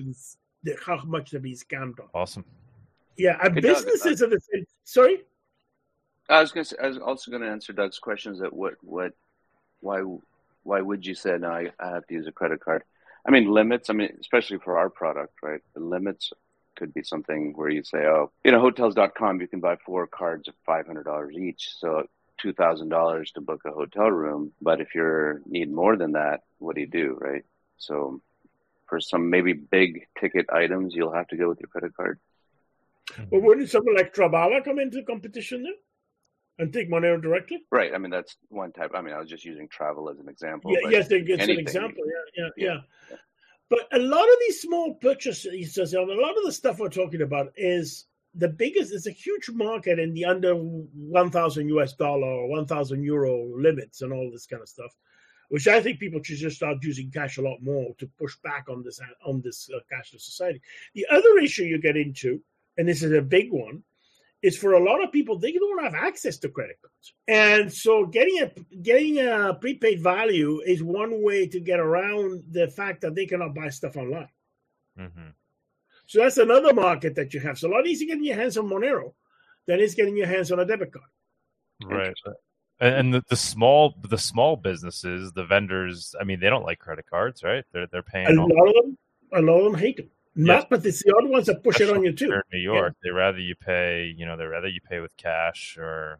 how 0.84 1.02
much 1.04 1.30
they're 1.30 1.40
being 1.40 1.56
scammed 1.56 2.00
on. 2.00 2.08
Awesome. 2.14 2.44
Yeah, 3.16 3.38
and 3.42 3.54
Hey, 3.54 3.60
Doug, 3.60 3.84
businesses 3.84 4.22
are 4.22 4.28
the 4.28 4.40
same. 4.52 4.64
Sorry. 4.84 5.22
I 6.28 6.40
was 6.40 6.52
going 6.52 6.64
to. 6.64 6.82
I 6.82 6.88
was 6.88 6.98
also 6.98 7.30
going 7.30 7.42
to 7.42 7.48
answer 7.48 7.72
Doug's 7.72 7.98
questions. 7.98 8.40
That 8.40 8.52
what 8.52 8.74
what 8.82 9.12
why 9.80 10.02
why 10.62 10.80
would 10.80 11.04
you 11.04 11.14
say 11.14 11.36
no? 11.38 11.50
I, 11.50 11.70
I 11.78 11.90
have 11.90 12.06
to 12.06 12.14
use 12.14 12.26
a 12.26 12.32
credit 12.32 12.60
card. 12.60 12.84
I 13.26 13.30
mean 13.30 13.50
limits. 13.50 13.90
I 13.90 13.92
mean 13.92 14.16
especially 14.20 14.58
for 14.58 14.78
our 14.78 14.88
product, 14.88 15.34
right? 15.42 15.60
The 15.74 15.80
limits 15.80 16.32
could 16.76 16.94
be 16.94 17.02
something 17.02 17.52
where 17.54 17.68
you 17.68 17.84
say, 17.84 17.98
oh, 18.06 18.30
you 18.44 18.52
know, 18.52 18.60
hotels.com, 18.60 19.40
you 19.40 19.46
can 19.46 19.60
buy 19.60 19.76
four 19.84 20.06
cards 20.06 20.48
of 20.48 20.54
five 20.64 20.86
hundred 20.86 21.04
dollars 21.04 21.36
each, 21.36 21.70
so 21.78 22.06
two 22.38 22.52
thousand 22.52 22.88
dollars 22.88 23.30
to 23.32 23.40
book 23.40 23.62
a 23.66 23.70
hotel 23.70 24.10
room. 24.10 24.52
But 24.60 24.80
if 24.80 24.94
you 24.94 25.40
need 25.46 25.70
more 25.70 25.96
than 25.96 26.12
that, 26.12 26.42
what 26.58 26.76
do 26.76 26.80
you 26.80 26.86
do, 26.86 27.18
right? 27.20 27.44
So 27.78 28.20
for 28.92 29.00
some 29.00 29.30
maybe 29.30 29.54
big 29.54 30.06
ticket 30.20 30.44
items, 30.52 30.94
you'll 30.94 31.14
have 31.14 31.26
to 31.28 31.36
go 31.38 31.48
with 31.48 31.58
your 31.60 31.68
credit 31.68 31.96
card. 31.96 32.20
But 33.30 33.40
wouldn't 33.40 33.70
someone 33.70 33.96
like 33.96 34.12
Travala 34.12 34.62
come 34.62 34.78
into 34.78 34.98
the 34.98 35.02
competition 35.04 35.62
then 35.62 35.72
and 36.58 36.74
take 36.74 36.90
Monero 36.90 37.20
directly? 37.20 37.64
Right. 37.70 37.94
I 37.94 37.96
mean, 37.96 38.10
that's 38.10 38.36
one 38.50 38.70
type. 38.70 38.90
I 38.94 39.00
mean, 39.00 39.14
I 39.14 39.18
was 39.18 39.30
just 39.30 39.46
using 39.46 39.66
travel 39.66 40.10
as 40.10 40.18
an 40.18 40.28
example. 40.28 40.72
Yeah, 40.72 40.90
yes, 40.90 41.06
it's 41.10 41.42
an 41.42 41.58
example. 41.58 42.04
Yeah, 42.06 42.44
yeah, 42.44 42.50
yeah, 42.54 42.80
Yeah. 43.10 43.16
But 43.70 43.88
a 43.92 43.98
lot 43.98 44.24
of 44.24 44.34
these 44.40 44.60
small 44.60 44.92
purchases, 44.96 45.94
a 45.94 46.00
lot 46.02 46.36
of 46.36 46.44
the 46.44 46.52
stuff 46.52 46.78
we're 46.78 46.90
talking 46.90 47.22
about 47.22 47.50
is 47.56 48.04
the 48.34 48.48
biggest. 48.48 48.92
It's 48.92 49.06
a 49.06 49.10
huge 49.10 49.48
market 49.48 50.00
in 50.00 50.12
the 50.12 50.26
under 50.26 50.52
one 50.52 51.30
thousand 51.30 51.70
US 51.70 51.94
dollar 51.94 52.28
or 52.28 52.48
one 52.48 52.66
thousand 52.66 53.04
euro 53.04 53.56
limits 53.56 54.02
and 54.02 54.12
all 54.12 54.30
this 54.30 54.44
kind 54.44 54.60
of 54.60 54.68
stuff, 54.68 54.94
which 55.48 55.68
I 55.68 55.80
think 55.80 55.98
people 55.98 56.22
should 56.22 56.38
just 56.38 56.56
start 56.56 56.82
using 56.82 57.10
cash 57.10 57.38
a 57.38 57.42
lot 57.42 57.62
more 57.62 57.94
to 57.98 58.06
push 58.18 58.36
back 58.42 58.66
on 58.68 58.82
this 58.82 59.00
on 59.24 59.40
this 59.42 59.68
uh, 59.74 59.80
cashless 59.92 60.22
society. 60.22 60.60
The 60.94 61.06
other 61.10 61.38
issue 61.38 61.64
you 61.64 61.80
get 61.80 61.96
into, 61.96 62.40
and 62.78 62.88
this 62.88 63.02
is 63.02 63.12
a 63.12 63.22
big 63.22 63.50
one, 63.50 63.82
is 64.42 64.56
for 64.56 64.72
a 64.72 64.82
lot 64.82 65.02
of 65.02 65.12
people 65.12 65.38
they 65.38 65.52
don't 65.52 65.82
have 65.82 65.94
access 65.94 66.38
to 66.38 66.48
credit 66.48 66.78
cards, 66.80 67.14
and 67.28 67.72
so 67.72 68.06
getting 68.06 68.42
a 68.42 68.76
getting 68.76 69.18
a 69.18 69.54
prepaid 69.54 70.00
value 70.02 70.60
is 70.60 70.82
one 70.82 71.22
way 71.22 71.46
to 71.46 71.60
get 71.60 71.80
around 71.80 72.42
the 72.50 72.68
fact 72.68 73.02
that 73.02 73.14
they 73.14 73.26
cannot 73.26 73.54
buy 73.54 73.68
stuff 73.68 73.96
online. 73.96 74.28
hmm 74.96 75.30
So 76.06 76.20
that's 76.20 76.38
another 76.38 76.74
market 76.74 77.14
that 77.14 77.32
you 77.34 77.40
have. 77.40 77.58
So 77.58 77.68
a 77.68 77.72
lot 77.72 77.86
easier 77.86 78.08
getting 78.08 78.24
your 78.24 78.36
hands 78.36 78.56
on 78.56 78.66
Monero 78.66 79.14
than 79.66 79.80
it's 79.80 79.94
getting 79.94 80.16
your 80.16 80.26
hands 80.26 80.50
on 80.52 80.60
a 80.60 80.66
debit 80.66 80.92
card. 80.92 81.10
Right. 81.84 82.14
And, 82.82 83.14
the, 83.14 83.22
the 83.28 83.36
small 83.36 83.94
the 84.02 84.18
small 84.18 84.56
businesses, 84.56 85.32
the 85.32 85.44
vendors, 85.44 86.14
I 86.20 86.24
mean, 86.24 86.40
they 86.40 86.50
don't 86.50 86.64
like 86.64 86.78
credit 86.80 87.06
cards, 87.08 87.42
right? 87.44 87.64
They're 87.72 87.86
they're 87.86 88.02
paying 88.02 88.26
A 88.36 88.40
all- 88.40 88.48
lot 88.48 88.68
of 88.68 88.74
them, 88.74 88.98
a 89.32 89.40
lot 89.40 89.58
of 89.58 89.64
them 89.72 89.74
hate 89.80 89.96
them. 89.98 90.10
Not, 90.34 90.70
but 90.70 90.84
it's 90.86 91.02
the 91.04 91.14
other 91.16 91.28
ones 91.28 91.46
that 91.46 91.62
push 91.62 91.80
it 91.80 91.90
on 91.90 92.02
you 92.02 92.12
too. 92.12 92.32
in 92.32 92.40
New 92.52 92.58
York. 92.58 92.94
They 93.04 93.10
rather 93.10 93.38
you 93.38 93.54
pay, 93.54 94.12
you 94.16 94.24
know, 94.24 94.36
they 94.36 94.46
rather 94.46 94.66
you 94.68 94.80
pay 94.80 95.00
with 95.00 95.14
cash 95.18 95.76
or, 95.78 96.18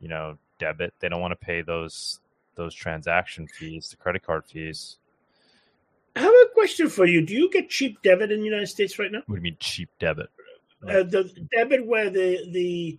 you 0.00 0.08
know, 0.08 0.36
debit. 0.58 0.92
They 0.98 1.08
don't 1.08 1.20
want 1.20 1.32
to 1.38 1.46
pay 1.46 1.62
those 1.62 2.20
those 2.56 2.74
transaction 2.74 3.46
fees, 3.46 3.88
the 3.90 3.96
credit 3.96 4.24
card 4.24 4.44
fees. 4.44 4.98
I 6.16 6.20
have 6.20 6.30
a 6.32 6.46
question 6.52 6.88
for 6.88 7.06
you. 7.06 7.24
Do 7.24 7.34
you 7.34 7.48
get 7.50 7.70
cheap 7.70 8.02
debit 8.02 8.30
in 8.30 8.40
the 8.40 8.44
United 8.44 8.66
States 8.68 8.98
right 8.98 9.10
now? 9.10 9.22
What 9.26 9.36
do 9.36 9.40
you 9.40 9.42
mean 9.42 9.56
cheap 9.58 9.88
debit? 9.98 10.28
Uh, 10.82 11.02
the 11.02 11.30
debit 11.56 11.86
where 11.86 12.10
the 12.10 12.46
the 12.52 12.98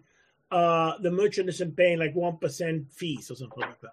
uh, 0.51 0.93
the 0.99 1.11
merchant 1.11 1.49
isn't 1.49 1.75
paying 1.75 1.99
like 1.99 2.15
one 2.15 2.37
percent 2.37 2.91
fees 2.91 3.29
or 3.31 3.35
something 3.35 3.61
like 3.61 3.81
that. 3.81 3.91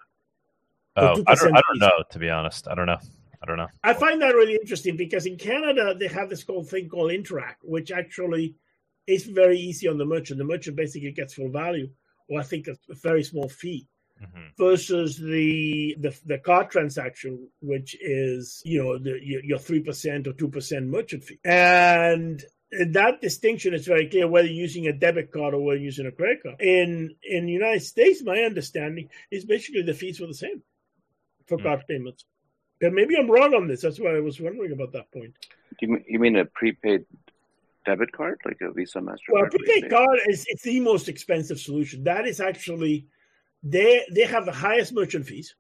Oh, 0.97 1.23
I 1.27 1.35
don't, 1.35 1.57
I 1.57 1.63
don't 1.69 1.79
know. 1.81 2.05
To 2.11 2.19
be 2.19 2.29
honest, 2.29 2.69
I 2.69 2.75
don't 2.75 2.87
know. 2.87 2.99
I 3.43 3.47
don't 3.47 3.57
know. 3.57 3.69
I 3.83 3.95
find 3.95 4.21
that 4.23 4.35
really 4.35 4.55
interesting 4.55 4.97
because 4.97 5.27
in 5.27 5.37
Canada 5.37 5.95
they 5.99 6.07
have 6.09 6.29
this 6.29 6.45
whole 6.45 6.63
thing 6.65 6.89
called 6.89 7.11
Interac, 7.11 7.57
which 7.63 7.91
actually 7.91 8.55
is 9.07 9.25
very 9.25 9.59
easy 9.59 9.89
on 9.89 9.99
the 9.99 10.05
merchant. 10.05 10.39
The 10.39 10.45
merchant 10.45 10.77
basically 10.77 11.11
gets 11.13 11.35
full 11.35 11.49
value, 11.51 11.89
or 12.29 12.41
I 12.41 12.45
think 12.45 12.69
a, 12.69 12.77
very 12.91 13.25
small 13.25 13.49
fee, 13.49 13.89
hmm 14.19 14.49
versus 14.59 15.17
the 15.17 15.97
the, 15.99 16.15
the 16.27 16.39
card 16.39 16.71
transaction, 16.71 17.49
which 17.61 17.97
is 18.01 18.61
you 18.65 18.83
know 18.83 18.99
the, 18.99 19.19
your- 19.23 19.43
your 19.45 19.59
three 19.59 19.81
percent 19.81 20.27
or 20.29 20.35
two 20.35 20.49
percent 20.49 20.87
merchant 20.87 21.25
fee, 21.25 21.39
and 21.45 22.45
that 22.91 23.21
distinction 23.21 23.75
is 23.75 23.87
very 23.87 24.09
clear 24.09 24.27
whether 24.27 24.47
you're 24.49 24.55
using 24.69 24.87
a 24.87 24.93
debit 24.93 25.31
card 25.31 25.55
or 25.55 25.61
whether 25.65 25.77
you're 25.79 25.85
using 25.87 26.07
a 26.07 26.13
credit 26.13 26.43
card. 26.43 26.61
In 26.61 27.15
in 27.23 27.47
the 27.47 27.53
United 27.53 27.83
States, 27.83 28.23
my 28.23 28.39
understanding 28.41 29.09
is 29.31 29.45
basically 29.45 29.83
the 29.83 29.95
fees 29.95 30.21
were 30.21 30.27
the 30.27 30.35
same 30.35 30.63
for 31.47 31.59
Hmm. 31.59 31.65
card 31.65 31.85
payments. 31.89 32.25
But 32.81 32.93
maybe 32.93 33.17
I'm 33.17 33.31
wrong 33.31 33.55
on 33.55 33.69
this. 33.69 33.83
That's 33.83 34.01
why 34.01 34.17
I 34.17 34.21
was 34.21 34.41
wondering 34.41 34.73
about 34.73 34.93
that 34.93 35.11
point. 35.13 35.35
Do 35.79 35.87
you, 35.87 35.89
mean- 35.93 36.05
you 36.09 36.19
mean 36.19 36.37
a 36.37 36.45
prepaid 36.45 37.05
debit 37.87 38.13
card, 38.13 38.41
like 38.45 38.61
a 38.61 38.73
Visa, 38.73 38.99
Mastercard? 39.01 39.33
Well, 39.33 39.47
prepaid 39.51 39.83
prepaid? 39.83 39.91
card 39.91 40.19
is 40.29 40.45
it's 40.49 40.63
the 40.63 40.81
most 40.81 41.09
expensive 41.09 41.59
solution. 41.61 42.05
That 42.05 42.27
is 42.27 42.41
actually 42.41 43.07
they 43.63 44.05
they 44.11 44.25
have 44.25 44.45
the 44.47 44.53
highest 44.53 44.93
merchant 44.95 45.27
fees. 45.27 45.55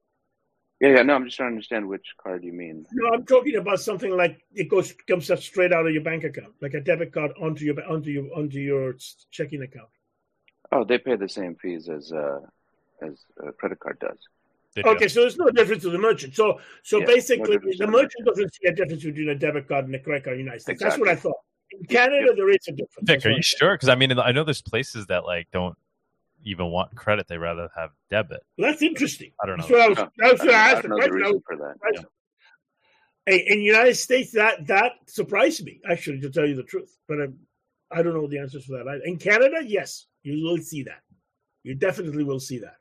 Yeah, 0.83 0.97
yeah. 0.97 1.03
No, 1.03 1.14
I'm 1.14 1.24
just 1.24 1.37
trying 1.37 1.51
to 1.51 1.55
understand 1.55 1.89
which 1.89 2.05
card 2.20 2.43
you 2.43 2.53
mean. 2.53 2.85
No, 2.93 3.14
I'm 3.14 3.24
talking 3.24 3.55
about 3.55 3.78
something 3.78 4.16
like 4.16 4.43
it 4.53 4.68
goes 4.68 4.93
comes 5.07 5.30
up 5.30 5.39
straight 5.39 5.72
out 5.72 5.87
of 5.87 5.93
your 5.93 6.03
bank 6.03 6.24
account, 6.24 6.55
like 6.61 6.74
a 6.74 6.80
debit 6.80 7.12
card 7.12 7.30
onto 7.41 7.64
your 7.64 7.76
onto 7.89 8.11
your 8.11 8.24
onto 8.37 8.59
your 8.59 8.97
checking 9.30 9.62
account. 9.62 9.89
Oh, 10.72 10.83
they 10.83 10.99
pay 10.99 11.14
the 11.14 11.28
same 11.28 11.55
fees 11.55 11.89
as 11.89 12.11
uh, 12.11 12.41
as 13.01 13.24
a 13.47 13.53
credit 13.53 13.78
card 13.78 14.01
does. 14.01 14.18
They 14.74 14.83
do. 14.83 14.89
Okay, 14.89 15.07
so 15.07 15.20
there's 15.20 15.37
no 15.37 15.51
difference 15.51 15.85
to 15.85 15.91
the 15.91 15.99
merchant. 15.99 16.35
So 16.35 16.59
so 16.83 16.99
Yeah, 16.99 17.07
basically, 17.07 17.55
difference 17.59 17.76
to 17.76 17.87
the 17.87 17.87
the 17.87 17.93
merchant 17.93 18.26
doesn't 18.26 18.53
see 18.53 18.66
a 18.66 18.74
difference 18.74 19.05
between 19.05 19.28
a 19.28 19.37
debit 19.37 19.68
card 19.68 19.85
and 19.85 19.95
a 19.95 20.01
credit 20.01 20.24
card 20.24 20.35
in 20.35 20.39
the 20.41 20.45
United 20.45 20.62
States. 20.62 20.83
That's 20.83 20.99
what 20.99 21.09
I 21.09 21.14
thought. 21.14 21.37
In 21.70 21.85
Canada, 21.87 22.33
there 22.35 22.51
is 22.51 22.59
a 22.66 22.72
difference. 22.72 23.05
Dick, 23.05 23.18
That's 23.18 23.26
are 23.26 23.30
you 23.30 23.43
sure? 23.43 23.74
Because 23.76 23.89
I 23.89 23.95
mean, 23.95 24.18
I 24.18 24.33
know 24.33 24.43
there's 24.43 24.62
places 24.62 25.07
that 25.07 25.24
like 25.24 25.47
don't 25.53 25.76
even 26.45 26.66
want 26.70 26.95
credit; 26.95 27.26
they 27.28 27.38
rather 27.38 27.68
have 27.76 27.90
debit. 28.11 28.40
saying. 28.59 28.70
That's 28.70 28.82
interesting. 28.82 29.32
I 29.43 29.47
don't 29.47 29.59
know. 29.59 29.66
That's 29.66 29.70
what 29.70 29.80
I 29.80 29.88
was. 29.88 29.99
No, 29.99 30.28
That's 30.28 30.40
what 30.45 30.55
I 30.55 30.55
I 30.55 30.70
asked 30.72 30.82
the 30.82 30.88
don't 30.88 30.99
know 30.99 31.05
the 31.05 31.09
question. 31.09 31.12
I 31.12 31.16
reason 31.16 31.32
was 31.34 31.43
for 31.47 31.57
that. 31.57 31.74
surprised. 31.74 32.07
Hey, 33.26 33.45
in 33.47 33.59
the 33.59 33.64
United 33.64 33.95
States, 33.95 34.32
that 34.32 34.66
that 34.66 34.93
surprised 35.07 35.64
me 35.64 35.80
actually, 35.88 36.20
to 36.20 36.30
tell 36.30 36.47
you 36.47 36.57
the 36.57 36.64
truth. 36.64 36.97
But 37.09 37.18
I, 37.20 37.26
I 37.99 38.03
don't 38.03 38.14
know 38.14 38.26
the 38.26 38.38
answers 38.38 38.64
for 38.64 38.72
that. 38.78 38.88
either. 38.88 39.05
In 39.05 39.16
Canada, 39.16 39.61
yes, 39.64 40.07
you 40.22 40.43
will 40.45 40.59
see 40.59 40.82
that. 40.84 41.03
You 41.62 41.74
definitely 41.76 42.24
will 42.24 42.40
see 42.40 42.59
that. 42.59 42.76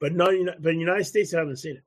But 0.00 0.14
not, 0.14 0.34
in, 0.34 0.46
but 0.60 0.70
in 0.70 0.76
the 0.76 0.80
United 0.84 1.04
States, 1.04 1.32
I 1.34 1.38
haven't 1.38 1.56
seen 1.56 1.76
it. 1.76 1.82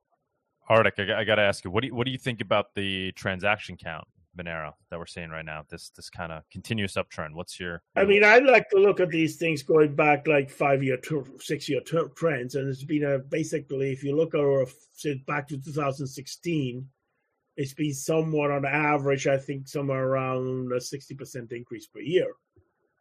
Arctic, 0.68 1.10
I, 1.10 1.24
got 1.24 1.36
to 1.36 1.42
ask 1.42 1.64
you, 1.64 1.70
what 1.70 1.82
do 1.82 1.88
you 1.88 1.94
what 1.94 2.04
do 2.06 2.10
you 2.12 2.18
think 2.18 2.40
about 2.40 2.74
the 2.74 3.12
transaction 3.12 3.76
count, 3.76 4.06
Monero, 4.38 4.72
that 4.90 4.98
we're 4.98 5.06
seeing 5.06 5.30
right 5.30 5.44
now? 5.44 5.64
This 5.68 5.90
this 5.90 6.08
kind 6.08 6.32
of 6.32 6.42
continuous 6.50 6.94
uptrend. 6.94 7.34
What's 7.34 7.60
your? 7.60 7.82
I 7.96 8.04
mean, 8.04 8.24
I 8.24 8.38
like 8.38 8.68
to 8.70 8.78
look 8.78 9.00
at 9.00 9.10
these 9.10 9.36
things 9.36 9.62
going 9.62 9.94
back 9.94 10.26
like 10.26 10.50
five 10.50 10.82
year, 10.82 10.98
six 11.40 11.68
year 11.68 11.80
trends, 12.16 12.54
and 12.54 12.68
it's 12.68 12.84
been 12.84 13.04
a 13.04 13.18
basically, 13.18 13.92
if 13.92 14.02
you 14.02 14.16
look 14.16 14.34
over 14.34 14.70
since 14.92 15.20
back 15.26 15.48
to 15.48 15.58
2016, 15.58 16.88
it's 17.56 17.74
been 17.74 17.94
somewhat 17.94 18.50
on 18.50 18.64
average, 18.64 19.26
I 19.26 19.36
think, 19.36 19.68
somewhere 19.68 20.06
around 20.06 20.72
a 20.72 20.76
60% 20.76 21.52
increase 21.52 21.86
per 21.86 22.00
year. 22.00 22.32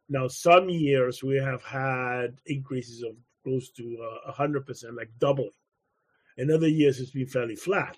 Now, 0.10 0.28
some 0.28 0.70
years 0.70 1.24
we 1.24 1.38
have 1.38 1.64
had 1.64 2.40
increases 2.46 3.02
of 3.02 3.16
close 3.44 3.70
to 3.72 4.20
uh, 4.28 4.34
100%, 4.34 4.96
like 4.96 5.10
doubling. 5.20 5.52
In 6.38 6.52
other 6.52 6.68
years, 6.68 7.00
it's 7.00 7.12
been 7.12 7.28
fairly 7.28 7.56
flat. 7.56 7.98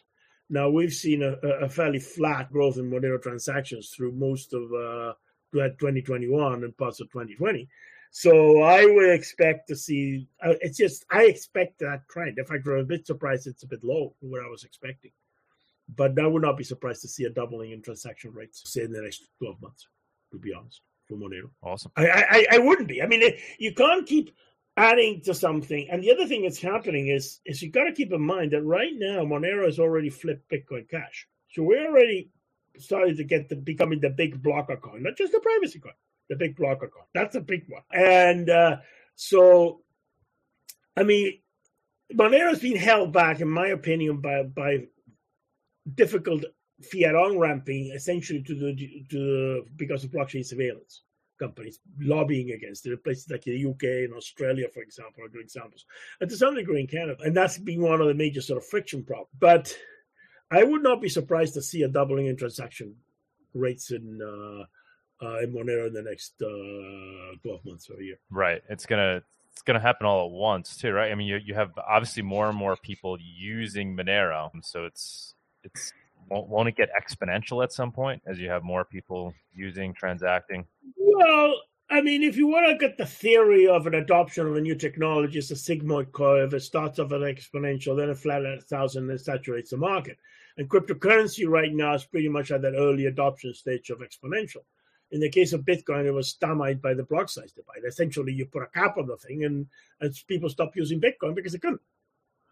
Now, 0.53 0.69
we've 0.69 0.93
seen 0.93 1.23
a, 1.23 1.31
a 1.65 1.67
fairly 1.67 1.97
flat 1.97 2.51
growth 2.51 2.77
in 2.77 2.87
Monero 2.87 3.19
transactions 3.19 3.89
through 3.89 4.11
most 4.11 4.53
of 4.53 4.71
uh, 4.71 5.13
2021 5.51 6.63
and 6.63 6.77
parts 6.77 6.99
of 6.99 7.09
2020. 7.09 7.67
So 8.11 8.61
I 8.61 8.85
would 8.85 9.09
expect 9.09 9.67
to 9.69 9.75
see. 9.75 10.27
Uh, 10.45 10.53
it's 10.61 10.77
just 10.77 11.05
I 11.09 11.23
expect 11.23 11.79
that 11.79 12.07
trend. 12.07 12.37
In 12.37 12.45
fact, 12.45 12.67
I'm 12.67 12.77
a 12.77 12.83
bit 12.83 13.07
surprised 13.07 13.47
it's 13.47 13.63
a 13.63 13.67
bit 13.67 13.83
low 13.83 14.13
from 14.19 14.29
what 14.29 14.45
I 14.45 14.47
was 14.47 14.63
expecting. 14.63 15.09
But 15.95 16.19
I 16.19 16.27
would 16.27 16.43
not 16.43 16.55
be 16.55 16.63
surprised 16.63 17.01
to 17.01 17.07
see 17.07 17.23
a 17.23 17.31
doubling 17.31 17.71
in 17.71 17.81
transaction 17.81 18.31
rates, 18.31 18.61
say 18.63 18.83
in 18.83 18.91
the 18.91 19.01
next 19.01 19.23
12 19.39 19.59
months. 19.59 19.87
To 20.33 20.37
be 20.37 20.53
honest, 20.53 20.81
for 21.07 21.15
Monero, 21.15 21.49
awesome. 21.63 21.91
I 21.97 22.05
I, 22.29 22.45
I 22.51 22.57
wouldn't 22.59 22.87
be. 22.87 23.01
I 23.01 23.07
mean, 23.07 23.23
it, 23.23 23.39
you 23.57 23.73
can't 23.73 24.05
keep 24.05 24.29
adding 24.77 25.21
to 25.21 25.33
something. 25.33 25.87
And 25.91 26.03
the 26.03 26.11
other 26.11 26.25
thing 26.25 26.43
that's 26.43 26.61
happening 26.61 27.07
is 27.07 27.39
is 27.45 27.61
you 27.61 27.71
got 27.71 27.85
to 27.85 27.93
keep 27.93 28.11
in 28.11 28.21
mind 28.21 28.51
that 28.51 28.63
right 28.63 28.93
now 28.95 29.23
Monero 29.23 29.65
has 29.65 29.79
already 29.79 30.09
flipped 30.09 30.49
Bitcoin 30.49 30.89
Cash, 30.89 31.27
so 31.51 31.63
we're 31.63 31.87
already 31.87 32.29
starting 32.79 33.15
to 33.17 33.23
get 33.23 33.49
to 33.49 33.55
becoming 33.55 33.99
the 33.99 34.09
big 34.09 34.41
blocker 34.41 34.77
coin, 34.77 35.03
not 35.03 35.15
just 35.15 35.31
the 35.31 35.39
privacy 35.39 35.79
coin, 35.79 35.93
the 36.29 36.35
big 36.35 36.55
blocker 36.55 36.87
coin. 36.87 37.05
That's 37.13 37.35
a 37.35 37.41
big 37.41 37.65
one. 37.67 37.83
And 37.91 38.49
uh, 38.49 38.77
so, 39.15 39.81
I 40.97 41.03
mean, 41.03 41.39
Monero's 42.13 42.59
been 42.59 42.77
held 42.77 43.13
back, 43.13 43.41
in 43.41 43.49
my 43.49 43.67
opinion, 43.67 44.21
by 44.21 44.43
by 44.43 44.87
difficult 45.95 46.45
fiat 46.91 47.15
on 47.15 47.37
ramping, 47.37 47.91
essentially 47.93 48.41
to 48.43 48.55
the 48.55 48.75
to 49.09 49.17
the, 49.17 49.65
because 49.75 50.03
of 50.03 50.11
blockchain 50.11 50.45
surveillance 50.45 51.03
companies 51.39 51.79
lobbying 51.99 52.51
against 52.51 52.85
it. 52.85 53.03
Places 53.03 53.29
like 53.29 53.43
the 53.43 53.65
UK 53.65 53.83
and 54.05 54.13
Australia, 54.13 54.67
for 54.73 54.81
example, 54.81 55.23
are 55.23 55.29
good 55.29 55.41
examples, 55.41 55.85
and 56.21 56.29
to 56.29 56.37
some 56.37 56.55
degree 56.55 56.81
in 56.81 56.87
Canada, 56.87 57.17
and 57.23 57.35
that's 57.35 57.57
been 57.57 57.81
one 57.81 58.01
of 58.01 58.07
the 58.07 58.13
major 58.13 58.41
sort 58.41 58.57
of 58.57 58.65
friction 58.65 59.03
problems. 59.03 59.29
But 59.39 59.75
I 60.51 60.63
would 60.63 60.83
not 60.83 61.01
be 61.01 61.09
surprised 61.09 61.55
to 61.55 61.61
see 61.61 61.83
a 61.83 61.87
doubling 61.87 62.27
in 62.27 62.37
transaction 62.37 62.95
rates 63.53 63.91
in 63.91 64.19
uh, 64.21 65.25
uh, 65.25 65.39
in 65.39 65.53
Monero 65.53 65.87
in 65.87 65.93
the 65.93 66.03
next 66.03 66.33
uh, 66.41 67.37
twelve 67.41 67.63
months 67.65 67.89
or 67.89 67.99
a 67.99 68.03
year. 68.03 68.19
Right. 68.29 68.61
It's 68.69 68.85
gonna 68.85 69.23
it's 69.51 69.61
gonna 69.61 69.79
happen 69.79 70.05
all 70.05 70.25
at 70.25 70.31
once 70.31 70.77
too, 70.77 70.91
right? 70.91 71.11
I 71.11 71.15
mean, 71.15 71.27
you 71.27 71.37
you 71.37 71.53
have 71.53 71.71
obviously 71.77 72.23
more 72.23 72.49
and 72.49 72.57
more 72.57 72.75
people 72.75 73.17
using 73.19 73.95
Monero, 73.95 74.51
so 74.63 74.85
it's 74.85 75.35
it's 75.63 75.93
won't, 76.29 76.47
won't 76.47 76.69
it 76.69 76.75
get 76.75 76.89
exponential 76.93 77.63
at 77.63 77.71
some 77.71 77.91
point 77.91 78.21
as 78.25 78.39
you 78.39 78.49
have 78.49 78.63
more 78.63 78.85
people 78.85 79.33
using 79.53 79.93
transacting? 79.93 80.65
Well, 80.97 81.55
I 81.89 82.01
mean, 82.01 82.23
if 82.23 82.37
you 82.37 82.47
want 82.47 82.79
to 82.79 82.85
at 82.85 82.97
the 82.97 83.05
theory 83.05 83.67
of 83.67 83.85
an 83.85 83.93
adoption 83.93 84.47
of 84.47 84.55
a 84.55 84.61
new 84.61 84.75
technology, 84.75 85.37
it's 85.37 85.51
a 85.51 85.55
sigmoid 85.55 86.11
curve. 86.11 86.53
It 86.53 86.61
starts 86.61 86.97
off 86.97 87.11
at 87.11 87.21
exponential, 87.21 87.95
then 87.95 88.09
it 88.09 88.17
flat 88.17 88.45
at 88.45 88.57
a 88.57 88.61
thousand, 88.61 89.09
and 89.09 89.21
saturates 89.21 89.69
the 89.69 89.77
market. 89.77 90.17
And 90.57 90.69
cryptocurrency 90.69 91.47
right 91.47 91.73
now 91.73 91.93
is 91.93 92.05
pretty 92.05 92.29
much 92.29 92.51
at 92.51 92.61
that 92.61 92.75
early 92.75 93.05
adoption 93.05 93.53
stage 93.53 93.89
of 93.89 93.99
exponential. 93.99 94.63
In 95.11 95.19
the 95.19 95.29
case 95.29 95.53
of 95.53 95.61
Bitcoin, 95.61 96.05
it 96.05 96.11
was 96.11 96.29
stymied 96.29 96.81
by 96.81 96.95
the 96.95 97.03
block 97.03 97.29
size 97.29 97.51
divide. 97.51 97.87
Essentially, 97.87 98.33
you 98.33 98.47
put 98.47 98.63
a 98.63 98.67
cap 98.67 98.97
on 98.97 99.05
the 99.05 99.17
thing, 99.17 99.43
and, 99.43 99.67
and 100.01 100.15
people 100.27 100.49
stopped 100.49 100.75
using 100.75 100.99
Bitcoin 100.99 101.35
because 101.35 101.53
they 101.53 101.59
couldn't. 101.59 101.81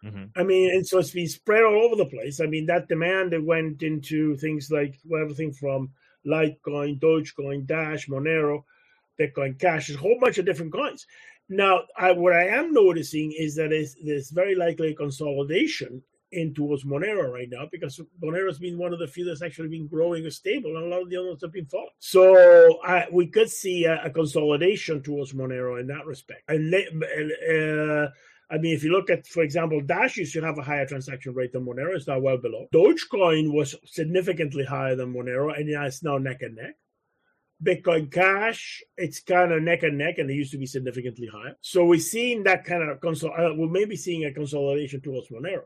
Hmm 0.02 0.24
I 0.36 0.42
mean, 0.42 0.70
and 0.70 0.86
so 0.86 0.98
it's 0.98 1.10
been 1.10 1.28
spread 1.28 1.64
all 1.64 1.82
over 1.84 1.96
the 1.96 2.06
place. 2.06 2.40
I 2.40 2.46
mean, 2.46 2.66
that 2.66 2.88
demand 2.88 3.32
that 3.32 3.44
went 3.44 3.82
into 3.82 4.36
things 4.36 4.70
like 4.70 4.98
well, 5.04 5.22
everything 5.22 5.52
from 5.52 5.90
Litecoin, 6.26 7.00
Dogecoin, 7.00 7.66
Dash, 7.66 8.08
Monero, 8.08 8.64
Bitcoin 9.20 9.58
Cash, 9.58 9.90
a 9.90 9.96
whole 9.96 10.18
bunch 10.20 10.38
of 10.38 10.46
different 10.46 10.72
coins. 10.72 11.06
Now, 11.48 11.82
I, 11.98 12.12
what 12.12 12.32
I 12.32 12.46
am 12.46 12.72
noticing 12.72 13.32
is 13.38 13.54
that 13.56 13.70
there's 14.04 14.30
very 14.30 14.54
likely 14.54 14.92
a 14.92 14.94
consolidation 14.94 16.02
in 16.32 16.54
towards 16.54 16.84
Monero 16.84 17.30
right 17.30 17.48
now 17.50 17.68
because 17.70 18.00
Monero 18.22 18.46
has 18.46 18.58
been 18.58 18.78
one 18.78 18.92
of 18.92 18.98
the 18.98 19.06
few 19.06 19.24
that's 19.24 19.42
actually 19.42 19.68
been 19.68 19.86
growing 19.86 20.28
stable, 20.30 20.76
and 20.76 20.86
a 20.86 20.88
lot 20.88 21.02
of 21.02 21.10
the 21.10 21.16
others 21.16 21.42
have 21.42 21.52
been 21.52 21.66
falling. 21.66 21.90
So 21.98 22.80
I, 22.82 23.06
we 23.12 23.26
could 23.26 23.50
see 23.50 23.84
a, 23.84 24.02
a 24.04 24.10
consolidation 24.10 25.02
towards 25.02 25.34
Monero 25.34 25.78
in 25.78 25.86
that 25.88 26.06
respect. 26.06 26.42
And 26.48 26.74
uh, 26.74 28.08
I 28.52 28.58
mean, 28.58 28.74
if 28.74 28.84
you 28.84 28.92
look 28.92 29.08
at, 29.08 29.26
for 29.26 29.42
example, 29.42 29.80
Dash 29.80 30.18
used 30.18 30.34
to 30.34 30.42
have 30.42 30.58
a 30.58 30.62
higher 30.62 30.86
transaction 30.86 31.32
rate 31.32 31.52
than 31.52 31.64
Monero. 31.64 31.96
It's 31.96 32.06
now 32.06 32.18
well 32.18 32.36
below. 32.36 32.66
Dogecoin 32.74 33.50
was 33.50 33.74
significantly 33.86 34.64
higher 34.64 34.94
than 34.94 35.14
Monero, 35.14 35.58
and 35.58 35.68
it's 35.70 36.02
now 36.02 36.18
neck 36.18 36.42
and 36.42 36.56
neck. 36.56 36.74
Bitcoin 37.64 38.12
Cash, 38.12 38.82
it's 38.96 39.20
kind 39.20 39.52
of 39.52 39.62
neck 39.62 39.84
and 39.84 39.96
neck, 39.96 40.18
and 40.18 40.28
it 40.28 40.34
used 40.34 40.52
to 40.52 40.58
be 40.58 40.66
significantly 40.66 41.28
higher. 41.32 41.56
So 41.60 41.84
we're 41.86 42.00
seeing 42.00 42.42
that 42.42 42.64
kind 42.64 42.82
of 42.82 43.00
consol. 43.00 43.30
Uh, 43.30 43.54
we're 43.54 43.68
maybe 43.68 43.96
seeing 43.96 44.24
a 44.24 44.32
consolidation 44.32 45.00
towards 45.00 45.28
Monero 45.28 45.62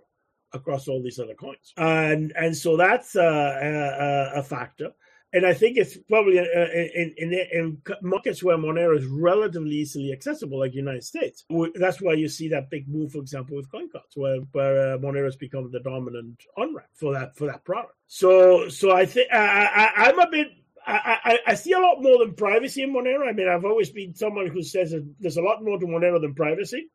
across 0.52 0.86
all 0.86 1.02
these 1.02 1.18
other 1.18 1.34
coins, 1.34 1.72
and 1.76 2.32
and 2.36 2.56
so 2.56 2.76
that's 2.76 3.16
a, 3.16 4.32
a, 4.34 4.40
a 4.40 4.42
factor. 4.42 4.90
And 5.36 5.44
I 5.44 5.52
think 5.52 5.76
it's 5.76 5.98
probably 6.08 6.38
uh, 6.38 6.44
in, 6.44 7.14
in 7.18 7.32
in 7.52 7.82
markets 8.00 8.42
where 8.42 8.56
Monero 8.56 8.96
is 8.96 9.04
relatively 9.04 9.76
easily 9.76 10.10
accessible, 10.10 10.58
like 10.60 10.70
the 10.70 10.78
United 10.78 11.04
States. 11.04 11.44
That's 11.74 12.00
why 12.00 12.14
you 12.14 12.26
see 12.26 12.48
that 12.48 12.70
big 12.70 12.88
move, 12.88 13.12
for 13.12 13.18
example, 13.18 13.56
with 13.56 13.70
CoinCards, 13.70 14.14
where 14.14 14.38
where 14.52 14.94
uh, 14.94 14.98
Monero 14.98 15.26
has 15.26 15.36
become 15.36 15.70
the 15.70 15.80
dominant 15.80 16.42
on 16.56 16.74
ramp 16.74 16.88
for 16.94 17.12
that 17.12 17.36
for 17.36 17.46
that 17.48 17.66
product. 17.66 17.92
So 18.06 18.70
so 18.70 18.96
I 18.96 19.04
think 19.04 19.28
I'm 19.30 20.18
a 20.18 20.30
bit 20.30 20.48
I, 20.86 21.18
I, 21.24 21.38
I, 21.48 21.54
see 21.54 21.72
a 21.72 21.80
lot 21.80 22.00
more 22.00 22.18
than 22.24 22.34
privacy 22.34 22.82
in 22.82 22.94
Monero. 22.94 23.28
I 23.28 23.32
mean, 23.32 23.48
I've 23.48 23.64
always 23.64 23.90
been 23.90 24.14
someone 24.14 24.46
who 24.46 24.62
says 24.62 24.92
that 24.92 25.04
there's 25.20 25.36
a 25.36 25.42
lot 25.42 25.62
more 25.62 25.78
to 25.78 25.86
Monero 25.86 26.18
than 26.18 26.34
privacy. 26.34 26.88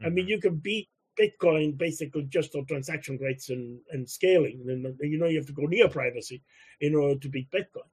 Mm-hmm. 0.00 0.06
I 0.06 0.10
mean, 0.10 0.28
you 0.28 0.38
can 0.40 0.56
beat 0.56 0.88
Bitcoin 1.18 1.76
basically 1.76 2.24
just 2.24 2.54
on 2.54 2.66
transaction 2.66 3.18
rates 3.20 3.50
and, 3.50 3.80
and 3.90 4.08
scaling. 4.08 4.64
And 4.68 4.94
you 5.00 5.18
know, 5.18 5.26
you 5.26 5.36
have 5.36 5.46
to 5.46 5.52
go 5.52 5.62
near 5.62 5.88
privacy 5.88 6.42
in 6.80 6.94
order 6.94 7.18
to 7.18 7.28
beat 7.28 7.50
Bitcoin 7.50 7.88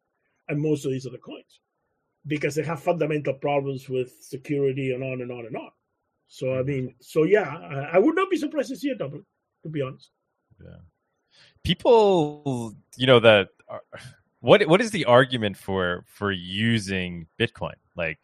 and 0.48 0.62
most 0.62 0.86
of 0.86 0.92
these 0.92 1.06
other 1.06 1.18
coins 1.18 1.60
because 2.26 2.56
they 2.56 2.64
have 2.64 2.82
fundamental 2.82 3.34
problems 3.34 3.90
with 3.90 4.12
security 4.22 4.92
and 4.92 5.04
on 5.04 5.22
and 5.22 5.32
on 5.32 5.46
and 5.46 5.56
on. 5.56 5.72
So, 6.28 6.54
I 6.54 6.58
mm-hmm. 6.58 6.68
mean, 6.68 6.96
so 7.00 7.24
yeah, 7.24 7.56
I, 7.56 7.96
I 7.96 7.98
would 7.98 8.16
not 8.16 8.30
be 8.30 8.38
surprised 8.38 8.70
to 8.70 8.76
see 8.76 8.90
a 8.90 8.96
double, 8.96 9.22
to 9.64 9.70
be 9.70 9.82
honest. 9.82 10.12
Yeah. 10.64 10.78
People, 11.64 12.76
you 12.98 13.08
know, 13.08 13.20
that 13.20 13.50
are 13.68 13.82
what 14.40 14.68
what 14.68 14.82
is 14.82 14.92
the 14.92 15.06
argument 15.06 15.58
for 15.58 16.04
for 16.08 16.32
using 16.32 17.28
Bitcoin? 17.40 17.76
Like, 17.96 18.20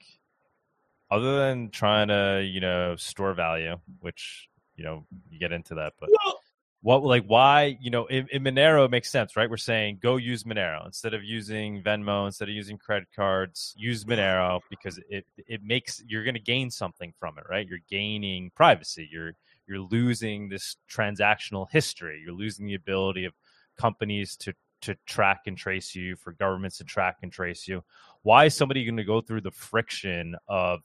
other 1.11 1.39
than 1.39 1.69
trying 1.69 2.07
to 2.09 2.43
you 2.43 2.59
know 2.59 2.95
store 2.95 3.33
value, 3.33 3.77
which 3.99 4.47
you 4.75 4.83
know 4.83 5.05
you 5.29 5.39
get 5.39 5.51
into 5.51 5.75
that, 5.75 5.93
but 5.99 6.09
well, 6.23 6.39
what 6.81 7.03
like 7.03 7.23
why 7.25 7.77
you 7.81 7.89
know 7.89 8.05
in, 8.07 8.27
in 8.31 8.43
Monero 8.43 8.85
it 8.85 8.91
makes 8.91 9.09
sense, 9.09 9.35
right? 9.35 9.49
We're 9.49 9.57
saying 9.57 9.99
go 10.01 10.17
use 10.17 10.43
Monero 10.43 10.85
instead 10.85 11.13
of 11.13 11.23
using 11.23 11.81
Venmo, 11.81 12.25
instead 12.25 12.49
of 12.49 12.55
using 12.55 12.77
credit 12.77 13.07
cards, 13.15 13.73
use 13.77 14.03
Monero 14.03 14.59
because 14.69 14.99
it 15.09 15.25
it 15.37 15.61
makes 15.63 16.03
you're 16.07 16.25
going 16.25 16.33
to 16.35 16.41
gain 16.41 16.69
something 16.69 17.13
from 17.19 17.37
it, 17.37 17.45
right? 17.49 17.67
You're 17.67 17.79
gaining 17.89 18.51
privacy. 18.55 19.07
You're 19.11 19.33
you're 19.65 19.79
losing 19.79 20.49
this 20.49 20.75
transactional 20.91 21.67
history. 21.71 22.21
You're 22.23 22.35
losing 22.35 22.67
the 22.67 22.75
ability 22.75 23.25
of 23.25 23.33
companies 23.77 24.35
to 24.37 24.53
to 24.81 24.97
track 25.05 25.43
and 25.47 25.57
trace 25.57 25.95
you, 25.95 26.17
for 26.17 26.33
governments 26.33 26.77
to 26.79 26.83
track 26.83 27.19
and 27.23 27.31
trace 27.31 27.65
you. 27.65 27.81
Why 28.23 28.45
is 28.45 28.55
somebody 28.55 28.83
going 28.83 28.97
to 28.97 29.05
go 29.05 29.21
through 29.21 29.41
the 29.41 29.51
friction 29.51 30.35
of 30.49 30.81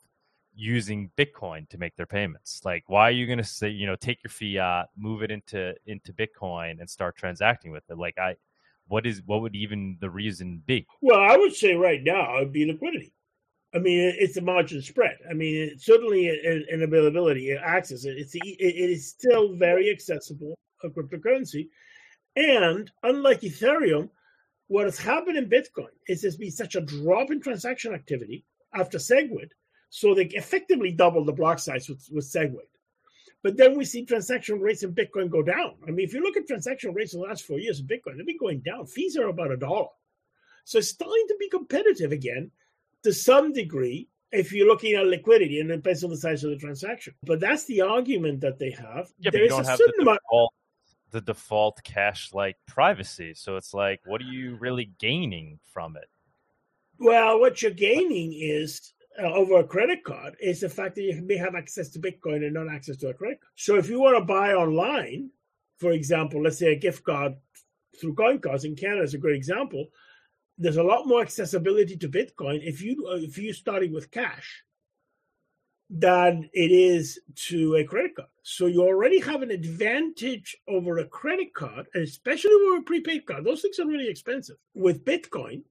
using 0.58 1.10
Bitcoin 1.16 1.68
to 1.70 1.78
make 1.78 1.96
their 1.96 2.06
payments? 2.06 2.60
Like, 2.64 2.84
why 2.88 3.08
are 3.08 3.12
you 3.12 3.26
going 3.26 3.38
to 3.38 3.44
say, 3.44 3.68
you 3.68 3.86
know, 3.86 3.96
take 3.96 4.18
your 4.22 4.30
fiat, 4.30 4.88
move 4.96 5.22
it 5.22 5.30
into 5.30 5.74
into 5.86 6.12
Bitcoin, 6.12 6.80
and 6.80 6.88
start 6.88 7.16
transacting 7.16 7.70
with 7.70 7.84
it? 7.90 7.98
Like, 7.98 8.18
I, 8.18 8.36
what 8.86 9.06
is 9.06 9.22
what 9.26 9.42
would 9.42 9.54
even 9.54 9.98
the 10.00 10.10
reason 10.10 10.62
be? 10.66 10.86
Well, 11.00 11.20
I 11.20 11.36
would 11.36 11.54
say 11.54 11.74
right 11.74 12.02
now 12.02 12.36
it'd 12.36 12.52
be 12.52 12.66
liquidity. 12.66 13.12
I 13.74 13.78
mean, 13.78 14.14
it's 14.18 14.38
a 14.38 14.40
margin 14.40 14.80
spread. 14.80 15.18
I 15.28 15.34
mean, 15.34 15.54
it, 15.54 15.80
certainly 15.80 16.28
in, 16.28 16.64
in, 16.70 16.82
availability, 16.82 17.52
access, 17.52 18.04
it's 18.06 18.34
it, 18.34 18.40
it 18.58 18.90
is 18.90 19.08
still 19.08 19.54
very 19.54 19.90
accessible 19.90 20.54
a 20.82 20.88
cryptocurrency 20.88 21.68
and 22.38 22.90
unlike 23.02 23.40
Ethereum, 23.40 24.10
what 24.68 24.84
has 24.84 24.96
happened 24.96 25.36
in 25.36 25.50
Bitcoin 25.50 25.90
is 26.08 26.22
there's 26.22 26.36
been 26.36 26.52
such 26.52 26.76
a 26.76 26.80
drop 26.80 27.32
in 27.32 27.40
transaction 27.40 27.92
activity 27.92 28.44
after 28.74 28.98
SegWit. 28.98 29.50
So 29.90 30.14
they 30.14 30.26
effectively 30.26 30.92
doubled 30.92 31.26
the 31.26 31.32
block 31.32 31.58
size 31.58 31.88
with, 31.88 32.06
with 32.12 32.24
SegWit. 32.24 32.68
But 33.42 33.56
then 33.56 33.78
we 33.78 33.84
see 33.84 34.04
transaction 34.04 34.60
rates 34.60 34.82
in 34.82 34.94
Bitcoin 34.94 35.30
go 35.30 35.42
down. 35.42 35.74
I 35.86 35.90
mean, 35.90 36.06
if 36.06 36.12
you 36.12 36.22
look 36.22 36.36
at 36.36 36.46
transaction 36.46 36.92
rates 36.92 37.14
in 37.14 37.20
the 37.20 37.26
last 37.26 37.44
four 37.44 37.58
years 37.58 37.80
in 37.80 37.86
Bitcoin, 37.86 38.16
they've 38.16 38.26
been 38.26 38.38
going 38.38 38.60
down. 38.60 38.86
Fees 38.86 39.16
are 39.16 39.28
about 39.28 39.52
a 39.52 39.56
dollar. 39.56 39.88
So 40.64 40.78
it's 40.78 40.88
starting 40.88 41.24
to 41.28 41.36
be 41.38 41.48
competitive 41.48 42.12
again 42.12 42.50
to 43.04 43.12
some 43.12 43.52
degree 43.52 44.08
if 44.32 44.52
you're 44.52 44.66
looking 44.66 44.94
at 44.94 45.06
liquidity 45.06 45.60
and 45.60 45.70
it 45.70 45.76
depends 45.76 46.04
on 46.04 46.10
the 46.10 46.16
size 46.16 46.44
of 46.44 46.50
the 46.50 46.56
transaction. 46.56 47.14
But 47.22 47.40
that's 47.40 47.64
the 47.64 47.82
argument 47.82 48.40
that 48.40 48.58
they 48.58 48.72
have. 48.72 49.08
Yeah, 49.18 49.30
there 49.30 49.32
but 49.32 49.38
you 49.38 49.44
is 49.44 49.50
don't 49.50 49.64
a 49.64 49.68
have 49.68 49.78
certain 49.78 49.94
the 49.96 50.02
amount. 50.02 50.20
default, 50.26 50.52
the 51.12 51.20
default 51.20 51.82
cache 51.84 52.34
like 52.34 52.56
privacy. 52.66 53.34
So 53.34 53.56
it's 53.56 53.72
like, 53.72 54.00
what 54.04 54.20
are 54.20 54.24
you 54.24 54.56
really 54.56 54.90
gaining 54.98 55.60
from 55.72 55.96
it? 55.96 56.08
Well, 56.98 57.40
what 57.40 57.62
you're 57.62 57.70
gaining 57.70 58.34
is 58.34 58.92
over 59.18 59.58
a 59.58 59.64
credit 59.64 60.04
card 60.04 60.36
is 60.40 60.60
the 60.60 60.68
fact 60.68 60.94
that 60.94 61.02
you 61.02 61.20
may 61.22 61.36
have 61.36 61.54
access 61.54 61.88
to 61.90 61.98
Bitcoin 61.98 62.44
and 62.44 62.54
not 62.54 62.72
access 62.72 62.96
to 62.98 63.08
a 63.08 63.14
credit 63.14 63.40
card. 63.40 63.52
So 63.56 63.76
if 63.76 63.88
you 63.88 64.00
want 64.00 64.16
to 64.16 64.24
buy 64.24 64.52
online, 64.52 65.30
for 65.78 65.92
example, 65.92 66.42
let's 66.42 66.58
say 66.58 66.72
a 66.72 66.78
gift 66.78 67.04
card 67.04 67.34
through 68.00 68.14
CoinCards 68.14 68.64
in 68.64 68.76
Canada 68.76 69.02
is 69.02 69.14
a 69.14 69.18
great 69.18 69.36
example. 69.36 69.86
There's 70.56 70.76
a 70.76 70.82
lot 70.82 71.06
more 71.06 71.20
accessibility 71.20 71.96
to 71.96 72.08
Bitcoin 72.08 72.60
if 72.62 72.82
you 72.82 73.06
uh, 73.10 73.16
if 73.16 73.38
you 73.38 73.52
starting 73.52 73.92
with 73.92 74.10
cash 74.10 74.62
than 75.90 76.50
it 76.52 76.70
is 76.70 77.18
to 77.34 77.76
a 77.76 77.84
credit 77.84 78.14
card. 78.14 78.28
So 78.42 78.66
you 78.66 78.82
already 78.82 79.20
have 79.20 79.42
an 79.42 79.50
advantage 79.50 80.56
over 80.68 80.98
a 80.98 81.06
credit 81.06 81.54
card, 81.54 81.86
especially 81.94 82.54
with 82.54 82.80
a 82.80 82.84
prepaid 82.84 83.26
card. 83.26 83.44
Those 83.44 83.62
things 83.62 83.78
are 83.78 83.86
really 83.86 84.08
expensive. 84.08 84.56
With 84.74 85.04
Bitcoin, 85.04 85.62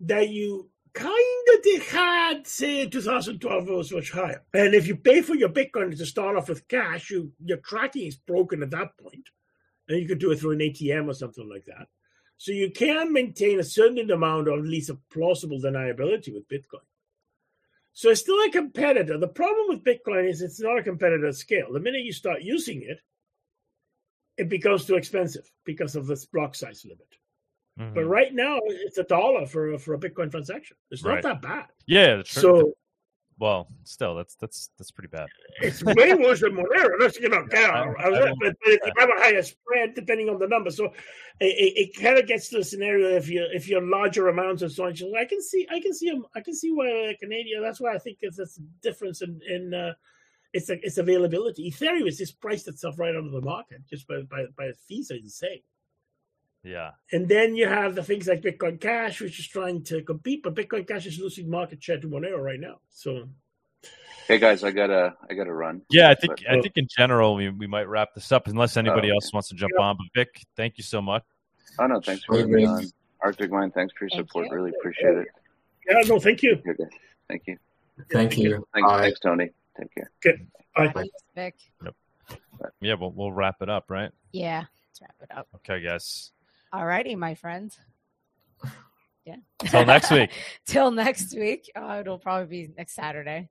that 0.00 0.28
you 0.28 0.70
kind 0.92 1.14
of 1.48 1.58
had, 1.88 2.46
say, 2.46 2.86
2012, 2.86 3.68
was 3.68 3.92
much 3.92 4.12
higher. 4.12 4.42
And 4.54 4.74
if 4.74 4.86
you 4.86 4.96
pay 4.96 5.22
for 5.22 5.34
your 5.34 5.48
Bitcoin 5.48 5.96
to 5.96 6.06
start 6.06 6.36
off 6.36 6.48
with 6.48 6.68
cash, 6.68 7.10
you, 7.10 7.32
your 7.44 7.58
tracking 7.58 8.06
is 8.06 8.16
broken 8.16 8.62
at 8.62 8.70
that 8.70 8.96
point, 8.98 9.28
and 9.88 9.98
you 9.98 10.06
could 10.06 10.18
do 10.18 10.30
it 10.30 10.40
through 10.40 10.52
an 10.52 10.58
ATM 10.58 11.08
or 11.08 11.14
something 11.14 11.48
like 11.48 11.64
that. 11.66 11.88
So 12.36 12.52
you 12.52 12.70
can 12.70 13.12
maintain 13.12 13.58
a 13.58 13.64
certain 13.64 14.10
amount 14.10 14.48
of 14.48 14.60
at 14.60 14.64
least 14.64 14.90
a 14.90 14.98
plausible 15.10 15.60
deniability 15.60 16.32
with 16.32 16.48
Bitcoin. 16.48 16.84
So 17.92 18.10
it's 18.10 18.20
still 18.20 18.40
a 18.44 18.50
competitor. 18.50 19.18
The 19.18 19.26
problem 19.26 19.66
with 19.68 19.82
Bitcoin 19.82 20.28
is 20.28 20.40
it's 20.40 20.60
not 20.60 20.78
a 20.78 20.84
competitor 20.84 21.26
at 21.26 21.34
scale. 21.34 21.72
The 21.72 21.80
minute 21.80 22.04
you 22.04 22.12
start 22.12 22.42
using 22.42 22.82
it, 22.82 23.00
it 24.36 24.48
becomes 24.48 24.84
too 24.84 24.94
expensive 24.94 25.50
because 25.64 25.96
of 25.96 26.06
this 26.06 26.24
block 26.26 26.54
size 26.54 26.84
limit. 26.84 27.08
Mm-hmm. 27.78 27.94
But 27.94 28.06
right 28.06 28.34
now, 28.34 28.58
it's 28.64 28.98
a 28.98 29.04
dollar 29.04 29.46
for 29.46 29.74
a, 29.74 29.78
for 29.78 29.94
a 29.94 29.98
Bitcoin 29.98 30.30
transaction. 30.30 30.76
It's 30.90 31.02
Right. 31.04 31.22
not 31.22 31.40
that 31.40 31.42
bad. 31.42 31.66
Yeah. 31.86 32.22
So 32.26 32.72
well, 33.40 33.68
still, 33.84 34.16
that's 34.16 34.34
that's 34.34 34.70
that's 34.78 34.90
pretty 34.90 35.10
bad. 35.10 35.28
it's 35.62 35.84
way 35.84 36.12
worse 36.14 36.40
than 36.40 36.56
Monero. 36.56 36.88
Let's 36.98 37.20
you 37.20 37.28
know, 37.28 37.46
Yeah, 37.52 37.68
I- 37.96 38.06
I 38.06 38.10
don't- 38.10 38.36
but, 38.40 38.56
but 38.64 38.72
if 38.72 38.80
you 38.84 38.92
have 38.98 39.08
a 39.10 39.20
higher 39.20 39.42
spread, 39.42 39.94
depending 39.94 40.28
on 40.28 40.40
the 40.40 40.48
number, 40.48 40.70
so 40.72 40.86
it, 40.86 40.92
it, 41.40 41.78
it 41.96 42.02
kind 42.02 42.18
of 42.18 42.26
gets 42.26 42.48
to 42.48 42.58
a 42.58 42.64
scenario 42.64 43.14
if 43.16 43.28
you 43.28 43.46
if 43.54 43.68
you're 43.68 43.80
larger 43.80 44.26
amounts 44.26 44.62
and 44.62 44.72
so 44.72 44.86
on. 44.86 44.92
I 45.16 45.24
can 45.24 45.40
see, 45.40 45.68
I 45.70 45.78
can 45.78 45.94
see, 45.94 46.20
I 46.34 46.40
can 46.40 46.54
see 46.54 46.72
why 46.72 47.16
Canadian. 47.20 47.62
That's 47.62 47.80
why 47.80 47.94
I 47.94 47.98
think 47.98 48.18
it's 48.22 48.40
a 48.40 48.46
difference 48.82 49.22
in 49.22 49.40
in 49.48 49.72
uh, 49.72 49.92
it's 50.52 50.68
it's 50.68 50.98
availability. 50.98 51.70
Ethereum 51.70 52.08
is 52.08 52.18
just 52.18 52.40
priced 52.40 52.66
itself 52.66 52.98
right 52.98 53.14
under 53.14 53.30
the 53.30 53.40
market 53.40 53.86
just 53.88 54.08
by 54.08 54.22
by, 54.22 54.46
by 54.56 54.72
fees 54.88 55.12
are 55.12 55.16
insane. 55.16 55.60
Yeah. 56.64 56.90
And 57.12 57.28
then 57.28 57.54
you 57.54 57.68
have 57.68 57.94
the 57.94 58.02
things 58.02 58.26
like 58.26 58.42
Bitcoin 58.42 58.80
Cash, 58.80 59.20
which 59.20 59.38
is 59.38 59.46
trying 59.46 59.84
to 59.84 60.02
compete, 60.02 60.42
but 60.42 60.54
Bitcoin 60.54 60.86
Cash 60.86 61.06
is 61.06 61.18
losing 61.18 61.48
market 61.48 61.82
share 61.82 62.00
to 62.00 62.08
Monero 62.08 62.38
right 62.38 62.60
now. 62.60 62.80
So 62.90 63.28
Hey 64.26 64.38
guys, 64.38 64.62
I 64.62 64.72
gotta 64.72 65.14
I 65.30 65.34
gotta 65.34 65.54
run. 65.54 65.80
Yeah, 65.88 66.10
I 66.10 66.14
think 66.14 66.36
But- 66.46 66.50
I 66.50 66.60
think 66.60 66.76
in 66.76 66.86
general 66.94 67.34
we, 67.34 67.48
we 67.48 67.66
might 67.66 67.88
wrap 67.88 68.14
this 68.14 68.30
up 68.30 68.46
unless 68.46 68.76
oh, 68.76 68.80
anybody 68.80 69.10
Oh, 69.10 69.14
else 69.14 69.32
wants 69.32 69.48
to 69.48 69.54
jump 69.54 69.72
on. 69.80 69.96
But 69.96 70.06
Vic, 70.14 70.44
thank 70.54 70.76
you 70.76 70.84
so 70.84 71.00
much. 71.00 71.24
Oh 71.78 71.86
no, 71.86 72.00
thanks 72.00 72.24
for 72.24 72.34
Hey, 72.34 72.40
having 72.40 72.54
me 72.54 72.66
on. 72.66 72.84
Arctic 73.22 73.50
Mine, 73.50 73.70
thanks 73.70 73.94
for 73.96 74.04
your 74.04 74.10
Thank 74.10 74.28
support. 74.28 74.46
you. 74.46 74.54
Really 74.54 74.72
appreciate 74.78 75.16
it. 75.16 75.28
Yeah, 75.88 76.00
no, 76.06 76.20
thank 76.20 76.42
you. 76.42 76.60
Here, 76.62 76.74
guys. 76.74 76.88
Thank 77.28 77.46
you. 77.46 77.56
Thank 78.10 78.36
you. 78.36 78.66
Thanks, 78.74 78.88
Bye. 78.88 79.00
thanks, 79.00 79.20
Tony. 79.20 79.50
Take 79.78 79.94
care. 79.94 80.40
Bye. 80.76 80.92
Thanks, 80.92 81.10
Vic. 81.34 81.54
Yeah, 82.80 82.94
we'll, 82.94 83.12
we'll 83.12 83.32
wrap 83.32 83.62
it 83.62 83.70
up, 83.70 83.86
right? 83.90 84.10
Yeah, 84.32 84.64
let's 84.90 85.00
wrap 85.00 85.14
it 85.22 85.30
up. 85.36 85.48
Okay, 85.56 85.80
guys. 85.82 86.32
Alrighty, 86.72 87.16
my 87.16 87.34
friends. 87.34 87.78
Yeah. 89.28 89.36
Till 89.58 89.84
next 89.84 90.10
week. 90.10 90.30
Till 90.66 90.90
next 90.90 91.36
week. 91.36 91.70
Uh, 91.76 91.98
it'll 92.00 92.18
probably 92.18 92.46
be 92.46 92.72
next 92.76 92.94
Saturday. 92.94 93.50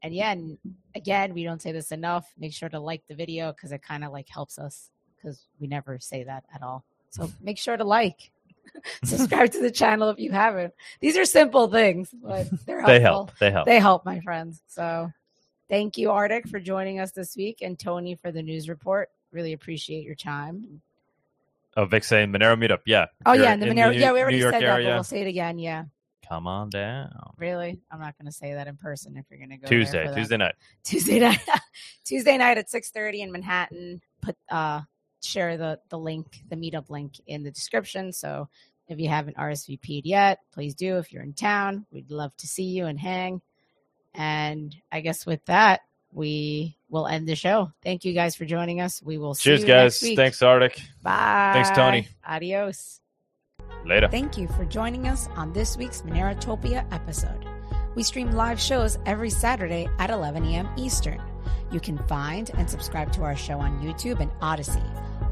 And 0.00 0.14
yeah, 0.14 0.30
and 0.30 0.58
again, 0.94 1.34
we 1.34 1.42
don't 1.42 1.60
say 1.60 1.72
this 1.72 1.90
enough. 1.90 2.32
Make 2.38 2.52
sure 2.52 2.68
to 2.68 2.78
like 2.78 3.02
the 3.08 3.16
video 3.16 3.52
because 3.52 3.72
it 3.72 3.82
kind 3.82 4.04
of 4.04 4.12
like 4.12 4.28
helps 4.28 4.58
us 4.58 4.90
because 5.16 5.46
we 5.58 5.66
never 5.66 5.98
say 5.98 6.22
that 6.22 6.44
at 6.54 6.62
all. 6.62 6.84
So 7.10 7.30
make 7.40 7.58
sure 7.58 7.76
to 7.76 7.82
like, 7.82 8.30
subscribe 9.04 9.50
to 9.52 9.60
the 9.60 9.72
channel 9.72 10.08
if 10.10 10.20
you 10.20 10.30
haven't. 10.30 10.72
These 11.00 11.16
are 11.16 11.24
simple 11.24 11.66
things, 11.66 12.14
but 12.22 12.46
they're 12.66 12.80
helpful. 12.80 12.86
They 12.86 13.00
help. 13.00 13.38
They 13.40 13.50
help. 13.50 13.66
They 13.66 13.80
help, 13.80 14.04
my 14.04 14.20
friends. 14.20 14.62
So 14.68 15.10
thank 15.68 15.98
you, 15.98 16.12
Arctic, 16.12 16.48
for 16.48 16.60
joining 16.60 17.00
us 17.00 17.10
this 17.10 17.36
week, 17.36 17.58
and 17.62 17.76
Tony 17.76 18.14
for 18.14 18.30
the 18.30 18.42
news 18.42 18.68
report. 18.68 19.10
Really 19.32 19.52
appreciate 19.52 20.04
your 20.04 20.14
time. 20.14 20.80
Oh, 21.76 21.84
Vic 21.84 22.04
saying 22.04 22.30
Monero 22.32 22.56
meetup. 22.56 22.80
Yeah. 22.86 23.06
Oh 23.24 23.32
You're 23.34 23.44
yeah, 23.44 23.56
the 23.56 23.66
Monero. 23.66 23.92
New- 23.92 24.00
yeah, 24.00 24.12
we 24.12 24.20
already 24.20 24.40
said 24.40 24.54
that, 24.54 24.76
but 24.76 24.84
we'll 24.84 25.04
say 25.04 25.20
it 25.22 25.28
again. 25.28 25.58
Yeah, 25.58 25.84
Come 26.28 26.46
on 26.46 26.70
down. 26.70 27.10
really. 27.36 27.80
I'm 27.90 28.00
not 28.00 28.18
going 28.18 28.26
to 28.26 28.32
say 28.32 28.54
that 28.54 28.66
in 28.66 28.76
person 28.76 29.16
if 29.16 29.26
you're 29.30 29.38
going 29.38 29.50
to 29.50 29.56
go 29.58 29.68
Tuesday. 29.68 30.12
Tuesday 30.14 30.36
night. 30.36 30.54
Tuesday 30.84 31.18
night. 31.20 31.40
Tuesday 32.04 32.36
night 32.36 32.58
at 32.58 32.68
6:30 32.68 33.20
in 33.20 33.32
Manhattan. 33.32 34.00
Put 34.20 34.36
uh 34.50 34.82
share 35.22 35.56
the 35.56 35.80
the 35.88 35.98
link, 35.98 36.40
the 36.48 36.56
meetup 36.56 36.90
link 36.90 37.14
in 37.26 37.42
the 37.44 37.50
description. 37.50 38.12
So 38.12 38.48
if 38.88 38.98
you 38.98 39.08
haven't 39.08 39.36
RSVP'd 39.36 40.06
yet, 40.06 40.38
please 40.52 40.74
do. 40.74 40.96
If 40.96 41.12
you're 41.12 41.22
in 41.22 41.34
town, 41.34 41.86
we'd 41.90 42.10
love 42.10 42.36
to 42.38 42.46
see 42.46 42.64
you 42.64 42.86
and 42.86 42.98
hang. 42.98 43.40
And 44.14 44.74
I 44.90 45.00
guess 45.00 45.26
with 45.26 45.44
that, 45.46 45.80
we 46.12 46.76
will 46.88 47.06
end 47.06 47.28
the 47.28 47.36
show. 47.36 47.70
Thank 47.82 48.04
you 48.04 48.12
guys 48.12 48.34
for 48.34 48.44
joining 48.44 48.80
us. 48.80 49.02
We 49.02 49.18
will 49.18 49.34
see 49.34 49.50
Cheers, 49.50 49.60
you 49.62 49.66
guys. 49.66 49.82
next 49.94 50.02
week. 50.02 50.16
Thanks, 50.16 50.42
Arctic. 50.42 50.80
Bye. 51.02 51.50
Thanks, 51.54 51.70
Tony. 51.70 52.08
Adios. 52.26 53.00
Later. 53.84 54.08
Thank 54.08 54.36
you 54.36 54.48
for 54.48 54.64
joining 54.64 55.06
us 55.06 55.28
on 55.36 55.52
this 55.52 55.76
week's 55.76 56.02
Monerotopia 56.02 56.86
episode. 56.92 57.46
We 57.94 58.02
stream 58.02 58.32
live 58.32 58.60
shows 58.60 58.98
every 59.06 59.30
Saturday 59.30 59.88
at 59.98 60.10
11 60.10 60.44
a.m. 60.44 60.68
Eastern. 60.76 61.20
You 61.70 61.80
can 61.80 61.98
find 62.06 62.50
and 62.54 62.68
subscribe 62.68 63.12
to 63.12 63.22
our 63.22 63.36
show 63.36 63.58
on 63.58 63.82
YouTube 63.82 64.20
and 64.20 64.30
Odysee, 64.40 64.82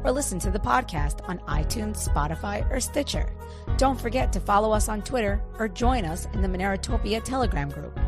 or 0.03 0.11
listen 0.11 0.39
to 0.39 0.51
the 0.51 0.59
podcast 0.59 1.27
on 1.27 1.39
iTunes, 1.39 2.07
Spotify, 2.07 2.69
or 2.71 2.79
Stitcher. 2.79 3.31
Don't 3.77 3.99
forget 3.99 4.31
to 4.33 4.39
follow 4.39 4.71
us 4.71 4.89
on 4.89 5.01
Twitter 5.01 5.41
or 5.59 5.67
join 5.67 6.05
us 6.05 6.27
in 6.33 6.41
the 6.41 6.47
Monerotopia 6.47 7.23
Telegram 7.23 7.69
group. 7.69 7.99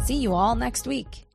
See 0.00 0.16
you 0.16 0.34
all 0.34 0.54
next 0.54 0.86
week. 0.86 1.25